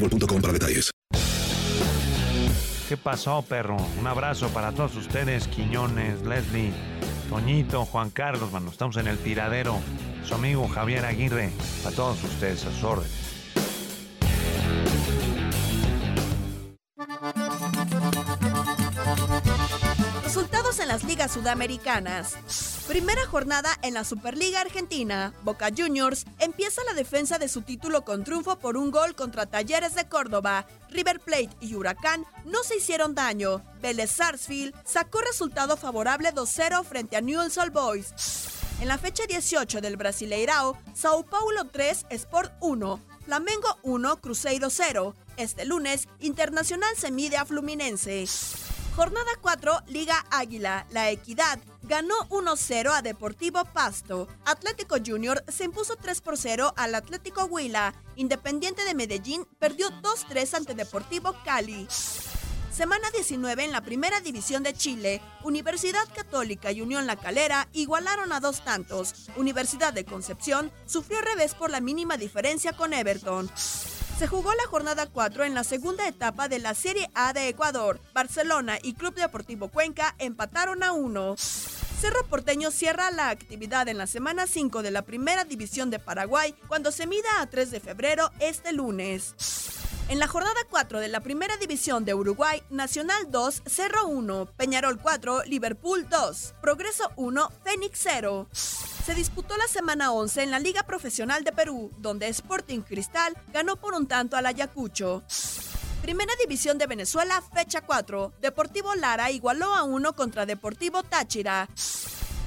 para 0.00 0.52
detalles. 0.52 0.90
¿Qué 2.88 2.96
pasó, 2.96 3.42
perro? 3.42 3.76
Un 3.98 4.06
abrazo 4.06 4.48
para 4.48 4.72
todos 4.72 4.96
ustedes, 4.96 5.46
Quiñones, 5.48 6.22
Leslie, 6.22 6.72
Toñito, 7.28 7.84
Juan 7.84 8.10
Carlos, 8.10 8.50
mano. 8.50 8.70
Estamos 8.70 8.96
en 8.96 9.08
el 9.08 9.18
tiradero. 9.18 9.78
Su 10.24 10.34
amigo 10.34 10.66
Javier 10.68 11.04
Aguirre. 11.04 11.50
A 11.86 11.90
todos 11.90 12.22
ustedes, 12.24 12.64
a 12.64 12.70
sus 12.70 12.84
órdenes. 12.84 13.28
En 20.80 20.86
las 20.86 21.02
ligas 21.02 21.32
sudamericanas. 21.32 22.36
Primera 22.86 23.26
jornada 23.26 23.70
en 23.82 23.94
la 23.94 24.04
Superliga 24.04 24.60
Argentina. 24.60 25.34
Boca 25.42 25.70
Juniors 25.76 26.24
empieza 26.38 26.84
la 26.84 26.94
defensa 26.94 27.38
de 27.38 27.48
su 27.48 27.62
título 27.62 28.04
con 28.04 28.22
triunfo 28.22 28.60
por 28.60 28.76
un 28.76 28.92
gol 28.92 29.16
contra 29.16 29.46
Talleres 29.46 29.96
de 29.96 30.08
Córdoba. 30.08 30.66
River 30.90 31.18
Plate 31.18 31.50
y 31.60 31.74
Huracán 31.74 32.26
no 32.44 32.62
se 32.62 32.76
hicieron 32.76 33.16
daño. 33.16 33.60
Vélez 33.80 34.12
Sarsfield 34.12 34.72
sacó 34.84 35.20
resultado 35.20 35.76
favorable 35.76 36.32
2-0 36.32 36.84
frente 36.84 37.16
a 37.16 37.22
Newell's 37.22 37.58
Old 37.58 37.72
Boys. 37.72 38.14
En 38.80 38.86
la 38.86 38.98
fecha 38.98 39.26
18 39.26 39.80
del 39.80 39.96
Brasileirao, 39.96 40.78
Sao 40.94 41.24
Paulo 41.24 41.64
3, 41.64 42.06
Sport 42.10 42.52
1, 42.60 43.00
Flamengo 43.24 43.78
1, 43.82 44.20
Cruzeiro 44.20 44.70
0. 44.70 45.14
Este 45.36 45.64
lunes, 45.64 46.06
Internacional 46.20 46.94
se 46.96 47.10
mide 47.10 47.36
a 47.36 47.44
Fluminense. 47.44 48.26
Jornada 48.98 49.30
4, 49.40 49.84
Liga 49.86 50.26
Águila. 50.28 50.84
La 50.90 51.08
Equidad 51.08 51.60
ganó 51.84 52.16
1-0 52.30 52.90
a 52.90 53.00
Deportivo 53.00 53.64
Pasto. 53.66 54.26
Atlético 54.44 54.96
Junior 54.98 55.44
se 55.46 55.62
impuso 55.62 55.94
3 55.94 56.20
por 56.20 56.36
0 56.36 56.74
al 56.76 56.96
Atlético 56.96 57.44
Huila. 57.44 57.94
Independiente 58.16 58.84
de 58.84 58.96
Medellín 58.96 59.46
perdió 59.60 59.88
2-3 60.02 60.52
ante 60.52 60.74
Deportivo 60.74 61.32
Cali. 61.44 61.86
Semana 62.72 63.08
19 63.12 63.66
en 63.66 63.70
la 63.70 63.82
Primera 63.82 64.20
División 64.20 64.64
de 64.64 64.74
Chile. 64.74 65.22
Universidad 65.44 66.12
Católica 66.12 66.72
y 66.72 66.80
Unión 66.80 67.06
La 67.06 67.14
Calera 67.14 67.68
igualaron 67.72 68.32
a 68.32 68.40
dos 68.40 68.64
tantos. 68.64 69.30
Universidad 69.36 69.92
de 69.92 70.04
Concepción 70.04 70.72
sufrió 70.86 71.20
revés 71.20 71.54
por 71.54 71.70
la 71.70 71.80
mínima 71.80 72.16
diferencia 72.16 72.72
con 72.72 72.92
Everton. 72.92 73.48
Se 74.18 74.26
jugó 74.26 74.52
la 74.52 74.66
jornada 74.68 75.06
4 75.06 75.44
en 75.44 75.54
la 75.54 75.62
segunda 75.62 76.08
etapa 76.08 76.48
de 76.48 76.58
la 76.58 76.74
Serie 76.74 77.08
A 77.14 77.32
de 77.32 77.46
Ecuador. 77.46 78.00
Barcelona 78.12 78.76
y 78.82 78.94
Club 78.94 79.14
Deportivo 79.14 79.68
Cuenca 79.68 80.16
empataron 80.18 80.82
a 80.82 80.90
1. 80.90 81.36
Cerro 81.36 82.26
Porteño 82.28 82.72
cierra 82.72 83.12
la 83.12 83.28
actividad 83.28 83.86
en 83.86 83.96
la 83.96 84.08
semana 84.08 84.48
5 84.48 84.82
de 84.82 84.90
la 84.90 85.02
Primera 85.02 85.44
División 85.44 85.90
de 85.90 86.00
Paraguay 86.00 86.52
cuando 86.66 86.90
se 86.90 87.06
mida 87.06 87.28
a 87.40 87.46
3 87.46 87.70
de 87.70 87.78
febrero 87.78 88.32
este 88.40 88.72
lunes. 88.72 89.36
En 90.08 90.18
la 90.18 90.26
jornada 90.26 90.60
4 90.70 91.00
de 91.00 91.08
la 91.08 91.20
Primera 91.20 91.58
División 91.58 92.06
de 92.06 92.14
Uruguay, 92.14 92.62
Nacional 92.70 93.30
2, 93.30 93.62
Cerro 93.66 94.06
1, 94.06 94.46
Peñarol 94.56 94.98
4, 94.98 95.44
Liverpool 95.44 96.08
2, 96.08 96.54
Progreso 96.62 97.12
1, 97.16 97.52
Fénix 97.62 98.00
0. 98.04 98.48
Se 98.52 99.14
disputó 99.14 99.58
la 99.58 99.68
semana 99.68 100.12
11 100.12 100.44
en 100.44 100.50
la 100.50 100.60
Liga 100.60 100.84
Profesional 100.84 101.44
de 101.44 101.52
Perú, 101.52 101.90
donde 101.98 102.26
Sporting 102.28 102.80
Cristal 102.80 103.36
ganó 103.52 103.76
por 103.76 103.92
un 103.92 104.06
tanto 104.06 104.38
al 104.38 104.46
Ayacucho. 104.46 105.24
Primera 106.00 106.32
División 106.40 106.78
de 106.78 106.86
Venezuela, 106.86 107.42
fecha 107.54 107.82
4. 107.82 108.32
Deportivo 108.40 108.94
Lara 108.94 109.30
igualó 109.30 109.74
a 109.74 109.82
1 109.82 110.14
contra 110.14 110.46
Deportivo 110.46 111.02
Táchira. 111.02 111.68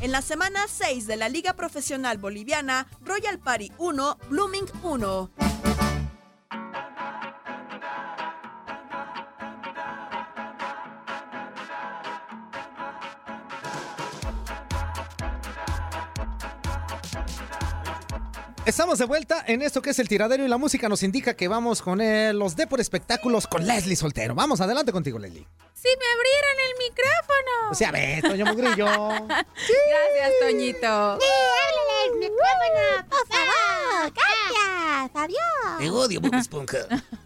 En 0.01 0.11
la 0.11 0.23
semana 0.23 0.65
6 0.67 1.05
de 1.05 1.15
la 1.15 1.29
Liga 1.29 1.53
Profesional 1.53 2.17
Boliviana, 2.17 2.87
Royal 3.01 3.37
Party 3.37 3.71
1, 3.77 4.17
Blooming 4.29 4.65
1. 4.81 5.70
Estamos 18.71 18.99
de 18.99 19.03
vuelta 19.03 19.43
en 19.47 19.61
esto 19.61 19.81
que 19.81 19.89
es 19.89 19.99
el 19.99 20.07
tiradero 20.07 20.45
y 20.45 20.47
la 20.47 20.57
música 20.57 20.87
nos 20.87 21.03
indica 21.03 21.33
que 21.33 21.49
vamos 21.49 21.81
con 21.81 21.99
los 22.39 22.55
de 22.55 22.67
por 22.67 22.79
espectáculos 22.79 23.45
con 23.45 23.67
Leslie 23.67 23.97
Soltero. 23.97 24.33
Vamos, 24.33 24.61
adelante 24.61 24.93
contigo, 24.93 25.19
Leslie. 25.19 25.45
Si 25.73 25.89
me 25.89 26.05
abrieran 26.15 26.55
el 26.69 26.77
micrófono. 26.87 27.71
O 27.71 27.75
sea, 27.75 27.91
ve, 27.91 28.21
Toño 28.21 28.45
Mugrillo. 28.45 28.85
Gracias, 29.27 30.31
Toñito. 30.39 31.19
Sí, 31.19 31.27
háblale 31.67 32.05
el 32.05 32.17
micrófono, 32.17 33.09
por 33.09 33.27
favor. 33.27 34.13
Gracias. 34.13 35.11
Adiós. 35.15 35.77
Te 35.77 35.89
odio, 35.89 36.21
Bob 36.21 36.35
Esponja. 36.35 36.77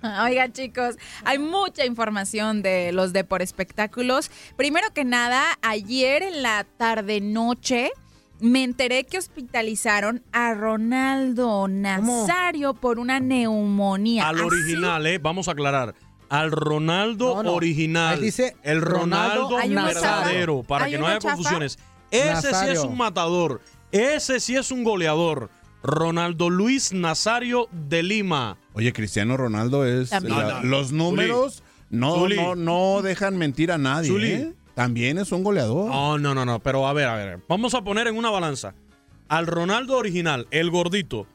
Oigan, 0.23 0.51
chicos, 0.51 0.95
hay 1.25 1.37
mucha 1.37 1.85
información 1.85 2.63
de 2.63 2.91
los 2.91 3.13
de 3.13 3.23
por 3.23 3.43
espectáculos. 3.43 4.31
Primero 4.57 4.91
que 4.95 5.05
nada, 5.05 5.59
ayer 5.61 6.23
en 6.23 6.41
la 6.41 6.63
tarde-noche 6.63 7.91
me 8.39 8.63
enteré 8.63 9.05
que 9.05 9.17
hospitalizaron 9.17 10.23
a 10.31 10.53
Ronaldo 10.53 11.67
Nazario 11.67 12.73
por 12.73 12.99
una 12.99 13.19
neumonía. 13.19 14.27
Al 14.27 14.35
Así- 14.35 14.43
original, 14.45 15.05
¿eh? 15.07 15.17
Vamos 15.19 15.47
a 15.47 15.51
aclarar. 15.51 15.95
Al 16.29 16.51
Ronaldo 16.51 17.35
No, 17.35 17.43
no. 17.43 17.53
original. 17.53 18.15
Ahí 18.15 18.21
dice 18.21 18.55
el 18.63 18.81
Ronaldo 18.81 19.43
Ronaldo 19.43 19.57
¿Hay 19.57 19.71
uno 19.71 19.85
verdadero, 19.85 20.55
chafa? 20.57 20.67
para 20.67 20.85
¿Hay 20.85 20.91
que 20.91 20.97
no 20.97 21.07
haya 21.07 21.19
chafa? 21.19 21.35
confusiones. 21.35 21.77
Ese 22.11 22.53
sí 22.53 22.65
es 22.69 22.79
un 22.79 22.97
matador. 22.97 23.61
Ese 23.91 24.39
sí 24.39 24.55
es 24.55 24.71
un 24.71 24.83
goleador. 24.83 25.49
Ronaldo 25.83 26.49
Luis 26.49 26.93
Nazario 26.93 27.67
de 27.71 28.01
Lima. 28.01 28.57
Oye, 28.73 28.91
Cristiano 28.91 29.37
Ronaldo 29.37 29.85
es. 29.85 30.09
También. 30.09 30.35
la- 30.37 30.43
No, 30.55 30.59
no. 30.61 30.65
los 30.65 30.91
números 30.91 31.63
no, 31.91 32.15
Zuli. 32.15 32.35
no, 32.37 32.55
no 32.55 33.01
dejan 33.03 33.37
mentir 33.37 33.71
a 33.71 33.77
nadie. 33.77 34.09
Zuli. 34.09 34.31
¿eh? 34.31 34.53
También 34.75 35.17
es 35.17 35.31
un 35.31 35.43
goleador. 35.43 35.89
No, 35.89 36.17
no, 36.17 36.35
no, 36.35 36.45
no. 36.45 36.59
Pero 36.59 36.85
a 36.87 36.93
ver, 36.93 37.07
a 37.07 37.15
ver. 37.15 37.39
Vamos 37.47 37.73
a 37.73 37.81
poner 37.83 38.07
en 38.07 38.17
una 38.17 38.29
balanza. 38.29 38.75
Al 39.29 39.47
Ronaldo 39.47 39.97
original, 39.97 40.47
el 40.51 40.69
gordito. 40.69 41.27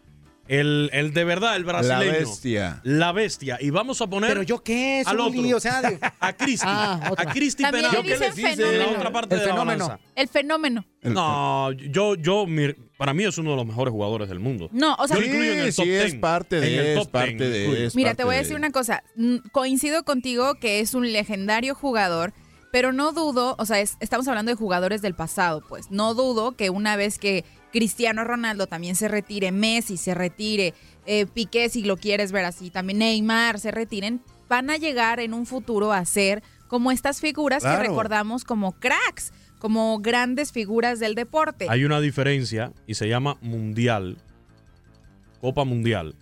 El, 0.46 0.90
el 0.92 1.12
de 1.14 1.22
verdad, 1.22 1.54
el 1.54 1.64
brasileño. 1.64 2.10
bestia. 2.10 2.81
La 2.82 3.12
bestia. 3.12 3.56
Y 3.60 3.70
vamos 3.70 4.00
a 4.00 4.08
poner. 4.08 4.31
Pero 4.31 4.42
yo 4.42 4.64
qué, 4.64 5.02
al 5.06 5.20
otro. 5.20 5.32
Zuli, 5.34 5.52
o 5.52 5.60
sea, 5.60 5.81
de- 5.81 5.98
A 6.20 6.32
Cristi. 6.32 6.66
Ah, 6.69 7.12
a 7.16 7.26
Cristi 7.32 7.62
Penal. 7.64 7.92
le 7.92 8.02
dicen 8.02 8.32
fenómeno. 8.34 8.69
En 8.72 8.78
la 8.92 8.98
otra 8.98 9.12
parte 9.12 9.34
El 9.37 9.40
de 9.42 9.46
la 9.46 9.52
fenómeno. 9.52 9.84
balanza. 9.87 10.04
El 10.16 10.28
fenómeno. 10.28 10.84
No, 11.02 11.70
yo, 11.72 12.16
yo, 12.16 12.46
mi- 12.48 12.72
para 12.98 13.14
mí 13.14 13.22
es 13.25 13.38
uno 13.38 13.50
de 13.52 13.56
los 13.58 13.66
mejores 13.66 13.92
jugadores 13.92 14.28
del 14.28 14.40
mundo. 14.40 14.69
No, 14.72 14.94
o 14.96 15.06
sea, 15.06 15.16
Yo 15.19 15.22
incluyo 15.25 15.52
en 15.52 15.58
el 15.60 15.72
Sí, 15.72 15.76
top 15.76 15.84
sí, 15.84 15.92
es 15.92 16.04
10. 16.12 16.14
parte 16.20 16.58
En 16.58 16.64
el 16.64 16.70
de, 16.70 16.92
es 16.94 16.98
top 16.98 17.04
10 17.04 17.08
parte 17.12 17.48
de. 17.48 17.87
es 17.87 17.94
Mira, 17.94 18.08
parte 18.10 18.16
te 18.16 18.25
voy 18.25 18.34
a 18.34 18.38
de- 18.38 18.42
decir 18.42 18.56
una 18.56 18.72
cosa. 18.72 19.04
Coincido 19.52 20.02
contigo 20.02 20.54
que 20.56 20.81
es 20.81 20.94
un 20.94 21.12
legendario 21.12 21.76
jugador, 21.76 22.32
pero 22.72 22.93
no 22.93 23.12
dudo, 23.12 23.56
o 23.58 23.67
sea, 23.67 23.81
es- 23.81 23.96
estamos 24.00 24.26
hablando 24.28 24.50
de 24.50 24.56
jugadores 24.56 25.02
del 25.02 25.14
pasado, 25.14 25.62
pues. 25.69 25.90
No 25.90 26.14
dudo 26.14 26.52
que 26.52 26.70
una 26.70 26.96
vez 26.96 27.19
que 27.19 27.44
Cristiano 27.72 28.25
Ronaldo 28.25 28.67
también 28.67 28.96
se 28.96 29.08
retire, 29.08 29.52
Messi 29.52 29.96
se 29.96 30.14
retire, 30.14 30.75
eh, 31.06 31.26
Piqué, 31.26 31.69
si 31.69 31.82
lo 31.84 31.96
quieres 31.96 32.32
ver 32.32 32.44
así, 32.44 32.70
también 32.70 32.99
Neymar 32.99 33.58
se 33.61 33.70
retiren, 33.70 34.20
van 34.49 34.70
a 34.70 34.76
llegar 34.76 35.20
en 35.20 35.34
un 35.34 35.46
futuro 35.46 35.93
a 35.93 36.05
ser 36.05 36.43
como 36.69 36.90
estas 36.93 37.20
figuras 37.20 37.62
que 37.62 37.69
recordamos 37.76 38.44
como 38.44 38.73
cracks, 38.73 39.32
como 39.58 39.99
grandes 40.00 40.52
figuras 40.52 40.99
del 41.00 41.14
deporte. 41.14 41.66
Hay 41.69 41.84
una 41.84 42.00
diferencia 42.00 42.73
y 42.87 42.94
se 42.94 43.08
llama 43.08 43.37
Mundial. 43.40 44.19
Copa 45.40 45.64
Mundial. 45.64 46.14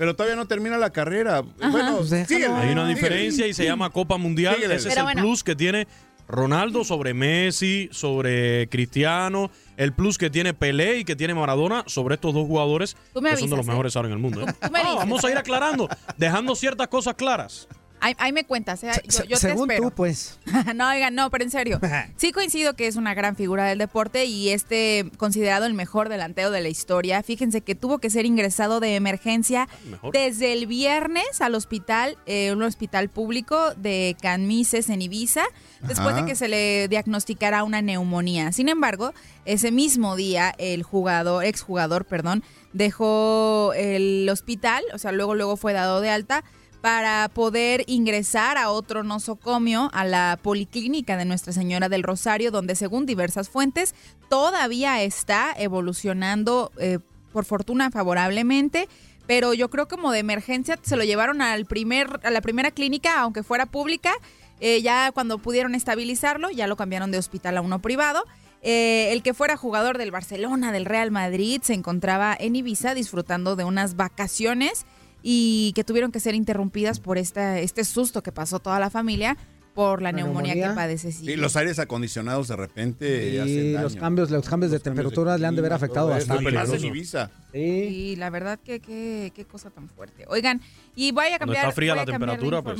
Pero 0.00 0.16
todavía 0.16 0.34
no 0.34 0.46
termina 0.46 0.78
la 0.78 0.88
carrera. 0.88 1.42
Bueno, 1.42 1.98
Pues 1.98 2.26
síguele. 2.26 2.46
Hay 2.46 2.70
una 2.70 2.86
síguele. 2.86 2.94
diferencia 2.94 3.46
y 3.46 3.52
se 3.52 3.66
llama 3.66 3.90
Copa 3.90 4.16
Mundial. 4.16 4.54
Síguele. 4.54 4.76
Ese 4.76 4.88
es 4.88 4.94
Pero 4.94 5.00
el 5.06 5.14
bueno. 5.14 5.20
plus 5.20 5.44
que 5.44 5.54
tiene 5.54 5.86
Ronaldo 6.26 6.84
sobre 6.84 7.12
Messi, 7.12 7.90
sobre 7.92 8.66
Cristiano, 8.70 9.50
el 9.76 9.92
plus 9.92 10.16
que 10.16 10.30
tiene 10.30 10.54
Pelé 10.54 11.00
y 11.00 11.04
que 11.04 11.16
tiene 11.16 11.34
Maradona 11.34 11.84
sobre 11.86 12.14
estos 12.14 12.32
dos 12.32 12.46
jugadores 12.46 12.96
que 13.12 13.36
son 13.36 13.50
de 13.50 13.56
los 13.58 13.66
mejores 13.66 13.94
ahora 13.94 14.08
en 14.08 14.14
el 14.14 14.20
mundo. 14.20 14.40
¿eh? 14.48 14.54
Vamos 14.72 15.22
a 15.22 15.30
ir 15.30 15.36
aclarando, 15.36 15.86
dejando 16.16 16.54
ciertas 16.54 16.88
cosas 16.88 17.12
claras. 17.14 17.68
Ahí, 18.00 18.14
ahí 18.18 18.32
me 18.32 18.44
cuentas, 18.44 18.82
¿eh? 18.82 18.90
yo, 19.08 19.24
yo 19.24 19.36
te 19.36 19.48
según 19.48 19.70
espero. 19.70 19.90
tú, 19.90 19.94
pues. 19.94 20.38
no, 20.74 20.88
oigan, 20.88 21.14
no, 21.14 21.30
pero 21.30 21.44
en 21.44 21.50
serio. 21.50 21.80
Sí 22.16 22.32
coincido 22.32 22.74
que 22.74 22.86
es 22.86 22.96
una 22.96 23.14
gran 23.14 23.36
figura 23.36 23.64
del 23.64 23.78
deporte 23.78 24.24
y 24.26 24.50
este 24.50 25.10
considerado 25.16 25.66
el 25.66 25.74
mejor 25.74 26.08
delantero 26.08 26.50
de 26.50 26.60
la 26.60 26.68
historia. 26.68 27.22
Fíjense 27.22 27.60
que 27.62 27.74
tuvo 27.74 27.98
que 27.98 28.10
ser 28.10 28.26
ingresado 28.26 28.80
de 28.80 28.94
emergencia 28.94 29.68
Mejor. 29.84 30.12
desde 30.12 30.52
el 30.52 30.66
viernes 30.66 31.40
al 31.40 31.54
hospital, 31.54 32.18
eh, 32.26 32.52
un 32.52 32.62
hospital 32.62 33.08
público 33.08 33.74
de 33.74 34.16
Canmises 34.20 34.88
en 34.90 35.02
Ibiza, 35.02 35.44
después 35.80 36.14
Ajá. 36.14 36.22
de 36.22 36.26
que 36.26 36.34
se 36.34 36.48
le 36.48 36.88
diagnosticara 36.88 37.64
una 37.64 37.80
neumonía. 37.82 38.52
Sin 38.52 38.68
embargo, 38.68 39.12
ese 39.44 39.70
mismo 39.70 40.16
día 40.16 40.54
el 40.58 40.82
jugador, 40.82 41.44
exjugador, 41.44 42.04
perdón, 42.04 42.42
dejó 42.72 43.72
el 43.74 44.28
hospital, 44.28 44.84
o 44.92 44.98
sea, 44.98 45.12
luego 45.12 45.34
luego 45.34 45.56
fue 45.56 45.72
dado 45.72 46.00
de 46.00 46.10
alta 46.10 46.44
para 46.80 47.28
poder 47.28 47.84
ingresar 47.86 48.56
a 48.56 48.70
otro 48.70 49.02
nosocomio 49.02 49.90
a 49.92 50.04
la 50.04 50.38
policlínica 50.42 51.16
de 51.16 51.24
Nuestra 51.24 51.52
Señora 51.52 51.88
del 51.88 52.02
Rosario, 52.02 52.50
donde 52.50 52.74
según 52.74 53.06
diversas 53.06 53.48
fuentes 53.48 53.94
todavía 54.28 55.02
está 55.02 55.52
evolucionando, 55.56 56.72
eh, 56.78 56.98
por 57.32 57.44
fortuna 57.44 57.90
favorablemente, 57.90 58.88
pero 59.26 59.54
yo 59.54 59.70
creo 59.70 59.86
como 59.86 60.10
de 60.10 60.18
emergencia 60.18 60.78
se 60.82 60.96
lo 60.96 61.04
llevaron 61.04 61.42
al 61.42 61.66
primer, 61.66 62.20
a 62.24 62.30
la 62.30 62.40
primera 62.40 62.70
clínica, 62.70 63.20
aunque 63.20 63.42
fuera 63.42 63.66
pública, 63.66 64.12
eh, 64.60 64.82
ya 64.82 65.12
cuando 65.12 65.38
pudieron 65.38 65.74
estabilizarlo, 65.74 66.50
ya 66.50 66.66
lo 66.66 66.76
cambiaron 66.76 67.10
de 67.10 67.18
hospital 67.18 67.56
a 67.56 67.60
uno 67.60 67.80
privado. 67.80 68.24
Eh, 68.62 69.08
el 69.12 69.22
que 69.22 69.32
fuera 69.32 69.56
jugador 69.56 69.96
del 69.96 70.10
Barcelona, 70.10 70.72
del 70.72 70.84
Real 70.84 71.10
Madrid, 71.10 71.62
se 71.62 71.74
encontraba 71.74 72.36
en 72.38 72.56
Ibiza 72.56 72.94
disfrutando 72.94 73.56
de 73.56 73.64
unas 73.64 73.96
vacaciones 73.96 74.84
y 75.22 75.72
que 75.74 75.84
tuvieron 75.84 76.12
que 76.12 76.20
ser 76.20 76.34
interrumpidas 76.34 77.00
por 77.00 77.18
esta, 77.18 77.58
este 77.60 77.84
susto 77.84 78.22
que 78.22 78.32
pasó 78.32 78.58
toda 78.60 78.78
la 78.80 78.90
familia 78.90 79.36
por 79.74 80.02
la, 80.02 80.10
¿La 80.10 80.16
neumonía, 80.18 80.54
neumonía? 80.54 80.70
que 80.70 80.74
padece. 80.74 81.12
sí. 81.12 81.24
Sí, 81.26 81.36
los 81.36 81.54
aires 81.56 81.78
acondicionados 81.78 82.48
de 82.48 82.56
repente 82.56 83.30
Y 83.32 83.38
hacen 83.38 83.72
daño. 83.72 83.82
los 83.84 83.96
cambios, 83.96 84.30
los 84.30 84.48
cambios 84.48 84.70
de 84.72 84.78
Los 84.78 84.82
cambios 84.82 84.82
temperatura 84.82 85.38
le 85.38 85.46
han 85.46 85.54
de 85.54 85.60
haber 85.60 85.72
afectado 85.74 86.08
bastante. 86.08 86.48
En. 86.48 86.84
Ibiza. 86.84 87.30
Sí. 87.52 87.58
Y 87.58 88.16
la 88.16 88.30
verdad 88.30 88.58
que 88.58 88.80
qué 88.80 89.44
cosa 89.50 89.70
tan 89.70 89.88
fuerte. 89.88 90.24
Oigan, 90.28 90.60
y 90.96 91.12
voy 91.12 91.26
a 91.26 91.38
Cuando 91.38 91.38
cambiar, 91.46 91.64
está 91.66 91.74
fría 91.76 91.94
la 91.94 92.04
temperatura, 92.04 92.62
pues. 92.62 92.78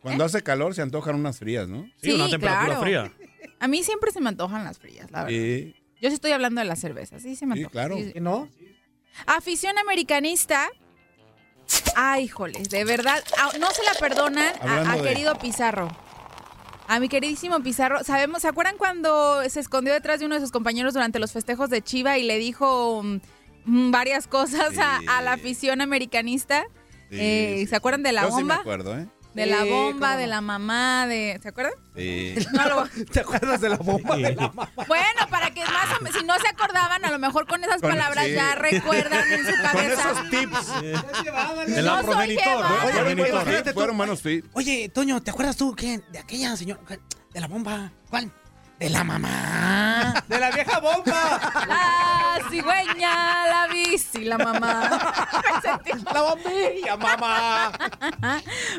Cuando 0.00 0.24
hace 0.24 0.42
calor 0.42 0.74
se 0.74 0.82
antojan 0.82 1.16
unas 1.16 1.38
frías, 1.40 1.68
¿no? 1.68 1.90
Sí, 2.00 2.12
una 2.12 2.26
Sí, 2.26 2.30
temperatura 2.30 2.66
claro. 2.66 2.80
fría. 2.82 3.12
A 3.58 3.66
mí 3.66 3.82
siempre 3.82 4.12
se 4.12 4.20
me 4.20 4.28
antojan 4.28 4.62
las 4.62 4.78
frías, 4.78 5.10
la 5.10 5.24
verdad. 5.24 5.36
Sí, 5.36 5.74
Yo 6.00 6.08
sí 6.10 6.14
estoy 6.14 6.30
hablando 6.30 6.60
de 6.60 6.66
la 6.66 6.76
cerveza, 6.76 7.18
sí 7.18 7.34
se 7.34 7.46
me 7.46 7.54
sí, 7.56 7.62
antoja. 7.64 7.72
claro. 7.72 7.96
Sí. 7.96 8.12
¿Y 8.14 8.20
¿No? 8.20 8.48
Afición 9.26 9.76
americanista. 9.78 10.68
Ay, 11.94 12.24
híjole, 12.24 12.62
de 12.62 12.84
verdad, 12.84 13.22
ah, 13.38 13.50
no 13.58 13.70
se 13.70 13.82
la 13.82 13.94
perdonan 13.94 14.52
a, 14.60 14.62
Hablando 14.62 14.90
a 14.90 14.96
de- 14.96 15.02
querido 15.08 15.34
Pizarro. 15.38 15.88
A 16.88 17.00
mi 17.00 17.08
queridísimo 17.08 17.58
Pizarro, 17.60 18.04
sabemos, 18.04 18.42
¿se 18.42 18.48
acuerdan 18.48 18.76
cuando 18.76 19.42
se 19.48 19.58
escondió 19.60 19.92
detrás 19.92 20.20
de 20.20 20.26
uno 20.26 20.36
de 20.36 20.40
sus 20.40 20.52
compañeros 20.52 20.94
durante 20.94 21.18
los 21.18 21.32
festejos 21.32 21.68
de 21.70 21.82
Chiva 21.82 22.16
y 22.18 22.22
le 22.22 22.38
dijo 22.38 23.02
mm, 23.02 23.18
mm, 23.64 23.90
varias 23.90 24.26
cosas 24.28 24.78
a, 24.78 25.00
a 25.08 25.22
la 25.22 25.32
afición 25.32 25.80
americanista? 25.80 26.64
Sí, 27.10 27.16
Eh, 27.18 27.54
sí, 27.60 27.66
¿Se 27.68 27.76
acuerdan 27.76 28.02
de 28.02 28.12
la 28.12 28.22
Yo 28.22 28.28
sí 28.28 28.34
me 28.36 28.40
bomba? 28.42 28.54
acuerdo, 28.56 28.98
¿eh? 28.98 29.06
De 29.36 29.46
la 29.46 29.62
Sí, 29.62 29.70
bomba, 29.70 30.08
cómo 30.08 30.20
de 30.20 30.26
la 30.26 30.40
mamá, 30.40 31.06
de... 31.06 31.38
¿Se 31.42 31.48
acuerdan? 31.48 31.74
Sí. 31.94 32.34
No 32.52 32.68
lo- 32.68 32.88
¿Te 33.12 33.20
acuerdas 33.20 33.60
de 33.60 33.68
la 33.68 33.76
bomba 33.76 34.16
de 34.16 34.34
la 34.34 34.48
mamá? 34.48 34.70
Bueno, 34.88 35.20
para 35.30 35.50
que 35.50 35.60
más 35.64 35.98
o 35.98 36.02
menos, 36.02 36.18
si 36.18 36.24
no 36.26 36.34
se 36.38 36.48
acordaban, 36.48 37.04
a 37.04 37.10
lo 37.10 37.18
mejor 37.18 37.46
con 37.46 37.62
esas 37.62 37.80
Con- 37.80 37.90
palabras 37.90 38.24
sí. 38.24 38.32
ya 38.32 38.54
recuerdan 38.54 39.32
en 39.32 39.44
su 39.44 39.52
Con 39.52 39.60
cabeza. 39.62 40.10
esos 40.12 40.30
tips. 40.30 40.82
De 41.66 41.82
la 41.82 41.92
No. 41.92 41.98
Oye, 41.98 42.04
Progenitor. 42.04 42.66
Toño, 44.94 45.22
¿te 45.22 45.30
acuerdas 45.30 45.56
tú 45.56 45.74
qué? 45.74 46.00
De 46.10 46.18
aquella 46.18 46.56
señora, 46.56 46.80
de 47.32 47.40
la 47.40 47.46
bomba. 47.46 47.90
¿Cuál? 48.08 48.30
De 48.78 48.90
la 48.90 49.04
mamá. 49.04 50.22
De 50.28 50.38
la 50.38 50.50
vieja 50.50 50.80
bomba. 50.80 51.40
La 51.66 52.38
cigüeña, 52.50 53.46
la 53.46 53.66
bici, 53.72 54.24
la 54.24 54.36
mamá. 54.38 55.14
La 56.12 56.22
bombilla, 56.22 56.96
mamá. 56.96 57.72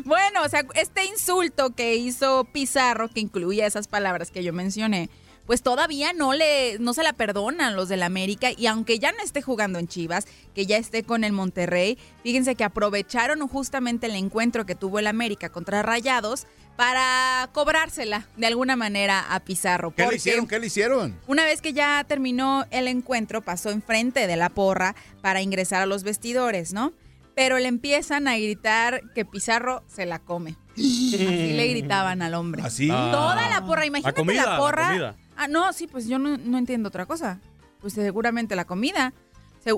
Bueno, 0.05 0.43
o 0.43 0.49
sea, 0.49 0.63
este 0.75 1.05
insulto 1.05 1.71
que 1.71 1.95
hizo 1.95 2.45
Pizarro, 2.45 3.09
que 3.09 3.19
incluía 3.19 3.65
esas 3.65 3.87
palabras 3.87 4.31
que 4.31 4.43
yo 4.43 4.53
mencioné, 4.53 5.09
pues 5.47 5.63
todavía 5.63 6.11
no 6.11 6.33
le, 6.33 6.77
no 6.77 6.93
se 6.93 7.03
la 7.03 7.13
perdonan 7.13 7.75
los 7.75 7.87
del 7.87 8.03
América. 8.03 8.49
Y 8.55 8.67
aunque 8.67 8.99
ya 8.99 9.13
no 9.13 9.23
esté 9.23 9.41
jugando 9.41 9.79
en 9.79 9.87
Chivas, 9.87 10.27
que 10.53 10.65
ya 10.65 10.77
esté 10.77 11.03
con 11.03 11.23
el 11.23 11.31
Monterrey, 11.31 11.97
fíjense 12.21 12.55
que 12.55 12.65
aprovecharon 12.65 13.47
justamente 13.47 14.07
el 14.07 14.15
encuentro 14.15 14.65
que 14.65 14.75
tuvo 14.75 14.99
el 14.99 15.07
América 15.07 15.49
contra 15.49 15.81
Rayados 15.81 16.47
para 16.75 17.49
cobrársela 17.53 18.27
de 18.35 18.45
alguna 18.45 18.75
manera 18.75 19.33
a 19.33 19.39
Pizarro. 19.39 19.95
¿Qué 19.95 20.05
le 20.05 20.17
hicieron? 20.17 20.47
¿Qué 20.47 20.59
le 20.59 20.67
hicieron? 20.67 21.17
una 21.27 21.45
vez 21.45 21.61
que 21.61 21.73
ya 21.73 22.03
terminó 22.07 22.65
el 22.69 22.89
encuentro, 22.89 23.41
pasó 23.41 23.71
enfrente 23.71 24.27
de 24.27 24.35
la 24.35 24.49
porra 24.49 24.95
para 25.21 25.41
ingresar 25.41 25.81
a 25.81 25.85
los 25.85 26.03
vestidores, 26.03 26.73
¿no? 26.73 26.91
Pero 27.35 27.57
le 27.57 27.67
empiezan 27.67 28.27
a 28.27 28.35
gritar 28.35 29.01
que 29.15 29.23
Pizarro 29.23 29.83
se 29.87 30.05
la 30.05 30.19
come. 30.19 30.55
Así 30.73 31.53
le 31.55 31.67
gritaban 31.67 32.21
al 32.21 32.33
hombre. 32.33 32.63
¿Así? 32.63 32.89
Ah. 32.91 33.09
Toda 33.11 33.49
la 33.49 33.65
porra, 33.65 33.85
imagínate 33.85 34.19
comida, 34.19 34.43
la 34.43 34.51
la 34.51 34.57
porra. 34.57 34.87
comida. 34.87 35.15
Ah, 35.37 35.47
no, 35.47 35.71
sí, 35.71 35.87
pues 35.87 36.07
yo 36.07 36.19
no, 36.19 36.37
no 36.37 36.57
entiendo 36.57 36.89
otra 36.89 37.05
cosa. 37.05 37.39
Pues 37.79 37.93
seguramente 37.93 38.55
la 38.55 38.65
comida. 38.65 39.13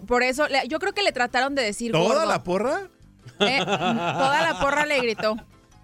Por 0.07 0.23
eso, 0.23 0.45
yo 0.67 0.79
creo 0.79 0.93
que 0.93 1.01
le 1.03 1.11
trataron 1.11 1.55
de 1.55 1.63
decir 1.63 1.91
¿Toda 1.91 2.07
gordo. 2.15 2.25
la 2.25 2.43
porra? 2.43 2.89
Eh, 3.39 3.59
toda 3.65 4.41
la 4.41 4.59
porra 4.59 4.85
le 4.85 4.99
gritó. 5.01 5.35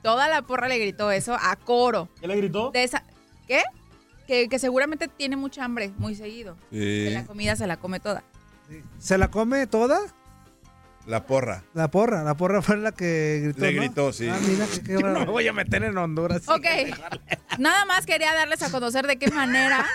Toda 0.04 0.28
la 0.28 0.42
porra 0.44 0.68
le 0.68 0.78
gritó 0.78 1.12
eso 1.12 1.36
a 1.40 1.56
coro. 1.56 2.10
¿Qué 2.22 2.28
le 2.28 2.36
gritó? 2.38 2.72
De 2.72 2.84
esa, 2.84 3.04
¿Qué? 3.48 3.64
Que, 4.28 4.48
que 4.50 4.60
seguramente 4.60 5.08
tiene 5.08 5.36
mucha 5.36 5.64
hambre, 5.64 5.92
muy 5.98 6.16
seguido. 6.16 6.58
Que 6.72 7.10
la 7.12 7.26
comida 7.26 7.56
se 7.56 7.68
la 7.68 7.78
come 7.78 8.00
toda. 8.00 8.24
¿Se 9.00 9.18
la 9.18 9.30
come 9.30 9.68
toda? 9.68 10.00
La 11.08 11.26
porra. 11.26 11.64
La 11.74 11.90
porra. 11.92 12.24
La 12.24 12.36
porra 12.36 12.62
fue 12.62 12.78
la 12.78 12.92
que 12.92 13.42
gritó. 13.44 13.62
Le 13.62 13.74
¿no? 13.74 13.82
gritó, 13.82 14.14
sí. 14.14 14.28
Ah, 14.28 14.38
mira, 14.48 14.66
qué, 14.74 14.82
qué 14.82 14.94
Yo 14.94 15.00
no 15.02 15.20
me 15.20 15.26
voy 15.26 15.48
a 15.48 15.54
meter 15.54 15.84
en 15.84 15.98
Honduras. 15.98 16.48
Ok. 16.48 16.66
Nada 17.60 17.86
más 17.86 18.06
quería 18.06 18.34
darles 18.34 18.62
a 18.64 18.72
conocer 18.72 19.06
de 19.08 19.18
qué 19.18 19.30
manera 19.30 19.86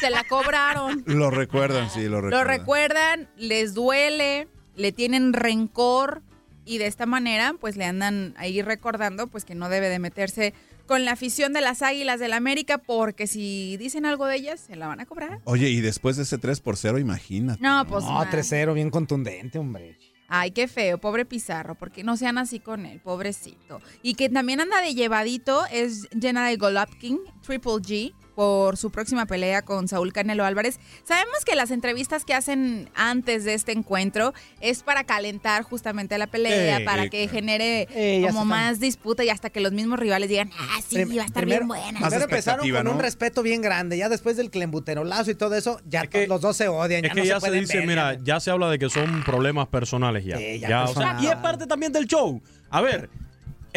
se 0.00 0.10
la 0.10 0.24
cobraron. 0.24 1.02
Lo 1.06 1.30
recuerdan, 1.30 1.88
sí, 1.90 2.02
lo 2.04 2.20
Lo 2.20 2.22
recuerdan. 2.22 2.46
recuerdan, 2.58 3.28
les 3.36 3.74
duele, 3.74 4.48
le 4.74 4.92
tienen 4.92 5.32
rencor 5.32 6.22
y 6.64 6.78
de 6.78 6.86
esta 6.86 7.06
manera 7.06 7.54
pues 7.60 7.76
le 7.76 7.84
andan 7.84 8.34
ahí 8.36 8.60
recordando 8.60 9.28
pues 9.28 9.44
que 9.44 9.54
no 9.54 9.68
debe 9.68 9.88
de 9.88 9.98
meterse 10.00 10.52
con 10.86 11.04
la 11.04 11.12
afición 11.12 11.52
de 11.52 11.60
las 11.60 11.80
Águilas 11.82 12.20
del 12.20 12.32
América 12.32 12.78
porque 12.78 13.26
si 13.26 13.76
dicen 13.76 14.04
algo 14.06 14.26
de 14.26 14.36
ellas 14.36 14.60
se 14.60 14.76
la 14.76 14.86
van 14.86 15.00
a 15.00 15.06
cobrar. 15.06 15.40
Oye, 15.44 15.68
y 15.70 15.80
después 15.80 16.16
de 16.16 16.22
ese 16.24 16.38
3 16.38 16.60
por 16.60 16.76
0, 16.76 16.98
imagínate. 16.98 17.60
No, 17.62 17.84
pues 17.88 18.04
No, 18.04 18.12
mal. 18.12 18.30
3-0, 18.30 18.74
bien 18.74 18.90
contundente, 18.90 19.58
hombre. 19.58 19.96
Ay, 20.28 20.50
qué 20.50 20.66
feo, 20.66 20.98
pobre 20.98 21.24
Pizarro, 21.24 21.74
porque 21.76 22.02
no 22.02 22.16
sean 22.16 22.38
así 22.38 22.58
con 22.58 22.84
él, 22.86 23.00
pobrecito. 23.00 23.80
Y 24.02 24.14
que 24.14 24.28
también 24.28 24.60
anda 24.60 24.80
de 24.80 24.94
llevadito 24.94 25.64
es 25.70 26.08
General 26.20 26.56
Golovkin, 26.56 27.20
Triple 27.42 27.74
G, 27.74 28.14
por 28.36 28.76
su 28.76 28.90
próxima 28.90 29.24
pelea 29.26 29.62
con 29.62 29.88
Saúl 29.88 30.12
Canelo 30.12 30.44
Álvarez. 30.44 30.78
Sabemos 31.04 31.44
que 31.44 31.56
las 31.56 31.70
entrevistas 31.70 32.24
que 32.26 32.34
hacen 32.34 32.90
antes 32.94 33.44
de 33.44 33.54
este 33.54 33.72
encuentro 33.72 34.34
es 34.60 34.82
para 34.82 35.04
calentar 35.04 35.62
justamente 35.62 36.16
la 36.18 36.26
pelea, 36.26 36.78
Eh, 36.80 36.84
para 36.84 37.08
que 37.08 37.26
genere 37.28 37.88
Eh, 37.94 38.22
como 38.26 38.44
más 38.44 38.78
disputa 38.78 39.24
y 39.24 39.30
hasta 39.30 39.48
que 39.48 39.60
los 39.60 39.72
mismos 39.72 39.98
rivales 39.98 40.28
digan, 40.28 40.50
ah, 40.58 40.78
sí, 40.86 40.96
Prim- 40.96 41.18
va 41.18 41.22
a 41.22 41.24
estar 41.26 41.42
primero- 41.44 41.60
bien 41.60 41.68
buena. 41.68 41.98
Primero 42.00 42.24
empezaron 42.24 42.70
con 42.70 42.88
un 42.88 42.98
respeto 43.00 43.42
bien 43.42 43.62
grande, 43.62 43.96
ya 43.96 44.10
después 44.10 44.36
del 44.36 44.50
clembuterolazo 44.50 45.30
y 45.30 45.34
todo 45.34 45.54
eso, 45.56 45.80
ya 45.88 46.02
to- 46.06 46.26
los 46.26 46.42
dos 46.42 46.58
se 46.58 46.68
odian, 46.68 47.04
Es 47.06 47.10
ya 47.10 47.14
que 47.14 47.20
no 47.20 47.26
ya 47.26 47.40
se 47.40 47.50
dice, 47.52 47.78
ver, 47.78 47.86
mira, 47.86 48.14
ya- 48.14 48.20
ya 48.22 48.40
se 48.40 48.50
habla 48.50 48.68
de 48.68 48.78
que 48.78 48.90
son 48.90 49.24
problemas 49.24 49.68
personales 49.68 50.26
ya. 50.26 50.36
Sí, 50.36 50.60
ya 50.60 50.68
Ya, 50.68 50.84
o 50.84 50.92
sea, 50.94 51.16
y 51.22 51.26
es 51.26 51.36
parte 51.36 51.66
también 51.66 51.90
del 51.90 52.06
show. 52.06 52.42
A 52.68 52.82
ver, 52.82 53.08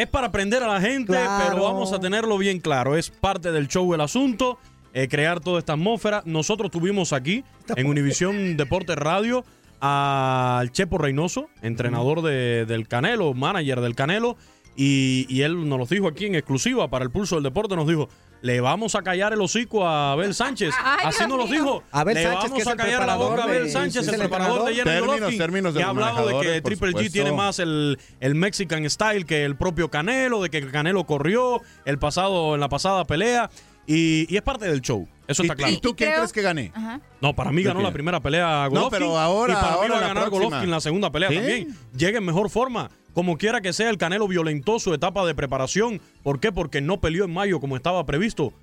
es 0.01 0.07
para 0.07 0.27
aprender 0.27 0.63
a 0.63 0.67
la 0.67 0.81
gente, 0.81 1.13
Claro. 1.13 1.45
pero 1.49 1.63
vamos 1.63 1.93
a 1.93 1.99
tenerlo 1.99 2.37
bien 2.37 2.59
claro. 2.59 2.95
Es 2.95 3.09
parte 3.09 3.51
del 3.51 3.67
show 3.67 3.93
el 3.93 4.01
asunto, 4.01 4.57
eh, 4.93 5.07
crear 5.07 5.39
toda 5.39 5.59
esta 5.59 5.73
atmósfera. 5.73 6.21
Nosotros 6.25 6.71
tuvimos 6.71 7.13
aquí 7.13 7.43
en 7.75 7.87
Univisión 7.87 8.57
Deporte 8.57 8.95
Radio 8.95 9.43
al 9.81 10.71
Chepo 10.71 10.97
Reynoso, 10.97 11.49
entrenador 11.61 12.21
de- 12.21 12.65
del 12.65 12.87
Canelo, 12.87 13.33
manager 13.33 13.81
del 13.81 13.95
Canelo, 13.95 14.35
y, 14.75 15.25
y 15.29 15.41
él 15.41 15.67
nos 15.67 15.79
lo 15.79 15.85
dijo 15.85 16.07
aquí 16.07 16.25
en 16.25 16.35
exclusiva 16.35 16.87
para 16.89 17.03
el 17.03 17.11
Pulso 17.11 17.35
del 17.35 17.43
Deporte, 17.43 17.75
nos 17.75 17.87
dijo, 17.87 18.09
le 18.41 18.61
vamos 18.61 18.95
a 18.95 19.01
callar 19.01 19.33
el 19.33 19.41
hocico 19.41 19.85
a 19.85 20.13
Abel 20.13 20.33
Sánchez. 20.33 20.73
Ay, 20.83 20.99
Así 21.07 21.17
Dios 21.19 21.29
nos 21.29 21.37
lo 21.39 21.47
dijo. 21.47 21.83
Abel 21.91 22.15
le 22.15 22.23
Sánchez, 22.23 22.49
vamos 22.51 22.67
a 22.67 22.75
callar 22.77 23.05
la 23.05 23.15
boca 23.17 23.41
a 23.41 23.43
Abel 23.43 23.63
de- 23.65 23.69
Sánchez, 23.69 24.07
el 24.07 24.13
el 24.13 24.19
preparador 24.21 24.65
de 24.69 24.75
Términos, 24.83 25.05
Golovkin, 25.17 25.37
términos 25.37 25.73
de 25.73 25.79
que 25.79 25.83
ha 25.83 25.89
hablado 25.89 26.27
de 26.27 26.39
que 26.39 26.61
Triple 26.61 26.91
G 26.93 27.11
tiene 27.11 27.31
más 27.33 27.59
el, 27.59 27.99
el 28.21 28.35
Mexican 28.35 28.89
style 28.89 29.25
que 29.25 29.43
el 29.43 29.57
propio 29.57 29.89
Canelo, 29.91 30.41
de 30.41 30.49
que 30.49 30.57
el 30.59 30.71
Canelo 30.71 31.03
corrió 31.05 31.61
el 31.85 31.99
pasado 31.99 32.55
en 32.55 32.61
la 32.61 32.69
pasada 32.69 33.03
pelea 33.05 33.49
y, 33.85 34.31
y 34.33 34.37
es 34.37 34.41
parte 34.43 34.65
del 34.69 34.81
show. 34.81 35.07
Eso 35.27 35.41
está 35.43 35.53
¿Y- 35.53 35.57
claro. 35.57 35.73
¿Y 35.73 35.77
tú 35.81 35.95
quién 35.95 36.13
crees 36.13 36.31
que 36.31 36.41
gane? 36.41 36.71
Ajá. 36.73 37.01
No, 37.21 37.35
para 37.35 37.51
mí 37.51 37.61
¿Qué 37.61 37.67
ganó 37.67 37.81
la 37.81 37.91
primera 37.91 38.19
pelea 38.19 38.67
Golovkin. 38.67 38.81
No, 38.83 38.89
pero 38.89 39.17
ahora- 39.19 39.53
Y 39.53 39.55
para 39.57 39.71
mí 39.81 39.89
va 39.89 39.97
a 39.97 40.01
la 40.01 40.07
ganar. 40.07 40.29
Golovkin 40.29 40.71
la 40.71 40.79
segunda 40.79 41.11
pelea 41.11 41.29
¿Sí? 41.29 41.35
también. 41.35 41.75
Llega 41.95 42.17
en 42.19 42.25
mejor 42.25 42.49
forma. 42.49 42.89
Como 43.19 43.37
quiera 43.37 43.59
que 43.59 43.73
sea, 43.73 43.89
el 43.89 43.97
Canelo 43.97 44.29
violentó 44.29 44.79
su 44.79 44.93
etapa 44.93 45.25
de 45.25 45.35
preparación. 45.35 45.99
¿Por 46.23 46.39
qué? 46.39 46.53
Porque 46.53 46.79
no 46.79 47.01
peleó 47.01 47.25
en 47.25 47.33
mayo 47.33 47.59
como 47.59 47.75
estaba 47.75 48.05
previsto. 48.05 48.53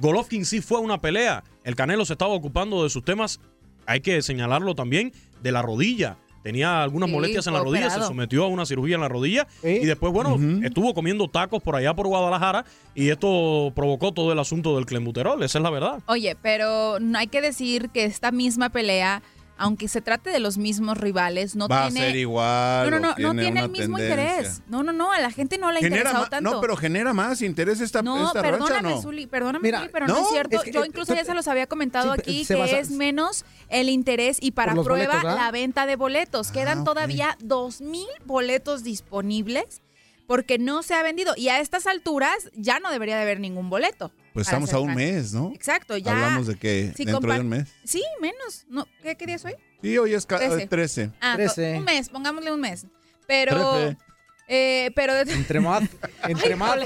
Golovkin 0.00 0.44
sí 0.44 0.60
fue 0.60 0.78
a 0.78 0.80
una 0.80 1.00
pelea. 1.00 1.44
El 1.62 1.76
Canelo 1.76 2.04
se 2.04 2.14
estaba 2.14 2.34
ocupando 2.34 2.82
de 2.82 2.90
sus 2.90 3.04
temas, 3.04 3.38
hay 3.86 4.00
que 4.00 4.20
señalarlo 4.22 4.74
también, 4.74 5.12
de 5.44 5.52
la 5.52 5.62
rodilla. 5.62 6.16
Tenía 6.42 6.82
algunas 6.82 7.08
Sí, 7.08 7.14
molestias 7.14 7.46
en 7.46 7.52
la 7.52 7.60
rodilla, 7.60 7.88
se 7.88 8.00
sometió 8.02 8.42
a 8.46 8.48
una 8.48 8.66
cirugía 8.66 8.96
en 8.96 9.02
la 9.02 9.08
rodilla 9.08 9.46
y 9.62 9.86
después, 9.86 10.12
bueno, 10.12 10.36
estuvo 10.64 10.92
comiendo 10.92 11.28
tacos 11.28 11.62
por 11.62 11.76
allá 11.76 11.94
por 11.94 12.08
Guadalajara 12.08 12.64
y 12.96 13.10
esto 13.10 13.70
provocó 13.76 14.10
todo 14.10 14.32
el 14.32 14.40
asunto 14.40 14.74
del 14.74 14.86
clenbuterol, 14.86 15.40
esa 15.44 15.58
es 15.58 15.62
la 15.62 15.70
verdad. 15.70 16.00
Oye, 16.06 16.36
pero 16.42 16.98
no 16.98 17.16
hay 17.16 17.28
que 17.28 17.40
decir 17.42 17.90
que 17.90 18.06
esta 18.06 18.32
misma 18.32 18.70
pelea, 18.70 19.22
aunque 19.60 19.86
se 19.88 20.00
trate 20.00 20.30
de 20.30 20.40
los 20.40 20.58
mismos 20.58 20.98
rivales, 20.98 21.54
no 21.54 21.68
Va 21.68 21.84
tiene. 21.86 22.00
a 22.00 22.06
ser 22.06 22.16
igual. 22.16 22.90
No, 22.90 22.98
no, 22.98 23.00
no, 23.00 23.08
no 23.10 23.14
tiene 23.14 23.30
tiene 23.42 23.50
una 23.52 23.60
el 23.60 23.70
mismo 23.70 23.96
tendencia. 23.98 24.24
interés. 24.38 24.62
No, 24.68 24.82
no, 24.82 24.92
no, 24.92 25.12
a 25.12 25.20
la 25.20 25.30
gente 25.30 25.58
no 25.58 25.70
le 25.70 25.78
ha 25.78 25.82
Genera 25.82 26.00
interesado 26.00 26.26
tanto. 26.28 26.50
No, 26.50 26.60
pero 26.60 26.76
genera 26.76 27.12
más 27.14 27.42
interés 27.42 27.80
esta, 27.80 28.02
No, 28.02 28.26
esta 28.26 28.42
racha, 28.42 28.52
perdóname, 28.58 28.90
¿no? 28.90 29.02
Zuli, 29.02 29.26
perdóname, 29.26 29.62
Mira, 29.62 29.78
Zuli, 29.80 29.90
pero 29.92 30.06
no, 30.06 30.14
no, 30.14 30.20
es 30.22 30.28
cierto. 30.30 30.56
es 30.56 30.62
que, 30.64 30.72
Yo 30.72 30.82
eh, 30.82 30.86
incluso 30.88 31.14
ya 31.14 31.20
tú- 31.20 31.26
se 31.26 31.34
los 31.34 31.46
había 31.46 31.66
comentado 31.66 32.14
sí, 32.14 32.20
aquí 32.20 32.44
que 32.46 32.54
basa- 32.56 32.78
es 32.78 32.90
menos 32.90 33.44
el 33.68 33.88
interés 33.88 34.38
y 34.40 34.52
para 34.52 34.74
prueba 34.74 35.22
la 35.22 35.50
venta 35.50 35.86
de 35.86 35.96
boletos. 35.96 36.50
Quedan 36.50 36.78
ok. 36.80 36.84
todavía 36.86 37.36
dos 37.40 37.80
mil 37.80 38.08
boletos 38.24 38.82
disponibles 38.82 39.82
porque 40.30 40.58
no 40.60 40.84
se 40.84 40.94
ha 40.94 41.02
vendido. 41.02 41.34
Y 41.36 41.48
a 41.48 41.58
estas 41.58 41.88
alturas 41.88 42.52
ya 42.54 42.78
no 42.78 42.92
debería 42.92 43.16
de 43.16 43.22
haber 43.22 43.40
ningún 43.40 43.68
boleto. 43.68 44.12
Pues 44.32 44.46
estamos 44.46 44.72
a 44.72 44.78
un 44.78 44.94
mes, 44.94 45.32
¿no? 45.32 45.50
Exacto, 45.52 45.96
ya. 45.96 46.12
Hablamos 46.12 46.46
de 46.46 46.54
que 46.54 46.92
si 46.96 47.04
dentro 47.04 47.32
de 47.34 47.40
un 47.40 47.48
mes. 47.48 47.68
Sí, 47.82 48.00
menos. 48.20 48.64
No, 48.68 48.86
¿qué, 49.02 49.16
qué 49.16 49.26
día 49.26 49.34
es 49.34 49.44
hoy? 49.44 49.54
Sí, 49.82 49.98
hoy 49.98 50.14
es 50.14 50.26
ca- 50.26 50.38
Trece. 50.38 50.62
eh, 50.62 50.66
13. 50.68 51.10
Ah, 51.20 51.32
to- 51.32 51.36
13. 51.38 51.78
un 51.78 51.84
mes, 51.84 52.08
pongámosle 52.10 52.52
un 52.52 52.60
mes. 52.60 52.86
Pero. 53.26 53.96
Eh, 54.52 54.90
pero. 54.96 55.16
Entre 55.16 55.60
más, 55.60 55.84
entre 56.24 56.56
más, 56.56 56.76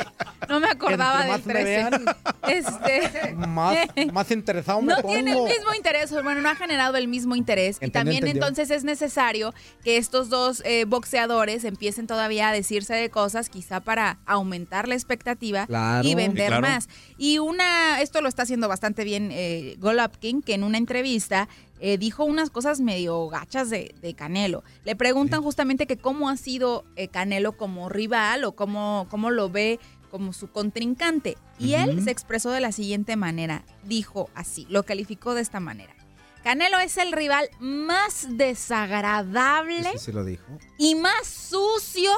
no 0.50 0.60
me 0.60 0.68
acordaba 0.68 1.20
del 1.22 1.28
más 1.30 1.46
me 1.46 1.52
13. 1.54 1.64
vean, 1.64 2.04
Este. 2.48 3.32
más, 3.34 3.76
más 4.12 4.30
interesado 4.30 4.82
me 4.82 4.92
No 4.94 5.02
tiene 5.02 5.30
el 5.30 5.36
pongo. 5.38 5.48
mismo 5.48 5.74
interés, 5.74 6.10
bueno, 6.22 6.42
no 6.42 6.50
ha 6.50 6.56
generado 6.56 6.96
el 6.98 7.08
mismo 7.08 7.36
interés. 7.36 7.78
y 7.80 7.88
también 7.90 8.18
entendió. 8.18 8.42
entonces 8.42 8.70
es 8.70 8.84
necesario 8.84 9.54
que 9.82 9.96
estos 9.96 10.28
dos 10.28 10.60
eh, 10.66 10.84
boxeadores 10.86 11.64
empiecen 11.64 12.06
todavía 12.06 12.50
a 12.50 12.52
decirse 12.52 12.92
de 12.94 13.08
cosas, 13.08 13.48
quizá 13.48 13.80
para 13.80 14.18
aumentar 14.26 14.86
la 14.86 14.94
expectativa 14.94 15.66
Claro. 15.66 16.06
y 16.06 16.14
vender 16.14 16.48
claro. 16.48 16.60
más. 16.68 16.88
Y 17.16 17.38
una, 17.38 18.02
esto 18.02 18.20
lo 18.20 18.28
está 18.28 18.42
haciendo 18.42 18.68
bastante 18.68 19.04
bien 19.04 19.30
eh, 19.32 19.76
Golovkin, 19.78 20.42
que 20.42 20.52
en 20.52 20.64
una 20.64 20.76
entrevista 20.76 21.48
eh, 21.86 21.98
dijo 21.98 22.24
unas 22.24 22.48
cosas 22.48 22.80
medio 22.80 23.28
gachas 23.28 23.68
de, 23.68 23.94
de 24.00 24.14
Canelo. 24.14 24.64
Le 24.84 24.96
preguntan 24.96 25.42
justamente 25.42 25.86
que 25.86 25.98
cómo 25.98 26.30
ha 26.30 26.38
sido 26.38 26.86
eh, 26.96 27.08
Canelo 27.08 27.58
como 27.58 27.90
rival 27.90 28.44
o 28.44 28.52
cómo, 28.52 29.06
cómo 29.10 29.30
lo 29.30 29.50
ve 29.50 29.78
como 30.10 30.32
su 30.32 30.48
contrincante. 30.50 31.36
Y 31.58 31.74
él 31.74 32.02
se 32.02 32.10
expresó 32.10 32.50
de 32.52 32.62
la 32.62 32.72
siguiente 32.72 33.16
manera. 33.16 33.66
Dijo 33.82 34.30
así, 34.34 34.66
lo 34.70 34.84
calificó 34.84 35.34
de 35.34 35.42
esta 35.42 35.60
manera. 35.60 35.94
Canelo 36.42 36.78
es 36.78 36.96
el 36.96 37.12
rival 37.12 37.50
más 37.60 38.28
desagradable 38.30 39.90
Eso 39.94 40.12
lo 40.12 40.24
dijo. 40.24 40.58
y 40.78 40.94
más 40.94 41.26
sucio 41.26 42.12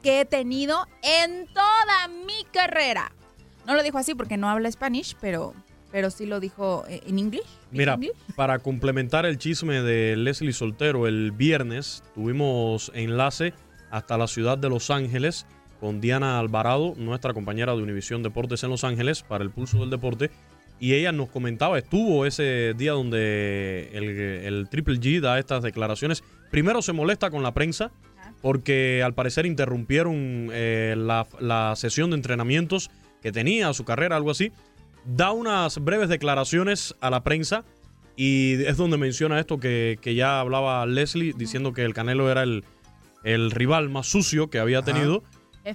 que 0.00 0.20
he 0.20 0.24
tenido 0.24 0.86
en 1.02 1.48
toda 1.48 2.06
mi 2.24 2.44
carrera. 2.52 3.10
No 3.66 3.74
lo 3.74 3.82
dijo 3.82 3.98
así 3.98 4.14
porque 4.14 4.36
no 4.36 4.48
habla 4.48 4.70
Spanish, 4.70 5.16
pero, 5.20 5.54
pero 5.96 6.10
sí 6.10 6.26
lo 6.26 6.40
dijo 6.40 6.84
eh, 6.90 7.00
en 7.06 7.18
inglés. 7.18 7.46
Mira, 7.70 7.98
para 8.34 8.58
complementar 8.58 9.24
el 9.24 9.38
chisme 9.38 9.80
de 9.80 10.14
Leslie 10.14 10.52
Soltero, 10.52 11.06
el 11.06 11.32
viernes 11.32 12.04
tuvimos 12.14 12.92
enlace 12.92 13.54
hasta 13.90 14.18
la 14.18 14.26
ciudad 14.26 14.58
de 14.58 14.68
Los 14.68 14.90
Ángeles 14.90 15.46
con 15.80 16.02
Diana 16.02 16.38
Alvarado, 16.38 16.92
nuestra 16.98 17.32
compañera 17.32 17.74
de 17.74 17.82
Univisión 17.82 18.22
Deportes 18.22 18.62
en 18.62 18.68
Los 18.68 18.84
Ángeles, 18.84 19.22
para 19.22 19.42
el 19.42 19.48
Pulso 19.48 19.78
del 19.78 19.88
Deporte. 19.88 20.30
Y 20.78 20.92
ella 20.92 21.12
nos 21.12 21.30
comentaba, 21.30 21.78
estuvo 21.78 22.26
ese 22.26 22.74
día 22.76 22.92
donde 22.92 23.88
el, 23.94 24.04
el 24.04 24.68
Triple 24.68 25.00
G 25.00 25.20
da 25.20 25.38
estas 25.38 25.62
declaraciones. 25.62 26.22
Primero 26.50 26.82
se 26.82 26.92
molesta 26.92 27.30
con 27.30 27.42
la 27.42 27.54
prensa 27.54 27.90
porque 28.42 29.02
al 29.02 29.14
parecer 29.14 29.46
interrumpieron 29.46 30.50
eh, 30.52 30.94
la, 30.94 31.26
la 31.40 31.72
sesión 31.74 32.10
de 32.10 32.16
entrenamientos 32.16 32.90
que 33.22 33.32
tenía, 33.32 33.72
su 33.72 33.86
carrera, 33.86 34.16
algo 34.16 34.30
así. 34.30 34.52
Da 35.06 35.32
unas 35.32 35.78
breves 35.78 36.08
declaraciones 36.08 36.94
a 37.00 37.10
la 37.10 37.22
prensa 37.22 37.64
y 38.16 38.62
es 38.64 38.76
donde 38.76 38.98
menciona 38.98 39.38
esto 39.38 39.58
que, 39.58 39.98
que 40.00 40.14
ya 40.14 40.40
hablaba 40.40 40.84
Leslie 40.86 41.32
diciendo 41.36 41.72
que 41.72 41.84
el 41.84 41.94
Canelo 41.94 42.30
era 42.30 42.42
el, 42.42 42.64
el 43.24 43.50
rival 43.50 43.88
más 43.88 44.06
sucio 44.06 44.50
que 44.50 44.58
había 44.58 44.82
tenido. 44.82 45.22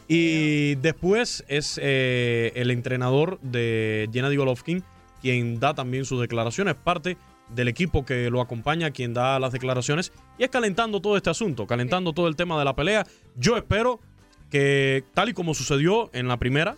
Y 0.08 0.76
después 0.76 1.44
es 1.50 1.78
eh, 1.82 2.54
el 2.56 2.72
entrenador 2.72 3.40
de 3.42 4.10
Gennady 4.14 4.38
Golovkin 4.38 4.86
quien 5.22 5.60
da 5.60 5.74
también 5.74 6.04
sus 6.04 6.20
declaraciones, 6.20 6.76
parte 6.76 7.18
del 7.50 7.68
equipo 7.68 8.06
que 8.06 8.30
lo 8.30 8.42
acompaña, 8.42 8.92
quien 8.92 9.14
da 9.14 9.40
las 9.40 9.52
declaraciones, 9.52 10.12
y 10.38 10.44
es 10.44 10.50
calentando 10.50 11.00
todo 11.00 11.16
este 11.16 11.30
asunto, 11.30 11.68
calentando 11.68 12.14
todo 12.14 12.28
el 12.28 12.36
tema 12.36 12.58
de 12.58 12.66
la 12.66 12.76
pelea. 12.76 13.06
Yo 13.36 13.56
espero 13.56 14.00
que, 14.50 15.04
tal 15.14 15.30
y 15.30 15.34
como 15.34 15.54
sucedió 15.54 16.10
en 16.14 16.28
la 16.28 16.38
primera, 16.38 16.76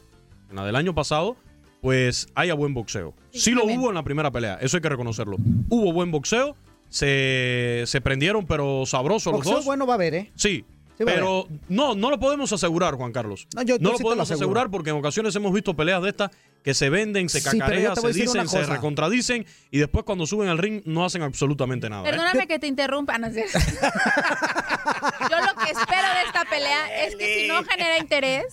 en 0.49 0.57
la 0.57 0.65
del 0.65 0.75
año 0.75 0.93
pasado, 0.93 1.37
pues 1.83 2.27
haya 2.33 2.53
buen 2.53 2.73
boxeo. 2.73 3.13
Sí, 3.33 3.51
lo 3.51 3.65
hubo 3.65 3.89
en 3.89 3.95
la 3.95 4.03
primera 4.03 4.31
pelea, 4.31 4.57
eso 4.61 4.77
hay 4.77 4.81
que 4.81 4.87
reconocerlo. 4.89 5.35
Hubo 5.69 5.91
buen 5.91 6.11
boxeo, 6.11 6.55
se, 6.87 7.83
se 7.85 7.99
prendieron, 7.99 8.45
pero 8.47 8.85
sabroso 8.85 9.31
los 9.31 9.39
Boxeo 9.39 9.55
dos. 9.57 9.65
bueno 9.65 9.85
va 9.85 9.93
a 9.93 9.95
haber, 9.95 10.13
¿eh? 10.15 10.31
Sí. 10.35 10.63
Pero 10.97 11.47
no, 11.67 11.95
no 11.95 12.09
lo 12.11 12.19
podemos 12.19 12.53
asegurar, 12.53 12.93
Juan 12.95 13.11
Carlos. 13.11 13.47
No, 13.55 13.63
yo- 13.63 13.75
yo 13.77 13.81
no 13.81 13.89
lo 13.89 13.97
sí 13.97 13.97
te 13.97 14.03
lo 14.03 14.09
podemos 14.09 14.31
asegurar 14.31 14.69
porque 14.69 14.91
en 14.91 14.95
ocasiones 14.95 15.35
hemos 15.35 15.51
visto 15.51 15.75
peleas 15.75 16.01
de 16.03 16.09
estas 16.09 16.31
que 16.63 16.73
se 16.73 16.89
venden, 16.89 17.27
se 17.27 17.43
cacarean, 17.43 17.95
se 17.97 18.13
dicen, 18.13 18.47
se 18.47 18.63
recontradicen 18.63 19.45
y 19.71 19.79
después 19.79 20.05
cuando 20.05 20.25
suben 20.25 20.47
al 20.47 20.57
ring 20.59 20.81
no 20.85 21.03
hacen 21.03 21.23
absolutamente 21.23 21.89
nada. 21.89 22.03
¿eh? 22.07 22.11
Perdóname 22.11 22.47
que 22.47 22.59
te 22.59 22.67
interrumpa, 22.67 23.17
no 23.17 23.29
cierto. 23.31 23.57
Yo 25.29 25.37
lo 25.39 25.55
que 25.63 25.71
espero 25.71 26.07
de 26.13 26.21
esta 26.27 26.45
pelea 26.49 27.05
es 27.05 27.15
que 27.15 27.41
si 27.41 27.47
no 27.47 27.63
genera 27.65 27.97
interés, 27.97 28.45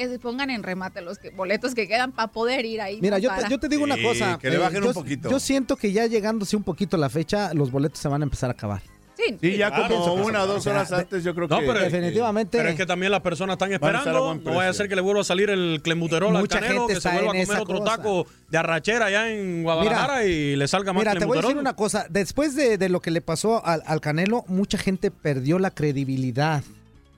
que 0.00 0.08
se 0.08 0.18
pongan 0.18 0.50
en 0.50 0.62
remate 0.62 1.00
los 1.02 1.18
que- 1.18 1.30
boletos 1.30 1.74
que 1.74 1.86
quedan 1.86 2.12
para 2.12 2.28
poder 2.28 2.64
ir 2.64 2.80
ahí. 2.80 2.98
Mira, 3.00 3.18
¿no? 3.18 3.22
yo 3.22 3.30
te, 3.34 3.50
yo 3.50 3.68
digo 3.68 3.84
una 3.84 4.00
cosa. 4.02 4.38
que 4.38 4.50
le 4.50 4.56
eh, 4.56 4.58
bajen 4.58 4.82
yo, 4.82 4.88
un 4.88 4.94
poquito. 4.94 5.30
Yo 5.30 5.38
siento 5.40 5.76
que 5.76 5.92
ya 5.92 6.06
llegándose 6.06 6.56
un 6.56 6.62
poquito 6.62 6.96
la 6.96 7.08
fecha, 7.10 7.52
los 7.54 7.70
boletos 7.70 7.98
se 8.00 8.08
van 8.08 8.22
a 8.22 8.24
empezar 8.24 8.50
a 8.50 8.52
acabar. 8.52 8.82
Sí, 9.16 9.36
Sí, 9.38 9.56
ya 9.58 9.68
Claro, 9.70 9.96
como 10.00 10.14
una 10.24 10.44
o 10.44 10.46
dos 10.46 10.66
horas 10.66 10.90
antes 10.92 11.22
yo 11.22 11.34
creo 11.34 11.46
No, 11.46 11.60
que... 11.60 11.66
pero- 11.66 11.80
Definitivamente. 11.80 12.56
Pero 12.56 12.70
es 12.70 12.74
que 12.76 12.86
también 12.86 13.12
las 13.12 13.20
personas 13.20 13.54
están 13.54 13.68
a 13.68 13.72
a 13.72 13.74
esperando. 13.74 14.24
buen 14.24 14.42
No 14.44 14.54
vaya 14.54 14.70
a 14.70 14.72
ser 14.72 14.88
que 14.88 14.94
le 14.96 15.02
vuelva 15.02 15.20
a 15.20 15.24
salir 15.24 15.50
el 15.50 15.80
clembuterol 15.82 16.34
al 16.34 16.40
Mucha 16.42 16.58
canelo, 16.60 16.86
gente 16.88 16.94
que 16.94 17.00
se 17.02 17.08
vuelva 17.10 17.32
a 17.32 17.44
comer 17.44 17.60
otro 17.60 17.78
cosa. 17.80 17.96
taco 17.96 18.26
de 18.48 18.56
arrachera 18.56 19.06
allá 19.06 19.30
en 19.30 19.62
Guadalajara 19.62 20.24
y 20.24 20.56
le 20.56 20.66
salga 20.66 20.94
más 20.94 21.02
Mira, 21.02 21.14
te 21.16 21.26
voy 21.26 21.36
a 21.36 21.42
decir 21.42 21.58
una 21.58 21.76
cosa. 21.76 22.06
Después 22.08 22.56
de, 22.56 22.78
de 22.78 22.88
lo 22.88 23.00
que 23.02 23.10
le 23.10 23.20
pasó 23.20 23.62
al, 23.66 23.82
al 23.84 24.00
Canelo, 24.00 24.44
mucha 24.48 24.78
gente 24.78 25.10
perdió 25.10 25.58
la 25.58 25.70
credibilidad 25.70 26.62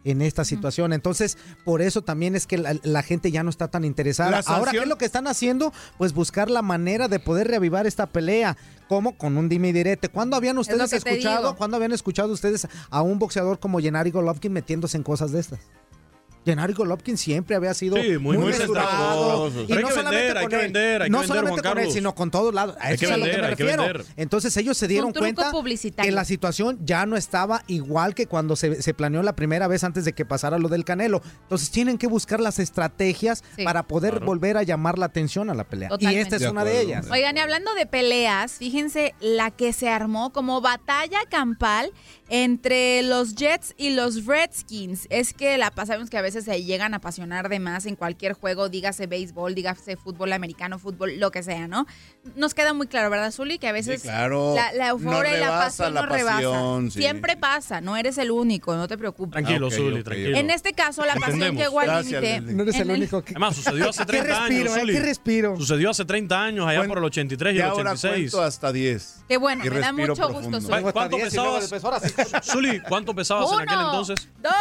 en 0.04 0.22
esta 0.22 0.44
situación. 0.44 0.92
Entonces, 0.92 1.38
por 1.64 1.82
eso 1.82 2.02
también 2.02 2.34
es 2.34 2.46
que 2.46 2.58
la, 2.58 2.76
la 2.82 3.02
gente 3.02 3.30
ya 3.30 3.42
no 3.42 3.50
está 3.50 3.68
tan 3.68 3.84
interesada. 3.84 4.42
Ahora, 4.46 4.72
¿qué 4.72 4.78
es 4.78 4.86
lo 4.86 4.98
que 4.98 5.04
están 5.04 5.26
haciendo? 5.26 5.72
Pues 5.98 6.12
buscar 6.12 6.50
la 6.50 6.62
manera 6.62 7.08
de 7.08 7.18
poder 7.18 7.48
reavivar 7.48 7.86
esta 7.86 8.06
pelea. 8.06 8.56
¿Cómo? 8.88 9.16
Con 9.16 9.36
un 9.36 9.48
dime 9.48 9.68
y 9.68 9.72
direte. 9.72 10.08
¿Cuándo 10.08 10.36
habían 10.36 10.58
ustedes 10.58 10.92
escuchado? 10.92 11.56
¿Cuándo 11.56 11.76
habían 11.76 11.92
escuchado 11.92 12.32
ustedes 12.32 12.68
a 12.90 13.02
un 13.02 13.18
boxeador 13.18 13.58
como 13.58 13.78
Gennady 13.78 14.10
Golovkin 14.10 14.52
metiéndose 14.52 14.96
en 14.96 15.02
cosas 15.02 15.32
de 15.32 15.40
estas? 15.40 15.60
Gennady 16.44 16.72
Golovkin 16.74 17.16
siempre 17.16 17.56
había 17.56 17.72
sido 17.74 17.96
Sí, 17.96 18.18
muy- 18.18 18.36
muy 18.38 18.52
mesurado. 18.52 19.48
Y 19.68 19.72
hay 19.72 19.82
no 19.82 19.88
que 19.88 19.94
solamente 19.94 20.24
vender, 20.24 20.36
hay 20.38 20.46
que 20.48 20.56
vender, 20.56 21.02
hay 21.02 21.06
que 21.06 21.10
no 21.10 21.18
vender, 21.20 21.28
solamente 21.36 21.60
Juan 21.62 21.74
con 21.74 21.82
él, 21.84 21.90
sino 21.92 22.14
con 22.14 22.30
todos 22.30 22.52
lados. 22.54 22.76
A 22.80 22.86
Hay 22.86 22.94
eso 22.94 23.00
que 23.00 23.06
es 23.06 23.12
a 23.12 23.16
lo 23.16 23.24
que 23.24 23.30
vender, 23.30 23.40
me 23.42 23.46
hay 23.50 23.56
que 23.56 23.62
refiero. 23.64 23.82
vender. 23.84 24.04
Entonces 24.16 24.56
ellos 24.56 24.76
se 24.76 24.88
dieron 24.88 25.12
cuenta 25.12 25.52
que 26.02 26.10
la 26.10 26.24
situación 26.24 26.78
ya 26.84 27.06
no 27.06 27.16
estaba 27.16 27.62
igual 27.66 28.14
que 28.14 28.26
cuando 28.26 28.56
se, 28.56 28.82
se 28.82 28.94
planeó 28.94 29.22
la 29.22 29.34
primera 29.36 29.68
vez 29.68 29.84
antes 29.84 30.04
de 30.04 30.12
que 30.12 30.24
pasara 30.24 30.58
lo 30.58 30.68
del 30.68 30.84
Canelo. 30.84 31.22
Entonces 31.42 31.70
tienen 31.70 31.98
que 31.98 32.06
buscar 32.06 32.40
las 32.40 32.58
estrategias 32.58 33.44
Sí. 33.56 33.64
para 33.64 33.82
poder 33.84 34.12
Claro. 34.12 34.26
volver 34.26 34.56
a 34.56 34.62
llamar 34.62 34.98
la 34.98 35.06
atención 35.06 35.50
a 35.50 35.54
la 35.54 35.64
pelea. 35.64 35.88
Totalmente. 35.90 36.18
Y 36.18 36.22
esta 36.22 36.36
es 36.36 36.42
De 36.42 36.48
una 36.50 36.64
de 36.64 36.80
ellas. 36.80 37.06
Oigan, 37.10 37.36
y 37.36 37.40
hablando 37.40 37.74
de 37.74 37.86
peleas, 37.86 38.52
fíjense 38.52 39.14
la 39.20 39.50
que 39.50 39.72
se 39.72 39.88
armó 39.88 40.32
como 40.32 40.60
batalla 40.60 41.20
campal 41.30 41.92
entre 42.34 43.02
los 43.02 43.34
Jets 43.34 43.74
y 43.76 43.90
los 43.90 44.24
Redskins. 44.24 45.06
Es 45.10 45.34
que 45.34 45.58
la 45.58 45.70
pasamos 45.70 46.08
que 46.08 46.16
a 46.16 46.22
veces 46.22 46.46
se 46.46 46.64
llegan 46.64 46.94
a 46.94 46.96
apasionar 46.96 47.50
de 47.50 47.58
más 47.58 47.84
en 47.84 47.94
cualquier 47.94 48.32
juego, 48.32 48.70
dígase 48.70 49.06
béisbol, 49.06 49.54
dígase 49.54 49.98
fútbol 49.98 50.32
americano, 50.32 50.78
fútbol, 50.78 51.20
lo 51.20 51.30
que 51.30 51.42
sea, 51.42 51.68
¿no? 51.68 51.86
Nos 52.34 52.54
queda 52.54 52.72
muy 52.72 52.86
claro, 52.86 53.10
¿verdad, 53.10 53.30
Zuli? 53.32 53.58
Que 53.58 53.68
a 53.68 53.72
veces 53.72 54.00
Sí, 54.00 54.08
claro. 54.08 54.54
la, 54.54 54.72
la 54.72 54.88
euforia 54.88 55.36
y 55.36 55.40
la 55.40 55.50
pasión 55.50 55.92
la 55.92 56.00
nos 56.06 56.10
rebasa. 56.10 56.36
pasión, 56.36 56.90
sí. 56.90 57.00
Siempre 57.00 57.36
pasa, 57.36 57.82
no 57.82 57.98
eres 57.98 58.16
el 58.16 58.30
único, 58.30 58.74
no 58.76 58.88
te 58.88 58.96
preocupes. 58.96 59.32
Tranquilo, 59.32 59.66
Ah, 59.66 59.68
ok, 59.68 59.74
Zuli, 59.74 60.02
tranquilo. 60.02 60.36
En 60.38 60.48
este 60.48 60.72
caso, 60.72 61.04
la 61.04 61.12
pasión 61.16 61.32
Entendemos. 61.42 61.62
llegó 61.62 61.80
al 61.80 62.02
límite. 62.02 62.40
No 62.40 62.62
eres 62.62 62.76
el 62.76 62.90
único 62.92 63.22
que... 63.22 63.32
Además, 63.32 63.56
sucedió 63.56 63.90
hace 63.90 64.06
¿Qué 64.06 64.12
30 64.22 64.38
respiro, 64.40 64.70
años, 64.72 64.76
eh? 64.76 64.80
Zuli. 64.80 64.92
¿Qué 64.94 65.00
respiro? 65.00 65.56
Sucedió 65.58 65.90
hace 65.90 66.04
30 66.06 66.42
años, 66.42 66.66
allá 66.66 66.78
Bueno, 66.78 66.94
por 66.94 66.98
el 66.98 67.04
83 67.04 67.52
y 67.52 67.56
Y 67.56 67.60
el 67.60 67.66
ahora 67.66 67.90
86. 67.92 68.30
cuento 68.32 68.42
hasta 68.46 68.72
10. 68.72 69.24
Qué 69.28 69.36
bueno, 69.36 69.62
me 69.64 69.68
da 69.70 69.76
respiro 69.76 70.08
mucho 70.14 70.14
profundo. 70.28 70.58
gusto, 70.58 70.70
¿Cu- 70.72 70.80
Zuli. 70.80 70.92
¿Cuánto 70.92 71.16
Hasta 71.16 71.16
10 71.28 71.32
y 71.32 71.36
luego 71.36 71.60
pesabas? 71.60 71.84
ahora 71.84 72.00
sí. 72.00 72.14
Zuli, 72.42 72.80
¿cuánto 72.80 73.14
pesabas 73.14 73.52
en 73.52 73.60
aquel 73.60 73.78
entonces? 73.80 74.28
dos, 74.42 74.52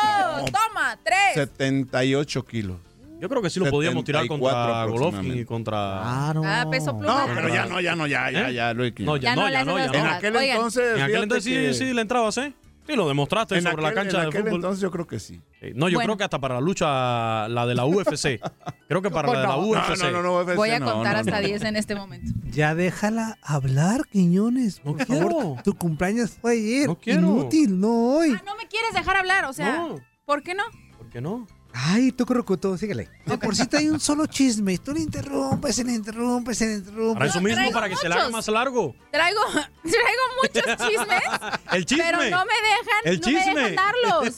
toma, 0.46 0.98
tres. 1.03 1.34
78 1.36 2.46
kilos. 2.46 2.77
Yo 3.22 3.30
creo 3.30 3.41
que 3.44 3.51
sí 3.51 3.60
lo 3.60 3.70
podíamos 3.70 4.03
tirar 4.03 4.24
74 4.24 4.74
contra 4.74 4.86
Golovkin 4.86 5.39
y 5.39 5.46
contra... 5.46 6.00
Claro. 6.01 6.41
Ah, 6.44 6.65
peso 6.72 6.98
pluma. 6.98 7.27
No, 7.27 7.36
pero 7.36 7.50
ya 7.50 7.65
no, 7.68 7.80
ya 7.80 7.96
no, 7.96 8.08
ya, 8.08 8.32
ya, 8.32 8.50
¿Eh? 8.50 8.53
ya 8.56 8.72
he 8.72 8.74
No, 8.74 9.15
ya, 9.15 9.30
Ya 9.30 9.36
no, 9.36 9.48
ya 9.48 9.63
no, 9.63 9.77
ya 9.77 9.86
En 9.86 10.06
aquel 10.08 10.36
Oigan. 10.36 10.56
entonces. 10.56 10.98
En 10.98 11.01
aquel 11.03 11.24
entonces 11.24 11.77
sí, 11.77 11.86
sí 11.86 11.94
le 11.94 12.01
entrabas, 12.01 12.38
¿eh? 12.39 12.51
Lo 12.95 13.07
demostraste 13.07 13.55
en 13.57 13.63
sobre 13.63 13.81
la 13.81 13.93
cancha 13.93 14.17
en 14.17 14.24
de 14.24 14.27
aquel 14.29 14.41
fútbol. 14.43 14.55
entonces 14.55 14.81
yo 14.81 14.91
creo 14.91 15.07
que 15.07 15.19
sí. 15.19 15.41
Eh, 15.62 15.74
No, 15.75 15.88
yo 15.89 15.98
Bueno. 15.98 16.07
creo 16.13 16.17
que 16.17 16.24
hasta 16.25 16.39
para 16.39 16.55
la 16.55 16.62
lucha, 16.62 17.48
la 17.50 17.65
de 17.65 17.75
la 17.75 17.86
UFC. 17.86 18.39
Creo 18.88 19.01
que 19.01 19.10
para 19.10 19.31
la 19.33 19.41
de 19.41 19.48
la 19.48 19.57
UFC. 19.57 20.03
No, 20.03 20.12
no, 20.12 20.21
no, 20.24 20.36
UFC, 20.39 20.55
Voy 20.55 20.69
a 20.71 20.79
contar 20.79 21.13
no, 21.13 21.19
hasta 21.19 21.41
no. 21.41 21.48
10 21.48 21.62
en 21.63 21.75
este 21.75 21.95
momento. 21.95 22.31
Ya 22.51 22.75
déjala 22.75 23.38
hablar, 23.41 24.01
Quiñones. 24.12 24.81
No 24.83 24.95
Por 24.95 25.05
quiero. 25.05 25.29
favor, 25.29 25.63
tu 25.63 25.74
cumpleaños 25.75 26.31
fue 26.41 26.51
ayer. 26.53 26.88
No 26.88 26.95
quiero. 27.00 27.21
Inútil, 27.21 27.79
no 27.79 28.15
hoy. 28.17 28.33
Ah, 28.38 28.43
no 28.45 28.55
me 28.57 28.67
quieres 28.67 28.93
dejar 28.93 29.15
hablar, 29.15 29.45
o 29.45 29.53
sea, 29.53 29.77
No. 29.77 29.95
¿por 30.25 30.43
qué 30.43 30.53
no? 30.53 30.63
¿Por 30.98 31.10
qué 31.10 31.21
no? 31.21 31.48
Ay, 31.73 32.11
tú, 32.11 32.25
Crocuto, 32.25 32.77
síguele. 32.77 33.09
Por 33.41 33.55
sí 33.55 33.63
hay 33.73 33.87
un 33.89 33.99
solo 33.99 34.25
chisme. 34.25 34.77
Tú 34.77 34.93
le 34.93 34.99
interrumpes, 34.99 35.75
se 35.75 35.83
le 35.83 35.93
interrumpes, 35.93 36.57
se 36.57 36.65
le 36.65 36.73
interrumpes. 36.75 37.13
Para 37.13 37.25
eso 37.29 37.39
No, 37.39 37.43
mismo, 37.43 37.55
traigo 37.55 37.73
para 37.73 37.89
que 37.89 37.95
se 37.95 38.09
le 38.09 38.15
haga 38.15 38.29
más 38.29 38.47
largo. 38.49 38.93
Traigo, 39.11 39.39
traigo 39.81 40.23
muchos 40.41 40.87
chismes, 40.87 41.23
El 41.71 41.85
chisme. 41.85 42.03
pero 42.03 42.17
no 42.17 42.45
me 42.45 42.53
dejan, 42.53 43.01
El 43.05 43.19
no 43.21 43.27
me 43.27 43.61
dejan 43.61 43.75
darlos. 43.75 44.35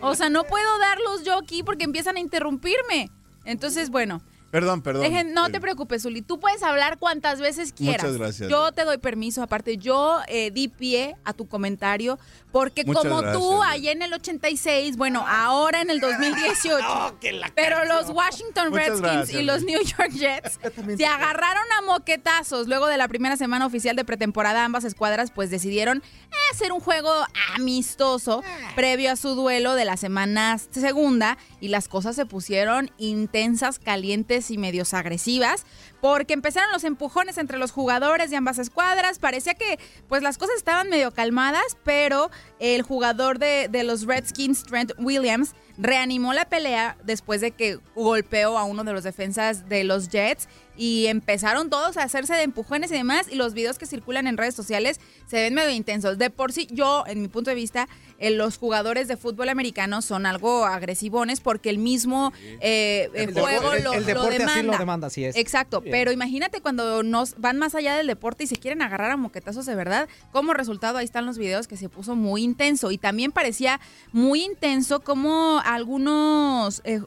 O 0.02 0.14
sea, 0.14 0.30
no 0.30 0.44
puedo 0.44 0.78
darlos 0.78 1.24
yo 1.24 1.36
aquí 1.38 1.62
porque 1.62 1.84
empiezan 1.84 2.16
a 2.16 2.20
interrumpirme. 2.20 3.10
Entonces, 3.44 3.90
bueno, 3.90 4.22
Perdón, 4.52 4.82
perdón. 4.82 5.02
dejen, 5.02 5.32
no 5.32 5.50
te 5.50 5.62
preocupes, 5.62 6.04
Uli. 6.04 6.20
Tú 6.20 6.38
puedes 6.38 6.62
hablar 6.62 6.98
cuantas 6.98 7.40
veces 7.40 7.72
quieras. 7.72 8.02
Muchas 8.02 8.18
gracias. 8.18 8.50
Yo 8.50 8.70
te 8.70 8.84
doy 8.84 8.98
permiso. 8.98 9.42
Aparte, 9.42 9.78
yo 9.78 10.20
eh, 10.28 10.50
di 10.50 10.68
pie 10.68 11.16
a 11.24 11.32
tu 11.32 11.48
comentario 11.48 12.18
porque 12.52 12.84
Muchas 12.84 13.02
como 13.02 13.22
gracias, 13.22 13.42
tú 13.42 13.62
allá 13.62 13.92
en 13.92 14.02
el 14.02 14.12
86, 14.12 14.98
bueno, 14.98 15.24
ahora 15.26 15.80
en 15.80 15.88
el 15.88 16.00
2018, 16.00 17.16
pero 17.54 17.86
los 17.86 18.10
Washington 18.10 18.68
Muchas 18.68 18.88
Redskins 18.88 19.00
gracias, 19.00 19.40
y 19.40 19.42
los. 19.42 19.62
New 19.62 19.80
York 19.82 20.10
Jets 20.10 20.58
se 20.96 21.06
agarraron 21.06 21.64
a 21.78 21.82
moquetazos 21.82 22.68
luego 22.68 22.88
de 22.88 22.96
la 22.96 23.08
primera 23.08 23.36
semana 23.36 23.64
oficial 23.64 23.96
de 23.96 24.04
pretemporada. 24.04 24.64
Ambas 24.64 24.84
escuadras 24.84 25.30
pues 25.30 25.50
decidieron 25.50 25.98
eh, 25.98 26.34
hacer 26.52 26.72
un 26.72 26.80
juego 26.80 27.10
amistoso 27.54 28.42
previo 28.74 29.12
a 29.12 29.16
su 29.16 29.34
duelo 29.34 29.74
de 29.74 29.84
la 29.84 29.96
semana 29.96 30.58
segunda 30.58 31.38
y 31.60 31.68
las 31.68 31.88
cosas 31.88 32.16
se 32.16 32.26
pusieron 32.26 32.90
intensas, 32.98 33.78
calientes 33.78 34.41
y 34.50 34.58
medios 34.58 34.94
agresivas 34.94 35.64
porque 36.02 36.34
empezaron 36.34 36.72
los 36.72 36.82
empujones 36.82 37.38
entre 37.38 37.58
los 37.58 37.70
jugadores 37.70 38.28
de 38.28 38.36
ambas 38.36 38.58
escuadras. 38.58 39.20
Parecía 39.20 39.54
que 39.54 39.78
pues 40.08 40.20
las 40.20 40.36
cosas 40.36 40.56
estaban 40.56 40.90
medio 40.90 41.12
calmadas, 41.12 41.78
pero 41.84 42.28
el 42.58 42.82
jugador 42.82 43.38
de, 43.38 43.68
de 43.70 43.84
los 43.84 44.04
Redskins, 44.04 44.64
Trent 44.64 44.92
Williams, 44.98 45.54
reanimó 45.78 46.34
la 46.34 46.44
pelea 46.44 46.96
después 47.04 47.40
de 47.40 47.52
que 47.52 47.78
golpeó 47.94 48.58
a 48.58 48.64
uno 48.64 48.82
de 48.84 48.92
los 48.92 49.04
defensas 49.04 49.68
de 49.68 49.84
los 49.84 50.08
Jets 50.10 50.48
y 50.76 51.06
empezaron 51.06 51.70
todos 51.70 51.96
a 51.96 52.02
hacerse 52.02 52.34
de 52.34 52.42
empujones 52.42 52.90
y 52.90 52.94
demás 52.94 53.26
y 53.30 53.36
los 53.36 53.54
videos 53.54 53.78
que 53.78 53.86
circulan 53.86 54.26
en 54.26 54.36
redes 54.38 54.54
sociales 54.54 55.00
se 55.26 55.36
ven 55.36 55.54
medio 55.54 55.70
intensos. 55.70 56.18
De 56.18 56.30
por 56.30 56.52
sí, 56.52 56.66
yo, 56.70 57.04
en 57.06 57.22
mi 57.22 57.28
punto 57.28 57.50
de 57.50 57.54
vista, 57.54 57.88
eh, 58.18 58.30
los 58.30 58.56
jugadores 58.58 59.06
de 59.08 59.16
fútbol 59.16 59.48
americano 59.50 60.02
son 60.02 60.24
algo 60.26 60.64
agresivones 60.66 61.40
porque 61.40 61.68
el 61.70 61.78
mismo 61.78 62.32
eh, 62.60 63.10
El 63.14 63.32
juego 63.34 63.70
deporte- 63.72 63.82
lo, 63.82 63.92
el 63.94 64.00
lo 64.00 64.06
deporte 64.06 64.28
así 64.36 64.38
demanda. 64.38 64.72
lo 64.72 64.78
demanda, 64.78 65.06
así 65.08 65.24
es. 65.24 65.36
Exacto. 65.36 65.82
Pero 65.92 66.10
imagínate 66.10 66.60
cuando 66.60 67.02
nos 67.02 67.38
van 67.38 67.58
más 67.58 67.74
allá 67.74 67.94
del 67.96 68.06
deporte 68.06 68.44
y 68.44 68.46
se 68.46 68.56
quieren 68.56 68.82
agarrar 68.82 69.10
a 69.10 69.16
moquetazos 69.16 69.66
de 69.66 69.74
verdad. 69.74 70.08
Como 70.32 70.54
resultado, 70.54 70.98
ahí 70.98 71.04
están 71.04 71.26
los 71.26 71.38
videos 71.38 71.68
que 71.68 71.76
se 71.76 71.88
puso 71.88 72.16
muy 72.16 72.42
intenso 72.42 72.90
y 72.90 72.98
también 72.98 73.30
parecía 73.30 73.78
muy 74.10 74.42
intenso 74.42 75.00
como 75.00 75.60
algunos 75.64 76.80
eh, 76.84 77.02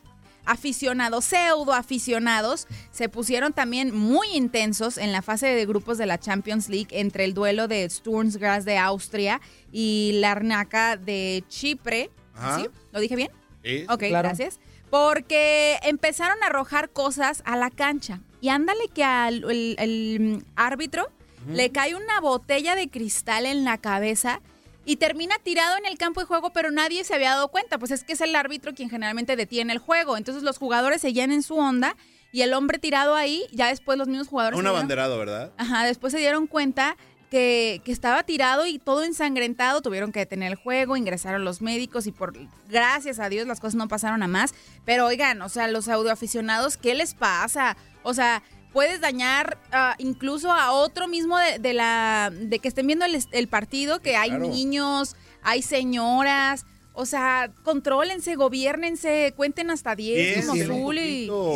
aficionados, 0.46 1.26
pseudo 1.26 1.74
aficionados, 1.74 2.68
se 2.92 3.10
pusieron 3.10 3.54
también 3.54 3.94
muy 3.94 4.28
intensos 4.36 4.98
en 4.98 5.12
la 5.12 5.22
fase 5.22 5.48
de 5.48 5.66
grupos 5.66 5.98
de 5.98 6.06
la 6.06 6.20
Champions 6.20 6.70
League 6.70 6.90
entre 6.92 7.26
el 7.26 7.34
duelo 7.34 7.68
de 7.68 7.90
Sturms 7.90 8.38
Graz 8.38 8.64
de 8.66 8.78
Austria 8.78 9.42
y 9.72 10.12
Larnaca 10.22 10.96
de 10.98 11.44
Chipre. 11.50 12.12
Ajá. 12.36 12.60
¿Sí? 12.60 12.68
¿Lo 12.92 13.00
dije 13.00 13.16
bien? 13.16 13.32
Sí. 13.64 13.86
Ok, 13.90 14.00
Claro. 14.10 14.28
gracias. 14.28 14.60
Porque 14.92 15.80
empezaron 15.82 16.42
a 16.44 16.48
arrojar 16.48 16.92
cosas 16.92 17.42
a 17.46 17.58
la 17.58 17.72
cancha. 17.72 18.22
Y 18.46 18.50
ándale 18.50 18.90
que 18.94 19.04
al 19.04 19.44
el- 19.50 19.76
el, 19.80 20.46
árbitro 20.56 21.10
le 21.52 21.72
cae 21.72 21.96
una 21.96 22.20
botella 22.20 22.76
de 22.76 22.92
cristal 22.92 23.48
en 23.48 23.64
la 23.64 23.80
cabeza 23.80 24.40
y 24.86 24.98
termina 24.98 25.34
tirado 25.42 25.76
en 25.78 25.88
el 25.88 25.98
campo 25.98 26.20
de 26.20 26.28
juego, 26.28 26.52
pero 26.52 26.70
nadie 26.70 27.04
se 27.06 27.16
había 27.16 27.32
dado 27.32 27.48
cuenta. 27.48 27.80
Pues 27.80 27.90
es 27.90 28.04
que 28.04 28.14
es 28.14 28.22
el 28.22 28.36
árbitro 28.36 28.76
quien 28.76 28.92
generalmente 28.92 29.36
detiene 29.36 29.74
el 29.74 29.80
juego. 29.80 30.16
Entonces 30.16 30.44
los 30.44 30.60
jugadores 30.60 31.02
seguían 31.02 31.32
en 31.32 31.42
su 31.42 31.56
onda 31.56 31.96
y 32.32 32.44
el 32.44 32.54
hombre 32.54 32.78
tirado 32.78 33.16
ahí, 33.16 33.48
ya 33.52 33.70
después 33.70 33.98
los 33.98 34.08
mismos 34.08 34.28
jugadores... 34.28 34.60
Un 34.60 34.66
se 34.66 34.70
abanderado, 34.70 35.18
¿verdad? 35.18 35.52
Ajá, 35.58 35.84
después 35.84 36.14
se 36.14 36.20
dieron 36.20 36.46
cuenta 36.46 36.98
que, 37.30 37.82
que 37.84 37.92
estaba 37.92 38.24
tirado 38.24 38.66
y 38.66 38.80
todo 38.80 39.04
ensangrentado, 39.04 39.82
tuvieron 39.82 40.12
que 40.12 40.20
detener 40.20 40.52
el 40.52 40.56
juego, 40.56 40.98
ingresaron 40.98 41.46
los 41.46 41.62
médicos 41.62 42.08
y 42.08 42.12
por 42.12 42.34
gracias 42.70 43.20
a 43.20 43.30
Dios 43.30 43.48
las 43.48 43.60
cosas 43.60 43.76
no 43.76 43.88
pasaron 43.88 44.24
a 44.24 44.28
más. 44.28 44.54
Pero 44.86 45.06
oigan, 45.06 45.42
o 45.42 45.50
sea, 45.50 45.68
los 45.68 45.88
audioaficionados, 45.88 46.78
¿qué 46.78 46.96
les 46.96 47.14
pasa? 47.14 47.78
O 48.04 48.14
sea, 48.14 48.44
puedes 48.74 49.00
dañar 49.00 49.58
ah, 49.72 49.96
incluso 50.00 50.52
a 50.52 50.72
otro 50.74 51.08
mismo 51.08 51.38
de, 51.38 51.60
de 51.60 51.74
la 51.74 52.32
de 52.34 52.60
que 52.60 52.68
estén 52.68 52.88
viendo 52.88 53.06
el, 53.06 53.18
el 53.32 53.48
partido, 53.48 54.02
que 54.02 54.16
hay 54.16 54.30
claro. 54.30 54.48
niños, 54.48 55.16
hay 55.42 55.62
señoras. 55.62 56.66
O 56.98 57.06
sea, 57.06 57.52
contrólense, 57.64 58.36
gobiernense, 58.36 59.34
cuenten 59.36 59.70
hasta 59.70 59.96
10 59.96 60.18
Diez, 60.18 60.46
como 60.46 60.62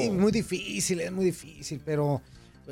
sí, 0.02 0.10
muy 0.12 0.32
difícil, 0.32 1.00
es 1.00 1.12
muy 1.12 1.26
difícil, 1.26 1.82
pero 1.84 2.22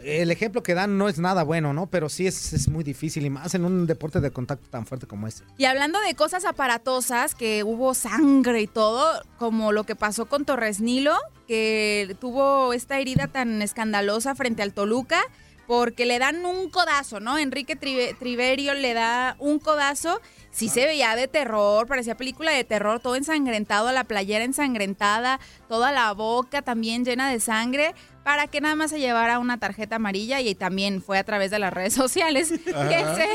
el 0.04 0.32
ejemplo 0.32 0.64
que 0.64 0.74
dan 0.74 0.98
no 0.98 1.10
es 1.10 1.20
nada 1.20 1.44
bueno, 1.44 1.74
¿no? 1.74 1.88
Pero 1.88 2.10
sí 2.10 2.28
es, 2.28 2.54
es 2.54 2.68
muy 2.68 2.84
difícil 2.84 3.26
y 3.26 3.30
más 3.30 3.54
en 3.56 3.66
un 3.66 3.88
deporte 3.88 4.20
de 4.20 4.32
contacto 4.32 4.70
tan 4.70 4.86
fuerte 4.86 5.08
como 5.08 5.28
este. 5.28 5.44
Y 5.58 5.66
hablando 5.66 6.00
de 6.02 6.14
cosas 6.16 6.46
aparatosas, 6.46 7.36
que 7.36 7.64
hubo 7.64 7.94
sangre 7.94 8.62
y 8.62 8.68
todo, 8.68 9.22
como 9.38 9.72
lo 9.72 9.84
que 9.86 9.96
pasó 9.96 10.26
con 10.28 10.46
Torres 10.46 10.80
Nilo, 10.82 11.16
que 11.48 12.16
tuvo 12.20 12.74
esta 12.74 13.00
herida 13.00 13.28
tan 13.28 13.62
escandalosa 13.62 14.36
frente 14.36 14.62
al 14.64 14.74
Toluca, 14.74 15.22
porque 15.66 16.06
le 16.06 16.18
dan 16.18 16.46
un 16.46 16.70
codazo, 16.70 17.20
¿no? 17.20 17.38
Enrique 17.38 17.76
Trive- 17.78 18.18
Triverio 18.18 18.74
le 18.74 18.94
da 18.94 19.36
un 19.38 19.60
codazo, 19.60 20.22
sí 20.50 20.70
se 20.70 20.86
veía 20.86 21.14
de 21.18 21.28
terror, 21.28 21.88
parecía 21.88 22.16
película 22.16 22.52
de 22.54 22.64
terror, 22.64 23.02
todo 23.02 23.18
ensangrentado, 23.18 23.92
la 23.92 24.06
playera 24.06 24.46
ensangrentada, 24.46 25.42
toda 25.68 25.92
la 25.92 26.14
boca 26.14 26.62
también 26.62 27.04
llena 27.04 27.30
de 27.30 27.42
sangre, 27.42 27.96
para 28.28 28.48
que 28.48 28.60
nada 28.60 28.76
más 28.76 28.90
se 28.90 29.00
llevara 29.00 29.40
una 29.40 29.58
tarjeta 29.58 29.96
amarilla 29.96 30.42
y 30.42 30.54
también 30.54 31.02
fue 31.02 31.18
a 31.18 31.24
través 31.24 31.50
de 31.50 31.60
las 31.60 31.72
redes 31.72 31.94
sociales 31.94 32.50
que 32.50 32.58
se 32.58 33.30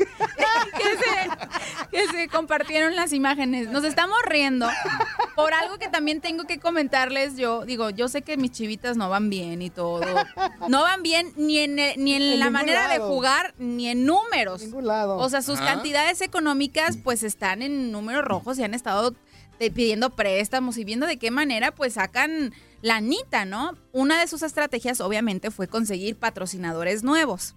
que, 0.78 0.88
se, 0.96 1.88
que 1.90 2.06
se 2.08 2.28
compartieron 2.28 2.96
las 2.96 3.12
imágenes. 3.12 3.68
Nos 3.68 3.84
estamos 3.84 4.16
riendo 4.24 4.66
por 5.36 5.52
algo 5.52 5.76
que 5.76 5.88
también 5.88 6.22
tengo 6.22 6.44
que 6.44 6.58
comentarles 6.58 7.36
yo. 7.36 7.66
Digo, 7.66 7.90
yo 7.90 8.08
sé 8.08 8.22
que 8.22 8.38
mis 8.38 8.50
chivitas 8.50 8.96
no 8.96 9.10
van 9.10 9.28
bien 9.28 9.60
y 9.60 9.68
todo. 9.68 10.00
No 10.68 10.82
van 10.84 11.02
bien 11.02 11.34
ni 11.36 11.58
en, 11.58 11.74
ni 11.74 12.14
en, 12.14 12.22
En 12.22 12.40
la 12.40 12.48
manera 12.48 12.88
de 12.88 12.98
jugar 12.98 13.52
ni 13.58 13.88
en 13.88 14.06
números. 14.06 14.62
ningún 14.62 14.86
lado. 14.86 15.18
O 15.18 15.28
sea, 15.28 15.42
sus 15.42 15.60
cantidades 15.60 16.22
económicas 16.22 16.96
pues 16.96 17.24
están 17.24 17.60
en 17.60 17.92
números 17.92 18.24
rojos 18.24 18.58
y 18.58 18.62
han 18.62 18.72
estado 18.72 19.14
pidiendo 19.68 20.08
préstamos 20.08 20.78
y 20.78 20.84
viendo 20.84 21.06
de 21.06 21.18
qué 21.18 21.30
manera 21.30 21.72
pues 21.72 21.94
sacan 21.94 22.54
la 22.80 22.96
anita, 22.96 23.44
¿no? 23.44 23.76
Una 23.92 24.18
de 24.18 24.26
sus 24.26 24.42
estrategias 24.42 25.02
obviamente 25.02 25.50
fue 25.50 25.68
conseguir 25.68 26.16
patrocinadores 26.16 27.02
nuevos. 27.02 27.54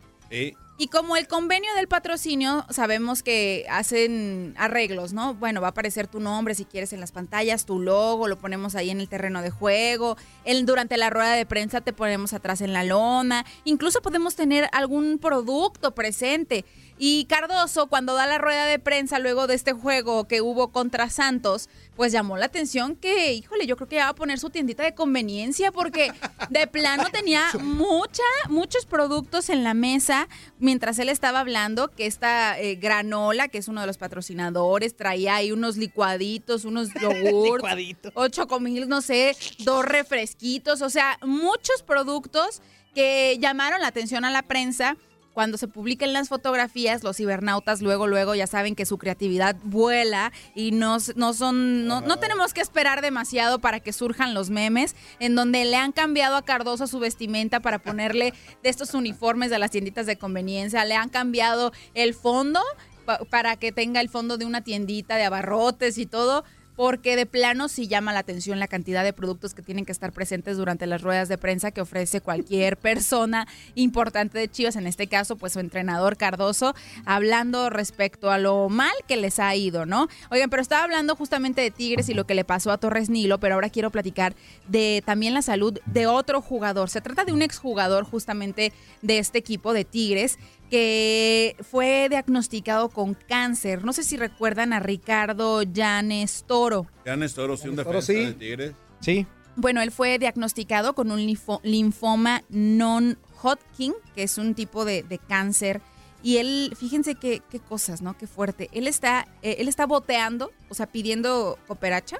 Y 0.79 0.87
como 0.87 1.15
el 1.15 1.27
convenio 1.27 1.73
del 1.75 1.87
patrocinio, 1.87 2.65
sabemos 2.71 3.21
que 3.21 3.67
hacen 3.69 4.55
arreglos, 4.57 5.13
¿no? 5.13 5.35
Bueno, 5.35 5.61
va 5.61 5.67
a 5.67 5.69
aparecer 5.69 6.07
tu 6.07 6.19
nombre 6.19 6.55
si 6.55 6.65
quieres 6.65 6.91
en 6.93 6.99
las 6.99 7.11
pantallas, 7.11 7.65
tu 7.65 7.79
logo, 7.79 8.27
lo 8.27 8.39
ponemos 8.39 8.73
ahí 8.73 8.89
en 8.89 8.99
el 8.99 9.07
terreno 9.07 9.43
de 9.43 9.51
juego. 9.51 10.17
El, 10.43 10.65
durante 10.65 10.97
la 10.97 11.11
rueda 11.11 11.33
de 11.33 11.45
prensa 11.45 11.81
te 11.81 11.93
ponemos 11.93 12.33
atrás 12.33 12.61
en 12.61 12.73
la 12.73 12.83
lona. 12.83 13.45
Incluso 13.63 14.01
podemos 14.01 14.35
tener 14.35 14.67
algún 14.71 15.19
producto 15.19 15.93
presente. 15.93 16.65
Y 17.05 17.25
Cardoso, 17.25 17.87
cuando 17.87 18.13
da 18.13 18.25
la 18.25 18.37
rueda 18.37 18.65
de 18.65 18.79
prensa 18.79 19.19
luego 19.19 19.45
de 19.45 19.55
este 19.55 19.73
juego 19.73 20.25
que 20.25 20.39
hubo 20.39 20.71
contra 20.71 21.09
Santos, 21.09 21.67
pues 21.97 22.13
llamó 22.13 22.37
la 22.37 22.45
atención 22.45 22.95
que, 22.95 23.33
híjole, 23.33 23.67
yo 23.67 23.75
creo 23.75 23.89
que 23.89 23.97
ya 23.97 24.05
va 24.05 24.11
a 24.11 24.15
poner 24.15 24.39
su 24.39 24.49
tiendita 24.49 24.83
de 24.83 24.95
conveniencia 24.95 25.73
porque 25.73 26.13
de 26.49 26.65
plano 26.65 27.03
tenía 27.11 27.43
mucha, 27.61 28.23
muchos 28.47 28.85
productos 28.85 29.49
en 29.49 29.65
la 29.65 29.73
mesa 29.73 30.29
mientras 30.59 30.97
él 30.97 31.09
estaba 31.09 31.41
hablando, 31.41 31.89
que 31.89 32.05
esta 32.05 32.57
eh, 32.57 32.75
granola, 32.75 33.49
que 33.49 33.57
es 33.57 33.67
uno 33.67 33.81
de 33.81 33.87
los 33.87 33.97
patrocinadores, 33.97 34.95
traía 34.95 35.35
ahí 35.35 35.51
unos 35.51 35.75
licuaditos, 35.75 36.63
unos 36.63 36.87
yogurts, 37.01 37.67
ocho 38.13 38.47
comil, 38.47 38.87
no 38.87 39.01
sé, 39.01 39.35
dos 39.65 39.83
refresquitos, 39.83 40.81
o 40.81 40.89
sea, 40.89 41.19
muchos 41.21 41.83
productos 41.83 42.61
que 42.95 43.37
llamaron 43.41 43.81
la 43.81 43.87
atención 43.87 44.23
a 44.23 44.31
la 44.31 44.43
prensa. 44.43 44.95
Cuando 45.33 45.57
se 45.57 45.67
publiquen 45.67 46.13
las 46.13 46.29
fotografías, 46.29 47.03
los 47.03 47.17
cibernautas 47.17 47.81
luego, 47.81 48.05
luego 48.07 48.35
ya 48.35 48.45
saben 48.47 48.75
que 48.75 48.85
su 48.85 48.97
creatividad 48.97 49.55
vuela 49.63 50.31
y 50.53 50.71
no, 50.71 50.97
no 51.15 51.33
son, 51.33 51.87
no, 51.87 52.01
no 52.01 52.17
tenemos 52.19 52.53
que 52.53 52.61
esperar 52.61 53.01
demasiado 53.01 53.59
para 53.59 53.79
que 53.79 53.93
surjan 53.93 54.33
los 54.33 54.49
memes, 54.51 54.95
en 55.19 55.33
donde 55.35 55.65
le 55.65 55.75
han 55.75 55.91
cambiado 55.91 56.35
a 56.35 56.43
Cardoso 56.43 56.85
su 56.87 56.99
vestimenta 56.99 57.59
para 57.61 57.79
ponerle 57.79 58.33
de 58.61 58.69
estos 58.69 58.93
uniformes 58.93 59.49
de 59.49 59.57
las 59.59 59.71
tienditas 59.71 60.05
de 60.05 60.17
conveniencia, 60.17 60.85
le 60.85 60.95
han 60.95 61.09
cambiado 61.09 61.71
el 61.95 62.13
fondo 62.13 62.61
pa- 63.05 63.19
para 63.29 63.55
que 63.57 63.71
tenga 63.71 64.01
el 64.01 64.09
fondo 64.09 64.37
de 64.37 64.45
una 64.45 64.61
tiendita 64.61 65.15
de 65.15 65.23
abarrotes 65.23 65.97
y 65.97 66.05
todo. 66.05 66.43
Porque 66.75 67.15
de 67.15 67.25
plano 67.25 67.69
sí 67.69 67.87
llama 67.87 68.13
la 68.13 68.19
atención 68.19 68.59
la 68.59 68.67
cantidad 68.67 69.03
de 69.03 69.13
productos 69.13 69.53
que 69.53 69.61
tienen 69.61 69.85
que 69.85 69.91
estar 69.91 70.11
presentes 70.11 70.57
durante 70.57 70.87
las 70.87 71.01
ruedas 71.01 71.29
de 71.29 71.37
prensa 71.37 71.71
que 71.71 71.81
ofrece 71.81 72.21
cualquier 72.21 72.77
persona 72.77 73.47
importante 73.75 74.39
de 74.39 74.49
Chivas, 74.49 74.75
en 74.75 74.87
este 74.87 75.07
caso, 75.07 75.35
pues 75.35 75.53
su 75.53 75.59
entrenador 75.59 76.17
Cardoso, 76.17 76.75
hablando 77.05 77.69
respecto 77.69 78.31
a 78.31 78.37
lo 78.37 78.69
mal 78.69 78.93
que 79.07 79.17
les 79.17 79.39
ha 79.39 79.55
ido, 79.55 79.85
¿no? 79.85 80.07
Oigan, 80.31 80.49
pero 80.49 80.61
estaba 80.61 80.83
hablando 80.83 81.15
justamente 81.15 81.61
de 81.61 81.71
Tigres 81.71 82.09
y 82.09 82.13
lo 82.13 82.25
que 82.25 82.35
le 82.35 82.43
pasó 82.43 82.71
a 82.71 82.77
Torres 82.77 83.09
Nilo, 83.09 83.39
pero 83.39 83.55
ahora 83.55 83.69
quiero 83.69 83.91
platicar 83.91 84.35
de 84.67 85.03
también 85.05 85.33
la 85.33 85.41
salud 85.41 85.79
de 85.85 86.07
otro 86.07 86.41
jugador. 86.41 86.89
Se 86.89 87.01
trata 87.01 87.25
de 87.25 87.33
un 87.33 87.41
exjugador 87.41 88.03
justamente 88.03 88.73
de 89.01 89.19
este 89.19 89.37
equipo 89.37 89.73
de 89.73 89.85
Tigres 89.85 90.37
que 90.69 91.55
fue 91.69 92.07
diagnosticado 92.09 92.89
con 92.89 93.13
cáncer. 93.13 93.83
No 93.83 93.93
sé 93.93 94.03
si 94.03 94.17
recuerdan 94.17 94.73
a 94.73 94.79
Ricardo 94.79 95.63
Llanes 95.63 96.43
Toro. 96.47 96.87
Ya 97.05 97.15
Néstor, 97.15 97.57
sí, 97.57 97.67
un 97.69 97.75
Toro, 97.75 97.89
defensa 97.99 98.13
sí. 98.13 98.25
de 98.25 98.33
Tigres. 98.33 98.71
Sí. 98.99 99.27
Bueno, 99.55 99.81
él 99.81 99.91
fue 99.91 100.17
diagnosticado 100.17 100.93
con 100.95 101.11
un 101.11 101.19
linfo- 101.19 101.59
linfoma 101.63 102.41
non-Hodgkin, 102.49 103.93
que 104.15 104.23
es 104.23 104.37
un 104.37 104.55
tipo 104.55 104.83
de, 104.85 105.03
de 105.03 105.19
cáncer. 105.19 105.81
Y 106.23 106.37
él, 106.37 106.73
fíjense 106.79 107.15
qué, 107.15 107.41
qué 107.51 107.59
cosas, 107.59 108.01
¿no? 108.01 108.17
Qué 108.17 108.25
fuerte. 108.27 108.69
Él 108.71 108.87
está, 108.87 109.27
eh, 109.41 109.57
él 109.59 109.67
está 109.67 109.85
boteando, 109.85 110.51
o 110.69 110.73
sea, 110.73 110.87
pidiendo 110.87 111.59
cooperacha 111.67 112.19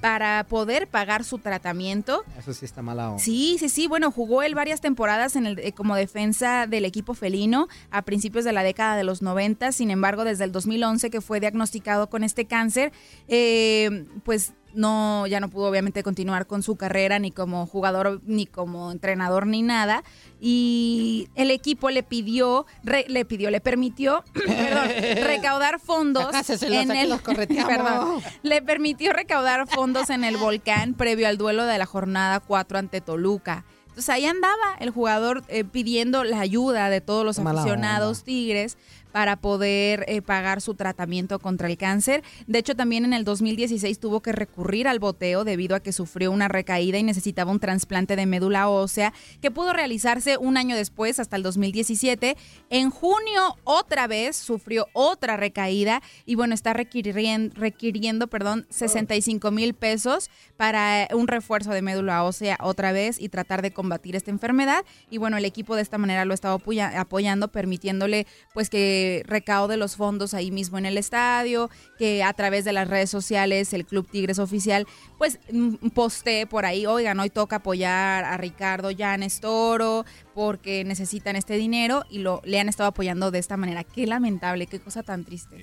para 0.00 0.44
poder 0.48 0.86
pagar 0.88 1.24
su 1.24 1.38
tratamiento. 1.38 2.24
Eso 2.38 2.52
sí 2.52 2.64
está 2.64 2.82
mala 2.82 3.10
onda. 3.10 3.22
Sí, 3.22 3.56
sí, 3.58 3.68
sí. 3.68 3.86
Bueno, 3.86 4.10
jugó 4.10 4.42
él 4.42 4.54
varias 4.54 4.80
temporadas 4.80 5.36
en 5.36 5.46
el, 5.46 5.58
eh, 5.58 5.72
como 5.72 5.94
defensa 5.96 6.66
del 6.66 6.84
equipo 6.84 7.14
felino 7.14 7.68
a 7.90 8.02
principios 8.02 8.44
de 8.44 8.52
la 8.52 8.62
década 8.62 8.96
de 8.96 9.04
los 9.04 9.22
90. 9.22 9.72
Sin 9.72 9.90
embargo, 9.90 10.24
desde 10.24 10.44
el 10.44 10.52
2011 10.52 11.10
que 11.10 11.20
fue 11.20 11.40
diagnosticado 11.40 12.08
con 12.08 12.24
este 12.24 12.46
cáncer, 12.46 12.92
eh, 13.28 14.06
pues 14.24 14.52
no, 14.74 15.26
ya 15.26 15.40
no 15.40 15.48
pudo 15.48 15.66
obviamente 15.68 16.02
continuar 16.02 16.46
con 16.46 16.62
su 16.62 16.76
carrera 16.76 17.18
ni 17.18 17.30
como 17.30 17.66
jugador, 17.66 18.20
ni 18.24 18.46
como 18.46 18.90
entrenador, 18.92 19.46
ni 19.46 19.62
nada. 19.62 20.02
Y 20.40 21.28
el 21.34 21.50
equipo 21.50 21.90
le 21.90 22.02
pidió, 22.02 22.66
re- 22.82 23.06
le 23.08 23.24
pidió, 23.24 23.50
le 23.50 23.60
permitió, 23.60 24.24
perdón, 24.34 24.88
recaudar 25.24 25.78
fondos 25.80 26.26
en 26.62 26.90
el, 26.90 27.08
los 27.10 27.20
perdón, 27.22 28.20
le 28.42 28.62
permitió 28.62 29.12
recaudar 29.12 29.66
fondos 29.68 30.10
en 30.10 30.24
el 30.24 30.36
volcán 30.36 30.94
previo 30.94 31.28
al 31.28 31.38
duelo 31.38 31.64
de 31.64 31.78
la 31.78 31.86
jornada 31.86 32.40
4 32.40 32.78
ante 32.78 33.00
Toluca. 33.00 33.64
Entonces 33.88 34.08
ahí 34.08 34.24
andaba 34.24 34.74
el 34.80 34.88
jugador 34.88 35.42
eh, 35.48 35.64
pidiendo 35.64 36.24
la 36.24 36.40
ayuda 36.40 36.88
de 36.88 37.02
todos 37.02 37.26
los 37.26 37.38
Mala 37.38 37.60
aficionados 37.60 38.24
tigres 38.24 38.78
para 39.12 39.36
poder 39.36 40.04
eh, 40.08 40.22
pagar 40.22 40.60
su 40.60 40.74
tratamiento 40.74 41.38
contra 41.38 41.68
el 41.68 41.76
cáncer. 41.76 42.22
De 42.46 42.58
hecho, 42.58 42.74
también 42.74 43.04
en 43.04 43.12
el 43.12 43.24
2016 43.24 43.98
tuvo 44.00 44.20
que 44.20 44.32
recurrir 44.32 44.88
al 44.88 44.98
boteo 44.98 45.44
debido 45.44 45.76
a 45.76 45.80
que 45.80 45.92
sufrió 45.92 46.32
una 46.32 46.48
recaída 46.48 46.98
y 46.98 47.02
necesitaba 47.02 47.50
un 47.52 47.60
trasplante 47.60 48.16
de 48.16 48.26
médula 48.26 48.68
ósea 48.68 49.12
que 49.40 49.50
pudo 49.50 49.72
realizarse 49.72 50.36
un 50.38 50.56
año 50.56 50.74
después, 50.76 51.20
hasta 51.20 51.36
el 51.36 51.42
2017. 51.42 52.36
En 52.70 52.90
junio, 52.90 53.56
otra 53.64 54.06
vez, 54.06 54.36
sufrió 54.36 54.86
otra 54.92 55.36
recaída 55.36 56.02
y 56.26 56.34
bueno, 56.34 56.54
está 56.54 56.72
requiriendo, 56.72 57.54
requiriendo 57.54 58.26
perdón, 58.28 58.66
65 58.70 59.50
mil 59.50 59.74
pesos 59.74 60.30
para 60.56 61.08
un 61.14 61.28
refuerzo 61.28 61.70
de 61.72 61.82
médula 61.82 62.24
ósea 62.24 62.56
otra 62.62 62.92
vez 62.92 63.20
y 63.20 63.28
tratar 63.28 63.62
de 63.62 63.72
combatir 63.72 64.16
esta 64.16 64.30
enfermedad. 64.30 64.84
Y 65.10 65.18
bueno, 65.18 65.36
el 65.36 65.44
equipo 65.44 65.76
de 65.76 65.82
esta 65.82 65.98
manera 65.98 66.24
lo 66.24 66.34
estaba 66.34 66.54
apoya- 66.54 66.98
apoyando, 66.98 67.48
permitiéndole 67.48 68.26
pues 68.54 68.70
que 68.70 69.01
recaude 69.26 69.76
los 69.76 69.96
fondos 69.96 70.34
ahí 70.34 70.50
mismo 70.50 70.78
en 70.78 70.86
el 70.86 70.98
estadio, 70.98 71.70
que 71.98 72.22
a 72.22 72.32
través 72.32 72.64
de 72.64 72.72
las 72.72 72.88
redes 72.88 73.10
sociales 73.10 73.72
el 73.72 73.84
Club 73.84 74.08
Tigres 74.10 74.38
Oficial 74.38 74.86
pues 75.18 75.38
mm, 75.52 75.88
postee 75.94 76.46
por 76.46 76.64
ahí, 76.64 76.86
oigan, 76.86 77.20
hoy 77.20 77.30
toca 77.30 77.56
apoyar 77.56 78.24
a 78.24 78.36
Ricardo 78.36 78.90
Llanes 78.90 79.40
Toro 79.40 80.04
porque 80.34 80.84
necesitan 80.84 81.36
este 81.36 81.54
dinero 81.54 82.04
y 82.10 82.18
lo 82.18 82.40
le 82.44 82.58
han 82.58 82.68
estado 82.68 82.88
apoyando 82.88 83.30
de 83.30 83.38
esta 83.38 83.56
manera. 83.56 83.84
Qué 83.84 84.06
lamentable, 84.06 84.66
qué 84.66 84.80
cosa 84.80 85.02
tan 85.02 85.24
triste. 85.24 85.56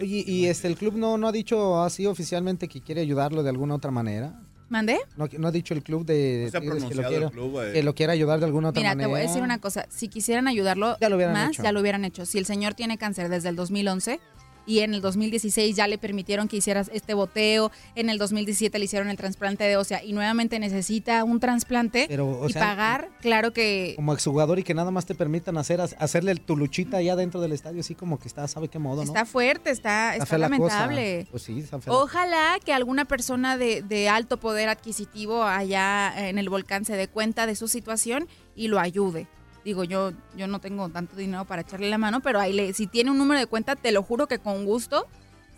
Oye, 0.00 0.24
¿y 0.26 0.46
este 0.46 0.68
el 0.68 0.76
club 0.76 0.94
no, 0.96 1.18
no 1.18 1.28
ha 1.28 1.32
dicho 1.32 1.82
así 1.82 2.06
oficialmente 2.06 2.68
que 2.68 2.80
quiere 2.80 3.00
ayudarlo 3.00 3.42
de 3.42 3.50
alguna 3.50 3.74
otra 3.74 3.90
manera? 3.90 4.40
¿Mandé? 4.68 4.98
¿No, 5.16 5.28
no 5.38 5.48
ha 5.48 5.50
dicho 5.52 5.74
el 5.74 5.82
club 5.82 6.04
de, 6.06 6.44
No 6.46 6.50
se 6.50 6.56
ha 6.56 6.60
que 6.60 6.66
lo, 6.66 6.72
pronunciado 6.72 7.08
quiera, 7.08 7.26
el 7.26 7.32
club, 7.32 7.60
eh. 7.62 7.72
que 7.72 7.82
lo 7.82 7.94
quiera 7.94 8.12
ayudar 8.14 8.38
de 8.40 8.46
alguna 8.46 8.70
otra 8.70 8.80
Mira, 8.80 8.90
manera? 8.90 9.06
te 9.06 9.10
voy 9.10 9.20
a 9.20 9.22
decir 9.22 9.42
una 9.42 9.58
cosa. 9.58 9.86
Si 9.90 10.08
quisieran 10.08 10.48
ayudarlo 10.48 10.96
Ya 11.00 11.08
lo 11.08 11.16
hubieran 11.16 11.34
más, 11.34 11.50
hecho. 11.50 11.62
ya 11.62 11.72
lo 11.72 11.80
hubieran 11.80 12.04
hecho. 12.04 12.24
Si 12.26 12.38
el 12.38 12.46
señor 12.46 12.74
tiene 12.74 12.96
cáncer 12.98 13.28
desde 13.28 13.50
el 13.50 13.56
2011 13.56 14.20
y 14.66 14.80
en 14.80 14.94
el 14.94 15.00
2016 15.00 15.76
ya 15.76 15.86
le 15.86 15.98
permitieron 15.98 16.48
que 16.48 16.56
hiciera 16.56 16.84
este 16.92 17.14
boteo, 17.14 17.70
en 17.94 18.10
el 18.10 18.18
2017 18.18 18.78
le 18.78 18.84
hicieron 18.84 19.08
el 19.08 19.16
trasplante 19.16 19.64
de 19.64 19.76
ósea 19.76 20.02
y 20.02 20.12
nuevamente 20.12 20.58
necesita 20.58 21.24
un 21.24 21.40
trasplante 21.40 22.06
Pero, 22.08 22.28
o 22.28 22.48
y 22.48 22.52
sea, 22.52 22.62
pagar, 22.62 23.08
claro 23.20 23.52
que... 23.52 23.94
Como 23.96 24.12
exjugador 24.12 24.58
y 24.58 24.62
que 24.62 24.74
nada 24.74 24.90
más 24.90 25.06
te 25.06 25.14
permitan 25.14 25.58
hacer 25.58 25.80
hacerle 25.80 26.34
tu 26.36 26.56
luchita 26.56 26.98
allá 26.98 27.16
dentro 27.16 27.40
del 27.40 27.52
estadio, 27.52 27.80
así 27.80 27.94
como 27.94 28.18
que 28.18 28.28
está, 28.28 28.46
¿sabe 28.48 28.68
qué 28.68 28.78
modo, 28.78 28.96
no? 28.96 29.02
Está 29.02 29.24
fuerte, 29.24 29.70
está, 29.70 30.16
está 30.16 30.38
lamentable. 30.38 31.26
Pues 31.30 31.42
sí, 31.42 31.60
está 31.60 31.78
Ojalá 31.86 32.58
que 32.64 32.72
alguna 32.72 33.04
persona 33.04 33.56
de, 33.56 33.82
de 33.82 34.08
alto 34.08 34.38
poder 34.38 34.68
adquisitivo 34.68 35.42
allá 35.42 36.12
en 36.28 36.38
el 36.38 36.48
volcán 36.48 36.84
se 36.84 36.96
dé 36.96 37.08
cuenta 37.08 37.46
de 37.46 37.56
su 37.56 37.68
situación 37.68 38.28
y 38.54 38.68
lo 38.68 38.78
ayude. 38.78 39.26
Digo, 39.64 39.84
yo, 39.84 40.12
yo 40.36 40.46
no 40.46 40.58
tengo 40.60 40.88
tanto 40.90 41.16
dinero 41.16 41.44
para 41.46 41.62
echarle 41.62 41.88
la 41.88 41.98
mano, 41.98 42.20
pero 42.20 42.38
ahí 42.38 42.52
le, 42.52 42.72
si 42.74 42.86
tiene 42.86 43.10
un 43.10 43.18
número 43.18 43.40
de 43.40 43.46
cuenta, 43.46 43.76
te 43.76 43.92
lo 43.92 44.02
juro 44.02 44.26
que 44.26 44.38
con 44.38 44.64
gusto 44.66 45.06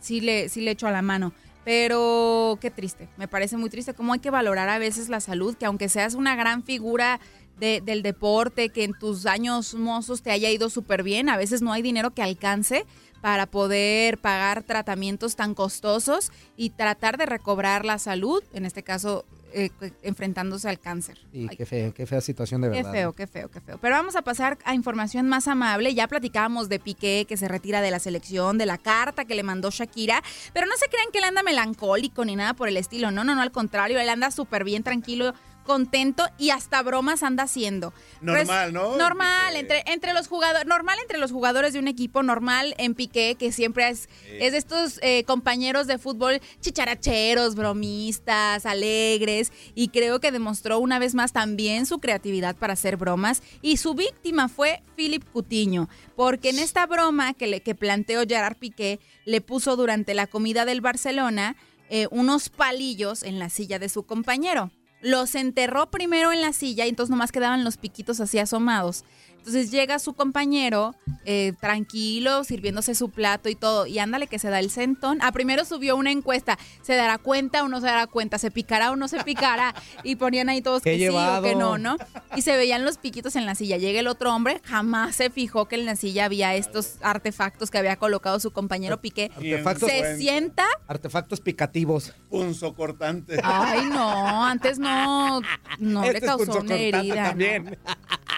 sí 0.01 0.21
le, 0.21 0.49
sí 0.49 0.61
le 0.61 0.71
echo 0.73 0.87
a 0.87 0.93
la 0.93 1.03
mano. 1.03 1.33
Pero 1.65 2.59
qué 2.61 2.71
triste, 2.71 3.09
me 3.17 3.27
parece 3.27 3.57
muy 3.57 3.69
triste 3.69 3.93
cómo 3.93 4.13
hay 4.13 4.21
que 4.21 4.31
valorar 4.31 4.69
a 4.69 4.79
veces 4.79 5.09
la 5.09 5.19
salud, 5.19 5.57
que 5.57 5.67
aunque 5.67 5.89
seas 5.89 6.15
una 6.15 6.37
gran 6.37 6.63
figura 6.63 7.19
de- 7.59 7.81
del 7.85 8.03
deporte, 8.03 8.69
que 8.69 8.85
en 8.85 8.93
tus 8.97 9.27
años 9.27 9.75
mozos 9.75 10.23
te 10.23 10.31
haya 10.31 10.49
ido 10.51 10.71
súper 10.71 11.03
bien, 11.03 11.29
a 11.29 11.37
veces 11.37 11.63
no 11.63 11.73
hay 11.73 11.83
dinero 11.83 12.13
que 12.13 12.23
alcance 12.23 12.87
para 13.21 13.47
poder 13.47 14.19
pagar 14.19 14.63
tratamientos 14.63 15.35
tan 15.35 15.55
costosos 15.55 16.31
y 16.57 16.71
tratar 16.71 17.17
de 17.19 17.27
recobrar 17.27 17.85
la 17.85 17.99
salud, 17.99 18.45
en 18.53 18.65
este 18.65 18.85
caso 18.85 19.25
eh, 19.59 19.71
enfrentándose 20.03 20.69
al 20.69 20.79
cáncer. 20.79 21.19
Y 21.33 21.49
qué 21.49 21.65
feo, 21.65 21.95
qué 21.95 22.05
fea 22.05 22.21
situación 22.21 22.61
de 22.61 22.69
Qué 22.69 22.77
verdad. 22.77 22.93
feo, 22.93 23.13
qué 23.15 23.27
feo, 23.27 23.51
qué 23.51 23.61
feo. 23.63 23.79
Pero 23.81 23.97
vamos 23.97 24.15
a 24.15 24.21
pasar 24.21 24.59
a 24.65 24.75
información 24.75 25.29
más 25.29 25.49
amable. 25.49 25.95
Ya 25.95 26.07
platicábamos 26.09 26.69
de 26.69 26.79
Piqué, 26.79 27.25
que 27.27 27.39
se 27.39 27.49
retira 27.49 27.81
de 27.81 27.91
la 27.91 27.99
selección, 27.99 28.59
de 28.59 28.67
la 28.67 28.77
carta 28.77 29.25
que 29.25 29.35
le 29.35 29.43
mandó 29.43 29.71
Shakira. 29.71 30.23
Pero 30.53 30.67
no 30.67 30.77
se 30.77 30.89
crean 30.91 31.07
que 31.11 31.19
él 31.19 31.25
anda 31.25 31.43
melancólico 31.43 32.23
ni 32.27 32.37
nada 32.37 32.53
por 32.53 32.69
el 32.69 32.77
estilo. 32.77 33.11
No, 33.11 33.25
no, 33.25 33.35
no, 33.35 33.41
al 33.41 33.51
contrario. 33.51 33.99
Él 33.99 34.11
anda 34.11 34.31
súper 34.31 34.63
bien, 34.63 34.83
tranquilo, 34.83 35.33
contento 35.67 36.25
y 36.39 36.51
hasta 36.51 36.83
bromas 36.83 37.23
anda 37.23 37.43
haciendo. 37.43 37.93
Normal, 38.23 38.73
¿no? 38.73 38.97
Normal, 38.97 39.57
entre, 39.57 39.83
entre 39.87 40.15
los 40.15 40.29
jugadores, 40.29 40.67
normal 40.67 40.99
entre 41.03 41.19
los 41.19 41.33
jugadores 41.33 41.75
de 41.75 41.79
un 41.79 41.89
equipo, 41.89 42.23
normal 42.23 42.75
en 42.79 42.95
Piqué, 42.95 43.37
que 43.39 43.53
siempre 43.53 43.89
es, 43.91 44.09
es 44.27 44.53
de 44.53 44.59
estos 44.59 44.99
eh, 45.03 45.25
compañeros 45.25 45.87
de 45.87 45.99
fútbol 45.99 46.41
chicharacheros, 46.61 47.55
bromistas, 47.55 48.65
alegres, 48.65 49.53
y 49.75 49.89
creo 49.89 50.21
que 50.21 50.33
demostró 50.33 50.79
una 50.79 50.99
vez 50.99 51.15
más 51.15 51.33
también 51.33 51.85
su 51.85 51.99
creatividad 51.99 52.57
para 52.57 52.73
hacer 52.73 52.97
bromas. 52.97 53.43
Y 53.61 53.77
su 53.77 53.95
víctima 53.95 54.49
fue 54.49 54.83
Philip 54.97 55.25
Cutiño, 55.31 55.89
porque 56.15 56.51
en 56.51 56.59
esta 56.61 56.87
broma 56.87 57.35
que, 57.35 57.47
le, 57.47 57.61
que 57.61 57.75
planteó 57.75 58.23
Gerard 58.27 58.57
Piqué, 58.57 59.01
le 59.25 59.41
puso 59.41 59.77
durante 59.77 60.15
la 60.15 60.27
comida 60.27 60.65
del 60.65 60.81
Barcelona 60.81 61.57
eh, 61.89 62.09
unos 62.11 62.49
palillos 62.49 63.23
en 63.23 63.39
la 63.39 63.49
silla 63.49 63.79
de 63.79 63.89
su 63.89 64.05
compañero. 64.05 64.71
Los 65.07 65.37
enterró 65.37 65.89
primero 65.89 66.33
en 66.33 66.41
la 66.41 66.53
silla 66.53 66.85
y 66.85 66.89
entonces 66.89 67.13
nomás 67.13 67.31
quedaban 67.31 67.63
los 67.63 67.77
piquitos 67.77 68.19
así 68.19 68.41
asomados. 68.41 69.05
Entonces 69.47 69.71
llega 69.71 70.01
su 70.01 70.13
compañero 70.15 70.97
eh, 71.25 71.53
tranquilo, 71.61 72.43
sirviéndose 72.43 72.97
su 72.97 73.11
plato 73.11 73.49
y 73.49 73.55
todo, 73.55 73.87
y 73.87 74.01
ándale 74.01 74.27
que 74.27 74.41
se 74.41 74.51
da 74.51 74.59
el 74.59 74.71
centón. 74.73 75.19
Ah, 75.23 75.31
primero 75.31 75.65
subió 75.65 75.95
una 75.95 76.11
encuesta, 76.11 76.59
¿se 76.83 76.97
dará 76.97 77.19
cuenta 77.19 77.63
o 77.63 77.69
no 77.69 77.81
se 77.81 77.87
dará 77.87 78.09
cuenta? 78.09 78.39
¿Se 78.39 78.51
picará 78.51 78.91
o 78.91 78.97
no 78.97 79.07
se 79.07 79.23
picará? 79.23 79.73
Y 80.03 80.17
ponían 80.17 80.49
ahí 80.49 80.63
todos 80.63 80.83
Qué 80.83 80.91
que 80.93 80.97
sí 80.99 81.07
o 81.07 81.11
llevado. 81.13 81.43
que 81.45 81.55
no, 81.55 81.79
¿no? 81.79 81.97
Y 82.35 82.43
se 82.43 82.57
veían 82.57 82.85
los 82.85 82.99
piquitos 82.99 83.37
en 83.37 83.47
la 83.47 83.55
silla. 83.55 83.77
Llega 83.77 84.01
el 84.01 84.09
otro 84.09 84.35
hombre, 84.35 84.61
jamás 84.65 85.15
se 85.15 85.31
fijó 85.31 85.67
que 85.69 85.77
en 85.77 85.87
la 85.87 85.95
silla 85.95 86.25
había 86.25 86.57
estos 86.57 86.97
artefactos 87.01 87.71
que 87.71 87.79
había 87.79 87.95
colocado 87.95 88.41
su 88.41 88.51
compañero 88.51 89.01
Piqué. 89.01 89.31
Artefactos- 89.37 89.87
Se 89.89 90.17
sienta 90.19 90.65
Artefactos 90.89 91.41
picativos. 91.41 92.13
Punzo 92.31 92.75
cortante. 92.75 93.39
Ay, 93.45 93.87
no, 93.91 94.45
antes 94.45 94.81
no, 94.81 95.41
no 95.79 96.03
le 96.03 96.09
Este 96.09 96.19
es 96.19 96.25
causó 96.25 96.59
una 96.61 96.75
herida. 96.75 97.33
¿no? 97.33 97.71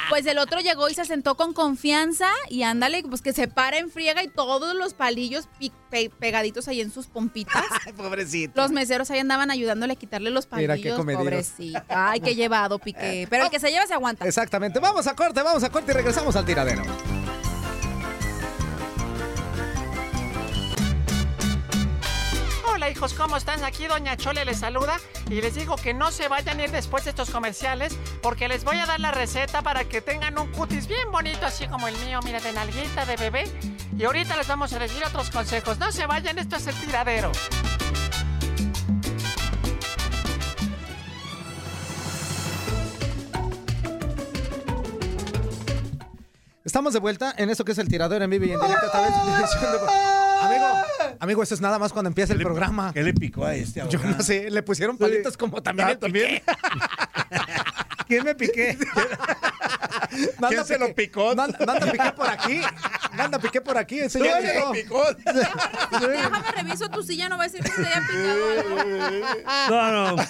Pues 0.09 0.25
el 0.27 0.39
otro 0.39 0.61
llegó 0.61 0.89
y 0.89 0.95
se 0.95 1.05
sentó 1.05 1.37
con 1.37 1.53
confianza 1.53 2.29
y 2.49 2.63
ándale, 2.63 3.03
pues 3.03 3.21
que 3.23 3.33
se 3.33 3.47
para 3.49 3.79
en 3.79 3.91
friega 3.91 4.23
y 4.23 4.29
todos 4.29 4.75
los 4.75 4.95
palillos 4.95 5.49
pi- 5.59 5.73
pe- 5.91 6.11
pegaditos 6.19 6.67
ahí 6.69 6.81
en 6.81 6.91
sus 6.91 7.07
pompitas. 7.07 7.65
Ay, 7.87 7.93
pobrecito. 7.93 8.53
Los 8.61 8.71
meseros 8.71 9.11
ahí 9.11 9.19
andaban 9.19 9.51
ayudándole 9.51 9.93
a 9.93 9.97
quitarle 9.97 10.31
los 10.31 10.49
Mira 10.53 10.77
qué 10.77 10.91
palillos, 10.95 11.17
pobrecito. 11.19 11.83
Ay, 11.89 12.21
qué 12.21 12.35
llevado, 12.35 12.79
Piqué. 12.79 13.27
Pero 13.29 13.45
el 13.45 13.51
que 13.51 13.61
se 13.61 13.71
lleva 13.71 13.87
se 13.87 13.95
aguanta. 13.95 14.27
Exactamente. 14.27 14.79
Vamos 14.81 15.07
a 15.07 15.15
corte, 15.15 15.43
vamos 15.43 15.63
a 15.63 15.71
corte 15.71 15.93
y 15.93 15.95
regresamos 15.95 16.35
al 16.37 16.45
tiradero. 16.45 16.83
¿Cómo 23.17 23.37
están? 23.37 23.63
Aquí 23.65 23.87
Doña 23.87 24.17
Chole 24.17 24.45
les 24.45 24.59
saluda 24.59 24.99
y 25.31 25.41
les 25.41 25.55
digo 25.55 25.77
que 25.77 25.95
no 25.95 26.11
se 26.11 26.27
vayan 26.27 26.59
a 26.59 26.65
ir 26.65 26.73
después 26.73 27.05
de 27.05 27.11
estos 27.11 27.31
comerciales 27.31 27.97
porque 28.23 28.49
les 28.49 28.65
voy 28.65 28.77
a 28.79 28.87
dar 28.87 28.99
la 28.99 29.13
receta 29.13 29.63
para 29.63 29.85
que 29.85 30.01
tengan 30.01 30.37
un 30.37 30.51
cutis 30.51 30.89
bien 30.89 31.09
bonito 31.13 31.47
así 31.47 31.69
como 31.69 31.87
el 31.87 31.97
mío, 31.99 32.19
mira, 32.25 32.41
de 32.41 32.53
nalguita 32.53 33.07
de 33.07 33.17
bebé. 33.17 33.45
Y 33.97 34.05
ahorita 34.05 34.37
les 34.37 34.49
vamos 34.49 34.73
a 34.73 34.81
decir 34.81 35.05
otros 35.05 35.31
consejos. 35.31 35.79
No 35.79 35.93
se 35.93 36.07
vayan, 36.07 36.39
esto 36.39 36.57
es 36.57 36.67
el 36.67 36.75
tiradero. 36.75 37.31
Estamos 46.65 46.93
de 46.93 46.99
vuelta 46.99 47.33
en 47.39 47.49
eso 47.49 47.65
que 47.65 47.73
es 47.73 47.79
el 47.79 47.89
tiradero 47.89 48.25
en 48.25 48.31
vivo 48.31 48.45
y 48.45 48.53
en 48.53 48.61
directo 48.61 48.91
Amigo, 50.49 51.17
amigo, 51.21 51.43
eso 51.43 51.55
es 51.55 51.61
nada 51.61 51.79
más 51.79 51.93
cuando 51.93 52.09
empieza 52.09 52.33
el 52.33 52.41
programa. 52.43 52.93
¿Qué 52.93 53.03
le 53.03 53.13
picó 53.15 53.45
a 53.45 53.55
este 53.55 53.83
Yo 53.89 53.99
ahora? 53.99 54.11
no 54.17 54.23
sé, 54.23 54.51
le 54.51 54.63
pusieron 54.63 54.97
palitos 54.99 55.37
como 55.37 55.63
también 55.63 55.89
Ah, 55.91 55.99
piqué. 55.99 56.43
¿Quién 58.09 58.25
me 58.25 58.35
piqué? 58.35 58.79
¿Quién 60.49 60.65
se 60.65 60.79
lo 60.79 60.87
piqué- 60.89 60.95
picó? 60.95 61.35
No 61.35 61.43
anda, 61.43 61.59
no 61.65 61.73
anda 61.73 61.93
piqué 61.93 62.13
por 62.13 62.29
aquí. 62.29 62.61
No 63.15 63.23
anda 63.25 63.39
piqué 63.39 63.61
por 63.61 63.77
aquí. 63.77 64.01
Ese 64.01 64.19
¿Quién 64.19 64.33
ya 64.33 64.41
se 64.41 64.59
lo 64.59 64.73
llegó. 64.73 64.73
picó? 64.73 65.05
Déjame 66.09 66.53
reviso 66.53 66.89
tu 66.89 67.03
silla, 67.03 67.29
no 67.29 67.37
va 67.37 67.45
a 67.45 67.49
decir 67.49 67.63
que 67.63 67.71
se 67.71 67.87
haya 67.87 68.03
picado 68.07 68.51
algo. 68.51 69.27
No, 69.71 70.17
no. 70.17 70.23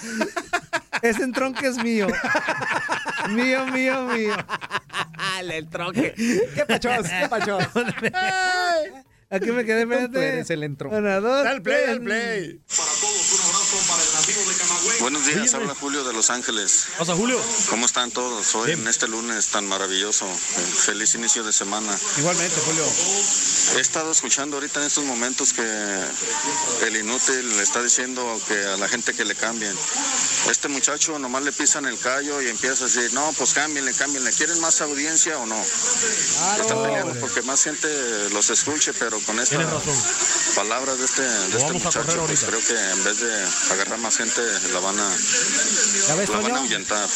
Ese 1.01 1.23
entronque 1.23 1.67
es 1.67 1.77
mío. 1.77 2.07
Mío, 3.29 3.65
mío, 3.67 4.03
mío. 4.07 4.35
el 5.41 5.67
tronque. 5.69 6.13
¿Qué 6.55 6.65
pachos? 6.65 7.07
¿Qué 7.07 7.27
pachos? 7.29 7.63
Aquí 9.31 9.51
me 9.51 9.63
quedé, 9.63 9.85
Tú 9.85 9.93
espérate. 9.93 10.27
eres 10.29 10.49
el 10.49 10.63
entro. 10.63 10.89
Una, 10.89 11.19
dos, 11.19 11.43
Dale 11.43 11.61
play, 11.61 11.75
tres. 11.75 11.87
dale 11.87 11.99
play. 12.01 12.61
Buenos 14.99 15.25
días, 15.25 15.53
habla 15.53 15.75
Julio 15.75 16.03
de 16.03 16.13
Los 16.13 16.29
Ángeles. 16.29 16.87
Pasa, 16.97 17.15
Julio. 17.15 17.39
¿Cómo 17.69 17.85
están 17.85 18.11
todos 18.11 18.53
hoy 18.55 18.71
en 18.71 18.87
este 18.87 19.07
lunes 19.07 19.47
tan 19.47 19.65
maravilloso? 19.67 20.25
Eh, 20.25 20.61
Feliz 20.85 21.15
inicio 21.15 21.43
de 21.43 21.53
semana. 21.53 21.97
Igualmente, 22.17 22.55
Julio. 22.65 22.83
He 23.75 23.79
estado 23.79 24.11
escuchando 24.11 24.57
ahorita 24.57 24.79
en 24.81 24.87
estos 24.87 25.03
momentos 25.03 25.53
que 25.53 25.61
el 25.61 26.95
inútil 26.97 27.57
le 27.57 27.63
está 27.63 27.81
diciendo 27.81 28.23
que 28.47 28.65
a 28.65 28.77
la 28.77 28.87
gente 28.87 29.13
que 29.13 29.25
le 29.25 29.35
cambien. 29.35 29.75
Este 30.49 30.67
muchacho 30.67 31.17
nomás 31.19 31.43
le 31.43 31.51
pisan 31.51 31.85
el 31.85 31.97
callo 31.99 32.41
y 32.41 32.47
empieza 32.47 32.85
a 32.85 32.87
decir, 32.87 33.13
no, 33.13 33.31
pues 33.37 33.53
cámbienle, 33.53 33.93
cámbienle. 33.93 34.31
¿Quieren 34.33 34.59
más 34.59 34.81
audiencia 34.81 35.37
o 35.37 35.45
no? 35.45 35.59
Están 36.59 36.81
peleando 36.83 37.19
porque 37.19 37.41
más 37.43 37.63
gente 37.63 37.87
los 38.29 38.49
escuche, 38.49 38.93
pero 38.93 39.19
con 39.21 39.39
estas 39.39 39.65
palabras 40.55 40.97
de 40.97 41.05
este, 41.05 41.21
de 41.21 41.57
este 41.57 41.73
muchacho, 41.73 42.25
pues 42.25 42.43
creo 42.43 42.59
que 42.59 42.91
en 42.91 43.03
vez 43.03 43.19
de 43.19 43.47
agarrar 43.73 43.99
más 43.99 44.18
gente, 44.19 44.41
la 44.73 44.79
van 44.81 44.99
a, 44.99 45.09
¿Ya 46.07 46.15
ves, 46.15 46.27
la 46.29 46.39
van 46.39 46.51
a 46.51 46.57
ahuyentar. 46.57 47.05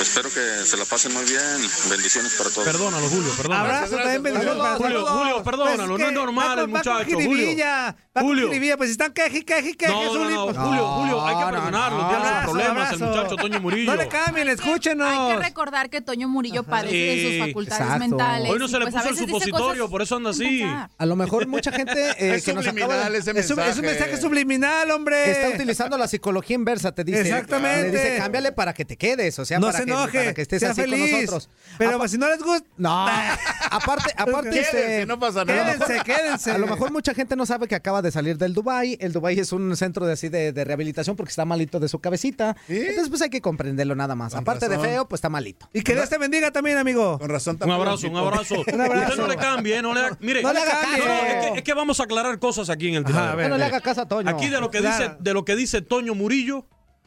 Espero 0.00 0.28
que 0.30 0.64
se 0.66 0.76
la 0.76 0.84
pasen 0.84 1.12
muy 1.14 1.24
bien. 1.24 1.70
Bendiciones 1.88 2.34
para 2.34 2.50
todos. 2.50 2.64
Perdónalo, 2.66 3.08
Julio, 3.08 3.30
perdónalo. 3.36 3.64
Abrazo 3.64 3.96
también, 3.96 4.22
bendiciones 4.22 4.58
para 4.62 4.74
Julio, 4.76 5.04
todos. 5.04 5.18
Julio, 5.18 5.42
perdónalo, 5.44 5.86
Pues 5.88 6.00
no 6.00 6.06
es 6.08 6.12
normal 6.12 6.58
va 6.58 6.62
el 6.62 6.68
muchacho, 6.68 7.04
Julio. 7.04 7.30
jiribilla, 7.30 7.86
va 7.86 8.20
con 8.20 8.22
Julio. 8.28 8.76
pues 8.76 8.88
si 8.88 8.92
están 8.92 9.12
queje, 9.12 9.44
queje, 9.44 9.76
queje, 9.76 9.92
No, 9.92 10.14
no, 10.14 10.30
no, 10.30 10.44
pues- 10.46 10.58
Julio, 10.58 10.86
Julio, 10.88 11.26
hay 11.26 11.34
que 11.36 11.40
no, 11.40 11.50
perdonarlo. 11.50 11.98
no. 12.02 12.08
Tiene 12.08 12.42
problemas 12.44 12.92
el 12.92 12.98
muchacho 12.98 13.36
Toño 13.36 13.60
Murillo. 13.60 13.90
No 13.92 13.96
le 13.96 14.08
cambien, 14.08 14.48
escúchenos. 14.48 15.06
Hay 15.08 15.36
que 15.36 15.44
recordar 15.44 15.90
que 15.90 16.00
Toño 16.00 16.28
Murillo 16.28 16.62
padece 16.64 16.96
de 16.96 17.38
sus 17.38 17.46
facultades 17.48 17.80
exacto. 17.82 18.00
mentales. 18.00 18.50
Hoy 18.50 18.58
no 18.58 18.68
se 18.68 18.78
le 18.78 18.86
pues 18.86 18.94
puso 18.94 19.08
el 19.08 19.16
supositorio, 19.16 19.82
cosas 19.84 19.90
por 19.90 20.02
eso 20.02 20.16
anda 20.16 20.30
así. 20.30 20.62
A 20.98 21.06
lo 21.06 21.16
mejor 21.16 21.46
mucha 21.46 21.70
gente 21.72 22.10
eh, 22.18 22.34
Es 22.36 22.44
que 22.44 22.52
nos 22.52 22.66
acaba 22.66 23.04
subliminal 23.04 23.12
de... 23.12 23.18
ese 23.18 23.30
Es 23.30 23.50
un, 23.50 23.56
mensaje. 23.56 23.70
es 23.70 23.76
un 23.78 23.84
mensaje 23.84 24.16
subliminal, 24.20 24.90
hombre. 24.90 25.30
Está 25.30 25.48
utilizando 25.68 25.98
la 25.98 26.08
psicología 26.08 26.54
inversa, 26.56 26.92
te 26.92 27.04
dice. 27.04 27.20
Exactamente. 27.20 27.90
Le 27.92 27.98
dice, 27.98 28.16
cámbiale 28.18 28.52
para 28.52 28.72
que 28.74 28.84
te 28.84 28.96
quedes, 28.96 29.38
o 29.38 29.44
sea, 29.44 29.58
no 29.58 29.66
para, 29.66 29.78
se 29.78 29.84
que, 29.84 29.90
enoje, 29.90 30.18
para 30.18 30.34
que 30.34 30.42
estés 30.42 30.60
sea 30.60 30.70
así 30.70 30.80
feliz. 30.82 31.10
con 31.10 31.20
nosotros. 31.20 31.50
Pero 31.78 31.90
Apa- 31.90 31.98
pues, 31.98 32.10
si 32.10 32.18
no 32.18 32.28
les 32.28 32.42
gusta, 32.42 32.66
No, 32.76 33.06
aparte, 33.78 34.12
aparte, 34.16 34.50
Quédense, 34.50 34.80
este, 34.80 35.06
no 35.06 35.18
pasa 35.18 35.44
nada. 35.44 35.74
quédense, 35.74 36.00
quédense. 36.04 36.50
a 36.50 36.58
lo 36.58 36.66
mejor 36.66 36.92
mucha 36.92 37.14
gente 37.14 37.36
no 37.36 37.46
sabe 37.46 37.66
que 37.68 37.74
acaba 37.74 38.02
de 38.02 38.10
salir 38.10 38.36
del 38.38 38.54
Dubai. 38.54 38.96
El 39.00 39.12
Dubai 39.12 39.38
es 39.38 39.52
un 39.52 39.76
centro 39.76 40.06
de 40.06 40.12
así 40.12 40.28
de, 40.28 40.52
de 40.52 40.64
rehabilitación 40.64 41.16
porque 41.16 41.30
está 41.30 41.44
malito 41.44 41.80
de 41.80 41.88
su 41.88 41.98
cabecita. 42.00 42.56
Entonces, 42.68 43.08
pues 43.08 43.22
hay 43.22 43.30
que 43.30 43.40
comprenderlo 43.40 43.94
nada 43.94 44.14
más. 44.14 44.32
Con 44.32 44.40
aparte 44.42 44.68
de 44.68 44.78
feo, 44.78 45.08
pues 45.08 45.18
está 45.18 45.28
malito. 45.28 45.68
Y 45.72 45.82
que 45.82 45.94
Dios 45.94 46.08
te 46.08 46.18
bendiga 46.18 46.50
también, 46.50 46.78
amigo. 46.78 47.18
Con 47.18 47.28
razón 47.30 47.54
Un 47.54 47.58
tampoco. 47.60 47.82
abrazo, 47.82 48.08
un 48.08 48.16
abrazo. 48.16 48.54
Un 48.72 48.80
abrazo. 48.80 49.04
Usted 49.10 49.16
no 49.22 49.26
le 49.28 49.36
cambie, 49.36 49.82
no 49.82 49.94
le 49.94 50.00
haga- 50.00 50.18
Mire, 50.20 50.42
No 50.42 50.52
le 50.52 50.60
haga 50.60 50.80
cambie. 50.80 50.98
caso. 51.04 51.08
no, 51.08 51.26
es, 51.26 51.50
que, 51.52 51.58
es 51.58 51.64
que 51.64 51.74
vamos 51.74 52.00
a 52.00 52.02
aclarar 52.04 52.38
cosas 52.38 52.68
aquí 52.70 52.88
en 52.88 52.94
el 52.96 53.04
Ajá, 53.06 53.08
a 53.10 53.12
tiradero. 53.14 53.36
ver. 53.38 53.50
no 53.50 53.56
le 53.58 53.64
haga 53.64 53.80
caso 53.80 54.02
a 54.02 54.08
Toño. 54.08 54.28
Aquí 54.30 54.48
de 54.48 54.60
lo 54.60 54.70
que 54.70 54.78
Claro. 54.78 55.04
dice 55.04 55.16
de 55.20 55.34
lo 55.34 55.44
que 55.44 55.56
dice 55.56 55.82
Toño 55.82 56.14
Murillo, 56.14 56.66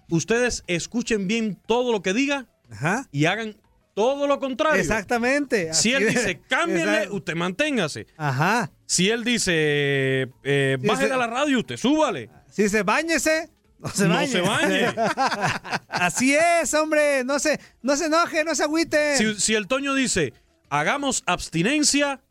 ustedes 0.10 0.64
escuchen 0.68 1.28
bien 1.28 1.58
todo 1.66 1.92
lo 1.92 2.02
que 2.02 2.14
diga 2.14 2.48
Ajá. 2.72 3.08
y 3.12 3.26
hagan 3.26 3.56
todo 3.94 4.28
lo 4.28 4.40
contrario. 4.40 4.80
Exactamente. 4.82 5.74
Si 5.74 5.94
él 5.94 6.08
dice 6.08 6.32
Exacto. 6.32 7.16
usted 7.16 7.36
manténgase. 7.36 8.08
Ajá. 8.18 8.72
Si 8.86 9.10
él 9.10 9.24
dice 9.24 9.52
eh, 10.44 10.78
a 11.12 11.18
la 11.18 11.28
radio, 11.28 11.60
usted 11.60 11.78
súbale. 11.78 12.30
Si 12.50 12.68
se 12.70 12.84
bañese, 12.84 13.50
no 13.80 13.90
se 13.90 14.08
No 14.08 14.16
bañe. 14.16 14.28
se 14.28 14.42
bañe. 14.42 14.88
Así 15.88 16.36
es, 16.36 16.74
hombre. 16.74 17.24
No 17.24 17.40
se, 17.40 17.60
no 17.82 17.96
se 17.96 18.06
enoje, 18.06 18.44
no 18.44 18.56
se 18.56 18.64
agüite. 18.64 19.18
Si, 19.18 19.40
si 19.40 19.56
el 19.56 19.68
Toño 19.68 19.94
dice 19.94 20.34
hagamos 20.70 21.24
abstinencia, 21.26 22.22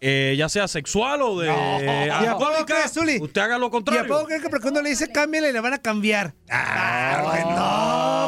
eh, 0.00 0.34
ya 0.36 0.48
sea 0.48 0.66
sexual 0.68 1.22
o 1.22 1.38
de 1.40 1.46
¿Y 1.46 1.50
a 1.50 2.32
poco 2.32 2.46
alcohólica, 2.48 3.22
usted 3.22 3.40
haga 3.40 3.58
lo 3.58 3.66
¿Y 3.66 3.68
a 3.68 3.70
contrario. 3.70 4.06
poco 4.08 4.26
creen 4.26 4.42
que 4.42 4.48
porque 4.48 4.68
uno 4.68 4.82
le 4.82 4.90
dice 4.90 5.10
cámbiale 5.10 5.52
le 5.52 5.60
van 5.60 5.72
a 5.72 5.78
cambiar? 5.78 6.34
Claro 6.46 7.32
que 7.32 7.40
no, 7.40 7.54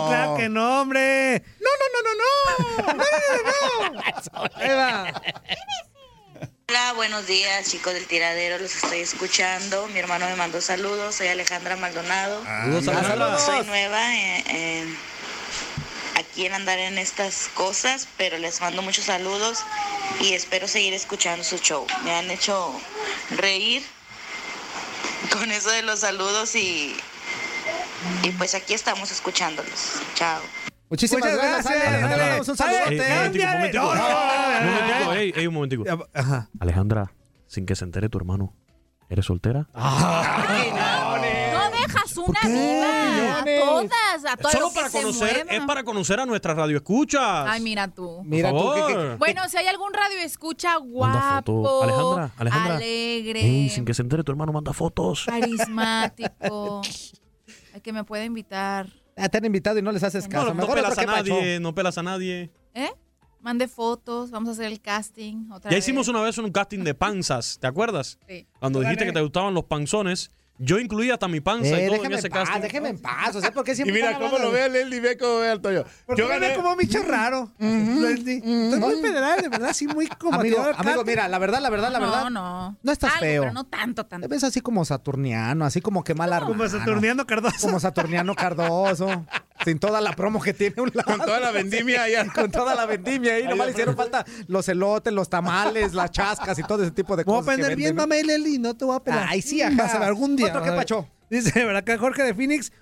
claro 0.09 0.37
que 0.37 0.49
no, 0.49 0.81
hombre. 0.83 1.43
No, 1.61 1.71
no, 1.81 1.87
no, 1.95 2.01
no, 2.03 2.13
no. 2.19 2.95
No, 2.95 3.05
no, 3.05 3.91
no, 3.91 4.43
no. 4.43 4.51
Ahí 4.57 4.69
va. 4.71 5.23
Hola, 6.69 6.93
buenos 6.95 7.27
días 7.29 7.71
chicos 7.71 7.95
del 7.95 8.07
tiradero, 8.07 8.59
los 8.59 8.75
estoy 8.75 8.99
escuchando. 9.01 9.87
Mi 9.89 9.99
hermano 10.01 10.27
me 10.27 10.35
mandó 10.37 10.61
saludos, 10.61 11.15
soy 11.15 11.29
Alejandra 11.29 11.77
Maldonado. 11.77 12.43
Saludos, 12.45 12.89
Alejandra. 12.89 13.39
Soy 13.39 13.65
nueva 13.67 14.15
en- 14.17 14.51
en- 14.57 14.99
aquí 16.17 16.45
en 16.47 16.55
andar 16.55 16.79
en 16.81 16.99
estas 16.99 17.49
cosas, 17.55 18.09
pero 18.17 18.37
les 18.39 18.61
mando 18.61 18.83
muchos 18.83 19.05
saludos 19.05 19.59
y 20.21 20.33
espero 20.35 20.67
seguir 20.67 20.93
escuchando 20.93 21.45
su 21.45 21.59
show. 21.59 21.87
Me 22.03 22.13
han 22.15 22.31
hecho 22.33 22.79
reír 23.31 23.85
con 25.33 25.51
eso 25.53 25.71
de 25.71 25.83
los 25.83 26.01
saludos 26.01 26.55
y, 26.57 26.97
y 28.23 28.31
pues 28.31 28.55
aquí 28.55 28.75
estamos 28.75 29.11
escuchándolos. 29.11 30.01
Chao. 30.15 30.41
Muchísimas 30.89 31.25
Muchas 31.25 31.37
gracias, 31.37 31.65
gracias, 31.65 31.87
Ale. 31.87 31.97
Ale. 32.05 32.17
Le 32.17 32.17
mandamos 32.23 32.49
un 32.49 32.57
saludote. 32.57 33.41
Un 33.41 33.53
momentico, 33.53 33.95
no. 33.95 35.13
ey, 35.15 35.33
ey, 35.37 35.47
un 35.49 35.55
momentico. 35.55 35.85
Ajá. 36.15 36.49
Alejandra, 36.61 37.13
sin 37.49 37.67
que 37.67 37.75
se 37.75 37.85
entere 37.85 38.09
tu 38.09 38.19
hermano, 38.19 38.55
¿eres 39.09 39.25
soltera? 39.27 39.69
No 41.53 41.71
dejas 41.71 42.17
una 42.17 42.41
viva. 42.45 43.41
A 43.41 43.45
todas, 43.45 44.25
a 44.33 44.37
todas 44.37 44.53
Solo 44.53 44.71
para 44.75 44.91
conocer, 44.91 45.47
es 45.51 45.61
para 45.65 45.85
conocer 45.85 46.21
a 46.21 46.27
nuestras 46.27 46.57
radioescuchas. 46.57 47.47
Ay, 47.49 47.61
mira 47.61 47.89
tú. 47.89 48.23
Mira 48.25 48.51
tú, 48.51 48.73
¿qué- 48.75 48.93
qué- 48.95 49.17
Bueno, 49.19 49.49
si 49.49 49.57
hay 49.57 49.67
algún 49.67 49.93
radio 49.93 50.19
escucha 50.19 50.77
guapo, 50.77 51.83
Alejandra, 51.83 52.31
Alejandra. 52.37 52.75
alegre, 52.77 53.41
Ey, 53.41 53.69
sin 53.71 53.85
que 53.85 53.95
se 53.95 54.03
entere 54.03 54.23
tu 54.25 54.33
hermano, 54.33 54.53
manda 54.53 54.73
fotos. 54.73 55.25
carismático, 55.27 56.83
que 57.87 57.93
me 57.93 58.03
pueda 58.03 58.25
invitar, 58.25 58.89
Ah, 59.17 59.29
Te 59.29 59.39
han 59.39 59.45
invitado 59.45 59.79
y 59.79 59.83
no 59.83 59.93
les 59.93 60.03
haces 60.03 60.27
caso. 60.29 60.47
No, 60.49 60.55
no 60.55 60.61
Mejor 60.63 60.75
pelas 60.75 60.99
a 60.99 61.03
Pacho. 61.07 61.31
nadie, 61.35 61.61
no 61.61 61.73
pelas 61.73 61.97
a 61.97 62.03
nadie. 62.03 62.51
¿eh? 62.75 62.91
Mande 63.41 63.69
fotos, 63.69 64.33
vamos 64.33 64.49
a 64.49 64.53
hacer 64.53 64.67
el 64.67 64.81
casting 64.81 65.49
otra 65.53 65.71
Ya 65.71 65.77
vez. 65.77 65.85
hicimos 65.85 66.09
una 66.09 66.21
vez 66.21 66.37
un 66.37 66.51
casting 66.51 66.81
de 66.81 66.95
panzas, 66.95 67.59
¿te 67.61 67.69
acuerdas? 67.69 68.19
Sí. 68.29 68.45
Cuando 68.59 68.81
dijiste 68.81 69.07
que 69.07 69.13
te 69.13 69.21
gustaban 69.21 69.55
los 69.55 69.65
panzones, 69.67 70.33
yo 70.59 70.79
incluía 70.79 71.15
hasta 71.15 71.29
mi 71.29 71.41
panza 71.41 71.69
Eh, 71.79 71.87
y 71.87 71.91
todo 71.97 72.05
en 72.07 72.13
ese 72.15 72.31
casting. 72.31 72.61
déjeme 72.61 72.89
en 72.91 72.99
paz. 72.99 73.35
O 73.37 73.41
sea, 73.41 73.51
¿por 73.53 73.65
qué 73.65 73.73
Y 73.73 73.77
siempre 73.77 73.95
mira 73.95 74.19
cómo 74.19 74.39
lo 74.39 74.51
ve 74.51 74.63
a 74.63 74.69
Leslie, 74.69 75.01
ve 75.01 75.17
cómo 75.17 75.39
ve 75.41 75.51
al 75.51 75.61
Toyo. 75.61 75.85
Porque 76.07 76.23
Yo 76.23 76.29
gané. 76.29 76.55
como 76.55 76.75
bicho 76.77 77.03
raro. 77.03 77.53
Leslie. 77.59 78.37
Estoy 78.37 78.81
muy 78.81 78.97
federal, 79.03 79.41
de 79.43 79.49
verdad, 79.49 79.73
sí, 79.73 79.87
muy 79.87 80.07
como 80.07 80.39
Amigo, 80.41 80.63
mira, 81.05 81.29
la 81.29 81.39
verdad, 81.39 81.61
la 81.61 81.71
verdad, 81.71 81.91
la 81.91 81.99
No, 82.01 82.07
verdad. 82.07 82.31
no. 82.31 82.77
No 82.83 82.93
estás 82.93 83.11
Algo, 83.13 83.21
feo. 83.21 83.43
pero 83.43 83.53
no 83.53 83.65
tanto, 83.65 84.05
Te 84.05 84.11
tanto. 84.11 84.29
ves 84.29 84.45
así 84.45 84.61
como 84.61 84.85
saturniano, 84.85 85.65
así 85.65 85.81
como 85.81 86.05
que 86.05 86.15
mala 86.15 86.41
Como 86.41 86.69
Saturniano 86.69 87.27
Cardoso. 87.27 87.57
Como 87.61 87.81
Saturniano 87.81 88.35
Cardoso. 88.35 89.27
Sin 89.67 89.81
toda 89.81 90.01
la 90.01 90.13
promo 90.13 90.41
que 90.41 90.55
tiene 90.55 90.81
un 90.81 90.91
lado. 90.95 91.11
Con 91.19 91.27
toda 91.27 91.41
la 91.41 91.51
vendimia. 91.51 92.05
Con 92.33 92.51
toda 92.53 92.75
la 92.77 92.87
vendimia 92.87 93.35
ahí. 93.35 93.45
Nomás 93.49 93.67
le 93.67 93.73
hicieron 93.73 93.97
falta 93.97 94.25
los 94.47 94.69
elotes, 94.69 95.13
los 95.13 95.29
tamales, 95.29 95.93
las 95.93 96.11
chascas 96.13 96.57
y 96.59 96.63
todo 96.63 96.83
ese 96.85 96.93
tipo 96.93 97.17
de 97.17 97.25
Me 97.25 97.33
voy 97.33 97.35
a 97.35 97.39
cosas. 97.41 97.55
aprender 97.55 97.77
bien, 97.77 97.97
mamá 97.97 98.17
y 98.17 98.23
Leli, 98.23 98.59
no 98.59 98.75
te 98.77 98.85
voy 98.85 98.97
a 98.97 99.01
pelar. 99.01 99.27
Ay, 99.29 99.43
sí, 99.43 99.61
ajá. 99.61 100.07
Algún 100.07 100.37
día. 100.37 100.47
¿Otro 100.47 100.61
vas 100.61 100.71
qué 100.71 100.77
pacho? 100.77 101.09
Dice, 101.29 101.53
¿verdad? 101.65 101.79
Acá 101.79 101.99
Jorge 101.99 102.23
de 102.23 102.33
Phoenix. 102.35 102.73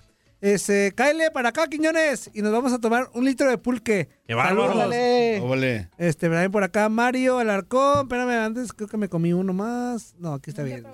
Este, 0.41 0.91
cáele 0.95 1.31
para 1.31 1.49
acá, 1.49 1.65
Quiñones, 1.67 2.29
y 2.33 2.43
nos 2.43 2.51
vamos 2.51 2.71
a 2.71 2.77
tomar 2.79 3.09
un 3.13 3.25
litro 3.25 3.49
de 3.49 3.57
pulque. 3.57 4.09
¡Qué 4.27 4.35
bárbaro! 4.35 4.67
Saludos. 4.77 5.41
Óvale. 5.41 5.89
Este, 5.97 6.29
también 6.29 6.51
por 6.51 6.63
acá, 6.63 6.87
Mario 6.87 7.39
Alarcón. 7.39 8.01
Espérame, 8.01 8.45
antes 8.45 8.71
creo 8.73 8.87
que 8.87 8.97
me 8.97 9.09
comí 9.09 9.33
uno 9.33 9.53
más. 9.53 10.13
No, 10.19 10.33
aquí 10.35 10.51
está 10.51 10.61
bien. 10.61 10.85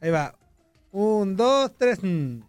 Ahí 0.00 0.10
va. 0.10 0.36
Un, 0.92 1.34
dos, 1.34 1.72
tres. 1.76 1.98
mm. 2.02 2.42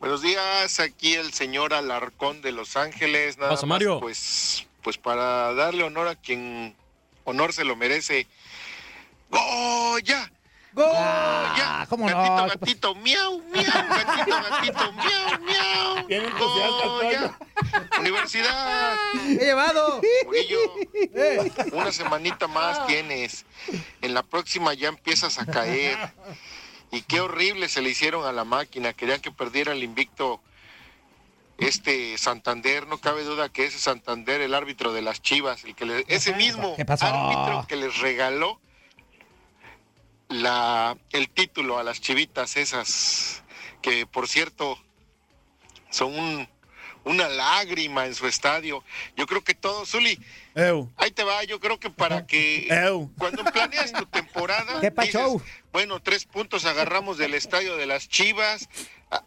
Buenos 0.00 0.22
días, 0.22 0.78
aquí 0.78 1.14
el 1.14 1.32
señor 1.32 1.74
Alarcón 1.74 2.40
de 2.40 2.52
Los 2.52 2.76
Ángeles. 2.76 3.36
Nada 3.36 3.50
Pasa, 3.50 3.66
más, 3.66 3.80
Mario. 3.80 3.98
Pues, 3.98 4.64
pues 4.80 4.96
para 4.96 5.52
darle 5.54 5.82
honor 5.82 6.06
a 6.06 6.14
quien 6.14 6.76
honor 7.24 7.52
se 7.52 7.64
lo 7.64 7.74
merece. 7.74 8.28
¡Goya! 9.28 10.30
¡Goya! 10.72 11.84
¿cómo 11.88 12.08
no? 12.08 12.16
gatito, 12.16 12.58
gatito, 12.60 12.94
miau, 12.94 13.42
miau, 13.50 13.64
gatito, 13.64 14.36
gatito, 14.50 14.92
miau, 14.92 15.40
miau. 15.40 16.06
El 16.08 16.32
¡Goya! 16.32 17.36
Universidad. 17.98 18.96
He 19.26 19.46
llevado. 19.46 20.00
Murillo, 20.24 20.58
una 21.72 21.90
semanita 21.90 22.46
más 22.46 22.86
tienes. 22.86 23.44
En 24.00 24.14
la 24.14 24.22
próxima 24.22 24.74
ya 24.74 24.88
empiezas 24.90 25.40
a 25.40 25.46
caer. 25.46 25.98
Y 26.90 27.02
qué 27.02 27.20
horrible 27.20 27.68
se 27.68 27.82
le 27.82 27.90
hicieron 27.90 28.24
a 28.24 28.32
la 28.32 28.44
máquina. 28.44 28.92
Querían 28.94 29.20
que 29.20 29.30
perdiera 29.30 29.72
el 29.72 29.82
invicto 29.84 30.40
este 31.58 32.16
Santander. 32.18 32.86
No 32.86 32.98
cabe 32.98 33.24
duda 33.24 33.48
que 33.50 33.64
ese 33.66 33.78
Santander, 33.78 34.40
el 34.40 34.54
árbitro 34.54 34.92
de 34.92 35.02
las 35.02 35.20
Chivas, 35.20 35.64
el 35.64 35.74
que 35.74 35.84
le- 35.84 36.04
ese 36.08 36.32
mismo 36.34 36.74
árbitro 37.08 37.66
que 37.68 37.76
les 37.76 37.98
regaló 37.98 38.60
la, 40.28 40.96
el 41.12 41.28
título 41.30 41.78
a 41.78 41.82
las 41.82 42.00
chivitas 42.00 42.56
esas, 42.56 43.42
que 43.82 44.06
por 44.06 44.28
cierto 44.28 44.78
son 45.90 46.18
un- 46.18 46.48
una 47.04 47.28
lágrima 47.28 48.06
en 48.06 48.14
su 48.14 48.26
estadio. 48.26 48.84
Yo 49.16 49.26
creo 49.26 49.42
que 49.42 49.54
todo, 49.54 49.86
Zuli, 49.86 50.18
Eu. 50.60 50.90
ahí 50.96 51.10
te 51.12 51.22
va, 51.22 51.44
yo 51.44 51.60
creo 51.60 51.78
que 51.78 51.88
para 51.88 52.26
que 52.26 52.66
cuando 53.16 53.44
planeas 53.44 53.92
tu 53.92 54.04
temporada, 54.06 54.80
¿Qué 54.80 54.90
pacho? 54.90 55.34
dices, 55.34 55.42
bueno, 55.72 56.00
tres 56.00 56.24
puntos 56.24 56.64
agarramos 56.64 57.16
del 57.16 57.34
estadio 57.34 57.76
de 57.76 57.86
las 57.86 58.08
Chivas, 58.08 58.68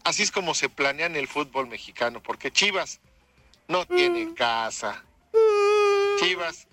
así 0.04 0.22
es 0.24 0.30
como 0.30 0.54
se 0.54 0.68
planea 0.68 1.06
en 1.06 1.16
el 1.16 1.28
fútbol 1.28 1.68
mexicano, 1.68 2.22
porque 2.22 2.50
Chivas 2.52 3.00
no 3.68 3.86
tiene 3.86 4.34
casa. 4.34 5.02
Chivas 6.20 6.66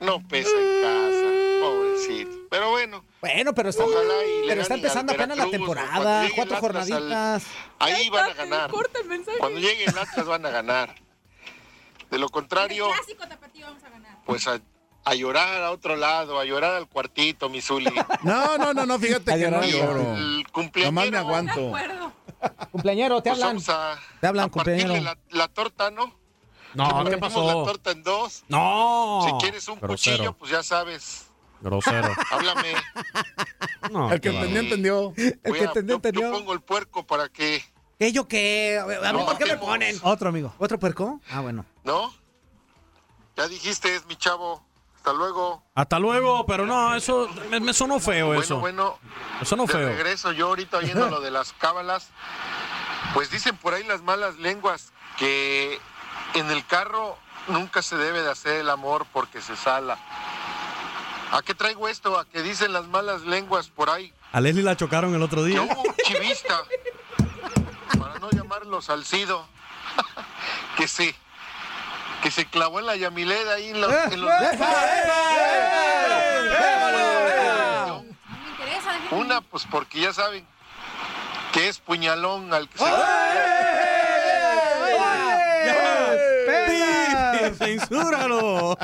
no 0.00 0.26
pesa 0.26 0.50
en 0.50 0.82
casa, 0.82 1.60
pobrecito. 1.60 2.36
Pero 2.50 2.70
bueno, 2.70 3.04
Bueno, 3.20 3.54
pero 3.54 3.68
está, 3.70 3.84
Ojalá 3.84 4.14
y 4.24 4.40
le 4.42 4.48
pero 4.48 4.62
está 4.62 4.74
empezando 4.74 5.12
apenas 5.12 5.38
la 5.38 5.48
temporada. 5.48 6.28
Cuatro 6.34 6.54
al- 6.56 6.60
jornaditas. 6.60 7.44
ahí 7.78 8.08
van 8.10 8.30
a 8.30 8.34
ganar. 8.34 8.70
Cuando 9.38 9.60
llegue 9.60 9.84
el 9.84 9.96
Atlas 9.96 10.26
van 10.26 10.44
a 10.44 10.50
ganar. 10.50 10.94
De 12.16 12.20
lo 12.20 12.30
contrario, 12.30 12.88
Clásico 12.94 13.28
tapatío 13.28 13.66
vamos 13.66 13.84
a 13.84 13.90
ganar. 13.90 14.18
pues 14.24 14.48
a, 14.48 14.58
a 15.04 15.14
llorar 15.14 15.62
a 15.62 15.70
otro 15.70 15.96
lado, 15.96 16.40
a 16.40 16.46
llorar 16.46 16.72
al 16.74 16.88
cuartito, 16.88 17.50
mi 17.50 17.60
Zuli. 17.60 17.92
No, 18.22 18.56
no, 18.56 18.72
no, 18.72 18.86
no, 18.86 18.98
fíjate 18.98 19.34
Ay, 19.34 19.40
que 19.42 19.50
no 19.50 19.62
lloro. 19.62 20.16
El 20.16 20.46
cumpleañero. 20.50 20.92
Nomás 20.92 21.10
me 21.10 21.18
aguanto. 21.18 21.72
Cumpleañero, 22.72 23.22
te 23.22 23.28
Pues 23.28 23.42
hablan. 23.42 23.48
vamos 23.62 23.68
a, 23.68 23.98
Te 24.22 24.26
hablan, 24.28 24.46
a 24.46 24.50
cumpleañero. 24.50 24.96
la, 25.02 25.18
la 25.28 25.48
torta, 25.48 25.90
¿no? 25.90 26.06
No, 26.72 26.88
¿qué 26.88 27.18
Partimos 27.18 27.20
la 27.20 27.52
pasó? 27.52 27.64
torta 27.64 27.90
en 27.90 28.02
dos. 28.02 28.44
No. 28.48 29.20
Si 29.26 29.32
quieres 29.44 29.68
un 29.68 29.78
Grosero. 29.78 30.16
cuchillo, 30.16 30.32
pues 30.38 30.50
ya 30.52 30.62
sabes. 30.62 31.26
Grosero. 31.60 32.14
Háblame. 32.30 32.72
No, 33.90 34.10
El 34.10 34.22
que 34.22 34.28
entendió, 34.30 34.60
entendió. 34.60 35.12
El 35.18 35.52
que 35.52 35.60
a- 35.60 35.64
entendió, 35.64 35.92
yo, 35.92 35.96
entendió. 35.96 36.32
pongo 36.32 36.54
el 36.54 36.62
puerco 36.62 37.06
para 37.06 37.28
que, 37.28 37.62
¿Qué 37.98 38.12
yo 38.12 38.28
qué? 38.28 38.78
A 38.78 38.84
mí, 39.12 39.18
No, 39.18 39.24
¿por 39.26 39.38
qué 39.38 39.46
me 39.46 39.56
ponen? 39.56 39.98
Otro 40.02 40.28
amigo. 40.28 40.54
¿Otro 40.58 40.78
puerco? 40.78 41.20
Ah, 41.30 41.40
bueno. 41.40 41.64
¿no? 41.84 42.12
Ya 43.36 43.48
dijiste, 43.48 43.94
es 43.94 44.06
mi 44.06 44.16
chavo. 44.16 44.64
Hasta 44.96 45.12
luego. 45.12 45.62
Hasta 45.74 45.98
luego, 45.98 46.44
pero 46.46 46.66
no, 46.66 46.94
eso 46.96 47.28
me, 47.50 47.60
me 47.60 47.72
sonó 47.72 48.00
feo 48.00 48.34
eso. 48.34 48.58
Bueno, 48.58 48.98
bueno, 49.00 49.38
Me 49.40 49.46
sonó 49.46 49.64
de 49.66 49.72
feo. 49.72 49.88
regreso 49.88 50.32
yo 50.32 50.48
ahorita 50.48 50.78
oyendo 50.78 51.08
lo 51.08 51.20
de 51.20 51.30
las 51.30 51.52
cábalas. 51.52 52.08
Pues 53.14 53.30
dicen 53.30 53.56
por 53.56 53.72
ahí 53.74 53.84
las 53.84 54.02
malas 54.02 54.36
lenguas 54.36 54.92
que 55.16 55.78
en 56.34 56.50
el 56.50 56.66
carro 56.66 57.16
nunca 57.48 57.82
se 57.82 57.96
debe 57.96 58.20
de 58.22 58.30
hacer 58.30 58.56
el 58.56 58.68
amor 58.68 59.06
porque 59.12 59.40
se 59.40 59.56
sala. 59.56 59.96
¿A 61.30 61.40
qué 61.42 61.54
traigo 61.54 61.88
esto? 61.88 62.18
A 62.18 62.24
que 62.24 62.42
dicen 62.42 62.72
las 62.72 62.86
malas 62.88 63.22
lenguas 63.22 63.68
por 63.68 63.90
ahí 63.90 64.12
A 64.32 64.40
Leslie 64.40 64.62
la 64.62 64.76
chocaron 64.76 65.12
el 65.14 65.22
otro 65.22 65.42
que 65.42 65.48
día. 65.50 65.62
hubo 65.62 65.82
un 65.82 65.94
chivista, 66.04 66.62
no 68.26 68.30
llamarlo 68.42 68.82
salcido, 68.82 69.46
que 70.76 70.88
se, 70.88 71.14
que 72.22 72.30
se 72.30 72.44
clavó 72.46 72.80
en 72.80 72.86
la 72.86 72.96
Yamileda 72.96 73.54
ahí 73.54 73.68
en 73.70 73.80
los... 73.80 73.92
en 73.92 74.20
los- 74.20 74.30
No 74.30 74.38
me 78.02 78.08
interesa, 78.50 78.92
déjenme. 78.92 79.20
Una, 79.20 79.40
pues 79.42 79.66
porque 79.70 80.00
ya 80.00 80.12
saben 80.12 80.44
que 81.52 81.68
es 81.68 81.78
puñalón 81.78 82.52
al 82.52 82.68
que 82.68 82.78
se... 82.78 82.84
¡Censúralo! 87.58 88.76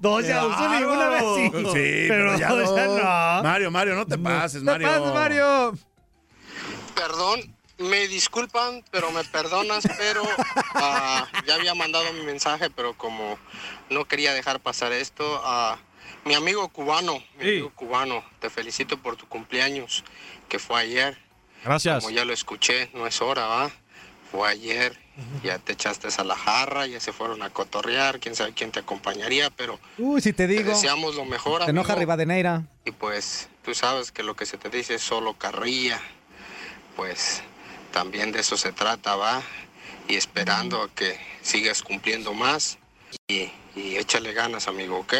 Dos 0.00 0.26
ya, 0.26 0.40
Qué 0.40 0.46
Uzuli, 0.46 0.84
una 0.84 1.08
vez 1.08 1.22
sí. 1.36 1.50
Sí, 1.52 2.06
pero 2.08 2.10
pero 2.32 2.38
ya 2.38 2.48
dos 2.48 2.74
ya 2.74 2.86
no. 2.86 2.96
no. 2.98 3.42
Mario, 3.42 3.70
Mario, 3.70 3.94
no 3.94 4.06
te 4.06 4.18
pases, 4.18 4.62
No 4.62 4.72
Mario. 4.72 4.88
pases, 4.88 5.14
Mario. 5.14 5.74
Perdón, 6.96 7.40
me 7.78 8.08
disculpan, 8.08 8.82
pero 8.90 9.10
me 9.12 9.22
perdonas, 9.22 9.86
pero 9.98 10.22
ah, 10.74 11.26
ya 11.46 11.54
había 11.54 11.74
mandado 11.74 12.10
mi 12.14 12.22
mensaje, 12.22 12.70
pero 12.70 12.94
como 12.96 13.38
no 13.90 14.04
quería 14.06 14.32
dejar 14.34 14.58
pasar 14.60 14.92
esto, 14.92 15.40
a 15.44 15.78
mi 16.24 16.34
amigo 16.34 16.66
cubano, 16.68 17.22
mi 17.38 17.44
Sí. 17.44 17.50
amigo 17.50 17.70
cubano, 17.74 18.24
te 18.40 18.50
felicito 18.50 18.96
por 18.98 19.16
tu 19.16 19.26
cumpleaños, 19.28 20.02
que 20.48 20.58
fue 20.58 20.80
ayer. 20.80 21.18
Gracias. 21.64 22.02
Como 22.02 22.16
ya 22.16 22.24
lo 22.24 22.32
escuché, 22.32 22.90
no 22.94 23.06
es 23.06 23.20
hora, 23.20 23.46
¿va? 23.46 23.70
Fue 24.30 24.48
ayer 24.48 24.98
Ya 25.42 25.58
te 25.58 25.72
echaste 25.72 26.08
a 26.18 26.24
la 26.24 26.36
jarra, 26.36 26.86
ya 26.86 27.00
se 27.00 27.10
fueron 27.10 27.42
a 27.42 27.48
cotorrear, 27.48 28.20
quién 28.20 28.34
sabe 28.36 28.52
quién 28.52 28.70
te 28.70 28.80
acompañaría, 28.80 29.48
pero 29.50 29.80
Uy, 29.96 30.20
si 30.20 30.32
te 30.34 30.46
te 30.46 30.48
digo. 30.48 30.68
deseamos 30.70 31.14
lo 31.14 31.24
mejor, 31.24 31.64
Te 31.64 31.70
enoja. 31.70 31.94
Rivadeneira. 31.94 32.64
Y 32.84 32.90
pues 32.90 33.48
tú 33.64 33.74
sabes 33.74 34.12
que 34.12 34.22
lo 34.22 34.36
que 34.36 34.44
se 34.44 34.58
te 34.58 34.68
dice 34.68 34.96
es 34.96 35.02
solo 35.02 35.32
carrilla. 35.38 36.00
Pues 36.96 37.42
también 37.92 38.32
de 38.32 38.40
eso 38.40 38.56
se 38.56 38.72
trata, 38.72 39.16
va. 39.16 39.42
Y 40.08 40.16
esperando 40.16 40.90
que 40.94 41.18
sigas 41.42 41.82
cumpliendo 41.82 42.32
más. 42.32 42.78
Y, 43.28 43.50
y 43.74 43.96
échale 43.96 44.32
ganas, 44.32 44.68
amigo, 44.68 44.98
¿ok? 44.98 45.14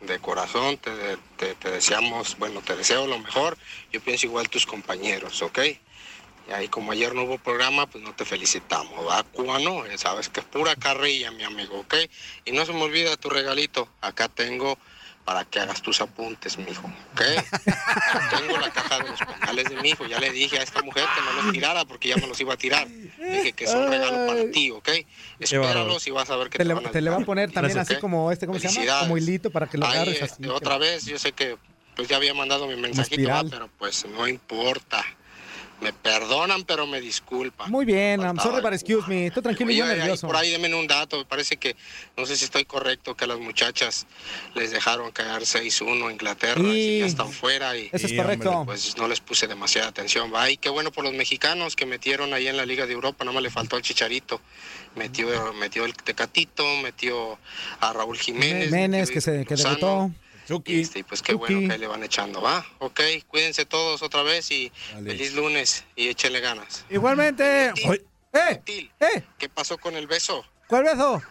De 0.00 0.18
corazón 0.20 0.78
te, 0.78 1.18
te- 1.36 1.70
deseamos, 1.70 2.36
bueno, 2.38 2.60
te 2.62 2.76
deseo 2.76 3.06
lo 3.06 3.18
mejor. 3.18 3.58
Yo 3.92 4.00
pienso 4.00 4.26
igual 4.26 4.48
tus 4.48 4.64
compañeros, 4.66 5.42
¿ok? 5.42 5.58
Y 6.48 6.52
ahí 6.52 6.68
como 6.68 6.92
ayer 6.92 7.14
no 7.14 7.24
hubo 7.24 7.36
programa, 7.38 7.86
pues 7.86 8.02
no 8.02 8.14
te 8.14 8.24
felicitamos, 8.24 9.06
¿va? 9.06 9.22
Cubano, 9.24 9.82
sabes 9.96 10.28
que 10.28 10.40
es 10.40 10.46
pura 10.46 10.76
carrilla, 10.76 11.30
mi 11.30 11.42
amigo, 11.44 11.80
¿ok? 11.80 11.94
Y 12.46 12.52
no 12.52 12.64
se 12.64 12.72
me 12.72 12.82
olvida 12.82 13.16
tu 13.16 13.28
regalito. 13.28 13.88
Acá 14.00 14.28
tengo 14.28 14.78
para 15.28 15.44
que 15.44 15.60
hagas 15.60 15.82
tus 15.82 16.00
apuntes, 16.00 16.56
mijo, 16.56 16.90
¿ok? 17.12 17.20
tengo 18.38 18.56
la 18.56 18.70
caja 18.70 18.98
de 18.98 19.10
los 19.10 19.20
pañales 19.20 19.68
de 19.68 19.76
mi 19.76 19.90
hijo. 19.90 20.06
Ya 20.06 20.18
le 20.18 20.30
dije 20.30 20.58
a 20.58 20.62
esta 20.62 20.80
mujer 20.80 21.04
que 21.14 21.20
no 21.20 21.42
los 21.42 21.52
tirara 21.52 21.84
porque 21.84 22.08
ya 22.08 22.16
me 22.16 22.26
los 22.26 22.40
iba 22.40 22.54
a 22.54 22.56
tirar. 22.56 22.88
Dije 22.88 23.52
que 23.52 23.64
es 23.64 23.74
un 23.74 23.88
regalo 23.90 24.26
para 24.26 24.50
ti, 24.50 24.70
¿ok? 24.70 24.88
Espéralos 25.38 26.06
y 26.06 26.12
vas 26.12 26.30
a 26.30 26.36
ver 26.36 26.48
que 26.48 26.56
Te 26.56 26.64
te, 26.64 26.64
le, 26.64 26.72
van 26.72 26.86
a 26.86 26.90
te 26.90 27.02
le 27.02 27.10
va 27.10 27.18
a 27.18 27.20
poner 27.20 27.52
también 27.52 27.74
Gracias, 27.74 27.90
así 27.90 28.00
como 28.00 28.32
este, 28.32 28.46
¿cómo 28.46 28.58
se 28.58 28.70
llama? 28.70 29.00
Como 29.00 29.18
hilito 29.18 29.50
para 29.50 29.66
que 29.66 29.76
lo 29.76 29.84
agarres 29.84 30.22
así. 30.22 30.46
otra 30.46 30.78
vez, 30.78 31.04
yo 31.04 31.18
sé 31.18 31.32
que 31.32 31.58
pues 31.94 32.08
ya 32.08 32.16
había 32.16 32.32
mandado 32.32 32.66
mi 32.66 32.76
mensajito, 32.76 33.30
pero 33.50 33.68
pues 33.76 34.06
no 34.06 34.26
importa. 34.26 35.04
Me 35.80 35.92
perdonan, 35.92 36.64
pero 36.64 36.88
me 36.88 37.00
disculpan. 37.00 37.70
Muy 37.70 37.84
bien, 37.84 38.20
I'm 38.20 38.36
sorry, 38.40 38.60
but 38.60 38.72
excuse 38.72 39.06
me. 39.06 39.30
Tú 39.30 39.40
tranquilo 39.40 39.70
y 39.70 39.80
ahí- 39.80 39.90
ahí 39.90 39.98
nervioso. 39.98 40.26
por 40.26 40.36
ahí 40.36 40.50
denme 40.50 40.74
un 40.74 40.88
dato, 40.88 41.18
me 41.18 41.24
parece 41.24 41.56
que, 41.56 41.76
no 42.16 42.26
sé 42.26 42.36
si 42.36 42.44
estoy 42.46 42.64
correcto, 42.64 43.16
que 43.16 43.24
a 43.24 43.26
las 43.28 43.38
muchachas 43.38 44.06
les 44.56 44.72
dejaron 44.72 45.12
caer 45.12 45.46
6-1 45.46 46.08
a 46.08 46.12
Inglaterra 46.12 46.60
y 46.60 46.72
Sí. 46.72 46.98
ya 46.98 47.06
están 47.06 47.30
fuera 47.32 47.76
y 47.76 47.90
Eso 47.92 48.06
es 48.08 48.12
correcto. 48.12 48.50
hombre, 48.50 48.74
pues 48.74 48.96
no 48.96 49.06
les 49.06 49.20
puse 49.20 49.46
demasiada 49.46 49.86
atención. 49.88 50.34
Va, 50.34 50.50
y 50.50 50.56
qué 50.56 50.68
bueno 50.68 50.90
por 50.90 51.04
los 51.04 51.12
mexicanos 51.14 51.76
que 51.76 51.86
metieron 51.86 52.34
ahí 52.34 52.48
en 52.48 52.56
la 52.56 52.66
Liga 52.66 52.84
de 52.86 52.94
Europa, 52.94 53.24
nada 53.24 53.34
más 53.34 53.42
le 53.44 53.50
faltó 53.50 53.76
el 53.76 53.82
Chicharito. 53.82 54.40
Metió, 54.96 55.52
metió 55.54 55.84
el 55.84 55.94
Tecatito, 55.94 56.64
metió 56.82 57.38
a 57.78 57.92
Raúl 57.92 58.18
Jiménez. 58.18 58.72
Menes, 58.72 59.10
que 59.12 59.20
se 59.20 59.44
que 59.44 59.54
debutó. 59.54 60.10
Y, 60.64 60.80
este, 60.80 61.04
pues 61.04 61.22
qué 61.22 61.34
bueno 61.34 61.66
que 61.66 61.74
ahí 61.74 61.78
le 61.78 61.86
van 61.86 62.02
echando, 62.02 62.40
va. 62.40 62.64
Ok, 62.78 63.00
cuídense 63.26 63.66
todos 63.66 64.02
otra 64.02 64.22
vez 64.22 64.50
y 64.50 64.72
feliz 65.04 65.34
lunes 65.34 65.84
y 65.94 66.08
échenle 66.08 66.40
ganas. 66.40 66.84
Igualmente. 66.88 67.72
¡Eh! 68.32 68.62
¡Eh! 69.00 69.22
¿Qué 69.38 69.48
pasó 69.48 69.78
con 69.78 69.96
el 69.96 70.06
beso? 70.06 70.44
¿Cuál 70.66 70.84
beso? 70.84 71.22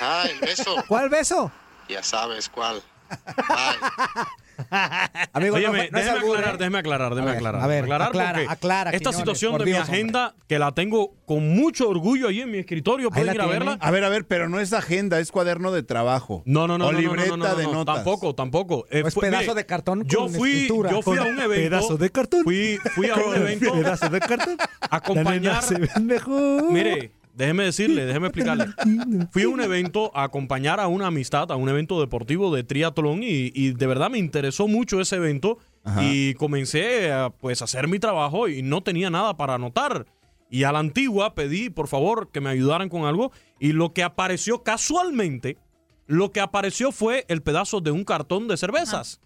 Ah, 0.00 0.26
el 0.30 0.38
beso. 0.40 0.84
¿Cuál 0.86 1.08
beso? 1.08 1.50
Ya 1.88 2.02
sabes 2.02 2.48
cuál. 2.48 2.82
Amigo, 5.32 5.52
no 5.58 5.68
Óyeme, 5.70 5.88
no 5.90 5.98
es 5.98 6.04
déjeme 6.04 6.18
aclarar, 6.18 6.54
¿eh? 6.54 6.58
déjeme 6.58 6.78
aclarar, 6.78 7.14
déjeme 7.14 7.30
A 7.30 7.32
ver, 7.32 7.36
aclarar. 7.38 7.62
a 7.62 7.66
ver, 7.66 7.82
aclarar 7.84 8.08
aclara, 8.08 8.32
porque 8.38 8.52
aclara, 8.52 8.90
esta 8.90 8.98
Quiñones, 9.10 9.16
situación 9.18 9.58
de 9.58 9.64
mi 9.64 9.70
Dios, 9.70 9.80
hombre. 9.82 9.94
agenda, 9.96 10.34
que 10.48 10.58
la 10.58 10.72
tengo 10.72 11.14
con 11.26 11.48
mucho 11.50 11.88
orgullo 11.88 12.28
ahí 12.28 12.40
en 12.40 12.50
mi 12.50 12.58
escritorio, 12.58 13.10
pueden 13.10 13.34
ir 13.34 13.40
a 13.40 13.46
verla. 13.46 13.78
A 13.80 13.90
ver, 13.90 14.04
a 14.04 14.08
ver, 14.08 14.24
pero 14.26 14.48
no 14.48 14.60
es 14.60 14.72
agenda, 14.72 15.20
es 15.20 15.30
cuaderno 15.30 15.70
de 15.72 15.82
trabajo. 15.82 16.42
No, 16.44 16.66
no, 16.66 16.76
no. 16.78 16.86
O 16.88 16.92
no, 16.92 16.98
no, 16.98 17.00
libreta 17.00 17.28
no, 17.30 17.36
no, 17.36 17.48
no, 17.48 17.54
de 17.56 17.64
no, 17.64 17.72
notas. 17.72 17.94
Tampoco, 17.96 18.34
tampoco. 18.34 18.86
Eh, 18.90 19.02
Es 19.06 19.14
fue- 19.14 19.22
pedazo 19.28 19.42
mire, 19.42 19.54
de 19.54 19.66
cartón 19.66 20.04
Yo 20.04 20.28
fui, 20.28 20.50
escritura. 20.52 20.90
yo 20.90 21.02
fui 21.02 21.18
a 21.18 21.22
un 21.22 21.38
evento. 21.40 21.54
pedazo 21.70 21.96
de 21.96 22.10
cartón. 22.10 22.44
Fui, 22.44 22.78
fui 22.94 23.08
a 23.10 23.14
un 23.16 23.34
evento. 23.36 23.72
pedazo 23.72 24.08
de 24.08 24.20
cartón. 24.20 24.56
a 24.80 24.96
Acompañar. 24.96 25.62
se 25.62 25.74
ven 25.78 26.06
mejor. 26.06 26.70
Mire, 26.72 27.12
déjeme 27.38 27.64
decirle, 27.64 28.04
déjeme 28.04 28.26
explicarle. 28.26 28.66
Fui 29.30 29.44
a 29.44 29.48
un 29.48 29.60
evento 29.60 30.10
a 30.14 30.24
acompañar 30.24 30.80
a 30.80 30.88
una 30.88 31.06
amistad, 31.06 31.50
a 31.52 31.56
un 31.56 31.68
evento 31.68 32.00
deportivo 32.00 32.54
de 32.54 32.64
triatlón 32.64 33.22
y, 33.22 33.52
y 33.54 33.72
de 33.72 33.86
verdad 33.86 34.10
me 34.10 34.18
interesó 34.18 34.66
mucho 34.66 35.00
ese 35.00 35.16
evento 35.16 35.58
y 36.00 36.34
comencé 36.34 37.12
a 37.12 37.30
pues, 37.30 37.62
a 37.62 37.64
hacer 37.64 37.88
mi 37.88 37.98
trabajo 37.98 38.48
y 38.48 38.62
no 38.62 38.82
tenía 38.82 39.08
nada 39.08 39.36
para 39.36 39.54
anotar. 39.54 40.06
Y 40.50 40.64
a 40.64 40.72
la 40.72 40.80
antigua 40.80 41.34
pedí, 41.34 41.70
por 41.70 41.88
favor, 41.88 42.30
que 42.30 42.40
me 42.40 42.50
ayudaran 42.50 42.88
con 42.88 43.04
algo 43.04 43.30
y 43.60 43.72
lo 43.72 43.92
que 43.92 44.02
apareció 44.02 44.62
casualmente, 44.64 45.58
lo 46.06 46.32
que 46.32 46.40
apareció 46.40 46.90
fue 46.90 47.24
el 47.28 47.42
pedazo 47.42 47.80
de 47.80 47.92
un 47.92 48.04
cartón 48.04 48.48
de 48.48 48.56
cervezas. 48.56 49.20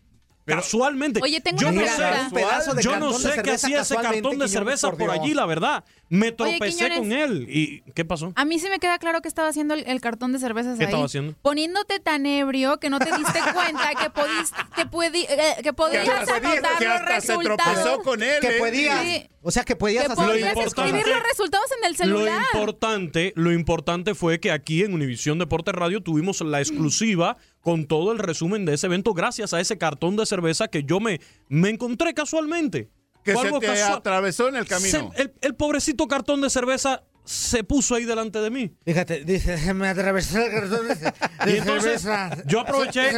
Casualmente. 0.45 1.21
Oye, 1.23 1.41
tengo 1.41 1.59
yo 1.61 1.69
una 1.69 1.83
no 1.83 1.87
sé, 1.89 2.35
Pedazo 2.35 2.75
de 2.75 2.83
yo 2.83 2.91
cartón 2.91 3.11
no 3.13 3.19
de 3.19 3.23
sé 3.23 3.29
qué 3.31 3.35
cerveza 3.59 3.67
hacía 3.67 3.81
ese 3.83 3.95
cartón 3.97 4.39
de 4.39 4.49
cerveza 4.49 4.93
por 4.93 5.11
allí, 5.11 5.35
la 5.35 5.47
verdad. 5.47 5.85
Me 6.09 6.31
tropecé 6.31 6.91
Quiñones. 6.91 6.99
con 6.99 7.13
él. 7.13 7.47
¿Y 7.49 7.81
qué 7.95 8.05
pasó? 8.05 8.33
A 8.37 8.45
mí 8.45 8.59
sí 8.59 8.69
me 8.69 8.79
queda 8.79 8.99
claro 8.99 9.23
que 9.23 9.29
estaba 9.29 9.49
haciendo 9.49 9.73
el, 9.75 9.85
el 9.87 10.01
cartón 10.03 10.33
de 10.33 10.39
cervezas 10.39 10.77
¿Qué 10.77 10.85
ahí. 10.85 10.89
estaba 10.91 11.07
haciendo? 11.07 11.35
Poniéndote 11.41 12.01
tan 12.01 12.27
ebrio 12.27 12.79
que 12.81 12.91
no 12.91 12.99
te 12.99 13.07
diste 13.17 13.39
cuenta 13.55 13.91
que 13.95 14.11
podías, 14.11 14.53
que 14.77 14.83
puedi- 14.87 15.27
eh, 15.29 15.63
que 15.63 15.73
podías 15.73 16.07
hasta- 16.09 16.37
anotar 16.37 16.79
que 16.79 16.85
los 16.85 16.99
se 16.99 17.07
resultados. 17.07 17.57
tropezó 17.83 18.03
con 18.03 18.23
él, 18.23 18.41
Que 18.41 18.51
podías. 18.59 19.03
Sí. 19.03 19.29
O 19.45 19.51
sea, 19.51 19.65
que 19.65 19.75
podías 19.75 20.07
Que 20.07 20.13
hacer 20.13 20.25
podías 20.27 20.49
importante- 20.57 20.99
escribir 20.99 21.17
los 21.17 21.23
resultados 21.29 21.67
en 21.79 21.85
el 21.87 21.93
Lo 21.93 21.97
celular. 21.99 22.43
importante, 22.53 23.33
lo 23.37 23.53
importante 23.53 24.15
fue 24.15 24.39
que 24.39 24.51
aquí 24.53 24.83
en 24.83 24.93
Univisión 24.95 25.39
Deporte 25.39 25.73
Radio 25.73 26.03
tuvimos 26.03 26.41
la 26.43 26.61
exclusiva 26.61 27.39
con 27.63 27.87
todo 27.87 28.13
el 28.13 28.19
resumen 28.19 28.65
de 28.67 28.75
ese 28.75 28.87
evento 28.87 29.15
gracias 29.15 29.55
a 29.55 29.61
ese 29.61 29.79
cartón 29.79 30.17
de 30.17 30.27
cerveza 30.27 30.69
que 30.69 30.85
yo 30.85 31.01
me, 31.01 31.21
me 31.49 31.71
encontré 31.71 32.13
casualmente. 32.13 32.91
Que 33.25 33.33
se 33.35 33.39
algo 33.41 33.61
te 33.61 33.67
casual. 33.69 33.93
atravesó 33.99 34.49
en 34.49 34.57
el 34.57 34.67
camino. 34.67 35.13
Se- 35.15 35.23
el, 35.23 35.33
el 35.41 35.55
pobrecito 35.55 36.09
cartón 36.09 36.41
de 36.41 36.51
cerveza 36.51 37.05
se 37.25 37.63
puso 37.63 37.95
ahí 37.95 38.05
delante 38.05 38.41
de 38.41 38.51
mí. 38.51 38.73
Fíjate, 38.85 39.25
dice, 39.25 39.73
me 39.75 39.87
atravesó 39.89 40.39
el 40.45 40.51
cartón 40.51 40.89
de, 40.89 40.95
de 40.97 41.13
Y 41.55 41.59
entonces 41.59 42.03
cerveza. 42.03 42.43
yo 42.47 42.59
aproveché 42.61 43.11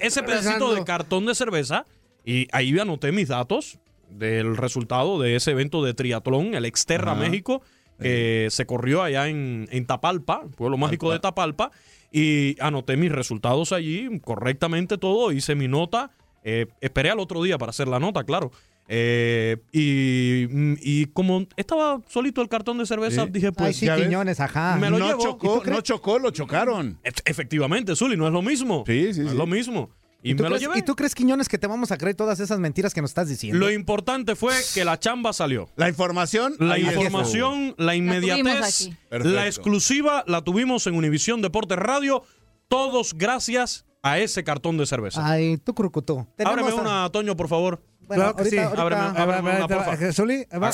ese, 0.00 0.22
pedacito 0.22 0.74
de 0.74 0.82
cartón 0.84 1.26
de 1.26 1.34
cerveza 1.34 1.84
y 2.24 2.48
ahí 2.52 2.78
anoté 2.78 3.12
mis 3.12 3.28
datos 3.28 3.78
del 4.08 4.56
resultado 4.56 5.20
de 5.20 5.36
ese 5.36 5.50
evento 5.50 5.84
de 5.84 5.92
triatlón, 5.92 6.54
el 6.54 6.64
Exterra 6.64 7.12
Ajá. 7.12 7.20
México, 7.20 7.60
que 8.00 8.48
se 8.50 8.66
corrió 8.66 9.02
allá 9.02 9.28
en, 9.28 9.68
en 9.70 9.86
Tapalpa, 9.86 10.42
pueblo 10.56 10.76
mágico 10.76 11.12
de 11.12 11.20
Tapalpa, 11.20 11.70
y 12.12 12.56
anoté 12.60 12.96
mis 12.96 13.12
resultados 13.12 13.72
allí 13.72 14.08
correctamente 14.20 14.98
todo, 14.98 15.30
hice 15.32 15.54
mi 15.54 15.68
nota, 15.68 16.10
eh, 16.42 16.66
esperé 16.80 17.10
al 17.10 17.20
otro 17.20 17.42
día 17.42 17.58
para 17.58 17.70
hacer 17.70 17.86
la 17.88 17.98
nota, 18.00 18.24
claro. 18.24 18.50
Eh, 18.92 19.58
y, 19.70 20.46
y 20.82 21.06
como 21.12 21.46
estaba 21.56 22.00
solito 22.08 22.42
el 22.42 22.48
cartón 22.48 22.78
de 22.78 22.86
cerveza, 22.86 23.24
Sí. 23.26 23.30
dije, 23.30 23.52
pues 23.52 23.68
Ay, 23.68 23.74
sí, 23.74 23.86
ya. 23.86 23.96
Quiñones, 23.96 24.40
ajá. 24.40 24.76
Me 24.80 24.90
lo 24.90 24.98
no 24.98 25.06
llevo. 25.06 25.20
¿Y 25.20 25.24
chocó, 25.24 25.62
no 25.64 25.80
chocó, 25.80 26.18
lo 26.18 26.30
chocaron. 26.32 26.98
Efe- 27.04 27.22
Efectivamente, 27.24 27.94
Zuli, 27.94 28.16
no 28.16 28.26
es 28.26 28.32
lo 28.32 28.42
mismo. 28.42 28.82
Sí, 28.86 29.14
sí, 29.14 29.20
No 29.20 29.26
es 29.26 29.32
sí. 29.32 29.38
lo 29.38 29.46
mismo. 29.46 29.90
Y, 30.22 30.32
¿Y 30.32 30.34
tú, 30.34 30.42
me 30.42 30.48
lo 30.50 30.56
crees, 30.56 30.68
llevé. 30.68 30.78
¿Y 30.78 30.82
tú 30.82 30.94
crees, 30.96 31.14
Quiñones, 31.14 31.48
que 31.48 31.56
te 31.56 31.66
vamos 31.66 31.90
a 31.92 31.96
creer 31.98 32.14
todas 32.14 32.40
esas 32.40 32.58
mentiras 32.58 32.92
que 32.92 33.00
nos 33.00 33.10
estás 33.10 33.28
diciendo? 33.28 33.58
Lo 33.58 33.70
importante 33.70 34.36
fue 34.36 34.54
que 34.74 34.84
la 34.84 34.98
chamba 34.98 35.32
salió. 35.32 35.68
La 35.76 35.88
información. 35.88 36.56
La 36.58 36.78
información, 36.78 37.74
la 37.78 37.94
inmediatez, 37.94 38.90
la 39.10 39.46
exclusiva 39.46 40.24
la 40.26 40.42
tuvimos 40.42 40.86
en 40.86 40.94
Univisión 40.94 41.40
Deportes 41.40 41.78
Radio. 41.78 42.22
Todos 42.68 43.14
gracias 43.14 43.84
a 44.02 44.18
ese 44.18 44.44
cartón 44.44 44.76
de 44.78 44.86
cerveza. 44.86 45.26
Ay, 45.26 45.56
tú, 45.58 45.74
Crucutú. 45.74 46.26
Ábreme 46.44 46.70
a- 46.70 46.74
una, 46.74 47.10
Toño, 47.10 47.36
por 47.36 47.48
favor. 47.48 47.82
Bueno, 48.06 48.22
Claro 48.34 48.36
que 48.36 48.42
ahorita, 48.42 48.56
sí. 48.56 48.76
ahorita- 48.80 48.82
Ábreme, 48.82 49.20
ábreme 49.20 49.50
ver, 49.50 49.56
una, 49.58 49.68
porfa. 49.68 49.90
Va. 49.90 50.72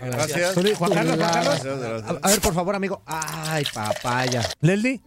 Gracias. 0.00 0.54
Juan 0.54 0.92
Carlos, 0.92 1.16
Juan 1.16 1.32
Carlos. 1.32 1.62
Gracias, 1.62 2.02
A, 2.04 2.26
a 2.26 2.30
ver, 2.30 2.40
por 2.40 2.54
favor, 2.54 2.74
amigo. 2.74 3.02
Ay, 3.06 3.64
papaya. 3.72 4.42
Leslie. 4.60 5.00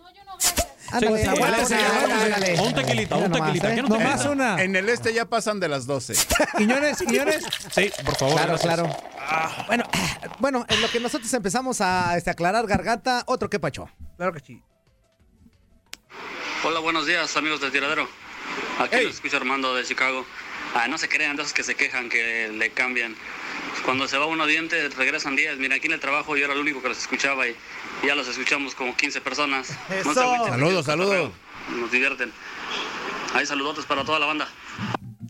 Ándale, 0.91 1.21
Sí, 1.21 1.27
aguántese. 1.27 1.75
ándale. 1.75 2.59
Un 2.61 2.73
tequilita, 2.73 3.15
un 3.15 3.31
tequilita. 3.31 3.71
¿eh? 3.71 3.75
¿Qué 3.75 3.81
no 3.81 3.97
te 3.97 4.03
pasa? 4.03 4.29
una. 4.31 4.61
En 4.61 4.75
el 4.75 4.89
este 4.89 5.13
ya 5.13 5.25
pasan 5.25 5.59
de 5.59 5.67
las 5.69 5.85
12. 5.85 6.13
Quiñones, 6.57 6.97
Quiñones. 6.99 7.45
Sí, 7.71 7.91
por 8.05 8.15
favor. 8.15 8.35
Claro, 8.35 8.57
gracias. 8.57 8.73
claro. 8.75 8.97
Bueno, 9.67 9.83
bueno, 10.39 10.65
en 10.67 10.81
lo 10.81 10.89
que 10.89 10.99
nosotros 10.99 11.31
empezamos 11.33 11.81
a 11.81 12.17
este, 12.17 12.29
aclarar 12.29 12.65
garganta, 12.67 13.23
otro 13.27 13.49
que 13.49 13.59
pacho. 13.59 13.89
Claro 14.17 14.33
que 14.33 14.39
sí. 14.39 14.61
Hola, 16.63 16.79
buenos 16.79 17.05
días, 17.05 17.35
amigos 17.37 17.61
del 17.61 17.71
tiradero. 17.71 18.07
Aquí 18.79 19.03
los 19.03 19.15
escucha 19.15 19.37
Armando 19.37 19.73
de 19.75 19.83
Chicago. 19.83 20.25
Ah, 20.75 20.87
no 20.87 20.97
se 20.97 21.07
crean 21.07 21.35
de 21.35 21.43
esos 21.43 21.53
que 21.53 21.63
se 21.63 21.75
quejan 21.75 22.09
que 22.09 22.49
le 22.49 22.71
cambian. 22.71 23.15
Cuando 23.85 24.07
se 24.07 24.17
va 24.17 24.25
uno 24.25 24.45
diente, 24.45 24.89
regresan 24.89 25.35
10. 25.35 25.57
Mira, 25.57 25.75
aquí 25.75 25.87
en 25.87 25.93
el 25.93 25.99
trabajo 25.99 26.35
yo 26.35 26.45
era 26.45 26.53
el 26.53 26.59
único 26.59 26.81
que 26.81 26.89
los 26.89 26.97
escuchaba 26.97 27.47
y 27.47 27.55
ya 28.05 28.15
los 28.15 28.27
escuchamos 28.27 28.75
como 28.75 28.95
15 28.95 29.21
personas. 29.21 29.69
No 30.05 30.13
se 30.13 30.19
agüiten, 30.21 30.49
Saludos, 30.49 30.85
saludos. 30.85 31.31
Nos 31.79 31.91
divierten. 31.91 32.31
Hay 33.33 33.45
saludotes 33.45 33.85
para 33.85 34.03
toda 34.03 34.19
la 34.19 34.25
banda. 34.25 34.47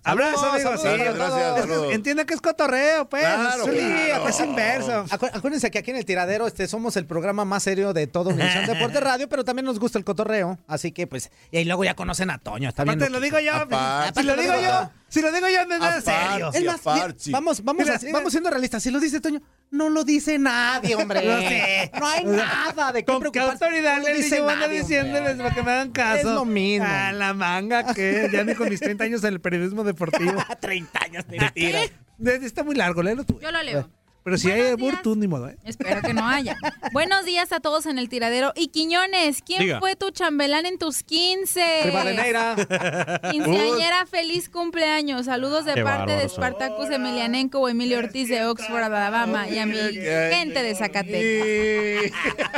Abrazo, 0.06 0.46
amigos. 0.52 0.82
saludos, 0.82 0.82
Sí, 0.82 1.04
gracias, 1.14 1.48
es 1.50 1.54
que 1.56 1.62
saludos. 1.62 1.94
Entiende 1.94 2.26
que 2.26 2.34
es 2.34 2.40
cotorreo, 2.42 3.10
pues. 3.10 3.22
Claro, 3.24 3.66
Zuli, 3.66 3.80
claro. 3.80 4.24
pues 4.24 4.40
inverso. 4.40 5.06
Acu- 5.08 5.30
acuérdense 5.34 5.70
que 5.70 5.80
aquí 5.80 5.92
en 5.92 5.98
el 5.98 6.06
tiradero 6.06 6.48
este, 6.48 6.68
somos 6.70 6.96
el 6.96 7.06
programa 7.06 7.44
más 7.44 7.64
serio 7.64 7.92
de 7.92 8.08
todo 8.08 8.30
Univisión 8.30 8.66
Deporte 8.68 9.00
Radio, 9.02 9.28
pero 9.28 9.44
también 9.44 9.66
nos 9.66 9.78
gusta 9.78 9.98
el 10.00 10.06
cotorreo. 10.06 10.58
Así 10.68 10.94
que, 10.94 11.06
pues, 11.06 11.32
y 11.52 11.58
ahí 11.58 11.66
luego 11.66 11.84
ya 11.84 11.96
conocen 11.96 12.30
a 12.30 12.38
Toño. 12.38 12.70
Está 12.70 12.86
bien. 12.86 12.96
Aparte 12.96 13.12
lo 13.12 13.20
digo 13.20 13.40
yo. 13.40 13.54
Aparte. 13.54 14.22
Si 14.22 14.26
lo 14.26 14.36
digo 14.38 14.54
yo. 14.62 14.90
Si 15.10 15.22
lo 15.22 15.32
digo 15.32 15.48
yo, 15.50 15.66
no 15.66 15.74
es 15.76 15.80
nada 15.82 16.02
serio. 16.02 16.52
Es 16.54 16.64
más, 16.64 16.84
vamos, 17.32 17.64
vamos, 17.64 17.84
Mira, 17.84 17.96
así- 17.96 18.12
vamos 18.12 18.32
siendo 18.32 18.50
realistas. 18.50 18.82
Si 18.84 18.92
lo 18.92 19.00
dice 19.00 19.20
Toño, 19.20 19.42
no 19.72 19.90
lo 19.90 20.04
dice 20.04 20.38
nadie, 20.40 20.96
hombre. 20.96 21.22
Lo 21.26 21.38
sé. 21.40 21.92
No 22.00 22.08
hay 22.08 22.26
nada 22.26 22.92
de 22.92 23.04
qué 23.04 23.12
Con 23.12 23.32
qué 23.32 23.40
autoridad 23.40 23.98
No 23.98 24.08
dice 24.08 24.42
nadie, 24.42 24.80
diciéndoles 24.80 25.36
para 25.38 25.54
que 25.54 25.64
me 25.64 25.72
hagan 25.72 25.92
caso. 25.92 26.18
Es 26.20 26.26
lo 26.26 26.46
mismo. 26.46 26.86
A 26.88 27.12
la 27.12 27.34
manga 27.34 27.94
que 27.94 28.30
ya 28.32 28.44
ni 28.44 28.56
con 28.56 28.70
mis 28.70 28.80
30 28.80 29.04
años 29.04 29.24
en 29.24 29.34
el 29.34 29.42
periodismo 29.42 29.84
deportivo. 29.84 30.34
30 30.62 31.00
años, 31.04 31.26
mentira. 31.28 31.82
Está 32.24 32.64
muy 32.64 32.76
largo, 32.76 33.02
léelo 33.02 33.24
tú. 33.24 33.40
Yo 33.40 33.52
lo 33.52 33.62
leo. 33.64 33.90
Pero 34.30 34.38
si 34.38 34.52
hay 34.52 34.62
albur, 34.62 35.02
tú 35.02 35.16
ni 35.16 35.28
modo, 35.28 35.50
¿eh? 35.50 35.58
Espero 35.64 36.04
que 36.04 36.14
no 36.14 36.28
haya. 36.28 36.56
Buenos 36.94 37.26
días 37.26 37.52
a 37.52 37.62
todos 37.62 37.88
en 37.88 37.98
el 37.98 38.10
tiradero. 38.10 38.54
Y 38.56 38.68
Quiñones, 38.68 39.42
¿quién 39.42 39.62
Diga. 39.62 39.80
fue 39.80 39.96
tu 39.96 40.12
chambelán 40.12 40.68
en 40.68 40.78
tus 40.78 41.02
15? 41.02 41.86
Rivadeneira. 41.86 42.56
Quinceañera, 43.32 44.06
feliz 44.06 44.48
cumpleaños. 44.48 45.26
Saludos 45.26 45.66
de 45.66 45.74
Qué 45.74 45.84
parte 45.84 46.12
de 46.12 46.28
bárbaro. 46.28 46.30
Spartacus 46.30 46.92
Emelianenko 46.92 47.58
o 47.58 47.70
Emilio 47.70 47.98
Ortiz 47.98 48.30
de 48.30 48.46
Oxford, 48.46 48.84
Alabama. 48.84 49.50
Y 49.50 49.58
a 49.58 49.66
mi 49.66 49.74
gente 49.74 50.62
de 50.62 50.76
Zacatecas. 50.76 52.12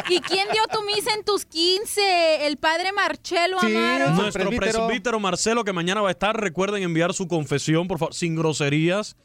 ¿Y 0.09 0.19
quién 0.19 0.49
dio 0.51 0.63
tu 0.74 0.84
misa 0.84 1.13
en 1.13 1.24
tus 1.24 1.45
15? 1.45 2.47
El 2.47 2.57
padre 2.57 2.91
Marcelo 2.91 3.57
Amaro. 3.61 4.09
Nuestro 4.09 4.49
presbítero. 4.49 5.22
Marcelo, 5.22 5.63
que 5.63 5.72
mañana 5.72 6.01
va 6.01 6.09
a 6.09 6.11
estar, 6.11 6.38
recuerden 6.38 6.84
enviar 6.84 7.13
su 7.13 7.30
confesión, 7.30 7.88
por 7.88 7.97
favor, 7.97 8.13
sin 8.13 8.36
groserías. 8.36 9.15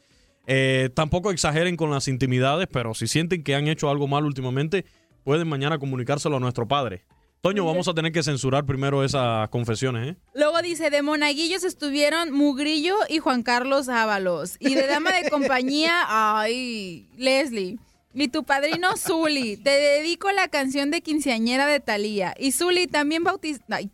Eh, 0.47 0.89
tampoco 0.95 1.31
exageren 1.31 1.75
con 1.75 1.91
las 1.91 2.07
intimidades, 2.07 2.67
pero 2.71 2.93
si 2.93 3.07
sienten 3.07 3.43
que 3.43 3.53
han 3.53 3.67
hecho 3.67 3.89
algo 3.89 4.07
mal 4.07 4.25
últimamente, 4.25 4.85
pueden 5.23 5.47
mañana 5.47 5.77
comunicárselo 5.77 6.37
a 6.37 6.39
nuestro 6.39 6.67
padre. 6.67 7.03
Toño, 7.41 7.65
vamos 7.65 7.87
a 7.87 7.93
tener 7.93 8.11
que 8.11 8.23
censurar 8.23 8.65
primero 8.65 9.03
esas 9.03 9.47
confesiones, 9.49 10.09
¿eh? 10.09 10.17
Luego 10.33 10.61
dice, 10.61 10.89
de 10.89 11.01
monaguillos 11.01 11.63
estuvieron 11.63 12.31
Mugrillo 12.31 12.95
y 13.09 13.19
Juan 13.19 13.43
Carlos 13.43 13.89
Ábalos. 13.89 14.55
Y 14.59 14.73
de 14.73 14.87
dama 14.87 15.11
de 15.11 15.29
compañía, 15.29 16.03
ay, 16.07 17.09
Leslie. 17.17 17.77
Y 18.13 18.29
tu 18.29 18.43
padrino 18.43 18.97
Zuli. 18.97 19.57
Te 19.57 19.69
dedico 19.69 20.31
la 20.31 20.47
canción 20.47 20.89
de 20.89 21.01
quinceañera 21.01 21.67
de 21.67 21.79
Thalía. 21.79 22.33
Y 22.39 22.53
Zuli 22.53 22.87
también 22.87 23.23
bautizó... 23.23 23.61
Ay, 23.69 23.91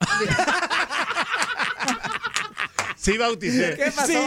Sí 3.08 3.16
bauticé. 3.16 3.74
¿Qué 3.76 3.90
pasó? 3.90 4.06
Sí, 4.06 4.18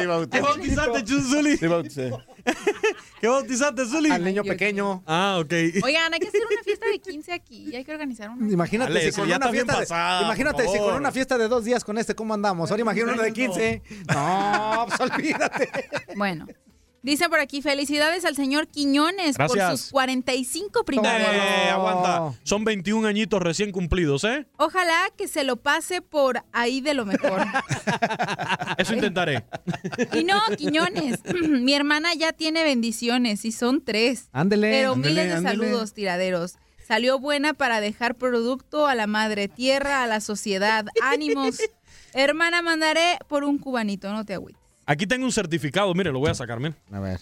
sí 0.00 0.06
bauticé. 0.06 0.30
¿Qué 0.30 0.40
bautizaste, 0.40 1.04
Chunzuli? 1.04 1.56
Sí 1.56 1.66
bauticé. 1.66 2.12
¿Qué 3.20 3.28
bautizaste, 3.28 3.86
Zuli? 3.86 4.10
Al 4.10 4.24
niño 4.24 4.44
pequeño. 4.44 5.02
Ah, 5.06 5.38
ok. 5.40 5.52
Oigan, 5.82 6.12
hay 6.12 6.20
que 6.20 6.28
hacer 6.28 6.42
una 6.48 6.62
fiesta 6.62 6.86
de 6.86 6.98
15 6.98 7.32
aquí. 7.32 7.74
Hay 7.74 7.84
que 7.84 7.92
organizar 7.92 8.28
una. 8.30 8.52
Imagínate 8.52 8.92
Dale, 8.92 9.10
si 9.10 9.20
con 9.20 9.30
una 9.30 9.48
fiesta 9.48 9.72
de, 9.72 9.78
pasada, 9.78 10.22
imagínate 10.22 10.68
si 10.68 10.78
con 10.78 10.94
una 10.94 11.12
fiesta 11.12 11.38
de 11.38 11.48
dos 11.48 11.64
días 11.64 11.82
con 11.82 11.96
este 11.96 12.14
cómo 12.14 12.34
andamos. 12.34 12.70
Ahora 12.70 12.82
imagina 12.82 13.12
una 13.12 13.22
de 13.22 13.32
15. 13.32 13.82
No, 14.12 14.86
pues 14.86 15.00
olvídate. 15.00 15.70
Bueno. 16.14 16.46
Dice 17.06 17.28
por 17.28 17.38
aquí, 17.38 17.62
felicidades 17.62 18.24
al 18.24 18.34
señor 18.34 18.66
Quiñones 18.66 19.36
por 19.36 19.56
sus 19.70 19.92
45 19.92 20.84
primeros. 20.84 21.32
Eh, 21.32 21.70
aguanta. 21.70 22.32
Son 22.42 22.64
21 22.64 23.06
añitos 23.06 23.40
recién 23.40 23.70
cumplidos, 23.70 24.24
¿eh? 24.24 24.48
Ojalá 24.56 25.08
que 25.16 25.28
se 25.28 25.44
lo 25.44 25.54
pase 25.54 26.02
por 26.02 26.42
ahí 26.50 26.80
de 26.80 26.94
lo 26.94 27.06
mejor. 27.06 27.46
Eso 28.78 28.94
intentaré. 28.94 29.44
Y 30.14 30.24
no, 30.24 30.40
Quiñones, 30.56 31.20
mi 31.48 31.74
hermana 31.74 32.12
ya 32.14 32.32
tiene 32.32 32.64
bendiciones 32.64 33.44
y 33.44 33.52
son 33.52 33.84
tres. 33.84 34.28
Ándele. 34.32 34.68
Pero 34.72 34.94
ándele, 34.94 35.14
miles 35.14 35.26
de 35.28 35.34
ándele. 35.34 35.64
saludos, 35.64 35.94
tiraderos. 35.94 36.56
Salió 36.88 37.20
buena 37.20 37.54
para 37.54 37.80
dejar 37.80 38.16
producto 38.16 38.88
a 38.88 38.96
la 38.96 39.06
madre 39.06 39.46
tierra, 39.46 40.02
a 40.02 40.08
la 40.08 40.20
sociedad. 40.20 40.86
Ánimos. 41.00 41.58
Hermana, 42.14 42.62
mandaré 42.62 43.18
por 43.28 43.44
un 43.44 43.58
cubanito, 43.58 44.12
no 44.12 44.24
te 44.24 44.34
agüites. 44.34 44.65
Aquí 44.86 45.06
tengo 45.06 45.24
un 45.26 45.32
certificado, 45.32 45.92
mire, 45.94 46.12
lo 46.12 46.20
voy 46.20 46.30
a 46.30 46.34
sacar, 46.34 46.60
mire. 46.60 46.74
A 46.92 47.00
ver. 47.00 47.20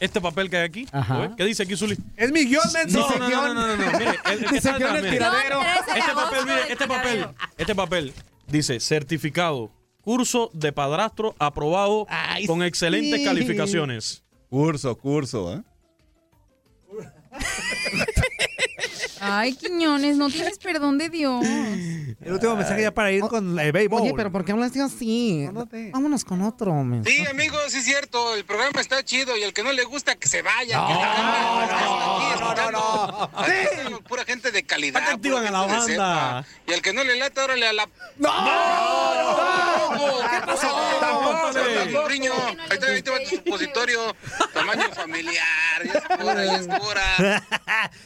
Este 0.00 0.20
papel 0.20 0.50
que 0.50 0.56
hay 0.56 0.64
aquí, 0.64 0.86
Ajá. 0.92 1.14
¿lo 1.14 1.20
ve? 1.28 1.34
¿qué 1.36 1.44
dice 1.44 1.62
aquí, 1.62 1.76
Zuli? 1.76 1.96
Es 2.16 2.32
mi 2.32 2.44
guion, 2.46 2.62
menso. 2.72 2.98
No, 2.98 3.18
no, 3.18 3.28
no, 3.28 3.54
no, 3.54 3.76
no, 3.76 3.76
no, 3.76 3.98
mire, 3.98 4.10
el, 4.26 4.32
el 4.32 4.38
que 4.46 4.54
Dice 4.54 4.56
está 4.56 4.78
guion 4.78 4.88
atrás, 4.90 4.96
el 4.96 5.02
mire. 5.02 5.10
tiradero. 5.12 5.60
Este 5.94 6.14
papel, 6.14 6.44
mire, 6.46 6.72
este 6.72 6.86
papel, 6.88 7.26
este 7.58 7.74
papel 7.74 8.12
dice 8.48 8.80
certificado, 8.80 9.70
curso 10.00 10.50
de 10.52 10.72
padrastro 10.72 11.34
aprobado 11.38 12.06
con 12.46 12.62
excelentes 12.62 13.20
sí. 13.20 13.24
calificaciones. 13.24 14.22
Curso, 14.50 14.96
curso, 14.98 15.54
¿eh? 15.54 15.62
Ay, 19.26 19.54
Quiñones, 19.54 20.16
no 20.16 20.28
tienes 20.28 20.58
perdón 20.58 20.98
de 20.98 21.08
Dios. 21.08 21.44
El 21.44 22.32
último 22.32 22.56
mensaje 22.56 22.82
ya 22.82 22.92
para 22.92 23.10
ir 23.10 23.20
con 23.22 23.58
el 23.58 23.72
béisbol. 23.72 24.02
Oye, 24.02 24.12
pero 24.14 24.30
¿por 24.30 24.44
qué 24.44 24.52
hablaste 24.52 24.80
así? 24.80 25.48
Vámonos 25.92 26.24
con 26.24 26.42
otro, 26.42 26.72
men. 26.84 27.04
Sí, 27.04 27.24
amigos, 27.26 27.60
sí 27.68 27.78
es 27.78 27.84
cierto, 27.84 28.34
el 28.34 28.44
programa 28.44 28.80
está 28.80 29.02
chido 29.04 29.36
y 29.36 29.42
el 29.42 29.52
que 29.52 29.62
no 29.62 29.72
le 29.72 29.84
gusta 29.84 30.14
que 30.16 30.28
se 30.28 30.42
vaya. 30.42 30.78
No, 30.78 30.86
que 30.88 30.94
se 30.94 31.00
no, 32.40 32.70
no, 32.70 32.70
no, 32.70 33.90
no, 33.90 34.00
Pura 34.04 34.24
gente 34.24 34.50
de 34.50 34.64
calidad. 34.64 34.94
¿Para 34.94 35.06
qué 35.06 35.12
activan 35.12 35.44
pura 35.44 35.48
a 35.48 35.52
la 35.52 35.66
banda? 35.66 35.86
cepa. 35.86 36.44
Y 36.66 36.72
el 36.72 36.82
que 36.82 36.92
no 36.92 37.04
le 37.04 37.16
lata, 37.16 37.44
órale 37.44 37.66
a 37.66 37.72
la... 37.72 37.88
¡No! 38.16 38.30
¿Qué 40.30 40.46
pasó? 40.46 40.68
Tampoco, 41.00 41.50
Tampoco. 41.52 42.08
Ahí 42.70 42.78
te, 42.78 42.86
ahí 42.86 43.02
te 43.02 43.10
va 43.10 43.18
tu 43.18 43.36
supositorio. 43.36 44.16
Tamaño 44.52 44.90
familiar. 44.94 45.84
Ya 45.84 45.92
es 45.92 46.18
pura, 46.18 46.44
ya 46.44 46.56
es 46.56 46.68
pura. 46.68 47.42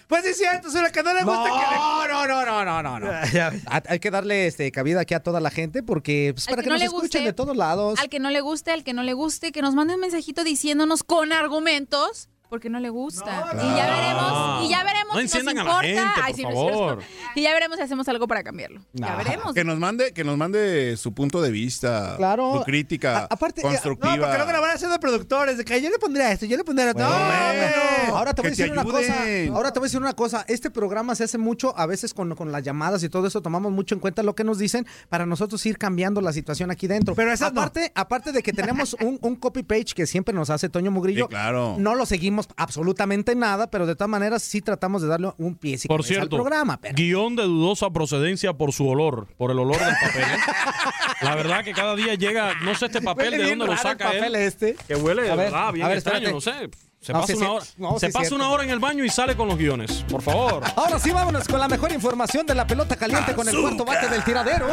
Pues 0.08 0.24
sí 0.24 0.30
es 0.30 0.38
cierto, 0.38 0.70
solo 0.70 0.90
que 0.90 1.02
no 1.08 1.14
le 1.14 1.24
gusta 1.24 1.44
que 1.44 1.74
le... 1.74 1.76
No, 1.76 2.08
no, 2.08 2.26
no, 2.26 2.44
no, 2.46 2.64
no, 2.64 2.82
no, 2.82 3.00
no. 3.00 3.06
Ha- 3.66 3.82
Hay 3.88 3.98
que 4.00 4.10
darle 4.10 4.46
este, 4.46 4.70
cabida 4.72 5.00
aquí 5.00 5.14
a 5.14 5.20
toda 5.20 5.40
la 5.40 5.50
gente 5.50 5.82
porque 5.82 6.32
pues, 6.34 6.46
para 6.46 6.56
que 6.58 6.62
que 6.64 6.68
no 6.68 6.74
nos 6.74 6.80
le 6.80 6.86
escuchen 6.86 7.02
guste, 7.04 7.20
de 7.22 7.32
todos 7.32 7.56
lados. 7.56 7.98
Al 7.98 8.08
que 8.08 8.20
no 8.20 8.30
le 8.30 8.40
guste, 8.40 8.70
al 8.72 8.84
que 8.84 8.92
no 8.92 9.02
le 9.02 9.12
guste, 9.12 9.52
que 9.52 9.62
nos 9.62 9.74
mande 9.74 9.94
un 9.94 10.00
mensajito 10.00 10.44
diciéndonos 10.44 11.02
con 11.02 11.32
argumentos 11.32 12.28
porque 12.48 12.68
no 12.70 12.80
le 12.80 12.90
gusta. 12.90 13.50
Y 13.54 13.76
ya 13.76 13.86
veremos, 13.86 14.64
y 14.64 14.68
ya 14.70 14.82
veremos 14.84 15.14
No 15.14 15.20
si 15.20 15.24
nos 15.26 15.34
enciendan 15.34 15.58
a 15.58 15.64
la 15.64 15.70
importa. 15.70 15.86
gente, 15.88 16.20
Ay, 16.24 16.34
sí, 16.34 16.42
favor. 16.42 16.98
Y 17.34 17.42
ya 17.42 17.52
veremos 17.52 17.76
si 17.78 17.82
hacemos 17.82 18.08
algo 18.08 18.26
para 18.28 18.42
cambiarlo. 18.42 18.80
Ya 18.92 19.16
veremos. 19.16 19.54
Que 19.54 19.64
nos 19.64 19.78
mande, 19.78 20.12
que 20.12 20.24
nos 20.24 20.36
mande 20.36 20.96
su 20.96 21.12
punto 21.14 21.40
de 21.40 21.50
vista, 21.50 22.14
Claro. 22.16 22.58
su 22.58 22.64
crítica 22.64 23.26
aparte, 23.30 23.60
eh, 23.60 23.64
constructiva. 23.64 24.16
No, 24.16 24.22
porque 24.22 24.36
luego 24.36 24.52
la 24.52 24.60
van 24.60 24.70
haciendo 24.72 24.98
productores. 25.00 25.58
De 25.58 25.64
que 25.64 25.80
yo 25.82 25.90
le 25.90 25.98
pondría 25.98 26.32
esto, 26.32 26.46
yo 26.46 26.56
le 26.56 26.64
pondría 26.64 26.90
esto. 26.90 27.02
Bueno, 27.04 28.08
no. 28.08 28.16
Ahora 28.16 28.34
te 28.34 28.42
voy 28.42 28.48
a 28.48 28.50
decir 28.50 28.72
una 28.72 28.84
cosa. 28.84 29.14
Ahora 29.52 29.72
te 29.72 29.78
voy 29.78 29.86
a 29.86 29.88
decir 29.88 30.00
una 30.00 30.12
cosa. 30.14 30.44
Este 30.48 30.70
programa 30.70 31.14
se 31.14 31.24
hace 31.24 31.38
mucho, 31.38 31.76
a 31.78 31.86
veces 31.86 32.14
con, 32.14 32.34
con 32.34 32.52
las 32.52 32.62
llamadas 32.62 33.02
y 33.02 33.08
todo 33.08 33.26
eso, 33.26 33.40
tomamos 33.42 33.72
mucho 33.72 33.94
en 33.94 34.00
cuenta 34.00 34.22
lo 34.22 34.34
que 34.34 34.44
nos 34.44 34.58
dicen 34.58 34.86
para 35.08 35.26
nosotros 35.26 35.64
ir 35.66 35.78
cambiando 35.78 36.20
la 36.20 36.32
situación 36.32 36.70
aquí 36.70 36.86
dentro. 36.86 37.14
Pero 37.14 37.32
esas 37.32 37.52
no. 37.52 37.60
aparte, 37.60 37.92
aparte 37.94 38.32
de 38.32 38.42
que 38.42 38.52
tenemos 38.52 38.96
un, 39.00 39.18
un 39.22 39.36
copy 39.36 39.62
page 39.62 39.94
que 39.94 40.06
siempre 40.06 40.34
nos 40.34 40.50
hace 40.50 40.68
Toño 40.68 40.90
Mugrillo, 40.90 41.24
Sí, 41.24 41.30
claro. 41.30 41.76
no 41.78 41.94
lo 41.94 42.06
seguimos 42.06 42.37
absolutamente 42.56 43.34
nada, 43.34 43.70
pero 43.70 43.86
de 43.86 43.94
todas 43.96 44.10
maneras 44.10 44.42
sí 44.42 44.60
tratamos 44.60 45.02
de 45.02 45.08
darle 45.08 45.32
un 45.38 45.54
pie 45.56 45.78
Por 45.88 46.04
cierto, 46.04 46.36
al 46.36 46.42
programa. 46.42 46.78
pero- 46.80 46.94
guion 46.94 47.34
de 47.36 47.44
dudosa 47.44 47.90
procedencia 47.90 48.52
por 48.52 48.72
su 48.72 48.86
olor, 48.88 49.26
por 49.36 49.50
el 49.50 49.58
olor 49.58 49.78
del 49.78 49.94
papel. 50.00 50.22
¿eh? 50.22 50.36
La 51.22 51.34
verdad 51.34 51.64
que 51.64 51.72
cada 51.72 51.96
día 51.96 52.14
llega, 52.14 52.54
no 52.62 52.74
sé 52.74 52.86
este 52.86 53.00
papel 53.02 53.30
Huele 53.32 53.38
de 53.44 53.50
dónde 53.50 53.66
lo 53.66 53.72
el 53.72 53.78
saca 53.78 54.04
papel 54.04 54.24
él. 54.24 54.36
este. 54.36 54.76
Que 54.86 54.94
huele 54.94 55.22
de 55.22 55.30
A 55.30 55.34
ver, 55.34 55.50
verdad 55.50 55.72
bien 55.72 55.86
a 55.86 55.88
ver, 55.88 55.98
extraño, 55.98 56.28
espérate. 56.38 56.62
no 56.62 56.70
sé. 56.70 56.78
Se 57.00 57.12
No, 57.12 57.20
pasa, 57.20 57.32
sí, 57.32 57.38
una 57.38 57.50
hora, 57.52 57.64
No, 57.76 57.98
se 57.98 58.06
sí, 58.08 58.12
pasa 58.12 58.34
una 58.34 58.48
hora 58.50 58.64
en 58.64 58.70
el 58.70 58.80
baño 58.80 59.04
y 59.04 59.08
sale 59.08 59.36
con 59.36 59.46
los 59.46 59.56
guiones. 59.56 60.04
Por 60.10 60.20
favor. 60.20 60.64
Ahora 60.76 60.98
sí, 60.98 61.10
vámonos 61.12 61.46
con 61.46 61.60
la 61.60 61.68
mejor 61.68 61.92
información 61.92 62.44
de 62.44 62.54
la 62.56 62.66
pelota 62.66 62.96
caliente 62.96 63.34
con 63.34 63.48
el 63.48 63.56
cuarto 63.60 63.84
bate 63.84 64.08
del 64.08 64.24
tiradero. 64.24 64.66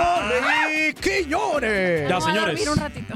¡Y 0.90 0.94
Quiñones! 0.96 2.10
Ya, 2.10 2.20
señores. 2.22 2.68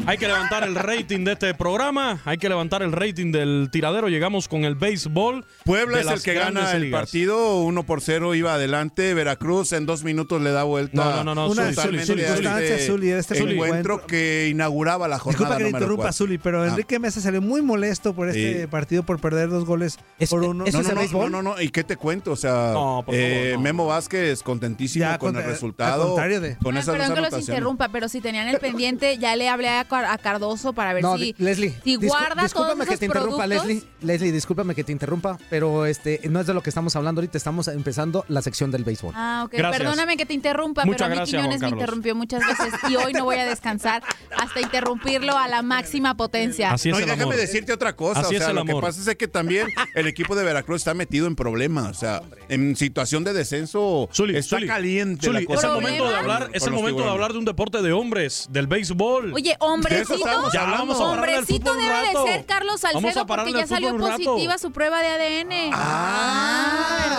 Hay 0.05 0.18
que 0.18 0.28
levantar 0.28 0.64
el 0.64 0.76
rating 0.76 1.24
de 1.26 1.34
este 1.34 1.53
programa. 1.53 2.22
Hay 2.26 2.38
que 2.38 2.49
levantar 2.49 2.84
el 2.84 2.91
rating 2.91 3.32
del 3.32 3.70
tiradero. 3.72 4.10
Llegamos 4.10 4.47
con 4.47 4.64
el 4.64 4.76
béisbol. 4.76 5.43
Puebla 5.66 5.99
es 6.01 6.07
el 6.07 6.22
que 6.22 6.34
gana 6.36 6.72
el 6.74 6.82
ligas. 6.84 7.01
partido, 7.01 7.62
1 7.62 7.84
por 7.84 8.01
0 8.01 8.36
iba 8.36 8.53
adelante. 8.53 9.14
Veracruz 9.16 9.74
en 9.74 9.86
dos 9.86 10.03
minutos 10.03 10.41
le 10.41 10.51
da 10.51 10.64
vuelta. 10.64 11.03
No, 11.03 11.12
no, 11.12 11.24
no, 11.24 11.36
no, 11.36 11.47
Una 11.49 11.64
Zuli, 11.64 11.76
totalmente 11.76 12.05
Zuli, 12.05 12.24
a 12.24 12.28
Zuli, 12.28 12.38
circunstancia, 12.38 12.76
este 12.76 12.88
Zuli, 12.88 13.10
este 13.12 13.39
encuentro 13.39 14.05
que 14.05 14.47
inauguraba 14.51 15.07
la 15.07 15.18
jornada 15.18 15.39
Disculpa 15.39 15.57
que 15.57 15.64
número 15.64 15.78
interrumpa. 15.86 16.14
Zuli, 16.14 16.38
pero 16.38 16.60
Ah. 16.64 16.68
Enrique 16.68 16.99
Mesa 16.99 17.22
salió 17.22 17.41
muy 17.41 17.62
molesto 17.62 18.14
por 18.14 18.30
este 18.30 18.62
Sí. 18.62 18.68
partido 18.68 18.99
por 19.04 19.20
perder 19.20 19.50
dos 19.50 19.66
goles 19.66 19.97
por 20.30 20.43
uno. 20.43 20.66
¿Eso 20.66 20.78
No, 20.78 20.82
es 20.82 20.86
no, 20.86 20.89
el 20.89 20.95
no, 20.95 21.02
béisbol? 21.02 21.32
no, 21.32 21.41
no, 21.41 21.56
no, 21.56 21.62
¿y 21.62 21.70
qué 21.70 21.84
te 21.84 21.97
cuento? 21.97 22.32
O 22.32 22.36
sea, 22.36 22.72
No, 22.74 23.04
por 23.06 23.16
eh, 23.16 23.41
favor, 23.52 23.58
no. 23.58 23.62
Memo 23.64 23.86
Vázquez 23.88 24.43
contentísimo 24.43 25.06
Ya, 25.06 25.18
con 25.18 25.30
con- 25.34 25.38
el 25.41 25.45
al 25.47 25.52
resultado. 25.52 26.08
contrario 26.08 26.41
de- 26.41 26.58
Con 26.58 26.78
esas 26.78 26.95
perdón 26.95 27.16
que 27.16 27.22
los 27.22 27.39
interrumpa, 27.39 27.89
pero 27.89 28.10
si 28.10 28.22
tenían 28.22 28.47
el 28.47 28.60
pendiente, 28.60 29.18
ya 29.18 29.36
le 29.36 29.50
hablé 29.50 29.70
a, 29.70 29.86
Car- 29.86 30.06
a 30.06 30.18
Cardoso 30.18 30.74
para 30.74 30.93
ver 30.93 31.04
No, 31.04 31.18
si, 31.18 31.36
Leslie, 31.38 31.76
si 31.84 31.95
guarda 31.95 32.30
todos 32.36 32.43
discúlpame 32.43 32.84
que 32.86 32.89
esos 32.91 33.00
te 33.00 33.06
interrumpa, 33.06 33.43
productos. 33.45 33.68
Leslie. 33.68 33.84
Leslie, 34.02 34.32
discúlpame 34.32 34.76
que 34.76 34.84
te 34.84 34.91
interrumpa, 34.91 35.38
pero 35.50 35.86
este 35.86 36.22
no 36.30 36.39
es 36.39 36.47
de 36.47 36.54
lo 36.54 36.62
que 36.64 36.70
estamos 36.70 36.95
hablando 36.95 37.22
ahorita, 37.22 37.38
estamos 37.38 37.68
empezando 37.68 38.26
la 38.28 38.41
sección 38.41 38.72
del 38.72 38.84
béisbol. 38.84 39.14
Ah, 39.16 39.43
ok. 39.45 39.54
Gracias. 39.54 39.78
Perdóname 39.82 40.18
que 40.18 40.26
te 40.26 40.34
interrumpa, 40.34 40.86
Muchas 40.86 40.97
pero 40.97 41.06
a 41.06 41.10
mí 41.10 41.16
gracias, 41.18 41.41
Quiñones 41.41 41.62
me 41.62 41.70
interrumpió 41.70 42.16
muchas 42.16 42.41
veces 42.45 42.74
y 42.89 42.95
hoy 42.95 43.14
no 43.14 43.24
voy 43.26 43.38
a 43.38 43.45
descansar 43.45 44.04
hasta 44.38 44.62
interrumpirlo 44.62 45.38
a 45.38 45.47
la 45.47 45.62
máxima 45.62 46.16
potencia. 46.16 46.72
Así 46.72 46.89
es 46.89 46.93
No, 46.93 47.00
y 47.00 47.04
el 47.04 47.10
déjame 47.10 47.24
amor. 47.24 47.36
decirte 47.36 47.74
otra 47.74 47.95
cosa. 47.95 48.22
Así 48.22 48.36
o 48.36 48.38
es 48.38 48.43
sea, 48.43 48.50
el 48.50 48.56
lo 48.56 48.66
que 48.66 48.72
amor. 48.72 48.84
Pasa 48.98 49.12
es 49.12 49.18
que 49.18 49.28
también 49.28 49.68
el 49.96 50.08
equipo 50.08 50.36
de 50.36 50.44
Veracruz 50.44 50.82
está 50.82 50.94
metido 50.94 51.28
en 51.28 51.36
problemas. 51.36 51.90
O 51.90 52.00
sea, 52.00 52.22
en 52.48 52.76
situación 52.76 53.24
de 53.24 53.34
descenso 53.34 54.10
está 54.10 54.58
Zuli, 54.58 54.68
caliente. 54.68 55.28
Zuli, 55.28 55.46
la 55.46 55.54
es 55.56 55.64
el 55.64 55.72
momento 55.72 56.10
de 56.10 56.16
hablar, 56.16 56.50
es 56.54 56.64
el 56.64 56.72
momento 56.74 57.04
de 57.04 57.10
hablar 57.10 57.34
de 57.34 57.40
un 57.40 57.46
deporte 57.46 57.82
de 57.82 57.92
hombres, 57.92 58.48
del 58.50 58.68
béisbol. 58.68 59.34
Oye, 59.34 59.56
hombrecito, 59.60 60.52
Ya 60.54 60.76
el 60.76 60.90
hombrecito 60.90 61.74
debe 61.74 62.08
de 62.08 62.14
ser 62.32 62.46
Carlos 62.46 62.82
Salcedo 62.82 63.26
porque 63.26 63.54
ya 63.54 63.68
salió 63.68 63.98
positiva 63.98 64.58
su 64.58 64.72
prueba 64.72 65.02
de 65.02 65.08
ADN. 65.10 65.72
Ah, 65.74 67.10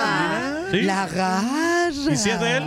¿Sí? 0.70 0.82
La 0.82 1.06
garra. 1.06 1.90
¿Y 1.90 2.16
si 2.16 2.30
es 2.30 2.40
de 2.40 2.56
él? 2.56 2.64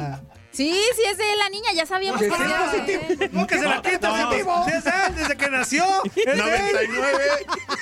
Sí, 0.53 0.71
sí 0.95 1.01
es 1.09 1.17
de 1.17 1.35
la 1.35 1.49
niña, 1.49 1.71
ya 1.73 1.85
sabíamos 1.87 2.21
que 2.21 2.29
sí, 2.29 2.35
era 2.45 2.65
positivo. 2.71 3.01
él. 3.09 3.29
Nunca 3.33 3.57
se 3.57 3.65
la 3.65 3.81
quita 3.81 4.09
positivo. 4.09 4.65
Sí, 4.67 4.71
es 4.77 4.85
él, 4.85 5.15
desde 5.15 5.35
que 5.35 5.49
nació. 5.49 5.83
Es 6.15 6.27
él. 6.27 6.37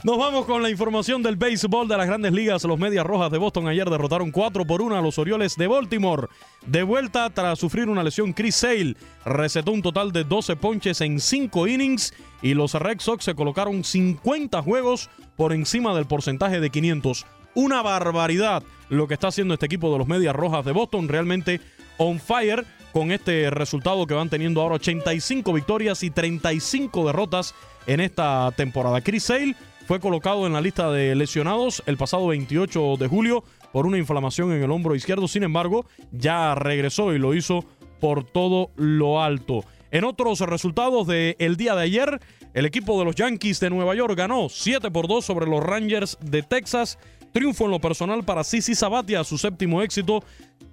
Nos 0.04 0.16
vamos 0.16 0.46
con 0.46 0.62
la 0.62 0.70
información 0.70 1.22
del 1.22 1.36
béisbol 1.36 1.88
de 1.88 1.96
las 1.96 2.06
grandes 2.06 2.32
ligas. 2.32 2.62
Los 2.64 2.78
Medias 2.78 3.04
Rojas 3.04 3.32
de 3.32 3.38
Boston 3.38 3.66
ayer 3.66 3.88
derrotaron 3.90 4.30
4 4.30 4.64
por 4.64 4.80
1 4.80 4.96
a 4.96 5.00
los 5.00 5.18
Orioles 5.18 5.56
de 5.56 5.66
Baltimore. 5.66 6.28
De 6.66 6.82
vuelta 6.82 7.28
tras 7.30 7.58
sufrir 7.58 7.88
una 7.88 8.04
lesión, 8.04 8.32
Chris 8.32 8.56
Sale 8.56 8.96
recetó 9.24 9.72
un 9.72 9.82
total 9.82 10.12
de 10.12 10.24
12 10.24 10.56
ponches 10.56 11.00
en 11.00 11.18
5 11.18 11.66
innings 11.66 12.14
y 12.42 12.54
los 12.54 12.74
Red 12.74 13.00
Sox 13.00 13.24
se 13.24 13.34
colocaron 13.34 13.82
50 13.82 14.62
juegos 14.62 15.10
por 15.36 15.52
encima 15.52 15.94
del 15.94 16.06
porcentaje 16.06 16.60
de 16.60 16.70
500. 16.70 17.26
Una 17.54 17.82
barbaridad 17.82 18.62
lo 18.88 19.08
que 19.08 19.14
está 19.14 19.28
haciendo 19.28 19.54
este 19.54 19.66
equipo 19.66 19.92
de 19.92 19.98
los 19.98 20.06
Medias 20.06 20.36
Rojas 20.36 20.64
de 20.64 20.72
Boston. 20.72 21.08
Realmente 21.08 21.60
on 21.98 22.20
fire 22.20 22.64
con 22.92 23.12
este 23.12 23.50
resultado 23.50 24.06
que 24.06 24.14
van 24.14 24.28
teniendo 24.28 24.60
ahora 24.60 24.76
85 24.76 25.52
victorias 25.52 26.02
y 26.02 26.10
35 26.10 27.06
derrotas 27.06 27.54
en 27.90 27.98
esta 27.98 28.52
temporada. 28.56 29.00
Chris 29.00 29.24
Sale 29.24 29.56
fue 29.84 29.98
colocado 29.98 30.46
en 30.46 30.52
la 30.52 30.60
lista 30.60 30.92
de 30.92 31.16
lesionados 31.16 31.82
el 31.86 31.96
pasado 31.96 32.28
28 32.28 32.96
de 32.96 33.08
julio 33.08 33.42
por 33.72 33.84
una 33.84 33.98
inflamación 33.98 34.52
en 34.52 34.62
el 34.62 34.70
hombro 34.70 34.94
izquierdo. 34.94 35.26
Sin 35.26 35.42
embargo, 35.42 35.86
ya 36.12 36.54
regresó 36.54 37.12
y 37.12 37.18
lo 37.18 37.34
hizo 37.34 37.64
por 37.98 38.22
todo 38.22 38.70
lo 38.76 39.20
alto. 39.20 39.64
En 39.90 40.04
otros 40.04 40.38
resultados 40.38 41.08
del 41.08 41.56
día 41.56 41.74
de 41.74 41.82
ayer, 41.82 42.20
el 42.54 42.64
equipo 42.64 42.96
de 42.96 43.06
los 43.06 43.16
Yankees 43.16 43.58
de 43.58 43.70
Nueva 43.70 43.96
York 43.96 44.14
ganó 44.16 44.48
7 44.48 44.92
por 44.92 45.08
2 45.08 45.24
sobre 45.24 45.46
los 45.46 45.60
Rangers 45.60 46.16
de 46.20 46.44
Texas. 46.44 46.96
Triunfo 47.32 47.64
en 47.64 47.72
lo 47.72 47.80
personal 47.80 48.22
para 48.22 48.44
Sisi 48.44 48.76
Sabatia, 48.76 49.24
su 49.24 49.36
séptimo 49.36 49.82
éxito. 49.82 50.22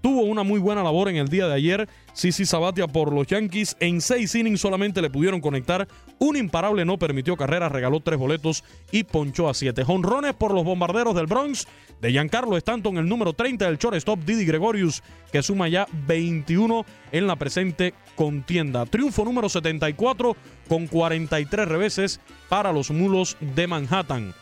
Tuvo 0.01 0.21
una 0.21 0.43
muy 0.43 0.59
buena 0.59 0.83
labor 0.83 1.09
en 1.09 1.17
el 1.17 1.27
día 1.27 1.47
de 1.47 1.53
ayer. 1.53 1.89
Sisi 2.13 2.45
Sabatia 2.45 2.87
por 2.87 3.11
los 3.11 3.27
Yankees. 3.27 3.75
En 3.79 4.01
seis 4.01 4.35
innings 4.35 4.61
solamente 4.61 5.01
le 5.01 5.09
pudieron 5.09 5.41
conectar. 5.41 5.87
Un 6.19 6.37
imparable 6.37 6.85
no 6.85 6.97
permitió 6.97 7.35
carreras, 7.35 7.71
regaló 7.71 7.99
tres 7.99 8.17
boletos 8.17 8.63
y 8.91 9.03
ponchó 9.03 9.49
a 9.49 9.53
siete. 9.53 9.83
Jonrones 9.83 10.33
por 10.33 10.53
los 10.53 10.63
bombarderos 10.63 11.15
del 11.15 11.27
Bronx. 11.27 11.67
De 12.01 12.11
Giancarlo 12.11 12.57
Stanton, 12.57 12.97
el 12.97 13.09
número 13.09 13.33
30 13.33 13.65
del 13.65 13.77
shortstop 13.79 14.19
Didi 14.19 14.45
Gregorius, 14.45 15.01
que 15.31 15.41
suma 15.41 15.67
ya 15.67 15.87
21 16.05 16.85
en 17.11 17.25
la 17.25 17.35
presente 17.35 17.95
contienda. 18.15 18.85
Triunfo 18.85 19.25
número 19.25 19.49
74 19.49 20.35
con 20.67 20.85
43 20.85 21.67
reveses 21.67 22.19
para 22.49 22.71
los 22.71 22.91
mulos 22.91 23.35
de 23.39 23.65
Manhattan. 23.65 24.33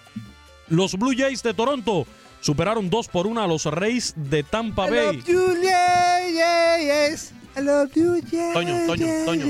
Los 0.67 0.95
Blue 0.97 1.13
Jays 1.15 1.43
de 1.43 1.53
Toronto 1.53 2.05
superaron 2.45 2.91
2 2.91 3.07
por 3.07 3.25
1 3.25 3.41
a 3.41 3.47
los 3.47 3.65
Reyes 3.65 4.13
de 4.15 4.43
Tampa 4.43 4.85
I 4.87 4.91
Bay. 4.91 5.15
love 5.15 5.25
you, 5.25 5.61
yeah, 5.63 6.29
yeah, 6.29 6.77
yes. 7.09 7.33
I 7.57 7.61
love 7.61 7.91
you, 7.95 8.21
yeah, 8.31 8.53
Toño, 8.53 8.85
Toño, 8.85 9.07
Toño. 9.25 9.45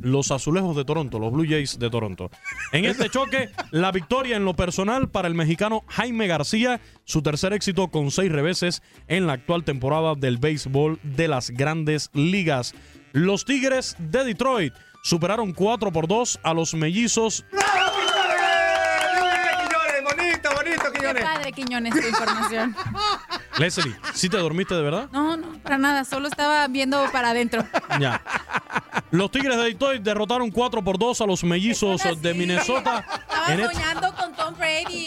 Los 0.00 0.30
azulejos 0.30 0.76
de 0.76 0.84
Toronto, 0.84 1.18
los 1.18 1.32
Blue 1.32 1.44
Jays 1.48 1.76
de 1.80 1.90
Toronto. 1.90 2.30
En 2.70 2.84
este 2.84 3.10
choque, 3.10 3.50
la 3.72 3.90
victoria 3.90 4.36
en 4.36 4.44
lo 4.44 4.54
personal 4.54 5.08
para 5.08 5.26
el 5.26 5.34
mexicano 5.34 5.82
Jaime 5.88 6.28
García, 6.28 6.80
su 7.04 7.20
tercer 7.20 7.52
éxito 7.52 7.88
con 7.88 8.12
seis 8.12 8.30
reveses 8.30 8.80
en 9.08 9.26
la 9.26 9.32
actual 9.32 9.64
temporada 9.64 10.14
del 10.14 10.38
béisbol 10.38 11.00
de 11.02 11.26
las 11.26 11.50
grandes 11.50 12.10
ligas. 12.12 12.74
Los 13.10 13.44
Tigres 13.44 13.96
de 13.98 14.22
Detroit 14.22 14.72
superaron 15.02 15.52
4 15.52 15.90
por 15.90 16.06
2 16.06 16.38
a 16.44 16.54
los 16.54 16.74
mellizos 16.74 17.44
Bonito, 20.04 20.50
bonito, 20.54 20.92
Qué 21.12 21.14
Quiñones. 21.20 21.24
padre, 21.34 21.52
Quiñones, 21.52 21.94
tu 21.94 22.06
información. 22.08 22.76
Leslie, 23.58 23.94
¿sí 24.14 24.28
te 24.28 24.36
dormiste 24.36 24.74
de 24.74 24.82
verdad? 24.82 25.08
No, 25.12 25.36
no, 25.36 25.58
para 25.62 25.78
nada, 25.78 26.04
solo 26.04 26.28
estaba 26.28 26.66
viendo 26.68 27.04
para 27.12 27.30
adentro. 27.30 27.64
Ya. 28.00 28.20
Los 29.10 29.30
Tigres 29.30 29.56
de 29.56 29.64
Detroit 29.64 30.02
derrotaron 30.02 30.50
4 30.50 30.82
por 30.82 30.98
2 30.98 31.20
a 31.20 31.26
los 31.26 31.44
mellizos 31.44 32.00
de 32.20 32.34
Minnesota. 32.34 33.04
Estaba 33.28 33.52
En 33.54 33.60
este, 33.60 33.74
soñando 33.74 34.14
con 34.14 34.32
Tom 34.34 34.54
Brady. 34.56 35.06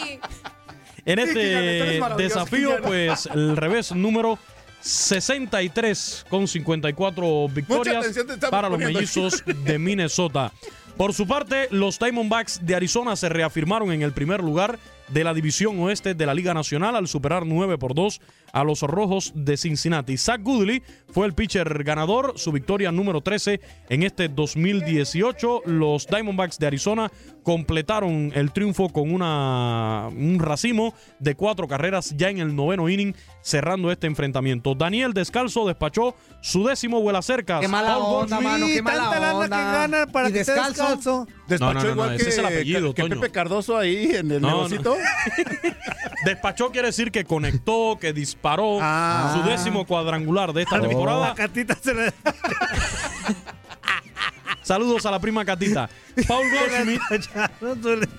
en 1.04 1.18
Sí, 1.18 1.24
Quiñones, 1.24 1.28
este 1.28 1.78
eres 1.88 2.00
maravilloso, 2.00 2.16
desafío, 2.34 2.68
Quiñones. 2.76 2.86
pues 2.86 3.26
el 3.34 3.56
revés 3.56 3.92
número 3.92 4.38
63 4.80 6.26
con 6.30 6.46
54 6.48 7.48
victorias 7.48 7.96
atención 7.98 8.26
te 8.26 8.34
estamos 8.34 8.50
para 8.50 8.68
los 8.68 8.76
poniendo. 8.76 8.98
mellizos 8.98 9.42
de 9.46 9.78
Minnesota. 9.78 10.52
Por 10.96 11.14
su 11.14 11.26
parte, 11.28 11.68
los 11.70 11.98
Diamondbacks 11.98 12.64
de 12.66 12.74
Arizona 12.74 13.14
se 13.16 13.28
reafirmaron 13.28 13.92
en 13.92 14.02
el 14.02 14.12
primer 14.12 14.42
lugar 14.42 14.78
de 15.08 15.24
la 15.24 15.34
división 15.34 15.78
oeste 15.80 16.14
de 16.14 16.26
la 16.26 16.34
Liga 16.34 16.54
Nacional 16.54 16.96
al 16.96 17.08
superar 17.08 17.46
9 17.46 17.78
por 17.78 17.94
2 17.94 18.20
a 18.52 18.64
los 18.64 18.82
Rojos 18.82 19.32
de 19.34 19.56
Cincinnati. 19.56 20.16
Zach 20.16 20.40
Goodley 20.42 20.82
fue 21.12 21.26
el 21.26 21.34
pitcher 21.34 21.84
ganador, 21.84 22.34
su 22.36 22.52
victoria 22.52 22.90
número 22.92 23.20
13 23.20 23.60
en 23.88 24.02
este 24.02 24.28
2018. 24.28 25.62
Los 25.66 26.06
Diamondbacks 26.06 26.58
de 26.58 26.66
Arizona 26.66 27.10
completaron 27.42 28.30
el 28.34 28.52
triunfo 28.52 28.90
con 28.90 29.12
una, 29.12 30.08
un 30.08 30.38
racimo 30.38 30.94
de 31.18 31.34
cuatro 31.34 31.66
carreras 31.66 32.14
ya 32.16 32.28
en 32.28 32.38
el 32.38 32.54
noveno 32.54 32.88
inning, 32.88 33.14
cerrando 33.42 33.90
este 33.90 34.06
enfrentamiento. 34.06 34.74
Daniel 34.74 35.14
Descalzo 35.14 35.66
despachó 35.66 36.14
su 36.42 36.66
décimo 36.66 37.00
vuela 37.00 37.22
cerca. 37.22 37.60
Qué 37.60 37.68
mala 37.68 37.98
onda, 37.98 38.40
mano, 38.40 38.66
qué 38.66 38.82
mala 38.82 38.98
tanta 39.04 39.20
lana 39.20 39.34
onda. 39.38 39.56
que 39.56 39.62
gana 39.62 40.06
para 40.06 40.28
¿Y 40.28 40.32
que 40.32 40.38
descalzo? 40.38 40.68
descalzo. 40.82 41.26
Despachó 41.48 41.72
No, 41.74 41.80
no, 41.80 41.84
no, 41.86 41.92
igual 41.92 42.10
no, 42.10 42.16
que, 42.16 42.22
ese 42.22 42.30
es 42.30 42.38
el 42.38 42.46
apellido, 42.46 42.94
que. 42.94 43.04
Pepe 43.04 43.30
Cardoso 43.30 43.76
ahí 43.78 44.10
en 44.14 44.30
el 44.30 44.42
No, 44.42 44.48
negocito. 44.48 44.96
Despachó 46.24 46.70
quiere 46.70 46.88
decir 46.88 47.10
que 47.10 47.24
conectó, 47.24 47.98
que 48.00 48.12
disparó 48.12 48.37
su 48.42 49.42
décimo 49.42 49.86
cuadrangular 49.86 50.52
de 50.52 50.62
esta 50.62 50.80
temporada. 50.80 51.28
La 51.28 51.34
catita 51.34 51.74
se 51.74 51.94
le... 51.94 52.12
Saludos 54.68 55.06
a 55.06 55.10
la 55.10 55.18
prima 55.18 55.46
Catita. 55.46 55.88
Paul 56.26 56.44
Goldschmidt, 56.52 57.00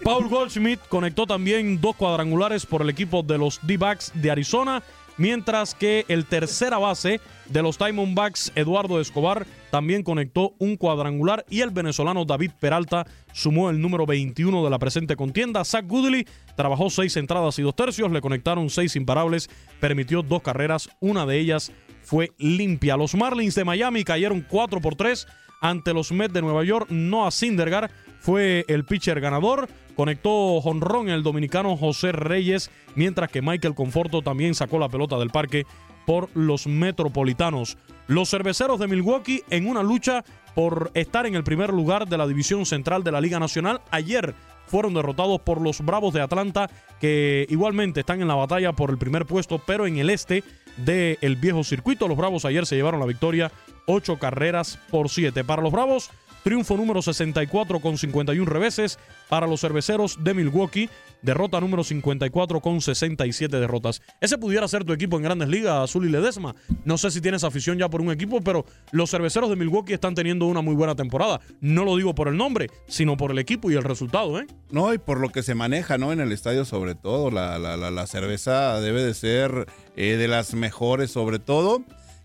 Paul 0.03 0.28
Goldschmidt 0.28 0.80
conectó 0.89 1.28
también 1.28 1.80
dos 1.80 1.95
cuadrangulares 1.95 2.65
por 2.65 2.82
el 2.82 2.89
equipo 2.89 3.22
de 3.22 3.38
los 3.38 3.59
D-Backs 3.61 4.13
de 4.15 4.32
Arizona, 4.32 4.82
mientras 5.20 5.76
que 5.76 6.05
el 6.07 6.26
tercera 6.26 6.80
base 6.80 7.22
de 7.47 7.61
los 7.61 7.78
Diamondbacks, 7.78 8.51
Eduardo 8.55 8.99
Escobar, 8.99 9.45
también 9.70 10.01
conectó 10.01 10.55
un 10.57 10.78
cuadrangular 10.78 11.45
y 11.49 11.61
el 11.61 11.70
venezolano 11.70 12.26
David 12.26 12.51
Peralta 12.59 13.05
sumó 13.34 13.70
el 13.70 13.80
número 13.80 14.07
21 14.07 14.63
de 14.63 14.70
la 14.70 14.80
presente 14.80 15.15
contienda. 15.15 15.63
Zach 15.63 15.86
Goodley 15.86 16.26
trabajó 16.55 16.89
seis 16.89 17.15
entradas 17.17 17.59
y 17.59 17.61
dos 17.61 17.76
tercios, 17.76 18.11
le 18.11 18.22
conectaron 18.22 18.70
seis 18.72 18.95
imparables, 18.95 19.49
permitió 19.80 20.24
dos 20.24 20.41
carreras, 20.41 20.89
una 20.99 21.28
de 21.28 21.38
ellas 21.38 21.72
fue 22.01 22.32
limpia. 22.39 22.97
Los 22.97 23.13
Marlins 23.13 23.53
de 23.53 23.65
Miami 23.65 24.03
cayeron 24.03 24.43
4 24.49 24.82
por 24.82 24.95
3 24.95 25.28
ante 25.60 25.93
los 25.93 26.12
Mets 26.12 26.34
de 26.34 26.41
Nueva 26.41 26.64
York. 26.64 26.89
Noah 26.89 27.32
Syndergaard 27.32 27.91
fue 28.20 28.66
el 28.68 28.86
pitcher 28.86 29.20
ganador. 29.20 29.68
Conectó 29.95 30.62
jonrón 30.62 31.10
el 31.10 31.24
dominicano 31.24 31.76
José 31.76 32.12
Reyes, 32.12 32.72
mientras 32.95 33.30
que 33.30 33.41
Michael 33.41 33.76
Conforto 33.76 34.22
también 34.22 34.55
sacó 34.55 34.80
la 34.80 34.89
pelota 34.89 35.18
del 35.18 35.30
parque 35.30 35.66
por 36.05 36.30
los 36.36 36.68
metropolitanos. 36.68 37.78
Los 38.07 38.30
cerveceros 38.30 38.80
de 38.80 38.88
Milwaukee 38.88 39.43
en 39.49 39.68
una 39.68 39.84
lucha 39.84 40.24
por 40.55 40.89
estar 40.93 41.26
en 41.26 41.36
el 41.36 41.43
primer 41.43 41.72
lugar 41.72 42.07
de 42.07 42.18
la 42.18 42.28
división 42.28 42.66
central 42.66 43.03
de 43.03 43.12
la 43.12 43.22
Liga 43.22 43.39
Nacional. 43.39 43.82
Ayer 43.91 44.34
fueron 44.66 44.93
derrotados 44.93 45.41
por 45.41 45.62
los 45.62 45.82
Bravos 45.82 46.14
de 46.14 46.22
Atlanta, 46.22 46.70
que 46.99 47.45
igualmente 47.49 48.01
están 48.01 48.22
en 48.22 48.28
la 48.28 48.36
batalla 48.36 48.74
por 48.74 48.89
el 48.91 48.97
primer 48.97 49.26
puesto, 49.26 49.60
pero 49.60 49.86
en 49.86 49.97
el 49.97 50.10
este 50.10 50.43
del 50.78 51.36
viejo 51.36 51.64
circuito. 51.64 52.07
Los 52.07 52.18
Bravos 52.18 52.45
ayer 52.45 52.66
se 52.66 52.76
llevaron 52.76 52.99
la 52.99 53.05
victoria, 53.05 53.51
ocho 53.89 54.17
carreras 54.17 54.77
por 54.91 55.09
siete. 55.09 55.43
Para 55.43 55.61
los 55.61 55.71
Bravos 55.71 56.09
Triunfo 56.43 56.77
número 56.77 57.01
64 57.01 57.81
con 57.81 57.97
51 57.97 58.49
reveses 58.49 58.97
para 59.27 59.45
los 59.45 59.59
cerveceros 59.59 60.23
de 60.23 60.33
Milwaukee. 60.33 60.89
Derrota 61.21 61.59
número 61.59 61.83
54 61.83 62.61
con 62.61 62.79
67 62.79 63.59
derrotas. 63.59 64.01
Ese 64.21 64.37
pudiera 64.37 64.65
ser 64.69 64.85
tu 64.85 64.93
equipo 64.93 65.17
en 65.17 65.23
Grandes 65.23 65.49
Ligas, 65.49 65.73
Azul 65.83 66.05
y 66.07 66.09
Ledesma. 66.09 66.55
No 66.85 66.97
sé 66.97 67.11
si 67.11 67.19
tienes 67.19 67.43
afición 67.43 67.77
ya 67.77 67.89
por 67.89 67.99
un 67.99 68.09
equipo, 68.09 68.39
pero 68.39 68.63
los 68.93 69.11
cerveceros 69.11 69.49
de 69.49 69.57
Milwaukee 69.57 69.91
están 69.91 70.15
teniendo 70.15 70.45
una 70.45 70.61
muy 70.61 70.75
buena 70.75 70.95
temporada. 70.95 71.41
No 71.59 71.83
lo 71.83 71.97
digo 71.97 72.15
por 72.15 72.29
el 72.29 72.37
nombre, 72.37 72.69
sino 72.87 73.17
por 73.17 73.31
el 73.31 73.37
equipo 73.39 73.69
y 73.69 73.75
el 73.75 73.83
resultado, 73.83 74.39
¿eh? 74.39 74.47
No, 74.71 74.93
y 74.93 74.97
por 74.97 75.19
lo 75.19 75.29
que 75.31 75.43
se 75.43 75.55
maneja, 75.55 75.97
¿no? 75.97 76.13
En 76.13 76.21
el 76.21 76.31
estadio 76.31 76.63
sobre 76.63 76.95
todo, 76.95 77.31
la, 77.31 77.59
la- 77.59 77.75
la- 77.75 77.91
la 77.91 78.07
cerveza 78.07 78.79
debe 78.79 79.03
de 79.03 79.13
ser 79.13 79.67
eh, 79.97 80.15
de 80.15 80.27
las 80.29 80.53
mejores 80.53 81.11
sobre 81.11 81.39
todo. 81.39 81.83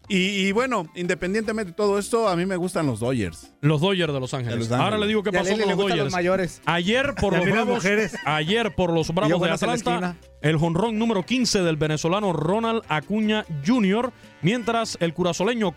Y, 0.08 0.16
y 0.46 0.52
bueno, 0.52 0.86
independientemente 0.94 1.70
de 1.72 1.76
todo 1.76 1.98
esto, 1.98 2.28
a 2.28 2.36
mí 2.36 2.44
me 2.46 2.56
gustan 2.56 2.86
los 2.86 3.00
Dodgers. 3.00 3.52
Los 3.60 3.80
Dodgers 3.80 4.12
de 4.12 4.20
Los 4.20 4.34
Ángeles. 4.34 4.54
De 4.54 4.58
Los 4.58 4.70
Ángeles. 4.70 4.84
Ahora 4.84 4.98
le 4.98 5.06
digo 5.06 5.22
qué 5.22 5.32
pasó 5.32 5.50
con 5.50 5.60
los 5.60 5.76
Dodgers. 5.78 5.98
los 5.98 6.12
mayores. 6.12 6.62
Ayer 6.66 7.14
por 7.14 7.36
los 7.36 7.44
Bravos, 7.46 7.74
mujeres. 7.76 8.14
ayer 8.26 8.74
por 8.74 8.92
los 8.92 9.14
Bravos 9.14 9.40
de 9.40 9.50
Atlanta, 9.50 10.16
el 10.42 10.58
jonrón 10.58 10.98
número 10.98 11.24
15 11.24 11.62
del 11.62 11.76
venezolano 11.76 12.32
Ronald 12.32 12.82
Acuña 12.88 13.46
Jr., 13.66 14.12
mientras 14.42 14.98
el 15.00 15.14
curazoleño 15.14 15.74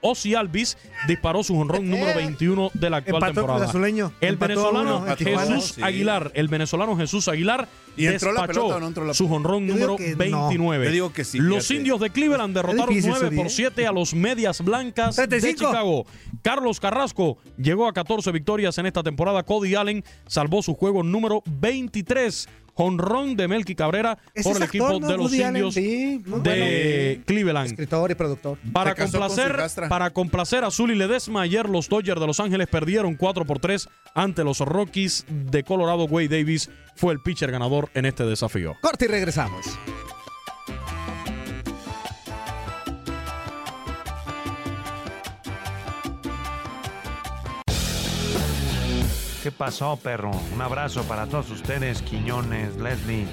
Ozzy 0.00 0.34
Alvis 0.34 0.76
disparó 1.06 1.42
su 1.42 1.54
jonrón 1.54 1.88
número 1.88 2.14
21 2.14 2.70
de 2.74 2.90
la 2.90 2.98
actual 2.98 3.32
temporada. 3.34 3.70
El 4.20 4.36
venezolano 4.36 5.04
Tijuana. 5.16 5.54
Jesús 5.56 5.72
Sí. 5.74 5.82
Aguilar, 5.82 6.30
el 6.34 6.48
venezolano 6.48 6.96
Jesús 6.96 7.28
Aguilar 7.28 7.68
¿Y 7.96 8.06
entró 8.06 8.32
la 8.32 8.42
despachó 8.42 8.60
pelota 8.60 8.76
o 8.76 8.80
no 8.80 8.86
entró 8.86 9.04
la 9.04 9.14
su 9.14 9.28
digo 9.28 9.66
número 9.66 9.96
que 9.96 10.10
no. 10.12 10.16
29. 10.48 10.84
Yo 10.86 10.92
digo 10.92 11.12
que 11.12 11.24
sí, 11.24 11.38
Los 11.38 11.66
fíjate. 11.66 11.74
indios 11.74 12.00
de 12.00 12.10
Cleveland 12.10 12.54
derrotaron 12.54 12.88
difícil 12.88 13.10
9 13.10 13.26
eso, 13.26 13.36
por 13.36 13.46
¿eh? 13.46 13.50
7 13.50 13.86
a 13.86 13.92
los 13.92 14.14
Medias 14.14 14.64
Blancas 14.64 15.16
de 15.16 15.26
35. 15.26 15.70
Chicago. 15.70 16.06
Carlos 16.42 16.78
Carrasco 16.80 17.38
llegó 17.56 17.88
a 17.88 17.92
14 17.92 18.30
victorias 18.32 18.78
en 18.78 18.86
esta 18.86 19.02
temporada. 19.02 19.42
Cody 19.42 19.74
Allen 19.74 20.04
salvó 20.26 20.62
su 20.62 20.74
juego 20.74 21.02
número 21.02 21.42
23. 21.46 22.48
Jonrón 22.78 23.36
de 23.36 23.48
Melky 23.48 23.74
Cabrera 23.74 24.16
por 24.40 24.56
el 24.56 24.62
equipo 24.62 25.00
de 25.00 25.16
los 25.16 25.34
indios 25.34 25.74
Sí, 25.74 26.18
de 26.18 26.22
bueno. 27.16 27.24
Cleveland. 27.26 27.70
Escritor 27.72 28.12
y 28.12 28.14
productor. 28.14 28.56
Para 28.72 28.94
con 28.94 29.10
complacer, 29.10 29.56
para 29.88 30.10
complacer 30.10 30.62
a 30.62 30.70
Zuli 30.70 30.94
Ledesma, 30.94 31.42
ayer 31.42 31.68
los 31.68 31.88
Dodgers 31.88 32.20
de 32.20 32.26
Los 32.28 32.38
Ángeles 32.38 32.68
perdieron 32.68 33.16
4 33.16 33.44
por 33.44 33.58
3 33.58 33.88
ante 34.14 34.44
los 34.44 34.60
Rockies 34.60 35.26
de 35.28 35.64
Colorado. 35.64 36.04
Wade 36.04 36.28
Davis 36.28 36.70
fue 36.94 37.12
el 37.12 37.20
pitcher 37.20 37.50
ganador 37.50 37.90
en 37.94 38.06
este 38.06 38.24
desafío. 38.24 38.76
Corte 38.80 39.06
y 39.06 39.08
regresamos. 39.08 39.66
¿Qué 49.48 49.52
pasó, 49.52 49.96
perro? 49.96 50.30
Un 50.52 50.60
abrazo 50.60 51.04
para 51.04 51.26
todos 51.26 51.48
ustedes, 51.48 52.02
Quiñones, 52.02 52.76
Leslie, 52.76 53.26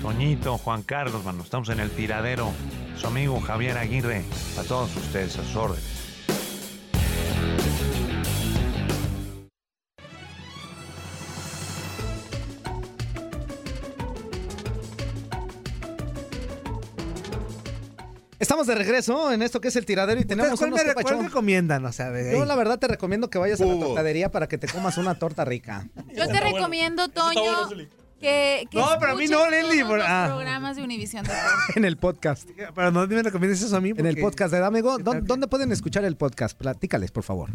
Toñito, 0.00 0.58
Juan 0.58 0.84
Carlos, 0.84 1.24
mano. 1.24 1.42
Estamos 1.42 1.70
en 1.70 1.80
el 1.80 1.90
tiradero. 1.90 2.52
Su 2.96 3.08
amigo 3.08 3.40
Javier 3.40 3.76
Aguirre, 3.76 4.22
a 4.60 4.62
todos 4.62 4.96
ustedes, 4.96 5.36
a 5.40 5.42
sus. 5.42 5.95
Estamos 18.38 18.66
de 18.66 18.74
regreso 18.74 19.32
en 19.32 19.42
esto 19.42 19.60
que 19.60 19.68
es 19.68 19.76
el 19.76 19.86
tiradero 19.86 20.20
y 20.20 20.24
tenemos 20.24 20.58
¿Cuál, 20.58 20.72
unos 20.72 20.84
me, 20.84 20.94
cuál 20.94 21.24
recomiendan? 21.24 21.84
O 21.86 21.92
sea, 21.92 22.10
de 22.10 22.32
Yo 22.32 22.44
la 22.44 22.54
verdad 22.54 22.78
te 22.78 22.86
recomiendo 22.86 23.30
que 23.30 23.38
vayas 23.38 23.60
a 23.60 23.64
la 23.64 23.78
tortadería 23.78 24.30
para 24.30 24.46
que 24.46 24.58
te 24.58 24.68
comas 24.68 24.98
una 24.98 25.14
torta 25.18 25.44
rica. 25.44 25.88
Yo 26.14 26.26
te 26.28 26.40
recomiendo, 26.40 27.08
Toño, 27.08 27.68
que, 28.20 28.66
que 28.70 28.78
No, 28.78 28.88
pero 29.00 29.12
a 29.12 29.14
mí 29.14 29.26
no, 29.26 29.38
todos 29.38 29.84
por- 29.86 29.98
los 29.98 30.06
ah. 30.08 30.24
programas 30.28 30.76
de 30.76 30.82
Univisión. 30.82 31.24
En 31.76 31.84
el 31.84 31.96
podcast. 31.96 32.48
Pero 32.74 32.90
no 32.90 33.06
me 33.06 33.22
recomiendas 33.22 33.62
eso 33.62 33.76
a 33.76 33.80
mí. 33.80 33.92
En 33.96 34.06
el 34.06 34.18
podcast 34.18 34.52
de 34.52 34.64
Amigo. 34.64 34.96
¿Qué 34.98 35.02
¿Dó- 35.02 35.12
tal 35.12 35.20
que- 35.22 35.26
¿Dónde 35.26 35.46
pueden 35.48 35.72
escuchar 35.72 36.04
el 36.04 36.16
podcast? 36.16 36.56
Platícales, 36.58 37.10
por 37.10 37.22
favor. 37.24 37.50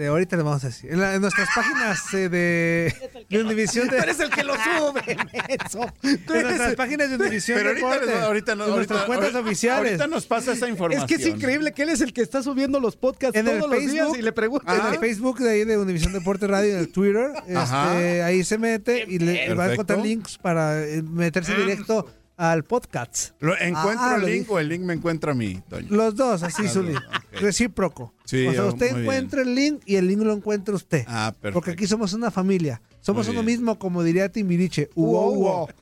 Este, 0.00 0.06
ahorita 0.08 0.36
le 0.36 0.42
vamos 0.42 0.64
a 0.64 0.68
decir. 0.68 0.90
En, 0.92 1.00
la- 1.00 1.14
en 1.14 1.20
nuestras 1.20 1.48
páginas 1.54 2.14
eh, 2.14 2.28
de, 2.28 2.94
de 3.28 3.42
Univisión 3.42 3.88
de. 3.88 3.96
Tú 3.98 4.02
eres 4.02 4.20
el 4.20 4.30
que 4.30 4.44
lo 4.44 4.54
sube, 4.54 5.02
eso. 5.64 5.86
Tú 6.26 6.34
En 6.34 6.42
nuestras 6.42 6.74
páginas 6.74 7.10
de 7.10 7.16
Univisión 7.16 7.58
Pero 7.58 7.70
ahorita, 7.70 7.86
Deportes, 7.88 8.14
les- 8.14 8.22
ahorita 8.24 8.54
no, 8.54 8.64
en 8.66 8.74
nuestras 8.76 8.98
ahorita- 9.00 9.06
cuentas 9.06 9.34
ahorita- 9.34 9.48
oficiales. 9.48 9.92
Ahorita 9.92 10.06
nos 10.06 10.26
pasa 10.26 10.52
esa 10.52 10.68
información. 10.68 11.02
Es 11.04 11.08
que 11.16 11.22
es 11.22 11.26
increíble 11.28 11.72
que 11.72 11.82
él 11.82 11.90
es 11.90 12.00
el 12.00 12.12
que 12.12 12.22
está 12.22 12.42
subiendo 12.42 12.80
los 12.80 12.96
podcasts 12.96 13.36
En 13.38 13.46
el 13.46 13.58
todos 13.58 13.70
los 13.70 13.80
días 13.80 13.92
Facebook, 13.92 14.16
y 14.18 14.22
le 14.22 14.32
preguntan. 14.32 14.80
En 14.80 14.94
el 14.94 14.98
Facebook 14.98 15.38
de 15.38 15.50
ahí 15.50 15.64
de 15.64 15.78
Univisión 15.78 16.12
Deportes 16.12 16.48
Radio, 16.48 16.72
en 16.74 16.78
el 16.78 16.88
Twitter, 16.92 17.30
este, 17.46 18.22
ahí 18.22 18.42
se 18.44 18.58
mete 18.58 19.04
y 19.08 19.18
le 19.18 19.54
va 19.54 19.64
a 19.66 19.72
encontrar 19.72 19.98
links 20.00 20.38
para 20.38 20.82
eh, 20.82 21.02
meterse 21.02 21.54
directo 21.54 22.06
al 22.40 22.64
podcast. 22.64 23.32
Lo- 23.40 23.56
¿Encuentro 23.58 24.06
Ah, 24.06 24.14
el 24.14 24.20
lo 24.22 24.26
link 24.28 24.38
dije. 24.40 24.52
o 24.52 24.58
el 24.58 24.68
link 24.68 24.80
me 24.82 24.94
encuentra 24.94 25.32
a 25.32 25.34
mí, 25.34 25.62
Toño? 25.68 25.86
Los 25.90 26.16
dos, 26.16 26.42
así, 26.42 26.62
Ah, 26.64 26.68
Zuli. 26.68 26.96
ok. 26.96 27.02
Recíproco. 27.40 28.14
Sí, 28.24 28.46
o 28.46 28.52
sea, 28.52 28.64
oh, 28.64 28.68
usted 28.68 28.96
encuentra 28.96 29.42
el 29.42 29.54
link 29.54 29.82
y 29.84 29.96
el 29.96 30.08
link 30.08 30.20
lo 30.22 30.32
encuentra 30.32 30.74
usted. 30.74 31.04
Ah, 31.06 31.32
perfecto. 31.32 31.52
Porque 31.54 31.72
aquí 31.72 31.86
somos 31.86 32.14
una 32.14 32.30
familia. 32.30 32.80
Somos 33.02 33.26
Muy 33.26 33.36
uno 33.36 33.44
bien. 33.44 33.58
mismo, 33.58 33.78
como 33.78 34.02
diría 34.02 34.30
Timbiriche. 34.30 34.88
Uo, 34.94 35.30
uo. 35.32 35.68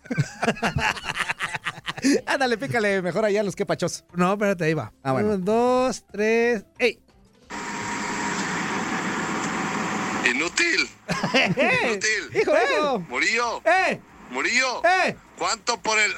Ándale, 2.26 2.58
pícale 2.58 3.02
mejor 3.02 3.24
allá 3.24 3.40
a 3.40 3.44
los 3.44 3.54
que 3.56 3.66
pachos. 3.66 4.04
No, 4.14 4.32
espérate, 4.32 4.64
ahí 4.64 4.74
va. 4.74 4.92
Ah, 5.02 5.12
bueno. 5.12 5.28
Uno, 5.28 5.38
dos, 5.38 6.04
tres. 6.10 6.64
¡Ey! 6.78 6.98
Inútil. 10.28 10.88
Inútil. 11.34 12.40
¡Hijo, 12.40 12.52
hijo! 12.52 12.98
Murillo. 13.08 13.62
¡Eh! 13.64 14.00
Murillo. 14.30 14.82
¡Eh! 14.84 15.16
¿Cuánto 15.38 15.80
por 15.80 15.98
el 15.98 16.12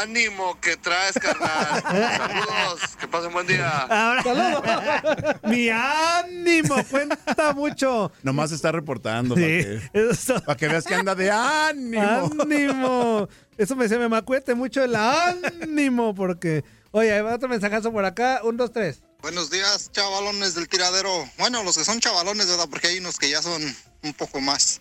ánimo 0.00 0.58
que 0.60 0.76
traes, 0.76 1.12
carnal? 1.20 1.82
Saludos. 1.82 2.96
Que 2.98 3.06
pasen 3.06 3.32
buen 3.32 3.46
día. 3.46 3.68
Ahora, 3.88 5.38
mi 5.44 5.68
ánimo 5.68 6.76
cuenta 6.90 7.52
mucho. 7.54 8.10
Nomás 8.22 8.52
está 8.52 8.72
reportando 8.72 9.36
Sí, 9.36 9.40
para, 9.42 9.52
que, 9.92 10.10
eso- 10.10 10.42
para 10.44 10.56
que 10.56 10.68
veas 10.68 10.84
que 10.84 10.94
anda 10.94 11.14
de 11.14 11.30
ánimo. 11.30 12.30
ánimo. 12.40 13.28
Eso 13.56 13.76
me 13.76 13.88
se 13.88 13.98
me 13.98 14.08
macuete 14.08 14.54
mucho 14.54 14.82
el 14.82 14.94
ánimo 14.96 16.14
porque, 16.14 16.64
oye, 16.90 17.12
hay 17.12 17.20
otro 17.20 17.48
mensajazo 17.48 17.92
por 17.92 18.04
acá. 18.04 18.40
Un, 18.44 18.56
dos, 18.56 18.72
tres. 18.72 19.02
Buenos 19.20 19.50
días, 19.50 19.90
chavalones 19.90 20.54
del 20.54 20.68
tiradero. 20.68 21.28
Bueno, 21.38 21.64
los 21.64 21.76
que 21.76 21.84
son 21.84 21.98
chavalones, 21.98 22.46
¿verdad? 22.46 22.68
Porque 22.70 22.86
hay 22.86 22.98
unos 22.98 23.18
que 23.18 23.28
ya 23.28 23.42
son 23.42 23.76
un 24.02 24.14
poco 24.14 24.40
más. 24.40 24.80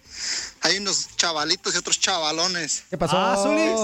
Hay 0.62 0.78
unos 0.78 1.08
chavalitos 1.16 1.74
y 1.74 1.78
otros 1.80 2.00
chavalones. 2.00 2.84
¿Qué 2.92 3.00
pasó? 3.00 3.18
Ah. 3.18 3.36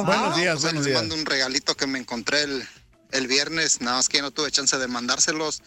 Buenos 0.05 0.35
días, 0.35 0.53
pues 0.53 0.61
buenos 0.61 0.73
les 0.73 0.85
días. 0.85 1.01
mando 1.01 1.15
un 1.15 1.25
regalito 1.25 1.75
que 1.75 1.87
me 1.87 1.97
encontré 1.97 2.43
el, 2.43 2.67
el 3.13 3.25
viernes. 3.27 3.81
Nada 3.81 3.97
más 3.97 4.09
que 4.09 4.17
ya 4.17 4.21
no 4.21 4.29
tuve 4.29 4.51
chance 4.51 4.77
de 4.77 4.87
mandárselos. 4.87 5.63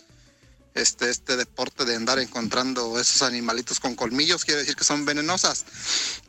Este, 0.76 1.08
este 1.08 1.38
deporte 1.38 1.86
de 1.86 1.96
andar 1.96 2.18
encontrando 2.18 3.00
esos 3.00 3.22
animalitos 3.22 3.80
con 3.80 3.94
colmillos 3.94 4.44
quiere 4.44 4.60
decir 4.60 4.76
que 4.76 4.84
son 4.84 5.06
venenosas. 5.06 5.64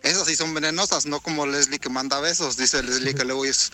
Esas 0.04 0.26
sí 0.26 0.38
son 0.38 0.54
venenosas, 0.54 1.06
no 1.06 1.20
como 1.20 1.46
Leslie 1.46 1.80
que 1.80 1.90
manda 1.90 2.22
besos. 2.22 2.56
Dice 2.56 2.82
Leslie 2.82 3.14
que 3.14 3.26
luego 3.26 3.44
es 3.44 3.74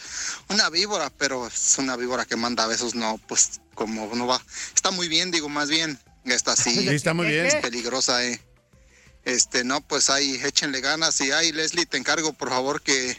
una 0.49 0.71
víbora, 0.71 1.11
pero 1.11 1.45
es 1.45 1.75
una 1.77 1.95
víbora 1.95 2.25
que 2.25 2.37
manda 2.37 2.65
besos, 2.65 2.95
no, 2.95 3.19
pues 3.27 3.61
como 3.75 4.15
no 4.15 4.25
va. 4.25 4.43
Está 4.73 4.89
muy 4.89 5.07
bien, 5.07 5.29
digo, 5.29 5.47
más 5.47 5.69
bien. 5.69 5.99
Esta 6.25 6.55
sí. 6.55 6.73
Sí, 6.73 6.87
está 6.89 7.13
muy 7.13 7.27
bien. 7.27 7.45
Es 7.45 7.55
peligrosa, 7.55 8.25
eh. 8.25 8.41
Este, 9.25 9.63
no, 9.63 9.81
pues 9.81 10.09
ahí, 10.09 10.41
échenle 10.43 10.81
ganas. 10.81 11.21
Y 11.21 11.31
ahí, 11.31 11.51
Leslie, 11.51 11.85
te 11.85 11.97
encargo, 11.97 12.33
por 12.33 12.49
favor, 12.49 12.81
que, 12.81 13.15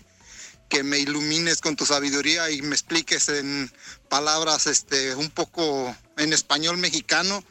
que 0.68 0.82
me 0.82 0.98
ilumines 0.98 1.60
con 1.60 1.76
tu 1.76 1.86
sabiduría 1.86 2.50
y 2.50 2.62
me 2.62 2.74
expliques 2.74 3.28
en 3.28 3.72
palabras, 4.08 4.66
este, 4.66 5.14
un 5.14 5.30
poco 5.30 5.94
en 6.16 6.32
español 6.32 6.78
mexicano, 6.78 7.44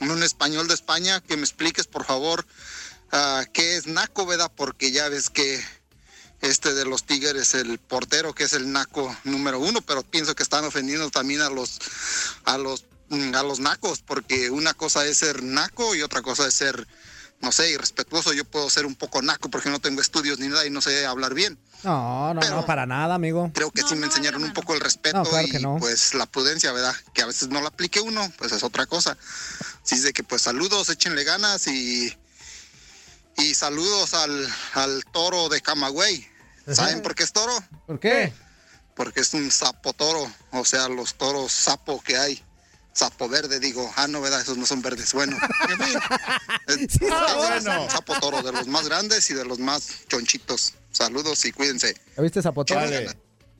no 0.00 0.14
en 0.14 0.22
español 0.22 0.68
de 0.68 0.74
España, 0.74 1.20
que 1.20 1.36
me 1.36 1.42
expliques, 1.42 1.86
por 1.86 2.04
favor, 2.04 2.46
ah, 3.12 3.44
qué 3.52 3.76
es 3.76 3.86
naco, 3.86 4.26
¿verdad? 4.26 4.50
Porque 4.54 4.92
ya 4.92 5.08
ves 5.08 5.30
que 5.30 5.62
este 6.40 6.72
de 6.74 6.84
los 6.84 7.04
Tigres, 7.04 7.54
el 7.54 7.78
portero, 7.78 8.34
que 8.34 8.44
es 8.44 8.52
el 8.52 8.70
naco 8.70 9.14
número 9.24 9.58
uno, 9.58 9.80
pero 9.82 10.02
pienso 10.02 10.34
que 10.34 10.42
están 10.42 10.64
ofendiendo 10.64 11.10
también 11.10 11.40
a 11.40 11.50
los, 11.50 11.80
a 12.44 12.58
los, 12.58 12.84
mm, 13.08 13.34
a 13.34 13.42
los 13.42 13.58
nacos, 13.60 14.00
porque 14.00 14.50
una 14.50 14.74
cosa 14.74 15.04
es 15.06 15.18
ser 15.18 15.42
naco 15.42 15.94
y 15.94 16.02
otra 16.02 16.22
cosa 16.22 16.46
es 16.46 16.54
ser, 16.54 16.86
no 17.40 17.52
sé, 17.52 17.70
irrespetuoso. 17.70 18.32
Yo 18.32 18.44
puedo 18.44 18.68
ser 18.70 18.86
un 18.86 18.94
poco 18.94 19.22
naco 19.22 19.48
porque 19.50 19.70
no 19.70 19.80
tengo 19.80 20.00
estudios 20.00 20.38
ni 20.38 20.48
nada 20.48 20.66
y 20.66 20.70
no 20.70 20.80
sé 20.80 21.06
hablar 21.06 21.34
bien. 21.34 21.58
No, 21.84 22.34
no, 22.34 22.40
no, 22.40 22.66
para 22.66 22.86
nada, 22.86 23.14
amigo. 23.14 23.50
Creo 23.54 23.70
que 23.70 23.82
sí 23.82 23.94
me 23.94 24.06
enseñaron 24.06 24.42
un 24.42 24.52
poco 24.52 24.74
el 24.74 24.80
respeto 24.80 25.18
No, 25.18 25.24
claro 25.24 25.46
y 25.46 25.50
que 25.50 25.60
no. 25.60 25.76
pues 25.78 26.12
la 26.14 26.26
prudencia, 26.26 26.72
¿verdad? 26.72 26.94
Que 27.14 27.22
a 27.22 27.26
veces 27.26 27.48
no 27.48 27.60
la 27.60 27.68
aplique 27.68 28.00
uno, 28.00 28.32
pues 28.36 28.50
es 28.50 28.64
otra 28.64 28.86
cosa. 28.86 29.16
Así 29.84 29.94
es 29.94 30.02
de 30.02 30.12
que 30.12 30.24
pues 30.24 30.42
saludos, 30.42 30.88
échenle 30.88 31.22
ganas 31.22 31.68
y, 31.68 32.12
y 33.36 33.54
saludos 33.54 34.14
al, 34.14 34.48
al 34.74 35.04
toro 35.12 35.48
de 35.48 35.60
Camagüey. 35.60 36.26
¿Saben 36.72 37.00
por 37.00 37.14
qué 37.14 37.22
es 37.22 37.32
toro? 37.32 37.56
¿Por 37.86 38.00
qué? 38.00 38.32
Porque 38.96 39.20
es 39.20 39.32
un 39.32 39.50
sapo 39.52 39.92
toro, 39.92 40.28
o 40.50 40.64
sea, 40.64 40.88
los 40.88 41.14
toros 41.14 41.52
sapo 41.52 42.02
que 42.02 42.18
hay. 42.18 42.44
Sapo 42.98 43.28
verde, 43.28 43.60
digo, 43.60 43.88
ah, 43.96 44.08
no, 44.08 44.20
¿verdad? 44.20 44.40
Esos 44.40 44.58
no 44.58 44.66
son 44.66 44.82
verdes. 44.82 45.14
Bueno, 45.14 45.36
en 45.70 45.78
fin. 45.78 45.98
Está 46.66 47.26
es 47.26 47.36
bueno. 47.36 47.84
un 47.84 47.90
sapo 47.90 48.14
toro, 48.20 48.42
de 48.42 48.50
los 48.52 48.66
más 48.66 48.88
grandes 48.88 49.30
y 49.30 49.34
de 49.34 49.44
los 49.44 49.60
más 49.60 50.04
chonchitos. 50.08 50.74
Saludos 50.90 51.44
y 51.44 51.52
cuídense. 51.52 51.94
¿Ya 52.16 52.22
viste 52.22 52.40
esa 52.40 52.52
potón? 52.52 52.78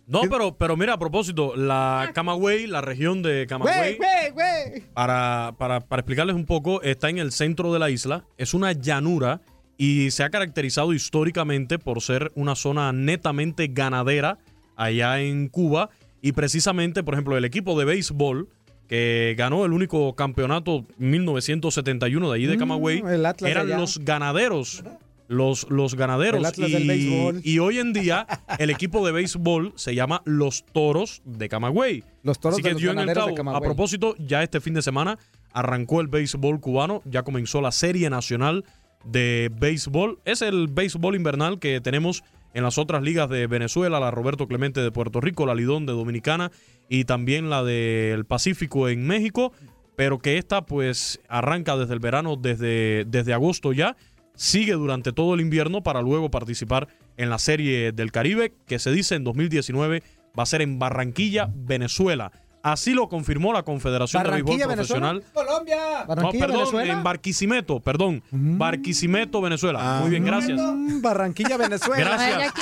No, 0.06 0.22
pero, 0.22 0.56
pero 0.56 0.76
mira, 0.76 0.94
a 0.94 0.98
propósito, 0.98 1.54
la 1.54 2.10
Camagüey, 2.14 2.66
la 2.66 2.80
región 2.80 3.22
de 3.22 3.46
Camagüey, 3.46 3.96
Güey, 3.96 4.30
güey, 4.30 4.70
güey. 4.70 4.80
para, 4.94 5.54
para, 5.58 5.80
para 5.80 6.00
explicarles 6.00 6.34
un 6.34 6.46
poco, 6.46 6.82
está 6.82 7.10
en 7.10 7.18
el 7.18 7.30
centro 7.30 7.72
de 7.72 7.78
la 7.78 7.90
isla, 7.90 8.24
es 8.38 8.54
una 8.54 8.72
llanura 8.72 9.42
y 9.76 10.10
se 10.10 10.24
ha 10.24 10.30
caracterizado 10.30 10.94
históricamente 10.94 11.78
por 11.78 12.00
ser 12.02 12.32
una 12.34 12.56
zona 12.56 12.90
netamente 12.92 13.68
ganadera 13.68 14.38
allá 14.76 15.20
en 15.20 15.48
Cuba 15.48 15.90
y 16.22 16.32
precisamente, 16.32 17.02
por 17.02 17.14
ejemplo, 17.14 17.36
el 17.36 17.44
equipo 17.44 17.78
de 17.78 17.84
béisbol 17.84 18.48
que 18.88 19.34
ganó 19.36 19.64
el 19.64 19.72
único 19.72 20.14
campeonato 20.14 20.86
1971 20.96 22.30
de 22.30 22.34
allí 22.34 22.46
de 22.46 22.56
Mm, 22.56 22.58
Camagüey, 22.58 23.02
eran 23.44 23.68
los 23.68 23.98
ganaderos. 23.98 24.82
Los, 25.28 25.68
los 25.68 25.94
ganaderos. 25.94 26.40
El 26.40 26.46
Atlas 26.46 26.70
y, 26.70 26.72
del 26.72 26.88
béisbol. 26.88 27.40
y 27.44 27.58
hoy 27.58 27.78
en 27.78 27.92
día 27.92 28.26
el 28.58 28.70
equipo 28.70 29.04
de 29.04 29.12
béisbol 29.12 29.74
se 29.76 29.94
llama 29.94 30.22
Los 30.24 30.64
Toros 30.64 31.20
de 31.26 31.50
Camagüey. 31.50 32.02
Los 32.22 32.40
Toros 32.40 32.54
Así 32.56 32.62
de 32.62 32.70
en 32.70 32.76
el 32.76 32.82
de. 32.82 33.34
Camagüey. 33.34 33.58
A 33.58 33.60
propósito, 33.62 34.14
ya 34.18 34.42
este 34.42 34.62
fin 34.62 34.72
de 34.72 34.80
semana 34.80 35.18
arrancó 35.52 36.00
el 36.00 36.06
béisbol 36.06 36.60
cubano, 36.60 37.02
ya 37.04 37.24
comenzó 37.24 37.60
la 37.60 37.72
Serie 37.72 38.08
Nacional 38.08 38.64
de 39.04 39.50
Béisbol. 39.54 40.18
Es 40.24 40.40
el 40.40 40.66
béisbol 40.68 41.14
invernal 41.14 41.58
que 41.58 41.82
tenemos 41.82 42.24
en 42.54 42.62
las 42.62 42.78
otras 42.78 43.02
ligas 43.02 43.28
de 43.28 43.46
Venezuela, 43.46 44.00
la 44.00 44.10
Roberto 44.10 44.48
Clemente 44.48 44.80
de 44.80 44.90
Puerto 44.90 45.20
Rico, 45.20 45.46
la 45.46 45.54
Lidón 45.54 45.86
de 45.86 45.92
Dominicana 45.92 46.50
y 46.88 47.04
también 47.04 47.50
la 47.50 47.62
del 47.62 48.24
Pacífico 48.24 48.88
en 48.88 49.06
México, 49.06 49.52
pero 49.96 50.18
que 50.18 50.38
esta 50.38 50.64
pues 50.64 51.20
arranca 51.28 51.76
desde 51.76 51.94
el 51.94 52.00
verano, 52.00 52.36
desde, 52.36 53.04
desde 53.06 53.34
agosto 53.34 53.72
ya, 53.72 53.96
sigue 54.34 54.72
durante 54.74 55.12
todo 55.12 55.34
el 55.34 55.40
invierno 55.40 55.82
para 55.82 56.00
luego 56.00 56.30
participar 56.30 56.88
en 57.16 57.30
la 57.30 57.38
Serie 57.38 57.92
del 57.92 58.12
Caribe, 58.12 58.54
que 58.66 58.78
se 58.78 58.92
dice 58.92 59.16
en 59.16 59.24
2019 59.24 60.02
va 60.38 60.44
a 60.44 60.46
ser 60.46 60.62
en 60.62 60.78
Barranquilla, 60.78 61.50
Venezuela. 61.52 62.30
Así 62.72 62.92
lo 62.92 63.08
confirmó 63.08 63.52
la 63.52 63.62
Confederación 63.62 64.22
de 64.24 64.30
Béisbol. 64.30 64.58
Profesional. 64.60 65.22
Colombia. 65.32 65.76
No, 66.00 66.06
Barranquilla, 66.06 66.46
perdón, 66.46 66.58
Venezuela. 66.60 66.92
en 66.92 67.02
Barquisimeto, 67.02 67.80
perdón. 67.80 68.22
Barquisimeto, 68.30 69.40
Venezuela. 69.40 69.98
Muy 70.00 70.10
bien, 70.10 70.24
gracias. 70.24 70.60
Mm, 70.60 71.00
Barranquilla, 71.00 71.56
Venezuela. 71.56 72.04
Gracias. 72.04 72.54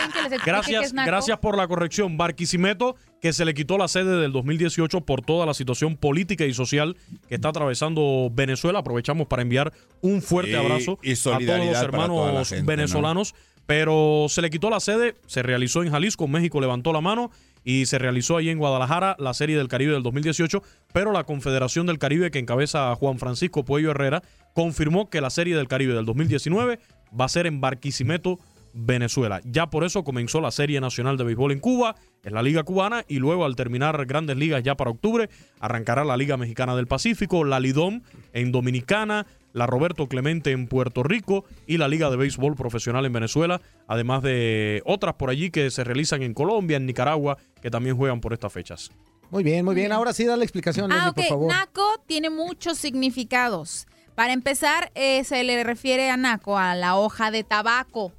Gracias, 0.45 0.93
gracias 0.93 1.39
por 1.39 1.57
la 1.57 1.67
corrección. 1.67 2.17
Barquisimeto, 2.17 2.97
que 3.21 3.33
se 3.33 3.45
le 3.45 3.55
quitó 3.55 3.79
la 3.79 3.89
sede 3.89 4.21
del 4.21 4.33
2018 4.33 5.01
por 5.03 5.23
toda 5.23 5.47
la 5.47 5.55
situación 5.55 5.97
política 5.97 6.45
y 6.45 6.55
social 6.55 6.97
que 7.29 7.37
está 7.37 7.49
atravesando 7.49 8.31
Venezuela. 8.33 8.81
Aprovechamos 8.81 9.27
para 9.27 9.43
enviar 9.43 9.73
un 10.01 10.23
fuerte 10.23 10.53
Sí, 10.53 10.57
abrazo 10.57 10.99
y 11.03 11.13
a 11.13 11.17
todos 11.47 11.67
los 11.67 11.83
hermanos 11.83 12.49
gente, 12.49 12.63
¿no? 12.63 12.67
venezolanos. 12.67 13.35
Pero 13.67 14.27
se 14.29 14.43
le 14.43 14.51
quitó 14.51 14.71
la 14.71 14.79
sede, 14.79 15.17
se 15.27 15.43
realizó 15.43 15.83
en 15.83 15.91
Jalisco, 15.91 16.29
México 16.29 16.61
levantó 16.61 16.93
la 16.93 17.01
mano 17.01 17.33
y 17.67 17.87
se 17.87 17.99
realizó 17.99 18.37
ahí 18.37 18.49
en 18.49 18.59
Guadalajara 18.59 19.17
la 19.19 19.35
Serie 19.35 19.57
del 19.57 19.67
Caribe 19.67 19.93
del 19.93 20.05
2018, 20.05 20.63
pero 20.93 21.11
la 21.11 21.25
Confederación 21.25 21.85
del 21.85 21.99
Caribe 21.99 22.31
que 22.31 22.39
encabeza 22.39 22.93
a 22.93 22.95
Juan 22.95 23.19
Francisco 23.19 23.65
Puello 23.65 23.91
Herrera 23.91 24.23
confirmó 24.55 25.11
que 25.11 25.21
la 25.21 25.31
Serie 25.31 25.57
del 25.57 25.67
Caribe 25.67 25.93
del 25.93 26.07
2019 26.07 26.79
va 27.21 27.25
a 27.25 27.29
ser 27.29 27.49
en 27.49 27.61
Barquisimeto, 27.61 28.39
Venezuela. 28.73 29.41
Ya 29.45 29.69
por 29.69 29.83
eso 29.83 30.05
comenzó 30.05 30.41
la 30.41 30.53
Serie 30.53 30.81
Nacional 30.81 31.17
de 31.17 31.25
Béisbol 31.25 31.51
en 31.51 31.59
Cuba, 31.59 31.97
en 32.23 32.35
la 32.35 32.43
Liga 32.43 32.63
Cubana, 32.63 33.05
y 33.09 33.19
luego 33.19 33.45
al 33.45 33.57
terminar 33.57 34.07
Grandes 34.07 34.37
Ligas 34.37 34.63
ya 34.63 34.77
para 34.77 34.91
octubre, 34.91 35.29
arrancará 35.59 36.05
la 36.05 36.17
Liga 36.17 36.37
Mexicana 36.37 36.77
del 36.77 36.87
Pacífico, 36.87 37.43
la 37.43 37.59
Lidom 37.59 38.03
en 38.33 38.53
Dominicana, 38.53 39.27
la 39.57 39.67
Roberto 39.67 40.07
Clemente 40.07 40.51
en 40.53 40.69
Puerto 40.69 41.03
Rico 41.03 41.45
y 41.67 41.79
la 41.79 41.89
Liga 41.89 42.11
de 42.11 42.17
Béisbol 42.17 42.55
Profesional 42.57 43.07
en 43.07 43.13
Venezuela, 43.15 43.61
además 43.89 44.23
de 44.23 44.83
otras 44.85 45.15
por 45.15 45.31
allí 45.31 45.51
que 45.51 45.71
se 45.71 45.83
realizan 45.83 46.23
en 46.23 46.35
Colombia, 46.35 46.77
en 46.77 46.85
Nicaragua, 46.85 47.39
que 47.63 47.71
también 47.71 47.97
juegan 47.97 48.21
por 48.21 48.35
estas 48.35 48.53
fechas. 48.53 48.91
Muy 49.31 49.43
bien, 49.43 49.65
muy 49.65 49.75
bien. 49.75 49.93
Ahora 49.93 50.13
sí, 50.13 50.25
da 50.25 50.37
la 50.37 50.45
explicación, 50.45 50.93
Ah, 50.93 51.07
Leslie, 51.07 51.13
por 51.15 51.25
favor. 51.25 51.49
Naco 51.53 52.01
tiene 52.07 52.29
muchos 52.29 52.77
significados. 52.79 53.87
Para 54.15 54.35
empezar, 54.35 54.93
eh, 54.95 55.25
se 55.25 55.43
le 55.43 55.65
refiere 55.65 56.11
a 56.11 56.17
naco 56.19 56.59
a 56.59 56.75
la 56.75 56.97
hoja 56.97 57.31
de 57.31 57.43
tabaco. 57.43 58.13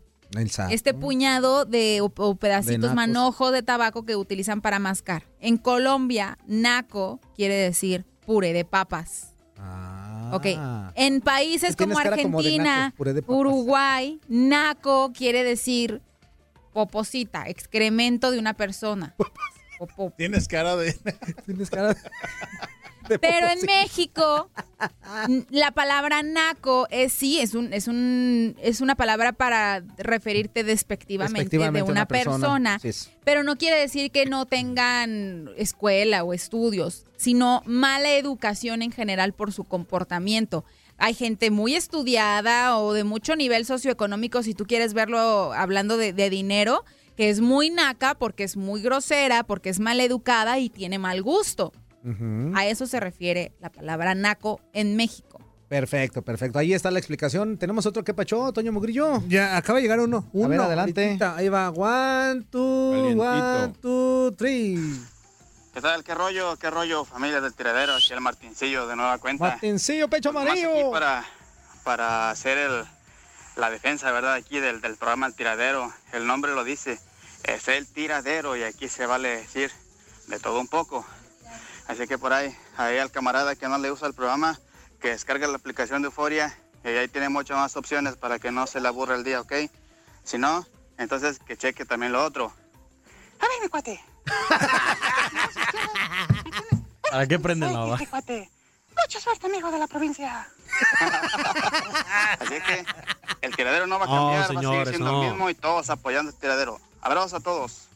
Este 0.72 0.94
puñado 0.94 1.66
de 1.66 2.02
o, 2.02 2.12
o 2.18 2.30
De 2.34 2.36
pedacitos, 2.36 2.80
nacos. 2.80 2.96
manojo 2.96 3.52
de 3.52 3.64
tabaco 3.64 4.06
que 4.06 4.16
utilizan 4.16 4.62
para 4.62 4.80
mascar. 4.80 5.24
En 5.40 5.58
Colombia, 5.58 6.38
naco 6.48 7.22
quiere 7.36 7.54
decir 7.56 8.06
puré 8.26 8.52
de 8.54 8.66
papas. 8.66 9.34
Ok. 10.34 10.46
En 10.96 11.22
países 11.22 11.76
como 11.76 11.96
cara 11.96 12.18
como 12.22 12.42
de 12.42 12.48
Argentina, 12.48 12.94
naco. 12.96 13.34
Uruguay, 13.36 14.20
naco 14.28 15.12
quiere 15.14 15.44
decir 15.44 16.02
poposita, 16.74 17.48
excremento 17.48 18.32
de 18.32 18.40
una 18.40 18.54
persona. 18.54 19.16
Tienes 20.18 20.48
cara 20.48 20.76
de. 20.76 20.94
Tienes 21.46 21.70
cara 21.70 21.94
de. 21.94 22.00
Pero 23.22 23.48
en 23.48 23.66
México, 23.66 24.50
la 25.50 25.72
palabra 25.72 26.24
naco 26.24 26.88
es 26.90 27.14
sí, 27.14 27.40
es 27.40 27.54
un, 27.54 27.74
es 27.74 27.88
un, 27.88 28.56
es 28.62 28.82
una 28.82 28.96
palabra 28.96 29.34
para 29.34 29.84
referirte 29.98 30.64
despectivamente, 30.64 31.40
Despectivamente 31.40 31.80
de 31.80 31.84
una, 31.84 31.92
una 31.92 32.08
persona. 32.08 32.38
persona. 32.38 32.80
Sí, 32.80 32.88
es. 32.90 33.12
Pero 33.24 33.44
no 33.44 33.58
quiere 33.58 33.80
decir 33.80 34.12
que 34.12 34.26
no 34.26 34.46
tengan 34.46 35.50
escuela 35.58 36.24
o 36.24 36.34
estudios, 36.34 37.06
sino 37.18 37.62
mala 37.66 38.14
educación 38.14 38.82
en 38.82 38.92
general 38.92 39.34
por 39.34 39.52
su 39.52 39.64
comportamiento. 39.64 40.64
Hay 40.98 41.14
gente 41.14 41.52
muy 41.52 41.76
estudiada 41.76 42.78
o 42.78 42.94
de 42.94 43.04
mucho 43.04 43.36
nivel 43.36 43.66
socioeconómico, 43.66 44.42
si 44.44 44.54
tú 44.54 44.66
quieres 44.66 44.94
verlo 44.94 45.54
hablando 45.54 45.98
de, 45.98 46.12
de 46.12 46.30
dinero, 46.30 46.86
que 47.16 47.30
es 47.30 47.42
muy 47.42 47.70
naca 47.70 48.16
porque 48.16 48.44
es 48.44 48.58
muy 48.58 48.82
grosera, 48.82 49.44
porque 49.44 49.70
es 49.70 49.80
mal 49.80 50.00
educada 50.00 50.60
y 50.60 50.70
tiene 50.70 51.00
mal 51.00 51.22
gusto. 51.22 51.74
Ujú. 52.08 52.54
A 52.56 52.66
eso 52.66 52.88
se 52.88 53.00
refiere 53.00 53.52
la 53.60 53.70
palabra 53.70 54.16
naco 54.16 54.62
en 54.74 54.96
México. 54.96 55.42
Perfecto, 55.68 56.22
perfecto. 56.22 56.60
Ahí 56.60 56.74
está 56.74 56.90
la 56.92 57.00
explicación. 57.00 57.58
¿Tenemos 57.58 57.86
otro 57.86 58.04
que 58.04 58.14
pachó, 58.14 58.54
Toño 58.54 58.72
Mugrillo? 58.72 59.22
Ya, 59.28 59.58
acaba 59.58 59.78
de 59.78 59.84
llegar 59.84 60.00
uno. 60.00 60.30
Uno. 60.32 60.48
ver, 60.48 60.62
adelante. 60.62 61.06
ahorita. 61.06 61.36
Ahí 61.36 61.50
va. 61.50 61.70
One, 61.72 62.44
two, 62.50 63.20
one, 63.22 63.74
two, 63.82 64.34
three. 64.38 64.80
¿Qué 65.74 65.82
tal? 65.82 66.04
¿Qué 66.06 66.16
rollo? 66.16 66.56
¿Qué 66.56 66.70
rollo? 66.70 67.04
Familia 67.04 67.42
del 67.42 67.54
tiradero, 67.54 67.96
aquí 67.96 68.14
el 68.14 68.22
Martincillo 68.22 68.88
de 68.88 68.96
nueva 68.96 69.18
cuenta. 69.18 69.44
Martincillo, 69.44 70.08
pecho 70.10 70.32
Nomás 70.32 70.52
aquí 70.54 70.64
amarillo. 70.64 70.90
para, 70.92 71.26
para 71.84 72.30
hacer 72.32 72.58
el, 72.58 72.84
la 73.58 73.70
defensa, 73.70 74.12
¿verdad? 74.12 74.36
Aquí 74.36 74.60
del, 74.60 74.80
del 74.80 74.96
programa 74.96 75.28
El 75.28 75.36
Tiradero. 75.36 75.92
El 76.14 76.26
nombre 76.26 76.56
lo 76.56 76.64
dice. 76.64 76.98
Es 77.44 77.68
el 77.68 77.86
tiradero 77.88 78.56
y 78.58 78.64
aquí 78.64 78.88
se 78.88 79.06
vale 79.06 79.30
decir 79.30 79.70
de 80.28 80.40
todo 80.40 80.60
un 80.60 80.68
poco. 80.68 81.06
Así 81.88 82.08
que 82.08 82.18
por 82.18 82.34
ahí, 82.34 82.56
ahí 82.76 82.98
al 82.98 83.12
camarada 83.12 83.56
que 83.56 83.68
no 83.68 83.78
le 83.78 83.92
usa 83.92 84.08
el 84.08 84.14
programa, 84.14 84.60
que 85.00 85.10
descargue 85.10 85.48
la 85.48 85.56
aplicación 85.56 86.02
de 86.02 86.08
Euforia 86.08 86.58
y 86.84 86.90
ahí 86.90 87.08
tiene 87.08 87.30
muchas 87.30 87.58
más 87.58 87.76
opciones 87.78 88.16
para 88.16 88.40
que 88.40 88.52
no 88.52 88.68
se 88.68 88.82
le 88.82 88.88
aburra 88.88 89.16
el 89.16 89.24
día, 89.24 89.42
¿ok? 89.42 89.54
Si 90.24 90.38
no, 90.38 90.66
entonces 90.98 91.40
que 91.40 91.58
cheque 91.58 91.86
también 91.86 92.12
lo 92.12 92.24
otro. 92.24 92.52
A 93.40 93.48
ver, 93.48 93.62
mi 93.62 93.70
cuate. 93.70 94.02
¿Para 97.10 97.28
qué 97.28 97.40
prenden 97.40 97.74
la 97.74 97.98
cuate. 98.10 98.50
Mucha 99.02 99.20
suerte, 99.20 99.46
amigo 99.46 99.72
de 99.72 99.80
la 99.80 99.88
provincia. 99.88 100.50
Así 102.40 102.56
que 102.62 102.86
el 103.42 103.56
tiradero 103.56 103.86
no 103.88 104.00
va 104.00 104.06
a 104.06 104.08
cambiar, 104.08 104.42
va 104.42 104.44
a 104.44 104.48
seguir 104.48 104.88
siendo 104.88 105.12
no. 105.12 105.24
el 105.24 105.30
mismo 105.30 105.50
y 105.50 105.56
todos 105.56 105.90
apoyando 105.90 106.32
el 106.32 106.38
tiradero. 106.38 106.80
Abrazos 107.08 107.36
a 107.36 107.40
todos. 107.40 107.88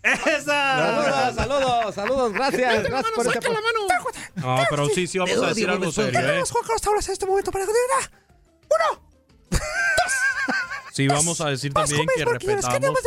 Saludos, 0.45 1.35
saludos, 1.35 1.95
saludos. 1.95 2.31
Gracias, 2.31 2.83
gracias 2.83 3.11
por 3.13 3.27
este 3.27 3.39
apoyo. 3.39 3.59
No, 4.35 4.55
pero 4.69 4.87
sí, 4.87 5.05
sí, 5.05 5.19
vamos 5.19 5.37
a 5.37 5.47
decir 5.47 5.69
algo 5.69 5.91
serio, 5.91 6.17
¿eh? 6.17 6.23
Tenemos 6.23 6.49
Juan 6.49 6.63
Carlos 6.63 6.81
Taulas 6.81 7.07
en 7.07 7.13
este 7.13 7.25
momento 7.25 7.51
para 7.51 7.65
que. 7.65 7.71
Uno. 7.71 9.01
Sí, 10.93 11.07
vamos 11.07 11.39
a 11.41 11.49
decir 11.49 11.73
también 11.73 12.05
que 12.15 12.25
respetamos, 12.25 12.99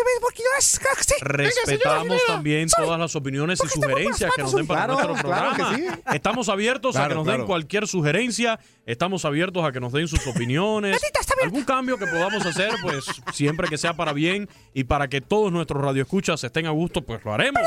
respetamos 1.20 2.18
también 2.26 2.68
todas 2.68 2.98
las 2.98 3.14
opiniones 3.16 3.60
y 3.64 3.68
sugerencias 3.68 4.32
que 4.34 4.42
nos 4.42 4.52
den 4.54 4.66
para 4.66 4.84
Claro, 4.86 5.08
nuestro 5.08 5.28
claro 5.28 5.54
programa. 5.54 5.76
sí. 5.76 6.00
Estamos 6.14 6.48
abiertos 6.48 6.96
a 6.96 7.08
que 7.08 7.14
nos 7.14 7.26
den 7.26 7.44
cualquier 7.46 7.86
sugerencia, 7.86 8.58
estamos 8.86 9.24
abiertos 9.24 9.64
a 9.64 9.72
que 9.72 9.80
nos 9.80 9.92
den 9.92 10.08
sus 10.08 10.26
opiniones. 10.26 11.00
Algún 11.44 11.64
cambio 11.64 11.98
que 11.98 12.06
podamos 12.06 12.44
hacer, 12.46 12.72
pues 12.82 13.04
siempre 13.32 13.68
que 13.68 13.76
sea 13.78 13.94
para 13.94 14.12
bien 14.12 14.48
y 14.72 14.84
para 14.84 15.08
que 15.08 15.20
todos 15.20 15.52
nuestros 15.52 15.82
radioescuchas 15.82 16.42
estén 16.44 16.66
a 16.66 16.70
gusto, 16.70 17.02
pues 17.02 17.22
lo 17.24 17.34
haremos. 17.34 17.62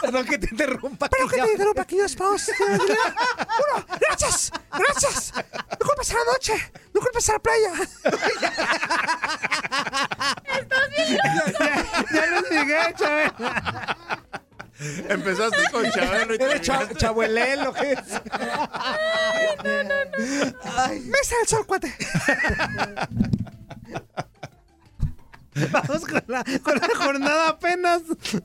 Perdón 0.00 0.26
que 0.26 0.38
te 0.38 0.48
interrumpa. 0.50 1.08
Perdón 1.08 1.28
que 1.28 1.40
te 1.42 1.52
interrumpa, 1.52 1.84
querido 1.84 2.08
spouse. 2.08 2.50
Uno, 2.60 3.86
gracias, 4.00 4.52
gracias. 4.72 5.32
No 5.34 5.86
culpes 5.86 6.10
a 6.10 6.14
la 6.14 6.24
noche, 6.32 6.72
no 6.94 7.00
culpes 7.00 7.28
a 7.28 7.32
la 7.32 7.38
playa. 7.38 7.72
Estás 10.60 10.90
bien 10.90 11.18
loco. 11.36 11.58
Ya, 11.60 11.84
ya 12.12 12.26
los 12.26 12.44
chaval. 12.98 13.34
Empezaste 14.78 15.70
con 15.72 15.90
Chabelo 15.90 16.34
y 16.34 16.42
Eres 16.42 16.60
cha 16.60 16.86
chabuelelo, 16.94 17.72
¿qué 17.72 17.92
es? 17.92 18.20
Ay, 18.30 19.56
no, 19.64 19.82
no, 19.84 20.04
no. 20.04 20.58
Ay. 20.76 21.00
Mesa 21.00 21.34
del 21.36 21.48
sol, 21.48 21.66
cuate. 21.66 21.94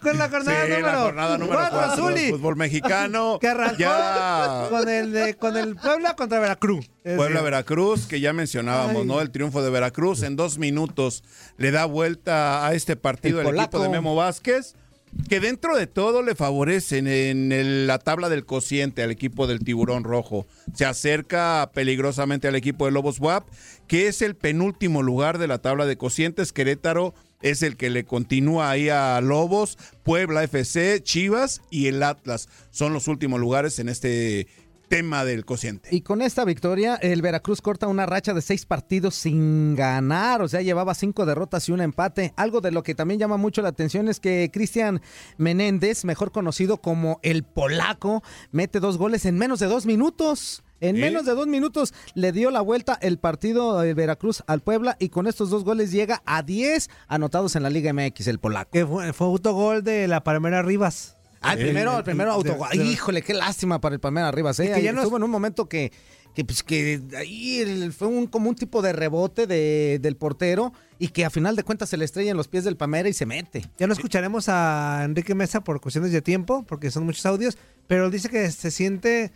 Con 0.02 0.18
la 0.18 0.30
jornada 0.30 0.66
Sí, 0.66 0.70
número, 0.72 0.88
la 0.92 0.98
jornada 1.00 1.38
número 1.38 1.58
cuatro, 1.60 1.78
cuatro 1.80 2.06
del 2.08 2.18
Zuli. 2.18 2.32
fútbol 2.32 2.56
mexicano. 2.56 3.38
Que 3.40 3.48
arrancó 3.48 3.78
Ya. 3.78 4.68
con 4.70 4.90
el, 4.90 5.12
de- 5.12 5.36
con 5.36 5.58
el 5.58 5.76
Puebla 5.76 6.16
contra 6.16 6.40
Veracruz. 6.40 6.86
Es 7.04 7.16
Puebla 7.16 7.26
decir, 7.28 7.44
Veracruz, 7.44 8.06
que 8.08 8.20
ya 8.20 8.34
mencionábamos, 8.34 9.02
Ay. 9.02 9.08
¿no? 9.08 9.22
El 9.22 9.32
triunfo 9.32 9.62
de 9.64 9.70
Veracruz 9.70 10.24
en 10.24 10.36
dos 10.36 10.58
minutos 10.58 11.24
le 11.58 11.72
da 11.72 11.86
vuelta 11.86 12.66
a 12.66 12.74
este 12.74 12.96
partido 12.96 13.42
El 13.42 13.48
el, 13.48 13.56
equipo 13.58 13.80
de 13.80 13.90
Memo 13.90 14.16
Vázquez, 14.16 14.76
que 15.28 15.40
dentro 15.42 15.76
de 15.76 15.88
todo 15.88 16.22
le 16.24 16.36
favorecen 16.36 17.08
en 17.08 17.52
el- 17.52 17.86
la 17.88 18.00
tabla 18.00 18.30
del 18.30 18.46
cociente 18.46 19.04
al 19.04 19.12
equipo 19.12 19.46
del 19.48 19.60
Tiburón 19.60 20.04
Rojo. 20.06 20.46
Se 20.74 20.86
acerca 20.86 21.70
peligrosamente 21.74 22.48
al 22.48 22.56
equipo 22.56 22.86
de 22.86 22.92
Lobos 22.92 23.20
WAP, 23.20 23.46
que 23.88 24.08
es 24.08 24.22
el 24.22 24.36
penúltimo 24.36 25.04
lugar 25.04 25.38
de 25.38 25.48
la 25.48 25.58
tabla 25.58 25.86
de 25.86 25.98
cocientes. 25.98 26.54
Querétaro 26.54 27.14
es 27.42 27.62
el 27.64 27.78
que 27.78 27.90
le 27.90 28.06
continúa 28.06 28.70
ahí 28.70 28.90
a 28.90 29.20
Lobos, 29.22 29.78
Puebla 30.04 30.44
FC, 30.44 31.02
Chivas 31.04 31.62
y 31.70 31.88
el 31.88 32.04
Atlas. 32.04 32.50
Son 32.72 32.94
los 32.94 33.08
últimos 33.08 33.40
lugares 33.40 33.80
en 33.80 33.90
este 33.90 34.48
tema 34.92 35.24
del 35.24 35.46
cociente. 35.46 35.88
Y 35.90 36.02
con 36.02 36.22
esta 36.22 36.44
victoria, 36.44 36.96
el 36.96 37.22
Veracruz 37.22 37.62
corta 37.62 37.88
una 37.88 38.06
racha 38.06 38.34
de 38.34 38.42
seis 38.42 38.66
partidos 38.66 39.16
sin 39.16 39.74
ganar. 39.74 40.42
O 40.42 40.50
sea, 40.50 40.62
llevaba 40.62 40.94
cinco 40.96 41.26
derrotas 41.26 41.70
y 41.70 41.72
un 41.72 41.80
empate. 41.80 42.34
Algo 42.36 42.60
de 42.60 42.72
lo 42.72 42.84
que 42.84 42.94
también 42.94 43.18
llama 43.18 43.38
mucho 43.38 43.62
la 43.62 43.70
atención 43.70 44.10
es 44.10 44.20
que 44.20 44.50
Cristian 44.52 45.02
Menéndez, 45.38 46.04
mejor 46.04 46.34
conocido 46.34 46.82
como 46.82 47.22
el 47.24 47.44
polaco, 47.44 48.22
mete 48.52 48.82
dos 48.82 48.98
goles 48.98 49.26
en 49.26 49.38
menos 49.38 49.62
de 49.62 49.68
dos 49.68 49.86
minutos. 49.86 50.62
En 50.82 50.98
¿Eh? 50.98 51.00
menos 51.00 51.26
de 51.26 51.34
dos 51.34 51.48
minutos 51.48 51.94
le 52.16 52.32
dio 52.32 52.52
la 52.52 52.60
vuelta 52.62 52.98
el 53.02 53.18
partido 53.20 53.80
de 53.80 53.94
Veracruz 53.94 54.44
al 54.48 54.62
Puebla 54.62 54.98
y 55.00 55.10
con 55.10 55.28
estos 55.28 55.50
dos 55.50 55.64
goles 55.64 55.92
llega 55.92 56.22
a 56.26 56.42
10 56.44 56.90
anotados 57.08 57.56
en 57.56 57.64
la 57.64 57.70
Liga 57.70 57.94
MX, 57.94 58.28
el 58.28 58.40
polaco. 58.40 58.72
Que 58.72 58.86
fue, 58.86 59.14
fue 59.14 59.28
autogol 59.28 59.84
de 59.84 60.08
la 60.08 60.24
Palmera 60.24 60.62
Rivas. 60.64 61.16
Ah, 61.44 61.54
el 61.54 61.60
primero, 61.60 61.98
el 61.98 62.04
primero 62.04 62.32
autogol. 62.34 62.70
de- 62.70 62.84
Híjole, 62.86 63.22
qué 63.24 63.34
lástima 63.34 63.80
para 63.82 63.96
el 63.96 64.00
Palmeiras 64.02 64.30
Arribas. 64.30 64.60
¿eh? 64.60 64.72
Que 64.76 64.82
ya 64.84 64.92
no- 64.92 65.02
Estuvo 65.02 65.18
en 65.18 65.24
un 65.24 65.32
momento 65.32 65.68
que, 65.68 65.92
que, 66.36 66.46
pues, 66.46 66.62
que 66.62 67.02
ahí 67.18 67.90
fue 67.98 68.08
un, 68.08 68.28
como 68.28 68.48
un 68.50 68.56
tipo 68.56 68.82
de 68.84 68.94
rebote 68.94 69.48
de- 69.48 69.98
del 70.02 70.16
portero 70.18 70.72
y 71.00 71.08
que 71.08 71.26
a 71.26 71.32
final 71.32 71.56
de 71.56 71.64
cuentas 71.64 71.90
se 71.90 71.98
le 71.98 72.06
estrella 72.06 72.30
en 72.32 72.38
los 72.38 72.48
pies 72.48 72.64
del 72.64 72.78
Palmeiras 72.78 73.10
y 73.10 73.14
se 73.14 73.26
mete. 73.26 73.66
Ya 73.80 73.88
no 73.88 73.94
escucharemos 73.94 74.50
a 74.50 75.02
Enrique 75.04 75.34
Mesa 75.34 75.64
por 75.64 75.82
cuestiones 75.82 76.12
de 76.12 76.22
tiempo, 76.22 76.64
porque 76.68 76.92
son 76.92 77.06
muchos 77.06 77.26
audios, 77.26 77.58
pero 77.88 78.10
dice 78.12 78.30
que 78.30 78.52
se 78.52 78.70
siente. 78.70 79.32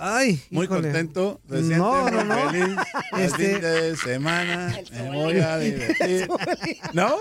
Ay, 0.00 0.40
Muy 0.50 0.66
híjole. 0.66 0.82
contento, 0.82 1.40
No, 1.48 2.10
no, 2.10 2.24
no. 2.24 2.50
feliz. 2.50 2.76
El 3.12 3.20
Este- 3.20 3.50
fin 3.52 3.60
de 3.60 3.96
semana 3.96 4.78
me 4.92 5.10
voy 5.14 5.38
a 5.40 5.58
divertir. 5.58 6.28
¿No? 6.92 7.16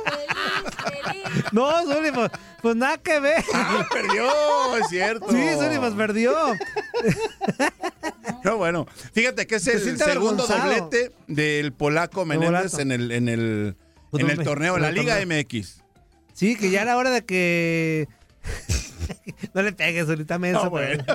No, 1.51 1.71
Zuli, 1.85 2.11
pues, 2.11 2.31
pues 2.61 2.75
nada 2.75 2.97
que 2.97 3.19
ver. 3.19 3.43
Ah, 3.53 3.85
perdió, 3.91 4.27
es 4.77 4.87
cierto. 4.89 5.27
Sí, 5.31 5.37
Zuli, 5.55 5.77
pues 5.79 5.93
perdió. 5.93 6.33
No, 8.43 8.57
bueno, 8.57 8.85
fíjate 9.13 9.47
que 9.47 9.55
es 9.55 9.67
el 9.67 9.97
segundo 9.97 10.43
avergonzado. 10.43 10.63
doblete 10.63 11.11
del 11.27 11.73
polaco 11.73 12.25
Menéndez 12.25 12.75
en 12.79 12.91
el, 12.91 13.11
en 13.11 13.27
el, 13.29 13.75
Fútbol 14.11 14.29
en 14.31 14.39
el 14.39 14.45
torneo, 14.45 14.75
en 14.75 14.81
la 14.83 14.91
Liga. 14.91 15.17
MX. 15.25 15.83
Sí, 16.33 16.55
que 16.55 16.69
ya 16.69 16.81
era 16.83 16.97
hora 16.97 17.09
de 17.09 17.25
que. 17.25 18.07
no 19.53 19.61
le 19.61 19.73
pegues 19.73 20.07
ahorita 20.09 20.37
menso, 20.39 20.65
No, 20.65 20.69
bueno. 20.69 21.03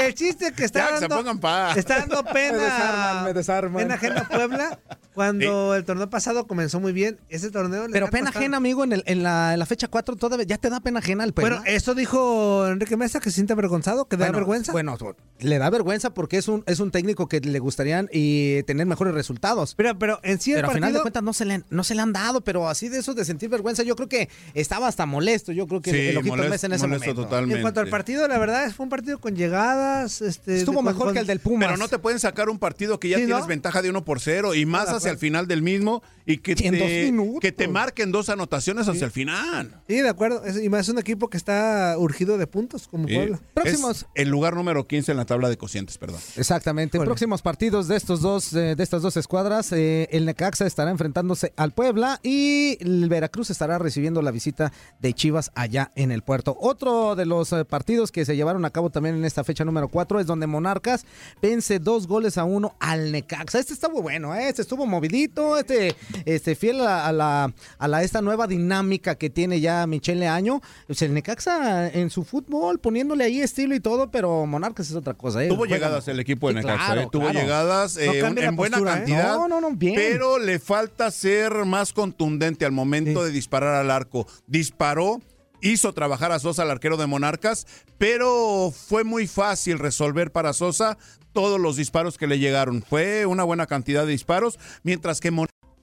El 0.00 0.14
chiste 0.14 0.48
es 0.48 0.52
que 0.52 0.64
está 0.64 0.80
Ya, 0.80 0.88
que 0.88 0.94
se 0.96 1.00
dando, 1.02 1.16
pongan 1.16 1.38
paz. 1.38 1.76
está 1.76 2.00
dando 2.00 2.22
pena. 2.32 2.52
Me 2.58 2.64
desarman, 2.64 3.24
me 3.24 3.32
desarman. 3.34 3.82
Pena 3.82 3.94
ajena 3.94 4.20
a 4.20 4.28
Puebla. 4.28 4.78
Cuando 5.14 5.74
el 5.74 5.84
torneo 5.86 6.10
pasado 6.10 6.46
comenzó 6.46 6.78
muy 6.78 6.92
bien, 6.92 7.18
ese 7.30 7.50
torneo 7.50 7.86
le 7.86 7.92
Pero 7.92 8.08
pena 8.08 8.28
ajena, 8.28 8.58
amigo, 8.58 8.84
en, 8.84 8.92
el- 8.92 9.02
en 9.06 9.22
la, 9.22 9.54
en 9.54 9.58
la 9.58 9.64
fecha 9.64 9.88
4 9.88 10.16
todavía 10.16 10.44
ya 10.44 10.58
te 10.58 10.68
da 10.68 10.80
pena 10.80 10.98
ajena 10.98 11.24
al 11.24 11.32
Puebla. 11.32 11.60
Bueno, 11.60 11.70
eso 11.74 11.94
dijo 11.94 12.66
Enrique 12.68 12.98
Mesa, 12.98 13.18
que 13.20 13.30
se 13.30 13.36
siente 13.36 13.54
avergonzado, 13.54 14.06
que 14.08 14.18
da 14.18 14.26
Bueno, 14.26 14.38
vergüenza. 14.40 14.72
Bueno, 14.72 14.98
le 15.38 15.58
da 15.58 15.70
vergüenza 15.70 16.10
porque 16.12 16.36
es 16.36 16.48
un, 16.48 16.62
es 16.66 16.80
un 16.80 16.90
técnico 16.90 17.28
que 17.28 17.40
le 17.40 17.58
gustarían 17.60 18.10
y 18.12 18.62
tener 18.64 18.84
mejores 18.86 19.14
resultados. 19.14 19.74
Pero, 19.74 19.98
pero 19.98 20.20
en 20.22 20.38
sí 20.38 20.50
el 20.52 20.56
Pero 20.56 20.68
a 20.68 20.74
final 20.74 20.92
de 20.92 21.00
cuentas 21.00 21.22
no 21.22 21.32
se, 21.32 21.46
le, 21.46 21.62
no 21.70 21.82
se 21.82 21.94
le 21.94 22.02
han 22.02 22.12
dado, 22.12 22.42
pero 22.42 22.68
así 22.68 22.90
de 22.90 22.98
eso 22.98 23.14
de 23.14 23.24
sentir 23.24 23.48
vergüenza, 23.48 23.82
yo 23.84 23.96
creo 23.96 24.08
que 24.10 24.28
estaba 24.52 24.86
hasta 24.86 25.06
molesto. 25.06 25.52
Yo 25.52 25.66
creo 25.66 25.80
que 25.80 25.92
Sí, 25.92 26.08
el 26.08 26.18
ojito 26.18 26.36
Mesa 26.36 26.66
en 26.66 26.74
ese 26.74 26.85
molesto 26.88 27.06
momento. 27.06 27.22
totalmente. 27.24 27.56
En 27.56 27.62
cuanto 27.62 27.80
al 27.80 27.88
partido, 27.88 28.26
la 28.28 28.38
verdad, 28.38 28.70
fue 28.72 28.84
un 28.84 28.90
partido 28.90 29.18
con 29.18 29.34
llegadas. 29.36 30.20
Este, 30.22 30.58
Estuvo 30.58 30.82
mejor 30.82 31.06
con- 31.06 31.14
que 31.14 31.20
el 31.20 31.26
del 31.26 31.40
Pumas. 31.40 31.68
Pero 31.68 31.76
no 31.78 31.88
te 31.88 31.98
pueden 31.98 32.18
sacar 32.20 32.48
un 32.48 32.58
partido 32.58 32.98
que 33.00 33.08
ya 33.08 33.16
Sí, 33.16 33.22
¿no? 33.22 33.28
tienes 33.28 33.46
ventaja 33.46 33.82
de 33.82 33.90
uno 33.90 34.04
por 34.04 34.20
cero 34.20 34.54
y 34.54 34.66
más 34.66 34.88
hacia 34.88 35.10
el 35.10 35.18
final 35.18 35.46
del 35.46 35.62
mismo 35.62 36.02
y 36.26 36.38
que 36.38 36.52
En 36.52 36.78
dos 36.78 36.88
te, 36.88 37.04
minutos. 37.04 37.40
que 37.40 37.52
te 37.52 37.68
marquen 37.68 38.10
dos 38.12 38.28
anotaciones 38.28 38.88
hacia 38.88 39.04
el 39.04 39.10
final. 39.10 39.80
Sí, 39.88 40.00
de 40.00 40.08
acuerdo. 40.08 40.44
Es- 40.44 40.62
y 40.62 40.68
más 40.68 40.80
es 40.82 40.88
un 40.88 40.98
equipo 40.98 41.28
que 41.30 41.36
está 41.36 41.94
urgido 41.98 42.38
de 42.38 42.46
puntos, 42.46 42.88
como 42.88 43.06
Sí. 43.08 43.14
Puebla. 43.14 43.40
Próximos. 43.54 43.98
Es 44.02 44.06
el 44.14 44.28
lugar 44.28 44.54
número 44.54 44.86
15 44.86 45.12
en 45.12 45.18
la 45.18 45.24
tabla 45.24 45.48
de 45.48 45.56
cocientes, 45.56 45.98
perdón. 45.98 46.20
Exactamente. 46.36 46.98
Próximos 47.00 47.42
partidos 47.42 47.88
de 47.88 47.96
estos 47.96 48.20
dos, 48.20 48.52
eh, 48.52 48.74
de 48.76 48.82
estas 48.82 49.02
dos 49.02 49.16
escuadras, 49.16 49.72
eh, 49.72 50.08
el 50.10 50.26
Necaxa 50.26 50.66
estará 50.66 50.90
enfrentándose 50.90 51.52
al 51.56 51.72
Puebla 51.72 52.20
y 52.22 52.76
el 52.80 53.08
Veracruz 53.08 53.50
estará 53.50 53.78
recibiendo 53.78 54.22
la 54.22 54.30
visita 54.30 54.72
de 55.00 55.12
Chivas 55.14 55.50
allá 55.54 55.92
en 55.94 56.10
el 56.10 56.22
puerto. 56.22 56.56
Otro 56.60 56.75
de 56.80 57.24
los 57.24 57.52
eh, 57.52 57.64
partidos 57.64 58.12
que 58.12 58.24
se 58.26 58.36
llevaron 58.36 58.64
a 58.66 58.70
cabo 58.70 58.90
también 58.90 59.16
en 59.16 59.24
esta 59.24 59.42
fecha 59.44 59.64
número 59.64 59.88
4 59.88 60.20
es 60.20 60.26
donde 60.26 60.46
Monarcas 60.46 61.06
vence 61.40 61.78
dos 61.78 62.06
goles 62.06 62.36
a 62.36 62.44
uno 62.44 62.74
al 62.80 63.12
Necaxa. 63.12 63.58
Este 63.58 63.72
estuvo 63.72 64.02
bueno, 64.02 64.34
¿eh? 64.34 64.48
este 64.50 64.60
estuvo 64.62 64.84
movidito, 64.86 65.56
este, 65.56 65.94
este 66.26 66.54
fiel 66.54 66.82
a, 66.82 67.06
a 67.06 67.12
la, 67.12 67.52
a 67.78 67.88
la 67.88 68.02
esta 68.02 68.20
nueva 68.20 68.46
dinámica 68.46 69.14
que 69.14 69.30
tiene 69.30 69.60
ya 69.60 69.86
Michele 69.86 70.28
Año. 70.28 70.60
Pues 70.86 71.00
el 71.02 71.14
Necaxa 71.14 71.88
en 71.88 72.10
su 72.10 72.24
fútbol 72.24 72.78
poniéndole 72.78 73.24
ahí 73.24 73.40
estilo 73.40 73.74
y 73.74 73.80
todo, 73.80 74.10
pero 74.10 74.44
Monarcas 74.44 74.90
es 74.90 74.96
otra 74.96 75.14
cosa. 75.14 75.42
¿eh? 75.42 75.48
Tuvo 75.48 75.64
llegadas 75.64 76.06
el 76.08 76.20
equipo 76.20 76.48
de 76.48 76.60
Sí, 76.60 76.66
Necaxa, 76.66 76.86
claro, 76.86 77.00
¿eh? 77.00 77.08
tuvo 77.10 77.22
claro. 77.30 77.40
llegadas 77.40 77.96
eh, 77.96 78.20
No 78.22 78.30
la 78.34 78.44
en 78.44 78.56
buena 78.56 78.76
postura, 78.76 78.92
¿eh? 78.92 78.96
cantidad, 78.98 79.36
No, 79.36 79.48
no, 79.48 79.60
no, 79.62 79.70
bien. 79.72 79.94
pero 79.96 80.38
le 80.38 80.58
falta 80.58 81.10
ser 81.10 81.64
más 81.64 81.92
contundente 81.94 82.64
al 82.66 82.72
momento 82.72 83.24
de 83.24 83.30
disparar 83.30 83.74
al 83.76 83.90
arco. 83.90 84.26
Disparó, 84.46 85.20
hizo 85.60 85.92
trabajar 85.92 86.32
a 86.32 86.38
Sosa, 86.38 86.62
el 86.64 86.70
arquero 86.70 86.96
de 86.96 87.06
Monarcas, 87.06 87.66
pero 87.98 88.70
fue 88.70 89.04
muy 89.04 89.26
fácil 89.26 89.78
resolver 89.78 90.32
para 90.32 90.52
Sosa 90.52 90.98
todos 91.32 91.60
los 91.60 91.76
disparos 91.76 92.18
que 92.18 92.26
le 92.26 92.38
llegaron. 92.38 92.82
Fue 92.82 93.26
una 93.26 93.44
buena 93.44 93.66
cantidad 93.66 94.04
de 94.06 94.12
disparos, 94.12 94.58
mientras 94.82 95.20
que 95.20 95.30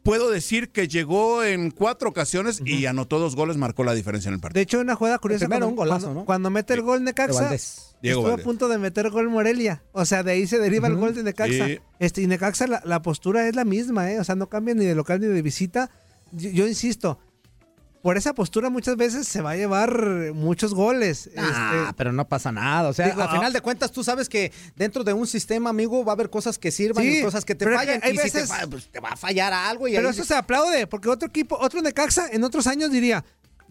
Puedo 0.03 0.29
decir 0.29 0.69
que 0.69 0.89
llegó 0.89 1.45
en 1.45 1.71
cuatro 1.71 2.09
ocasiones 2.09 2.61
y 2.65 2.87
anotó 2.87 3.19
dos 3.19 3.37
goles, 3.37 3.55
marcó 3.55 3.85
la 3.85 3.93
diferencia 3.93 4.27
en 4.27 4.33
el 4.33 4.41
partido. 4.41 4.59
De 4.59 4.63
hecho, 4.63 4.79
una 4.81 4.95
jugada 4.95 5.17
curiosa. 5.17 5.45
primero 5.45 5.67
cuando, 5.67 5.69
un 5.69 5.75
golazo, 5.77 6.05
cuando- 6.07 6.19
¿no? 6.19 6.25
cuando 6.25 6.49
mete 6.49 6.73
el 6.73 6.81
gol 6.81 6.99
De 6.99 7.05
Necaxa. 7.05 7.47
Diego 7.49 8.19
estuvo 8.19 8.23
Valdés. 8.23 8.41
a 8.41 8.43
punto 8.43 8.67
de 8.67 8.77
meter 8.79 9.09
gol 9.11 9.29
Morelia. 9.29 9.81
O 9.93 10.03
sea, 10.03 10.21
de 10.23 10.33
ahí 10.33 10.45
se 10.45 10.59
deriva 10.59 10.89
el 10.89 10.97
gol 10.97 11.15
de 11.15 11.23
Necaxa. 11.23 11.67
Sí. 11.67 11.79
Este, 11.99 12.21
y 12.21 12.27
Necaxa, 12.27 12.67
la, 12.67 12.81
la 12.83 13.01
postura 13.01 13.47
es 13.47 13.55
la 13.55 13.63
misma, 13.63 14.11
¿eh? 14.11 14.19
O 14.19 14.25
sea, 14.25 14.35
no 14.35 14.49
cambia 14.49 14.75
ni 14.75 14.83
de 14.83 14.93
local 14.93 15.21
ni 15.21 15.27
de 15.27 15.41
visita. 15.41 15.89
Yo, 16.33 16.49
yo 16.49 16.67
insisto, 16.67 17.17
por 18.03 18.17
esa 18.17 18.33
postura 18.35 18.69
muchas 18.69 18.97
veces 18.97 19.27
se 19.27 19.41
va 19.41 19.51
a 19.51 19.55
llevar 19.55 20.33
muchos 20.35 20.73
goles. 20.75 21.29
Ah, 21.37 21.83
Este, 21.85 21.93
pero 21.97 22.11
no 22.11 22.27
pasa 22.27 22.51
nada. 22.51 22.89
O 22.89 22.93
sea, 22.93 23.07
Digo, 23.07 23.21
al 23.21 23.29
final 23.29 23.45
ah- 23.45 23.51
de 23.51 23.61
cuentas, 23.61 23.91
tú 23.93 24.03
sabes 24.03 24.27
que 24.29 24.51
dentro 24.75 25.03
de 25.05 25.13
un 25.13 25.25
sistema, 25.25 25.69
amigo, 25.71 26.03
va 26.03 26.11
a 26.11 26.15
haber 26.15 26.29
cosas 26.29 26.59
que 26.59 26.69
sirvan 26.69 27.01
Sí, 27.03 27.19
y 27.19 27.21
cosas 27.23 27.45
que 27.45 27.55
te 27.55 27.63
es 27.65 27.71
que 27.71 27.75
fallan. 27.77 28.01
hay 28.03 28.11
y 28.13 28.17
si 28.17 28.29
te, 28.29 28.39
veces- 28.41 28.51
pues, 28.69 28.87
te 28.91 28.99
va 28.99 29.09
a 29.09 29.15
fallar 29.15 29.53
algo. 29.53 29.87
Y 29.87 29.95
pero 29.95 30.09
ahí- 30.09 30.13
eso 30.13 30.25
se 30.25 30.35
aplaude, 30.35 30.85
porque 30.85 31.07
otro 31.09 31.29
equipo, 31.29 31.57
otro 31.59 31.81
Necaxa 31.81 32.27
en 32.29 32.43
otros 32.43 32.67
años 32.67 32.91
diría, 32.91 33.23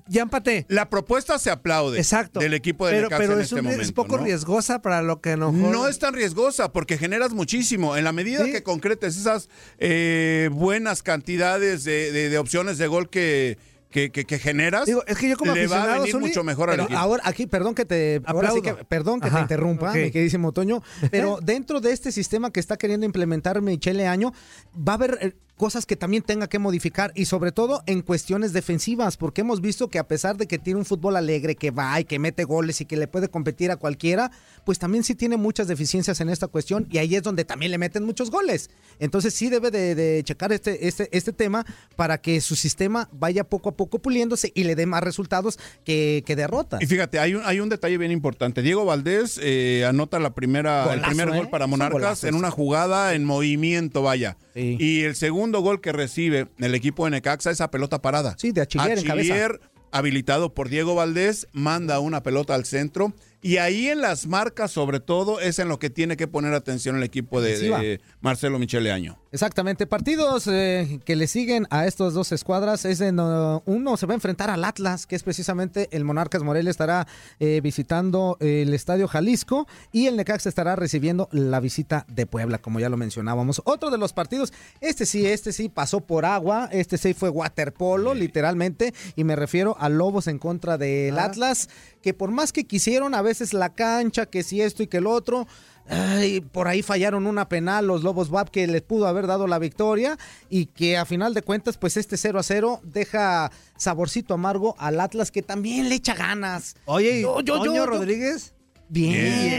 ya 0.08 0.22
empaté. 0.22 0.64
La 0.68 0.88
propuesta 0.90 1.38
se 1.38 1.50
aplaude 1.50 1.98
Exacto. 1.98 2.40
del 2.40 2.54
equipo 2.54 2.86
de 2.86 2.92
pero, 2.94 3.02
Necaxa 3.04 3.20
pero 3.20 3.32
en 3.34 3.38
es, 3.40 3.44
este 3.44 3.54
un- 3.56 3.62
momento. 3.64 3.82
es 3.82 3.92
poco 3.92 4.16
¿no? 4.16 4.24
riesgosa 4.24 4.80
para 4.82 5.00
lo 5.02 5.20
que 5.20 5.36
mejor... 5.36 5.52
No 5.54 5.86
es 5.88 5.98
tan 5.98 6.14
riesgosa 6.14 6.72
porque 6.72 6.96
generas 6.98 7.32
muchísimo. 7.32 7.96
En 7.98 8.04
la 8.04 8.12
medida 8.12 8.44
Sí. 8.46 8.50
que 8.50 8.62
concretes 8.62 9.16
esas 9.18 9.48
eh, 9.78 10.48
buenas 10.52 11.02
cantidades 11.02 11.84
de, 11.84 12.10
de- 12.12 12.30
de 12.30 12.38
opciones 12.38 12.78
de 12.78 12.86
gol 12.88 13.10
que, 13.10 13.58
que, 13.92 14.10
que- 14.10 14.24
que 14.24 14.38
generas, 14.40 14.86
Digo, 14.86 15.04
es 15.06 15.16
que 15.16 15.28
yo 15.28 15.36
como 15.36 15.54
le 15.54 15.68
va 15.68 15.76
a 15.76 15.78
aficionado, 15.78 16.00
venir 16.02 16.12
Zuli, 16.12 16.26
mucho 16.26 16.42
mejor 16.42 16.70
al 16.70 16.74
Pero 16.76 16.84
equipo. 16.86 16.98
ahora 16.98 17.22
aquí, 17.24 17.46
perdón 17.46 17.74
que 17.76 17.84
te, 17.84 18.20
ahora 18.24 18.50
sí 18.50 18.60
que, 18.60 18.70
Aplaudo. 18.70 18.88
perdón 18.88 19.20
que 19.20 19.28
Ajá, 19.28 19.36
te 19.36 19.42
interrumpa, 19.42 19.90
ok. 19.90 19.96
mi 19.96 20.10
queridísimo 20.10 20.50
Toño, 20.52 20.82
pero 21.12 21.38
dentro 21.40 21.80
de 21.80 21.92
este 21.92 22.10
sistema 22.10 22.50
que 22.50 22.58
está 22.58 22.76
queriendo 22.76 23.06
implementar 23.06 23.60
Michele 23.62 24.08
Año, 24.08 24.32
va 24.76 24.94
a 24.94 24.96
haber 24.96 25.18
eh, 25.20 25.32
cosas 25.62 25.86
que 25.86 25.94
también 25.94 26.24
tenga 26.24 26.48
que 26.48 26.58
modificar 26.58 27.12
y 27.14 27.26
sobre 27.26 27.52
todo 27.52 27.84
en 27.86 28.02
cuestiones 28.02 28.52
defensivas, 28.52 29.16
porque 29.16 29.42
hemos 29.42 29.60
visto 29.60 29.86
que 29.86 30.00
a 30.00 30.08
pesar 30.08 30.36
de 30.36 30.48
que 30.48 30.58
tiene 30.58 30.80
un 30.80 30.84
fútbol 30.84 31.14
alegre, 31.14 31.54
que 31.54 31.70
va 31.70 32.00
y 32.00 32.04
que 32.04 32.18
mete 32.18 32.42
goles 32.42 32.80
y 32.80 32.84
que 32.84 32.96
le 32.96 33.06
puede 33.06 33.28
competir 33.28 33.70
a 33.70 33.76
cualquiera, 33.76 34.32
pues 34.64 34.80
también 34.80 35.04
sí 35.04 35.14
tiene 35.14 35.36
muchas 35.36 35.68
deficiencias 35.68 36.20
en 36.20 36.30
esta 36.30 36.48
cuestión 36.48 36.88
y 36.90 36.98
ahí 36.98 37.14
es 37.14 37.22
donde 37.22 37.44
también 37.44 37.70
le 37.70 37.78
meten 37.78 38.02
muchos 38.02 38.28
goles. 38.28 38.70
Entonces 38.98 39.34
sí 39.34 39.50
debe 39.50 39.70
de, 39.70 39.94
de 39.94 40.24
checar 40.24 40.52
este, 40.52 40.88
este, 40.88 41.08
este 41.16 41.32
tema 41.32 41.64
para 41.94 42.18
que 42.18 42.40
su 42.40 42.56
sistema 42.56 43.08
vaya 43.12 43.44
poco 43.44 43.68
a 43.68 43.76
poco 43.76 44.00
puliéndose 44.00 44.50
y 44.56 44.64
le 44.64 44.74
dé 44.74 44.86
más 44.86 45.04
resultados 45.04 45.60
que, 45.84 46.24
que 46.26 46.34
derrotas. 46.34 46.82
Y 46.82 46.86
fíjate, 46.86 47.20
hay 47.20 47.36
un, 47.36 47.42
hay 47.44 47.60
un 47.60 47.68
detalle 47.68 47.98
bien 47.98 48.10
importante. 48.10 48.62
Diego 48.62 48.84
Valdés 48.84 49.38
eh, 49.40 49.84
anota 49.88 50.18
la 50.18 50.34
primera, 50.34 50.92
el 50.92 51.02
primer 51.02 51.28
¿eh? 51.28 51.36
gol 51.36 51.50
para 51.50 51.66
Es 51.66 51.66
un 51.66 51.70
Monarcas 51.70 52.00
golazo 52.00 52.26
en 52.26 52.34
una 52.34 52.50
jugada 52.50 53.14
en 53.14 53.24
movimiento, 53.24 54.02
vaya. 54.02 54.38
Sí. 54.54 54.76
Y 54.80 55.02
el 55.02 55.14
segundo 55.14 55.51
gol 55.60 55.80
que 55.80 55.92
recibe 55.92 56.48
el 56.58 56.74
equipo 56.74 57.04
de 57.04 57.12
Necaxa 57.12 57.50
es 57.50 57.60
a 57.60 57.70
pelota 57.70 58.00
parada. 58.00 58.36
Sí, 58.38 58.52
de 58.52 58.62
Achiller 58.62 58.98
en 58.98 59.04
cabeza. 59.04 59.58
Habilitado 59.94 60.54
por 60.54 60.70
Diego 60.70 60.94
Valdés, 60.94 61.46
manda 61.52 62.00
una 62.00 62.22
pelota 62.22 62.54
al 62.54 62.64
centro. 62.64 63.12
Y 63.44 63.56
ahí 63.56 63.88
en 63.88 64.00
las 64.00 64.28
marcas, 64.28 64.70
sobre 64.70 65.00
todo, 65.00 65.40
es 65.40 65.58
en 65.58 65.68
lo 65.68 65.80
que 65.80 65.90
tiene 65.90 66.16
que 66.16 66.28
poner 66.28 66.54
atención 66.54 66.96
el 66.96 67.02
equipo 67.02 67.40
de, 67.40 68.00
Marcelo 68.20 68.60
Michele 68.60 68.92
Año. 68.92 69.18
Exactamente, 69.32 69.88
partidos 69.88 70.46
eh, 70.46 71.00
que 71.04 71.16
le 71.16 71.26
siguen 71.26 71.66
a 71.70 71.86
estos 71.86 72.14
dos 72.14 72.30
escuadras 72.30 72.84
es 72.84 73.00
en, 73.00 73.18
uh, 73.18 73.62
uno 73.64 73.96
se 73.96 74.06
va 74.06 74.12
a 74.12 74.14
enfrentar 74.14 74.48
al 74.48 74.62
Atlas, 74.62 75.06
que 75.06 75.16
es 75.16 75.24
precisamente 75.24 75.88
el 75.90 76.04
Monarcas 76.04 76.44
Morelia 76.44 76.70
estará 76.70 77.08
eh, 77.40 77.60
visitando 77.62 78.36
el 78.38 78.74
Estadio 78.74 79.08
Jalisco 79.08 79.66
y 79.90 80.06
el 80.06 80.16
Necaxa 80.16 80.48
estará 80.48 80.76
recibiendo 80.76 81.28
la 81.32 81.58
visita 81.58 82.06
de 82.08 82.26
Puebla, 82.26 82.58
como 82.58 82.78
ya 82.78 82.90
lo 82.90 82.96
mencionábamos. 82.96 83.60
Otro 83.64 83.90
de 83.90 83.98
los 83.98 84.12
partidos, 84.12 84.52
este 84.80 85.04
sí, 85.04 85.26
este 85.26 85.52
sí 85.52 85.68
pasó 85.68 86.00
por 86.00 86.26
agua, 86.26 86.68
este 86.70 86.96
sí 86.96 87.12
fue 87.12 87.28
waterpolo, 87.30 88.14
literalmente, 88.14 88.94
y 89.16 89.24
me 89.24 89.34
refiero 89.34 89.76
a 89.80 89.88
Lobos 89.88 90.28
en 90.28 90.38
contra 90.38 90.78
del 90.78 91.18
Ah. 91.18 91.24
Atlas, 91.24 91.70
que 92.02 92.14
por 92.14 92.30
más 92.30 92.52
que 92.52 92.64
quisieron 92.64 93.14
a 93.14 93.22
veces 93.22 93.31
la 93.54 93.70
cancha, 93.74 94.26
que 94.26 94.42
si 94.42 94.60
esto 94.60 94.82
y 94.82 94.86
que 94.86 94.98
el 94.98 95.06
otro, 95.06 95.46
Ay, 95.88 96.40
por 96.40 96.68
ahí 96.68 96.80
fallaron 96.80 97.26
una 97.26 97.48
penal 97.48 97.88
los 97.88 98.04
Lobos 98.04 98.28
WAP 98.30 98.50
que 98.50 98.68
les 98.68 98.82
pudo 98.82 99.08
haber 99.08 99.26
dado 99.26 99.48
la 99.48 99.58
victoria 99.58 100.16
y 100.48 100.66
que 100.66 100.96
a 100.96 101.04
final 101.04 101.34
de 101.34 101.42
cuentas 101.42 101.76
pues 101.76 101.96
este 101.96 102.16
0 102.16 102.38
a 102.38 102.42
0 102.44 102.80
deja 102.84 103.50
saborcito 103.76 104.32
amargo 104.34 104.76
al 104.78 105.00
Atlas 105.00 105.32
que 105.32 105.42
también 105.42 105.88
le 105.88 105.96
echa 105.96 106.14
ganas. 106.14 106.76
Oye, 106.84 107.18
¿y 107.18 107.22
Yo- 107.22 107.40
yo- 107.40 107.58
Toño 107.58 107.64
yo- 107.72 107.74
yo- 107.78 107.86
Rodríguez. 107.86 108.54
Bien, 108.88 109.12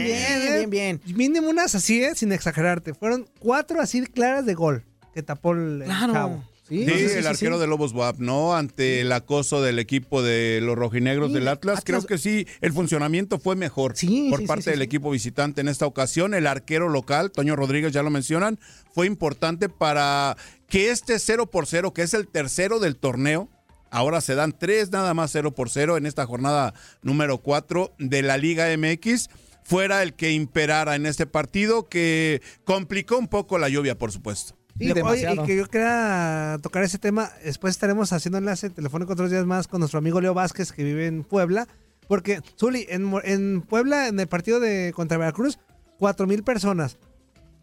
bien, 0.04 0.40
bien, 0.40 0.70
bien. 0.70 1.00
Mínimo 1.14 1.50
unas 1.50 1.74
así, 1.74 2.02
¿eh? 2.02 2.14
sin 2.14 2.32
exagerarte. 2.32 2.94
Fueron 2.94 3.28
cuatro 3.38 3.80
así 3.82 4.00
claras 4.06 4.46
de 4.46 4.54
gol 4.54 4.82
que 5.12 5.22
tapó 5.22 5.52
el, 5.52 5.82
el 5.82 5.84
Claro. 5.88 6.12
chavo. 6.14 6.44
Sí, 6.68 6.84
el 7.18 7.26
arquero 7.26 7.58
de 7.58 7.66
Lobos 7.66 7.92
WAP, 7.92 8.18
¿no? 8.20 8.54
Ante 8.56 9.02
el 9.02 9.12
acoso 9.12 9.60
del 9.60 9.78
equipo 9.78 10.22
de 10.22 10.60
los 10.62 10.76
rojinegros 10.76 11.32
del 11.32 11.48
Atlas, 11.48 11.80
Atlas- 11.80 11.84
creo 11.84 12.06
que 12.06 12.16
sí, 12.18 12.46
el 12.62 12.72
funcionamiento 12.72 13.38
fue 13.38 13.54
mejor 13.54 13.94
por 14.30 14.40
parte 14.46 14.70
del 14.70 14.80
equipo 14.82 15.10
visitante 15.10 15.60
en 15.60 15.68
esta 15.68 15.84
ocasión. 15.86 16.32
El 16.32 16.46
arquero 16.46 16.88
local, 16.88 17.30
Toño 17.32 17.54
Rodríguez, 17.54 17.92
ya 17.92 18.02
lo 18.02 18.08
mencionan, 18.10 18.58
fue 18.94 19.06
importante 19.06 19.68
para 19.68 20.36
que 20.66 20.90
este 20.90 21.18
0 21.18 21.50
por 21.50 21.66
0, 21.66 21.92
que 21.92 22.00
es 22.02 22.14
el 22.14 22.28
tercero 22.28 22.78
del 22.80 22.96
torneo, 22.96 23.50
ahora 23.90 24.22
se 24.22 24.34
dan 24.34 24.56
tres 24.58 24.90
nada 24.90 25.12
más 25.12 25.30
0 25.32 25.54
por 25.54 25.68
0 25.68 25.98
en 25.98 26.06
esta 26.06 26.24
jornada 26.26 26.72
número 27.02 27.38
4 27.38 27.92
de 27.98 28.22
la 28.22 28.38
Liga 28.38 28.66
MX, 28.76 29.28
fuera 29.64 30.02
el 30.02 30.14
que 30.14 30.32
imperara 30.32 30.96
en 30.96 31.04
este 31.04 31.26
partido, 31.26 31.88
que 31.90 32.40
complicó 32.64 33.18
un 33.18 33.28
poco 33.28 33.58
la 33.58 33.68
lluvia, 33.68 33.96
por 33.98 34.10
supuesto. 34.12 34.56
Sí, 34.78 34.90
oye, 34.90 35.32
y 35.32 35.38
que 35.46 35.56
yo 35.56 35.66
quería 35.66 36.58
tocar 36.60 36.82
ese 36.82 36.98
tema. 36.98 37.30
Después 37.44 37.72
estaremos 37.72 38.12
haciendo 38.12 38.38
enlace 38.38 38.70
telefónico 38.70 39.12
otros 39.12 39.30
días 39.30 39.46
más 39.46 39.68
con 39.68 39.80
nuestro 39.80 39.98
amigo 39.98 40.20
Leo 40.20 40.34
Vázquez, 40.34 40.72
que 40.72 40.82
vive 40.82 41.06
en 41.06 41.22
Puebla. 41.22 41.68
Porque, 42.08 42.40
Zuli, 42.58 42.86
en, 42.88 43.12
en 43.22 43.62
Puebla, 43.62 44.08
en 44.08 44.18
el 44.18 44.26
partido 44.26 44.60
de 44.60 44.92
contra 44.94 45.16
Veracruz, 45.16 45.58
cuatro 45.98 46.26
mil 46.26 46.42
personas. 46.42 46.98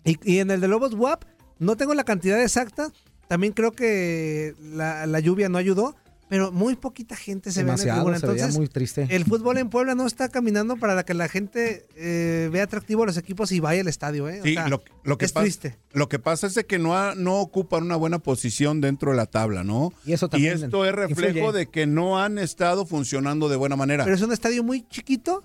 Y, 0.03 0.17
y 0.23 0.39
en 0.39 0.51
el 0.51 0.61
de 0.61 0.67
Lobos 0.67 0.93
WAP, 0.93 1.25
no 1.59 1.75
tengo 1.75 1.93
la 1.93 2.05
cantidad 2.05 2.41
exacta. 2.41 2.91
También 3.27 3.53
creo 3.53 3.71
que 3.71 4.55
la, 4.61 5.05
la 5.05 5.19
lluvia 5.19 5.49
no 5.49 5.57
ayudó. 5.57 5.95
Pero 6.31 6.49
muy 6.49 6.77
poquita 6.77 7.17
gente 7.17 7.51
se 7.51 7.61
ve 7.61 7.73
en 7.73 7.77
el 7.77 7.85
veía 7.85 8.15
Entonces, 8.15 8.55
muy 8.55 8.69
triste. 8.69 9.05
el 9.09 9.25
fútbol 9.25 9.57
en 9.57 9.69
Puebla 9.69 9.95
no 9.95 10.07
está 10.07 10.29
caminando 10.29 10.77
para 10.77 11.03
que 11.03 11.13
la 11.13 11.27
gente 11.27 11.85
eh, 11.97 12.47
vea 12.53 12.63
atractivo 12.63 13.03
a 13.03 13.05
los 13.05 13.17
equipos 13.17 13.51
y 13.51 13.59
vaya 13.59 13.81
al 13.81 13.89
estadio. 13.89 14.29
¿eh? 14.29 14.39
O 14.39 14.43
Sí, 14.45 14.53
sea, 14.53 14.69
lo, 14.69 14.81
lo 15.03 15.17
que 15.17 15.25
es 15.25 15.33
pasa, 15.33 15.43
triste. 15.43 15.77
Lo 15.91 16.07
que 16.07 16.19
pasa 16.19 16.47
es 16.47 16.53
de 16.55 16.65
que 16.65 16.79
no, 16.79 16.95
ha- 16.97 17.15
no 17.15 17.41
ocupan 17.41 17.83
una 17.83 17.97
buena 17.97 18.19
posición 18.19 18.79
dentro 18.79 19.11
de 19.11 19.17
la 19.17 19.25
tabla, 19.25 19.65
¿no? 19.65 19.91
Y 20.05 20.13
eso 20.13 20.29
también 20.29 20.53
esto 20.63 20.85
es 20.85 20.93
reflejo 20.95 21.37
influye. 21.39 21.57
de 21.57 21.65
que 21.69 21.85
no 21.85 22.17
han 22.23 22.37
estado 22.37 22.85
funcionando 22.85 23.49
de 23.49 23.57
buena 23.57 23.75
manera. 23.75 24.05
Pero 24.05 24.15
es 24.15 24.21
un 24.21 24.31
estadio 24.31 24.63
muy 24.63 24.87
chiquito 24.87 25.43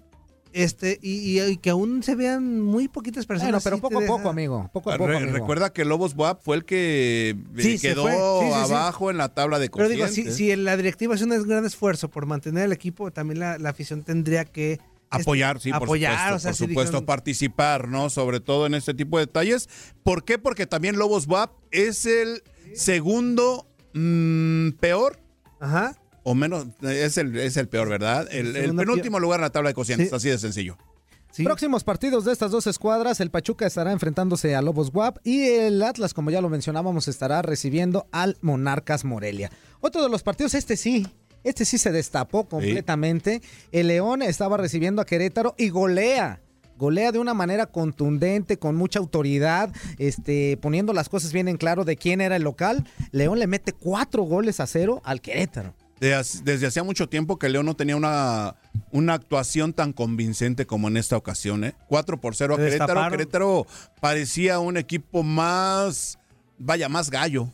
este 0.63 0.99
y, 1.03 1.39
y- 1.39 1.43
y 1.43 1.57
que 1.59 1.71
aún 1.71 2.03
se 2.03 2.15
vean 2.15 2.61
muy 2.61 2.89
poquitas 2.89 3.27
personas. 3.27 3.53
Bueno, 3.53 3.61
pero 3.63 3.77
sí 3.77 3.83
poco 3.83 4.03
a 4.03 4.07
poco, 4.07 4.29
amigo. 4.31 4.71
Poco 4.73 4.91
a 4.91 4.97
poco, 4.97 5.09
Re- 5.09 5.17
amigo. 5.19 5.33
recuerda 5.33 5.73
que 5.73 5.85
Lobos 5.85 6.15
WAP 6.17 6.43
fue 6.43 6.57
el 6.57 6.65
que 6.65 7.31
eh, 7.31 7.63
Sí, 7.63 7.79
se 7.79 7.89
quedó. 7.89 8.07
Sí, 8.09 8.47
sí, 8.47 8.53
sí. 8.53 8.73
abajo 8.73 9.11
en 9.11 9.19
la 9.19 9.29
tabla 9.29 9.59
de 9.59 9.69
Pero 9.71 9.89
digo, 9.89 10.09
si, 10.09 10.31
si 10.33 10.55
la 10.57 10.77
directiva 10.77 11.15
hace 11.15 11.25
un 11.25 11.47
gran 11.47 11.65
esfuerzo 11.67 12.09
por 12.09 12.27
mantener 12.27 12.65
al 12.65 12.73
equipo, 12.73 13.11
también 13.11 13.39
la, 13.41 13.59
la 13.59 13.71
afición 13.71 14.03
tendría 14.03 14.45
que 14.45 14.81
Apoyar, 15.09 15.57
este, 15.59 15.69
sí, 15.69 15.73
por 15.73 15.85
apoyar, 15.85 16.13
supuesto, 16.15 16.37
o 16.37 16.39
sea, 16.41 16.51
por 16.51 16.57
sí 16.57 16.65
supuesto, 16.67 16.91
dijeron- 16.97 17.07
participar, 17.07 17.89
¿no? 17.89 18.11
Sobre 18.11 18.41
todo 18.41 18.67
en 18.67 18.75
este 18.75 18.93
tipo 18.93 19.19
de 19.19 19.27
detalles. 19.27 19.69
¿Por 20.03 20.25
qué? 20.25 20.37
Porque 20.39 20.67
también 20.67 20.99
Lobos 20.99 21.29
WAP 21.29 21.53
es 21.71 22.07
el 22.07 22.43
segundo 22.75 23.69
mm, 23.95 24.71
peor. 24.81 25.21
Ajá. 25.61 25.97
O 26.29 26.35
menos, 26.35 26.67
es 26.83 27.19
el, 27.19 27.37
es 27.39 27.57
el 27.57 27.69
peor, 27.69 27.89
¿verdad? 27.89 28.27
El, 28.33 28.57
el 28.57 28.75
penúltimo 28.75 29.21
lugar 29.21 29.39
en 29.39 29.43
la 29.43 29.51
tabla 29.51 29.71
de 29.71 29.75
cocientes, 29.75 30.09
Sí. 30.09 30.15
así 30.17 30.29
de 30.29 30.39
sencillo. 30.39 30.77
Próximos 31.45 31.85
partidos 31.85 32.25
de 32.25 32.33
estas 32.33 32.51
dos 32.51 32.67
escuadras, 32.67 33.21
el 33.21 33.31
Pachuca 33.31 33.65
estará 33.65 33.93
enfrentándose 33.93 34.57
a 34.57 34.61
Lobos 34.63 34.91
Guap 34.91 35.19
y 35.23 35.45
el 35.45 35.81
Atlas, 35.85 36.15
como 36.15 36.33
ya 36.33 36.41
lo 36.41 36.49
mencionábamos, 36.49 37.07
estará 37.07 37.43
recibiendo 37.43 38.09
al 38.11 38.39
Monarcas 38.41 39.05
Morelia. 39.05 39.53
Otro 39.81 40.03
de 40.03 40.09
los 40.09 40.25
partidos, 40.25 40.55
este 40.55 40.77
sí, 40.77 41.07
este 41.45 41.65
sí 41.65 41.79
se 41.79 41.93
destapó 41.93 42.49
completamente. 42.49 43.41
El 43.71 43.87
León 43.87 44.21
estaba 44.23 44.57
recibiendo 44.57 45.01
a 45.01 45.05
Querétaro 45.07 45.55
y 45.57 45.69
golea. 45.69 46.41
Golea 46.77 47.13
de 47.13 47.21
una 47.21 47.35
manera 47.35 47.67
contundente, 47.67 48.59
con 48.59 48.75
mucha 48.75 48.99
autoridad, 48.99 49.73
este, 49.99 50.57
poniendo 50.61 50.93
las 50.93 51.09
cosas 51.09 51.33
bien 51.33 51.47
en 51.47 51.57
claro 51.57 51.85
de 51.85 51.97
quién 51.97 52.21
era 52.21 52.35
el 52.35 52.43
local. 52.43 52.85
León 53.13 53.39
le 53.39 53.47
mete 53.47 53.73
cuatro 53.73 54.25
goles 54.25 54.59
a 54.59 54.67
cero 54.67 55.01
al 55.05 55.21
Querétaro. 55.21 55.73
Desde 55.99 56.67
hacía 56.67 56.83
mucho 56.83 57.09
tiempo 57.09 57.39
que 57.39 57.49
León 57.49 57.65
no 57.67 57.75
tenía 57.75 57.97
una, 57.97 58.57
una 58.91 59.15
actuación 59.15 59.73
tan 59.73 59.93
convincente 59.93 60.67
como 60.67 60.89
en 60.89 60.97
esta 60.99 61.17
ocasión, 61.17 61.65
¿eh? 61.65 61.75
4 61.89 62.21
por 62.21 62.35
0 62.35 62.55
a 62.55 62.57
Querétaro. 62.59 62.87
destaparon. 62.87 63.11
Querétaro 63.11 63.67
parecía 64.01 64.59
un 64.59 64.77
equipo 64.77 65.23
más, 65.23 66.19
vaya, 66.59 66.89
más 66.89 67.11
gallo. 67.11 67.49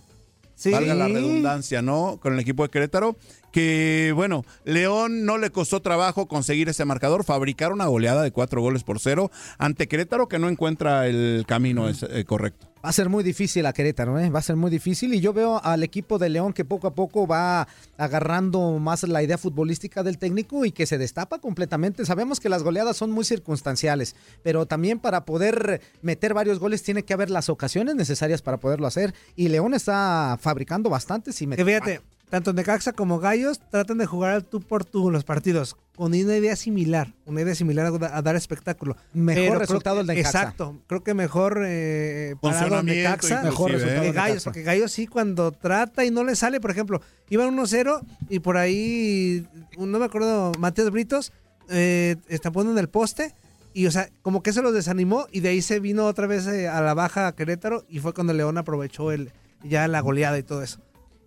Sí. 0.57 0.70
Valga 0.70 0.95
la 0.95 1.09
redundancia, 1.09 1.82
¿no? 1.82 2.18
Con 2.20 2.34
el 2.34 2.40
equipo 2.40 2.62
de 2.64 2.70
Querétaro. 2.70 3.16
Que, 3.53 4.12
bueno, 4.16 4.44
León 4.64 5.24
no 5.24 5.38
le 5.38 5.50
costó 5.50 5.80
trabajo 5.80 6.26
conseguir 6.26 6.68
ese 6.68 6.84
marcador, 6.84 7.22
fabricar 7.22 7.72
una 7.72 7.86
goleada 7.86 8.22
de 8.22 8.32
cuatro 8.32 8.61
goles 8.62 8.82
por 8.82 8.98
cero 8.98 9.30
ante 9.59 9.86
Querétaro 9.86 10.26
que 10.26 10.38
no 10.38 10.48
encuentra 10.48 11.07
el 11.07 11.44
camino 11.46 11.88
es- 11.88 12.03
eh, 12.03 12.24
correcto. 12.24 12.68
Va 12.84 12.88
a 12.88 12.92
ser 12.92 13.09
muy 13.09 13.22
difícil 13.22 13.64
a 13.66 13.72
Querétaro, 13.72 14.18
¿eh? 14.18 14.28
va 14.30 14.40
a 14.40 14.42
ser 14.42 14.57
muy 14.57 14.68
difícil 14.68 15.14
y 15.14 15.20
yo 15.20 15.32
veo 15.32 15.62
al 15.62 15.84
equipo 15.84 16.18
de 16.18 16.28
León 16.30 16.53
que 16.53 16.64
poco 16.64 16.88
a 16.88 16.94
poco 16.96 17.28
va 17.28 17.68
agarrando 17.96 18.78
más 18.80 19.05
la 19.05 19.22
idea 19.22 19.38
futbolística 19.38 20.03
del 20.03 20.18
técnico 20.18 20.64
y 20.64 20.72
que 20.72 20.86
se 20.86 20.98
destapa 20.98 21.38
completamente. 21.38 22.05
Sabemos 22.05 22.40
que 22.40 22.48
las 22.48 22.64
goleadas 22.64 22.96
son 22.96 23.12
muy 23.12 23.24
circunstanciales, 23.24 24.16
pero 24.42 24.66
también 24.66 24.98
para 24.98 25.24
poder 25.24 25.80
meter 26.03 26.34
varios 26.34 26.59
goles 26.59 26.82
tiene 26.82 27.05
que 27.05 27.14
haber 27.14 27.30
las 27.30 27.48
ocasiones 27.48 27.94
necesarias 27.94 28.42
para 28.42 28.57
poderlo 28.59 28.88
hacer 28.88 29.14
y 29.36 29.46
León 29.48 29.74
está 29.74 30.36
fabricando 30.40 30.90
bastantes 30.90 31.40
y 31.40 31.46
Que 31.46 31.64
fíjate, 31.64 32.00
tanto 32.33 32.55
Necaxa 32.55 32.95
como 32.95 33.18
Gallos 33.18 33.61
tratan 33.70 33.99
de 33.99 34.07
jugar 34.07 34.30
al 34.30 34.43
tú 34.47 34.62
por 34.62 34.87
tú 34.87 35.09
en 35.09 35.12
los 35.12 35.22
partidos 35.22 35.76
con 35.95 36.14
una 36.14 36.35
idea 36.35 36.57
similar, 36.57 37.12
una 37.26 37.43
idea 37.43 37.55
similar 37.55 37.93
a, 37.93 38.16
a 38.16 38.22
dar 38.22 38.37
espectáculo. 38.37 38.97
Mejor 39.12 39.43
Pero 39.45 39.59
resultado 39.59 40.01
el 40.01 40.07
de 40.07 40.14
Necaxa. 40.14 40.39
Exacto, 40.39 40.80
creo 40.87 41.05
que 41.05 41.12
mejor 41.12 41.62
eh, 41.66 42.35
parado 42.41 42.83
Necaxa 42.83 43.43
Mejor 43.43 43.72
inclusive, 43.72 43.91
resultado 43.91 44.03
que 44.05 44.12
Gallos, 44.12 44.28
Necaxa. 44.30 44.45
porque 44.45 44.62
Gallos 44.62 44.93
sí 44.93 45.07
cuando 45.07 45.53
trata 45.53 46.07
y 46.07 46.11
no 46.11 46.24
le 46.24 46.35
sale, 46.35 46.59
por 46.59 46.70
ejemplo, 46.70 47.03
iban 47.28 47.55
1-0 47.55 48.01
y 48.30 48.39
por 48.39 48.57
ahí, 48.57 49.47
no 49.76 49.99
me 49.99 50.07
acuerdo, 50.07 50.53
Matías 50.59 50.89
Britos 50.89 51.35
eh, 51.68 52.16
está 52.28 52.51
poniendo 52.51 52.78
en 52.80 52.83
el 52.83 52.89
poste 52.89 53.35
y, 53.74 53.85
o 53.85 53.91
sea, 53.91 54.09
como 54.22 54.43
que 54.43 54.49
eso 54.49 54.62
los 54.62 54.72
desanimó 54.72 55.26
y 55.30 55.41
de 55.41 55.50
ahí 55.50 55.61
se 55.61 55.80
vino 55.80 56.07
otra 56.07 56.26
vez 56.26 56.46
eh, 56.46 56.67
a 56.67 56.80
la 56.80 56.95
baja 56.95 57.26
a 57.26 57.33
Querétaro 57.34 57.84
y 57.91 57.99
fue 57.99 58.14
cuando 58.14 58.33
León 58.33 58.57
aprovechó 58.57 59.13
el 59.13 59.33
ya 59.63 59.87
la 59.87 60.00
goleada 60.00 60.38
y 60.38 60.42
todo 60.42 60.63
eso. 60.63 60.80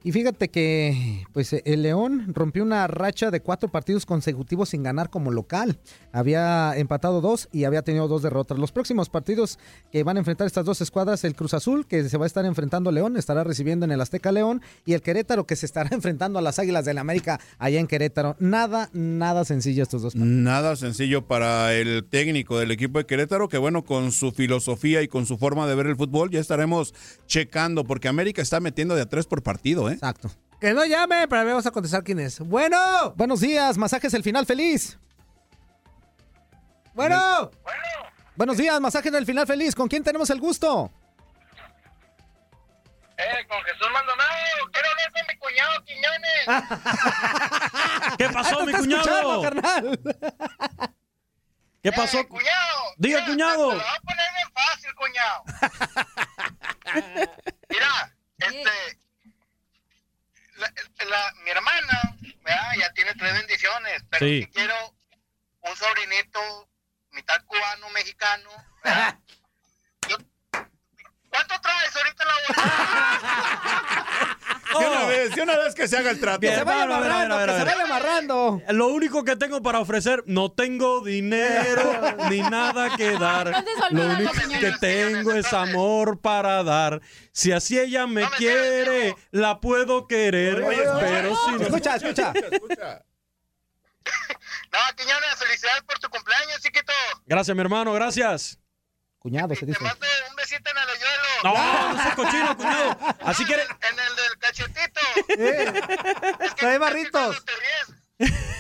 Y 0.06 0.12
fíjate 0.12 0.50
que 0.50 1.26
pues 1.34 1.52
el 1.52 1.82
León 1.82 2.32
rompió 2.36 2.62
una 2.62 2.86
racha 2.86 3.32
de 3.32 3.40
cuatro 3.40 3.70
partidos 3.70 4.06
consecutivos 4.06 4.70
sin 4.70 4.84
ganar 4.84 5.10
como 5.10 5.32
local. 5.32 5.80
Había 6.12 6.78
empatado 6.78 7.22
dos 7.22 7.50
y 7.52 7.64
había 7.64 7.82
tenido 7.82 8.08
dos 8.08 8.22
derrotas. 8.22 8.60
Los 8.60 8.72
próximos 8.72 9.10
partidos 9.10 9.58
que 9.92 10.04
van 10.04 10.18
a 10.18 10.20
enfrentar 10.20 10.46
estas 10.46 10.64
dos 10.64 10.80
escuadras, 10.80 11.24
el 11.24 11.36
Cruz 11.36 11.56
Azul, 11.56 11.88
que 11.88 12.08
se 12.08 12.20
va 12.20 12.26
a 12.26 12.28
estar 12.28 12.46
enfrentando 12.46 12.92
a 12.92 12.94
León, 12.94 13.18
estará 13.18 13.44
recibiendo 13.44 13.84
en 13.84 13.92
el 13.92 14.00
Azteca 14.00 14.32
León, 14.32 14.62
y 14.86 14.94
el 14.94 15.02
Querétaro, 15.02 15.48
que 15.48 15.56
se 15.56 15.66
estará 15.66 15.90
enfrentando 15.96 16.38
a 16.38 16.44
las 16.44 16.60
Águilas 16.60 16.86
del 16.86 16.98
la 16.98 17.02
América 17.02 17.40
allá 17.58 17.80
en 17.80 17.88
Querétaro. 17.88 18.36
Nada, 18.38 18.92
nada 18.94 19.44
sencillo 19.44 19.82
estos 19.82 20.04
dos 20.04 20.14
partidos. 20.14 20.32
Nada 20.32 20.76
sencillo 20.76 21.26
para 21.26 21.74
el 21.74 22.06
técnico 22.08 22.60
del 22.60 22.70
equipo 22.70 23.00
de 23.00 23.08
Querétaro, 23.08 23.50
que 23.50 23.58
bueno, 23.58 23.84
con 23.84 24.12
su 24.12 24.32
filosofía 24.32 25.02
y 25.02 25.08
con 25.08 25.26
su 25.26 25.40
forma 25.40 25.66
de 25.66 25.74
ver 25.74 25.88
el 25.88 25.96
fútbol, 25.96 26.30
ya 26.30 26.40
estaremos 26.40 26.94
checando, 27.26 27.86
porque 27.86 28.08
América 28.08 28.44
está 28.44 28.60
metiendo 28.60 28.94
de 28.94 29.02
a 29.02 29.10
tres 29.10 29.26
por 29.26 29.42
partido, 29.42 29.90
¿eh? 29.90 29.95
Exacto. 29.96 30.30
Que 30.60 30.74
no 30.74 30.86
llame, 30.86 31.28
pero 31.28 31.46
vamos 31.46 31.66
a 31.66 31.72
contestar 31.72 32.04
quién 32.04 32.20
es. 32.20 32.40
Bueno. 32.40 33.14
Buenos 33.16 33.40
días, 33.42 33.78
masajes 33.78 34.14
el 34.14 34.24
final 34.24 34.46
feliz. 34.46 34.98
Bueno. 36.94 37.52
Buenos 38.36 38.58
días, 38.58 38.80
masajes 38.82 39.12
del 39.12 39.26
final 39.26 39.46
feliz. 39.48 39.76
¿Con 39.76 39.88
quién 39.88 40.04
tenemos 40.04 40.30
el 40.30 40.40
gusto? 40.40 40.92
Eh, 43.18 43.48
con 43.48 43.62
Jesús 43.64 43.88
Maldonado. 43.94 44.72
Quiero 44.74 44.88
hablar 44.90 45.12
con 45.14 45.22
mi 45.28 45.38
cuñado 45.40 45.84
Quiñones. 45.86 46.46
¿Qué 48.18 48.30
pasó, 48.30 48.60
Ah, 48.60 48.66
mi 48.66 48.74
cuñado? 48.74 49.42
carnal. 49.42 50.00
¿Qué 51.84 51.92
pasó? 51.94 52.20
Eh, 52.20 52.28
cuñado. 52.28 52.82
Diga, 52.98 53.20
Mira, 53.22 53.32
cuñado. 53.32 53.70
Te 53.70 53.76
lo 53.76 53.82
voy 53.84 53.90
a 53.96 54.02
poner 54.02 54.28
bien 54.36 54.50
fácil, 54.54 54.92
cuñado. 54.96 55.44
Mira, 57.70 58.16
este. 58.40 59.00
La, 61.00 61.06
la- 61.06 61.34
mi 61.44 61.50
hermana, 61.52 62.16
¿verdad? 62.44 62.72
ya 62.80 62.92
tiene 62.94 63.14
tres 63.16 63.34
bendiciones, 63.34 64.04
pero 64.10 64.26
Sí. 64.26 64.42
sí 64.44 64.48
quiero 64.52 64.96
un 65.62 65.76
sobrinito, 65.76 66.70
mitad 67.12 67.44
cubano, 67.46 67.90
mexicano. 67.90 68.50
¿Cuánto 71.30 71.60
traes 71.62 71.96
ahorita 71.96 72.26
la 72.26 72.34
bolsa? 72.48 74.05
De 74.72 74.86
una 74.88 75.06
vez, 75.06 75.36
de 75.36 75.42
una 75.42 75.58
vez 75.58 75.76
que 75.76 75.88
se 75.88 75.98
haga 75.98 76.10
el 76.12 76.20
trato. 76.20 76.40
Bien, 76.40 76.56
se 76.56 76.64
vaya 76.64 76.84
amarrando, 76.84 77.38
que 77.38 77.52
se 77.54 77.64
vaya 77.64 77.84
amarrando. 77.84 78.62
Lo 78.70 78.88
único 78.88 79.24
que 79.24 79.36
tengo 79.36 79.62
para 79.62 79.80
ofrecer, 79.80 80.24
no 80.26 80.52
tengo 80.52 81.02
dinero 81.02 82.02
ni 82.30 82.42
nada 82.42 82.96
que 82.96 83.12
dar. 83.12 83.64
Lo 83.92 84.02
único 84.04 84.32
que 84.60 84.72
tengo 84.80 85.34
es 85.34 85.54
amor 85.54 86.20
para 86.20 86.64
dar. 86.64 87.02
Si 87.32 87.52
así 87.52 87.80
ella 87.80 88.08
me 88.08 88.28
quiere, 88.38 89.16
la 89.32 89.60
puedo 89.60 90.08
querer. 90.08 90.64
Pero 91.00 91.36
si 91.46 91.52
no. 91.52 91.62
Escucha, 91.62 91.96
escucha. 91.96 92.34
No, 94.72 94.80
Quiñones, 94.98 95.36
felicidades 95.38 95.84
por 95.84 95.98
tu 96.00 96.10
cumpleaños, 96.10 96.60
chiquito. 96.62 96.92
Gracias, 97.26 97.56
mi 97.56 97.62
hermano, 97.62 97.94
gracias. 97.94 98.60
Cuñado, 99.26 99.56
se 99.56 99.66
dice. 99.66 99.80
Mando 99.84 100.06
un 100.30 100.36
besito 100.36 100.70
en 100.70 100.78
el 100.78 100.88
hoyuelo. 100.88 101.24
No, 101.46 101.94
no 101.94 102.04
seas 102.04 102.16
cochino, 102.16 102.56
cuñado. 102.56 102.96
Así 103.26 103.44
quiere. 103.44 103.64
En 103.64 104.00
el 104.00 104.16
del 104.16 104.38
cachetito. 104.38 105.02
Trae 106.58 106.78
barritos. 106.78 107.42
Cuando 107.42 107.44
te 107.44 107.54
ríes, 107.56 107.88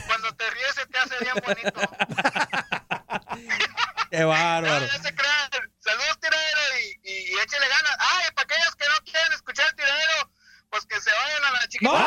cuando 0.08 0.36
te 0.36 0.50
ríes 0.50 0.74
se 0.74 0.88
te 0.88 0.98
hace 0.98 1.20
bien 1.20 1.36
bonito. 1.46 1.82
Qué 4.10 4.24
bárbaro. 4.24 4.88
No, 4.88 4.92
no 4.92 5.04
se 5.04 5.14
crean. 5.14 5.52
Saludos, 5.78 6.20
tiradero, 6.20 6.62
y, 6.80 7.00
y, 7.12 7.14
y 7.14 7.40
échele 7.42 7.68
ganas. 7.68 7.96
Ay, 8.00 8.32
para 8.34 8.46
aquellos 8.46 8.76
que 8.76 8.86
no 8.90 8.96
quieren 9.06 9.34
escuchar 9.34 9.68
el 9.68 9.76
tiradero, 9.76 10.32
pues 10.72 10.84
que 10.88 11.00
se 11.00 11.12
vayan 11.12 11.46
a 11.46 11.52
la 11.52 11.68
chiquita. 11.68 11.92
No, 11.92 12.00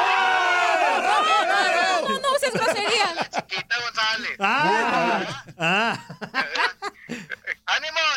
no, 2.09 2.19
no 2.19 2.33
uses 2.33 2.53
groserías. 2.53 3.15
La 3.15 3.31
chiquita 3.31 3.77
González. 3.83 4.37
Ah. 4.41 5.45
Ah. 5.61 5.97
Ánimo 7.09 7.48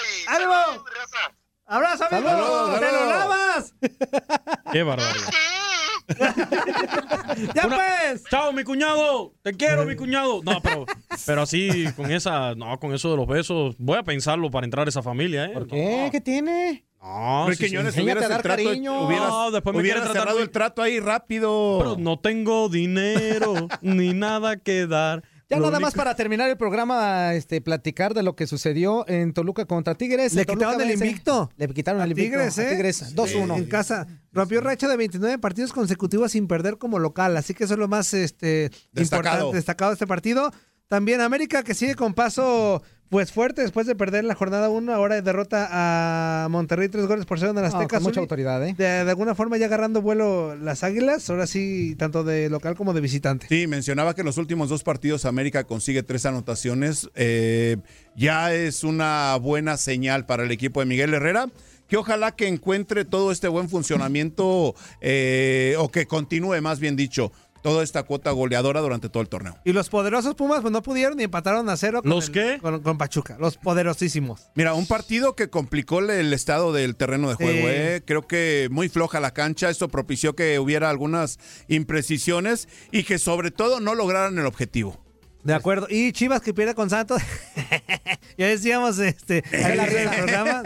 y 0.02 0.28
¡Ánimo! 0.28 0.54
saludos, 0.54 0.86
raza. 0.96 1.36
Abrazo, 1.66 2.06
amigo. 2.12 2.30
Saludos, 2.30 2.80
¡Te 2.80 2.92
lo 2.92 3.06
lavas! 3.06 3.74
Qué 4.74 4.84
barbaridad. 4.84 5.30
¡Ya 7.56 7.66
Una- 7.68 7.76
pues! 7.78 8.24
Chao, 8.30 8.52
mi 8.52 8.64
cuñado. 8.64 9.34
Te 9.42 9.54
quiero, 9.54 9.86
mi 9.86 9.96
cuñado. 9.96 10.42
No, 10.44 10.62
pero, 10.62 10.86
pero 11.26 11.42
así, 11.44 11.86
con 11.96 12.12
esa, 12.12 12.56
no, 12.56 12.78
con 12.80 12.94
eso 12.94 13.12
de 13.12 13.18
los 13.18 13.28
besos, 13.28 13.76
voy 13.78 13.98
a 13.98 14.04
pensarlo 14.04 14.52
para 14.52 14.66
entrar 14.66 14.88
a 14.88 14.90
esa 14.90 15.02
familia, 15.02 15.46
¿eh? 15.46 15.50
¿Por 15.54 15.68
qué? 15.68 16.10
¿Qué 16.12 16.20
tiene? 16.22 16.86
No, 17.02 17.46
Luis 17.48 17.58
sí, 17.58 17.64
sí. 17.64 17.70
Quiñones, 17.70 17.96
enséñate 17.98 18.04
hubieras 18.20 18.26
a 18.26 18.28
dar 18.30 18.38
el 18.38 18.44
trato, 18.44 18.64
cariño. 18.64 19.02
hubieras, 19.08 19.30
No, 19.30 19.52
después 19.52 19.74
me 19.76 19.82
hubieras 19.82 20.02
quiere 20.02 20.12
tratar 20.14 20.22
cerrado 20.22 20.38
muy- 20.38 20.44
el 20.44 20.52
trato 20.52 20.82
ahí 20.84 21.00
rápido. 21.00 21.78
Pero 21.80 21.96
no 21.98 22.20
tengo 22.20 22.70
dinero 22.70 23.54
ni 23.82 24.14
nada 24.14 24.58
que 24.58 24.86
dar. 24.88 25.24
Ya 25.52 25.60
Lo 25.60 25.66
nada 25.66 25.82
más 25.82 25.94
para 25.94 26.16
terminar 26.16 26.50
el 26.50 26.56
programa, 26.56 27.34
este, 27.34 27.60
platicar 27.60 28.14
de 28.14 28.24
lo 28.24 28.38
que 28.38 28.48
sucedió 28.48 29.06
en 29.10 29.34
Toluca 29.34 29.66
contra 29.66 29.96
Tigres. 29.96 30.34
Le 30.34 30.46
Toluca 30.46 30.68
quitaron 30.68 30.82
el 30.90 30.94
invicto. 30.94 31.52
Le 31.58 31.68
quitaron 31.68 32.00
A 32.00 32.06
el 32.06 32.12
invicto. 32.12 32.38
Tigres, 32.38 32.58
a 32.58 32.64
¿eh? 32.64 32.70
Tigres, 32.72 33.16
2-1. 33.16 33.58
En 33.58 33.66
casa. 33.66 34.08
Rompió 34.32 34.62
racha 34.62 34.88
de 34.88 34.96
29 34.96 35.40
partidos 35.40 35.74
consecutivos 35.74 36.32
sin 36.32 36.48
perder 36.48 36.78
como 36.78 37.00
local. 37.00 37.36
Así 37.36 37.54
que 37.54 37.66
eso 37.66 37.74
es 37.74 37.80
lo 37.82 37.90
más 37.90 38.14
este, 38.14 38.72
Destacado. 38.94 39.34
importante, 39.34 39.56
destacado 39.58 39.92
de 39.92 39.96
este 39.96 40.08
partido. 40.08 40.54
También 40.88 41.20
América 41.20 41.64
que 41.64 41.74
sigue 41.74 41.96
con 41.96 42.14
paso 42.14 42.82
pues 43.12 43.34
fuerte 43.34 43.62
después 43.62 43.86
de 43.86 43.94
perder 43.94 44.24
la 44.24 44.36
jornada 44.36 44.70
1. 44.70 44.94
Ahora 44.94 45.22
derrota 45.22 45.68
a 45.70 46.48
Monterrey 46.50 46.88
tres 46.88 47.08
goles 47.08 47.26
por 47.26 47.38
cero 47.40 47.52
en 47.52 47.58
el 47.58 47.64
No, 47.64 47.68
Azteca. 47.68 47.98
con 47.98 48.04
mucha 48.04 48.22
autoridad, 48.22 48.66
¿eh? 48.66 48.74
De, 48.78 48.86
de 48.86 49.10
alguna 49.10 49.36
forma 49.36 49.58
ya 49.58 49.66
agarrando 49.66 50.02
vuelo 50.02 50.56
las 50.56 50.86
águilas. 50.86 51.30
Ahora 51.30 51.46
sí, 51.46 51.94
tanto 52.00 52.24
de 52.24 52.50
local 52.50 52.76
como 52.76 52.94
de 52.94 53.02
visitante. 53.02 53.48
Sí, 53.50 53.68
mencionaba 53.68 54.16
que 54.16 54.22
en 54.22 54.28
los 54.28 54.38
últimos 54.38 54.70
dos 54.70 54.84
partidos 54.84 55.26
América 55.26 55.66
consigue 55.66 56.04
tres 56.04 56.26
anotaciones. 56.26 57.10
Eh, 57.16 57.76
ya 58.16 58.54
es 58.54 58.86
una 58.86 59.36
buena 59.36 59.76
señal 59.76 60.26
para 60.26 60.44
el 60.46 60.52
equipo 60.52 60.80
de 60.80 60.86
Miguel 60.86 61.14
Herrera. 61.14 61.48
Que 61.90 61.98
ojalá 61.98 62.32
que 62.32 62.48
encuentre 62.48 63.04
todo 63.04 63.34
este 63.34 63.50
buen 63.50 63.68
funcionamiento 63.68 64.74
eh, 65.02 65.76
o 65.78 65.90
que 65.92 66.06
continúe, 66.06 66.62
más 66.62 66.80
bien 66.80 66.96
dicho, 66.96 67.34
toda 67.62 67.84
esta 67.84 68.04
cuota 68.04 68.32
goleadora 68.32 68.82
durante 68.82 69.10
todo 69.10 69.22
el 69.22 69.30
torneo. 69.30 69.58
Y 69.66 69.74
los 69.74 69.90
poderosos 69.90 70.36
Pumas 70.36 70.62
pues 70.62 70.72
no 70.72 70.82
pudieron 70.82 71.20
y 71.20 71.24
empataron 71.24 71.70
a 71.70 71.78
cero. 71.78 72.02
Con 72.02 72.10
¿Los 72.12 72.28
el- 72.28 72.32
qué? 72.34 72.58
Con, 72.62 72.82
con 72.82 72.98
Pachuca. 72.98 73.38
Los 73.40 73.58
poderosísimos. 73.58 74.48
Mira, 74.56 74.74
un 74.74 74.88
partido 74.88 75.36
que 75.36 75.50
complicó 75.50 76.00
el- 76.00 76.10
el 76.10 76.34
estado 76.34 76.74
del 76.74 76.96
terreno 76.96 77.30
de 77.30 77.36
juego. 77.36 77.52
Sí. 77.52 77.66
¿eh? 77.68 78.02
Creo 78.06 78.28
que 78.28 78.68
muy 78.72 78.90
floja 78.90 79.20
la 79.20 79.32
cancha. 79.34 79.70
Esto 79.70 79.88
propició 79.90 80.36
que 80.36 80.60
hubiera 80.60 80.90
algunas 80.90 81.40
imprecisiones 81.68 82.68
y 82.92 83.04
que 83.04 83.20
sobre 83.20 83.52
todo 83.52 83.80
no 83.80 83.96
lograran 83.96 84.38
el 84.38 84.46
objetivo. 84.46 85.00
De 85.44 85.54
acuerdo. 85.54 85.88
Y 85.90 86.12
Chivas 86.14 86.42
que 86.42 86.54
pierde 86.54 86.76
con 86.76 86.90
Santos. 86.90 87.22
ya 88.38 88.48
decíamos 88.48 89.00
este 89.00 89.44
ahí 89.52 89.80
el 89.80 90.10
programa. 90.10 90.64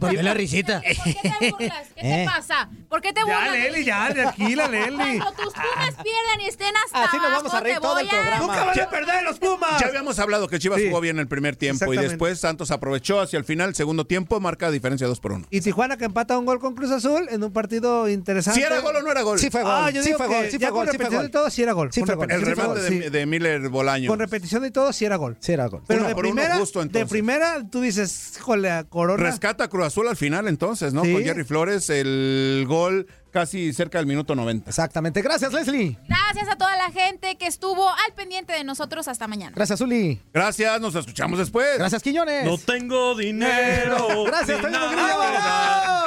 ¿por 0.00 0.10
qué 0.10 0.22
la 0.22 0.34
risita? 0.34 0.80
¿Por 0.82 0.92
qué 0.92 1.14
te 1.38 1.50
burlas? 1.50 1.86
¿Qué 1.94 2.00
te 2.02 2.22
Eh. 2.22 2.26
pasa? 2.26 2.68
¿Por 2.88 3.00
qué 3.00 3.12
te 3.12 3.20
Ya, 3.20 3.24
burlas? 3.26 3.52
Leli, 3.52 3.84
ya, 3.84 4.12
tranquila, 4.12 4.68
Leli. 4.68 5.18
Cuando 5.18 5.32
tus 5.32 5.52
pumas 5.54 5.94
pierdan 6.02 6.40
y 6.40 6.46
estén 6.46 6.74
hasta 6.84 7.04
Así 7.04 7.16
nos 7.16 7.30
vamos 7.30 7.54
a 7.54 7.60
reír 7.60 7.78
todo 7.78 7.98
el 7.98 8.08
programa. 8.08 8.38
Nunca 8.40 8.64
van 8.64 8.80
a 8.80 8.90
perder 8.90 9.22
los 9.24 9.38
Pumas. 9.38 9.80
Ya 9.80 9.86
habíamos 9.86 10.18
hablado 10.18 10.48
que 10.48 10.58
Chivas 10.58 10.80
Sí. 10.80 10.86
jugó 10.88 11.00
bien 11.00 11.18
el 11.18 11.28
primer 11.28 11.56
tiempo 11.56 11.92
y 11.94 11.96
después 11.96 12.38
Santos 12.40 12.70
aprovechó 12.70 13.20
hacia 13.20 13.38
el 13.38 13.44
final, 13.44 13.74
segundo 13.74 14.06
tiempo, 14.06 14.38
marca 14.40 14.70
diferencia 14.70 15.06
2 15.06 15.20
por 15.20 15.32
1. 15.32 15.46
Y 15.50 15.60
Tijuana 15.60 15.96
que 15.96 16.04
empata 16.04 16.36
un 16.38 16.44
gol 16.46 16.58
con 16.60 16.74
Cruz 16.74 16.90
Azul 16.90 17.26
en 17.30 17.42
un 17.42 17.52
partido 17.52 18.08
interesante. 18.08 18.60
¿Si 18.60 18.66
era 18.66 18.80
gol 18.80 18.96
o 18.96 19.02
no 19.02 19.10
era 19.10 19.22
gol? 19.22 19.38
Sí 19.38 19.50
fue 19.50 19.62
gol, 19.62 19.72
Ah, 19.74 19.90
yo 19.90 20.02
sí 20.02 20.08
digo 20.08 20.18
fue 20.18 20.28
que 20.28 20.34
gol, 20.34 20.50
sí 20.50 20.58
ya 20.58 20.68
fue 20.68 20.76
gol, 20.76 20.88
sí 20.90 20.96
fue 20.98 21.08
gol. 21.10 21.22
de 21.22 21.28
todo 21.30 21.50
sí 21.50 21.62
era 21.62 21.72
gol. 21.72 21.92
Sí 21.92 22.00
Con 22.00 22.06
fue 22.06 22.16
gol. 22.16 22.30
El 22.30 22.42
remate 22.42 23.10
de 23.10 23.26
Miller 23.26 23.68
Bolaño. 23.68 23.99
Con 24.08 24.18
repetición 24.18 24.62
de 24.62 24.70
todo 24.70 24.92
sí 24.92 25.04
era 25.04 25.16
gol. 25.16 25.36
Sí 25.40 25.52
era 25.52 25.66
gol. 25.66 25.82
Pero 25.86 26.00
Uno 26.00 26.08
de 26.08 26.14
por 26.14 26.24
uno 26.26 26.34
primera, 26.34 26.58
justo, 26.58 26.84
de 26.84 27.06
primera 27.06 27.66
tú 27.70 27.80
dices, 27.80 28.34
híjole, 28.36 28.70
a 28.70 28.84
Corona. 28.84 29.22
Rescata 29.22 29.68
Cruz 29.68 29.86
Azul 29.86 30.08
al 30.08 30.16
final 30.16 30.48
entonces, 30.48 30.92
¿no? 30.92 31.04
Sí. 31.04 31.12
Con 31.12 31.22
Jerry 31.22 31.44
Flores, 31.44 31.90
el 31.90 32.64
gol 32.66 33.06
casi 33.30 33.72
cerca 33.72 33.98
del 33.98 34.06
minuto 34.06 34.34
90. 34.34 34.68
Exactamente. 34.68 35.22
Gracias, 35.22 35.52
Leslie. 35.52 35.96
Gracias 36.08 36.48
a 36.48 36.56
toda 36.56 36.76
la 36.76 36.90
gente 36.90 37.36
que 37.36 37.46
estuvo 37.46 37.88
al 37.88 38.12
pendiente 38.14 38.52
de 38.52 38.64
nosotros 38.64 39.08
hasta 39.08 39.26
mañana. 39.26 39.52
Gracias, 39.54 39.78
Zuli. 39.78 40.20
Gracias, 40.32 40.80
nos 40.80 40.94
escuchamos 40.94 41.38
después. 41.38 41.78
Gracias, 41.78 42.02
Quiñones. 42.02 42.44
No 42.44 42.58
tengo 42.58 43.14
dinero. 43.14 44.24
Gracias, 44.26 44.60
Toño 44.60 44.88
Grillo. 44.90 45.20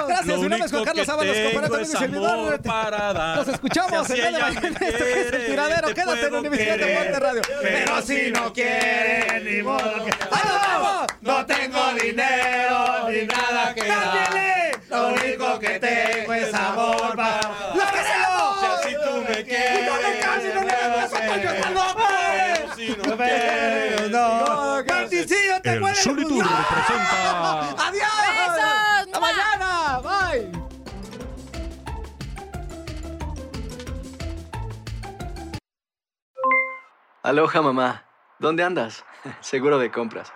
Gracias, 0.07 0.37
mi 0.37 0.47
nombre 0.49 0.65
es 0.65 0.71
Juan 0.71 0.83
Carlos 0.85 1.09
Ábalos, 1.09 1.37
comparado 1.37 1.85
servidor. 1.85 2.61
para 2.61 3.13
dar. 3.13 3.37
Nos 3.37 3.47
escuchamos 3.47 4.07
Si 4.07 4.13
el 4.19 4.33
de 4.33 4.39
me 4.41 4.69
Este 4.87 5.21
es 5.21 5.33
el 5.33 5.45
tiradero. 5.47 5.87
te 5.89 5.93
Quédate 5.93 6.27
en 6.27 6.35
Univisión. 6.35 6.77
Deporte 6.77 7.19
Radio. 7.19 7.41
Pero 7.61 8.01
si 8.01 8.31
no 8.31 8.53
quiere, 8.53 9.41
ni 9.43 9.61
modo 9.63 10.05
que... 10.05 10.11
¡Ay, 10.31 10.41
no! 10.45 11.07
No 11.21 11.45
tengo 11.45 11.79
dinero 12.01 13.09
ni 13.09 13.25
nada 13.25 13.73
que 13.73 13.82
que 15.63 15.79
tengo 15.79 16.33
es 16.33 16.53
amor 16.53 17.15
para. 17.15 17.39
¡Lo 17.73 17.85
que 17.91 18.01
se 18.03 18.89
Si 18.89 18.95
tú 18.95 19.23
me 19.27 19.43
quieres. 19.43 19.87
¡No 19.87 19.95
me 19.95 20.19
canses, 20.19 20.55
no 20.55 20.61
me 20.61 20.73
no 23.07 23.15
me 23.15 24.09
no. 24.09 24.79
El 25.63 25.95
Solitur 25.95 26.45
¡Adiós! 27.77 28.09
Mañana! 29.21 29.99
¡Bye! 30.01 30.51
Aloha, 37.23 37.61
mamá. 37.61 38.03
¿Dónde 38.39 38.63
andas? 38.63 39.05
Seguro 39.39 39.79
de 39.79 39.91
compras. 39.91 40.33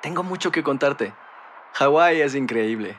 Tengo 0.00 0.22
mucho 0.22 0.50
que 0.50 0.62
contarte. 0.62 1.12
Hawái 1.74 2.22
es 2.22 2.34
increíble. 2.34 2.98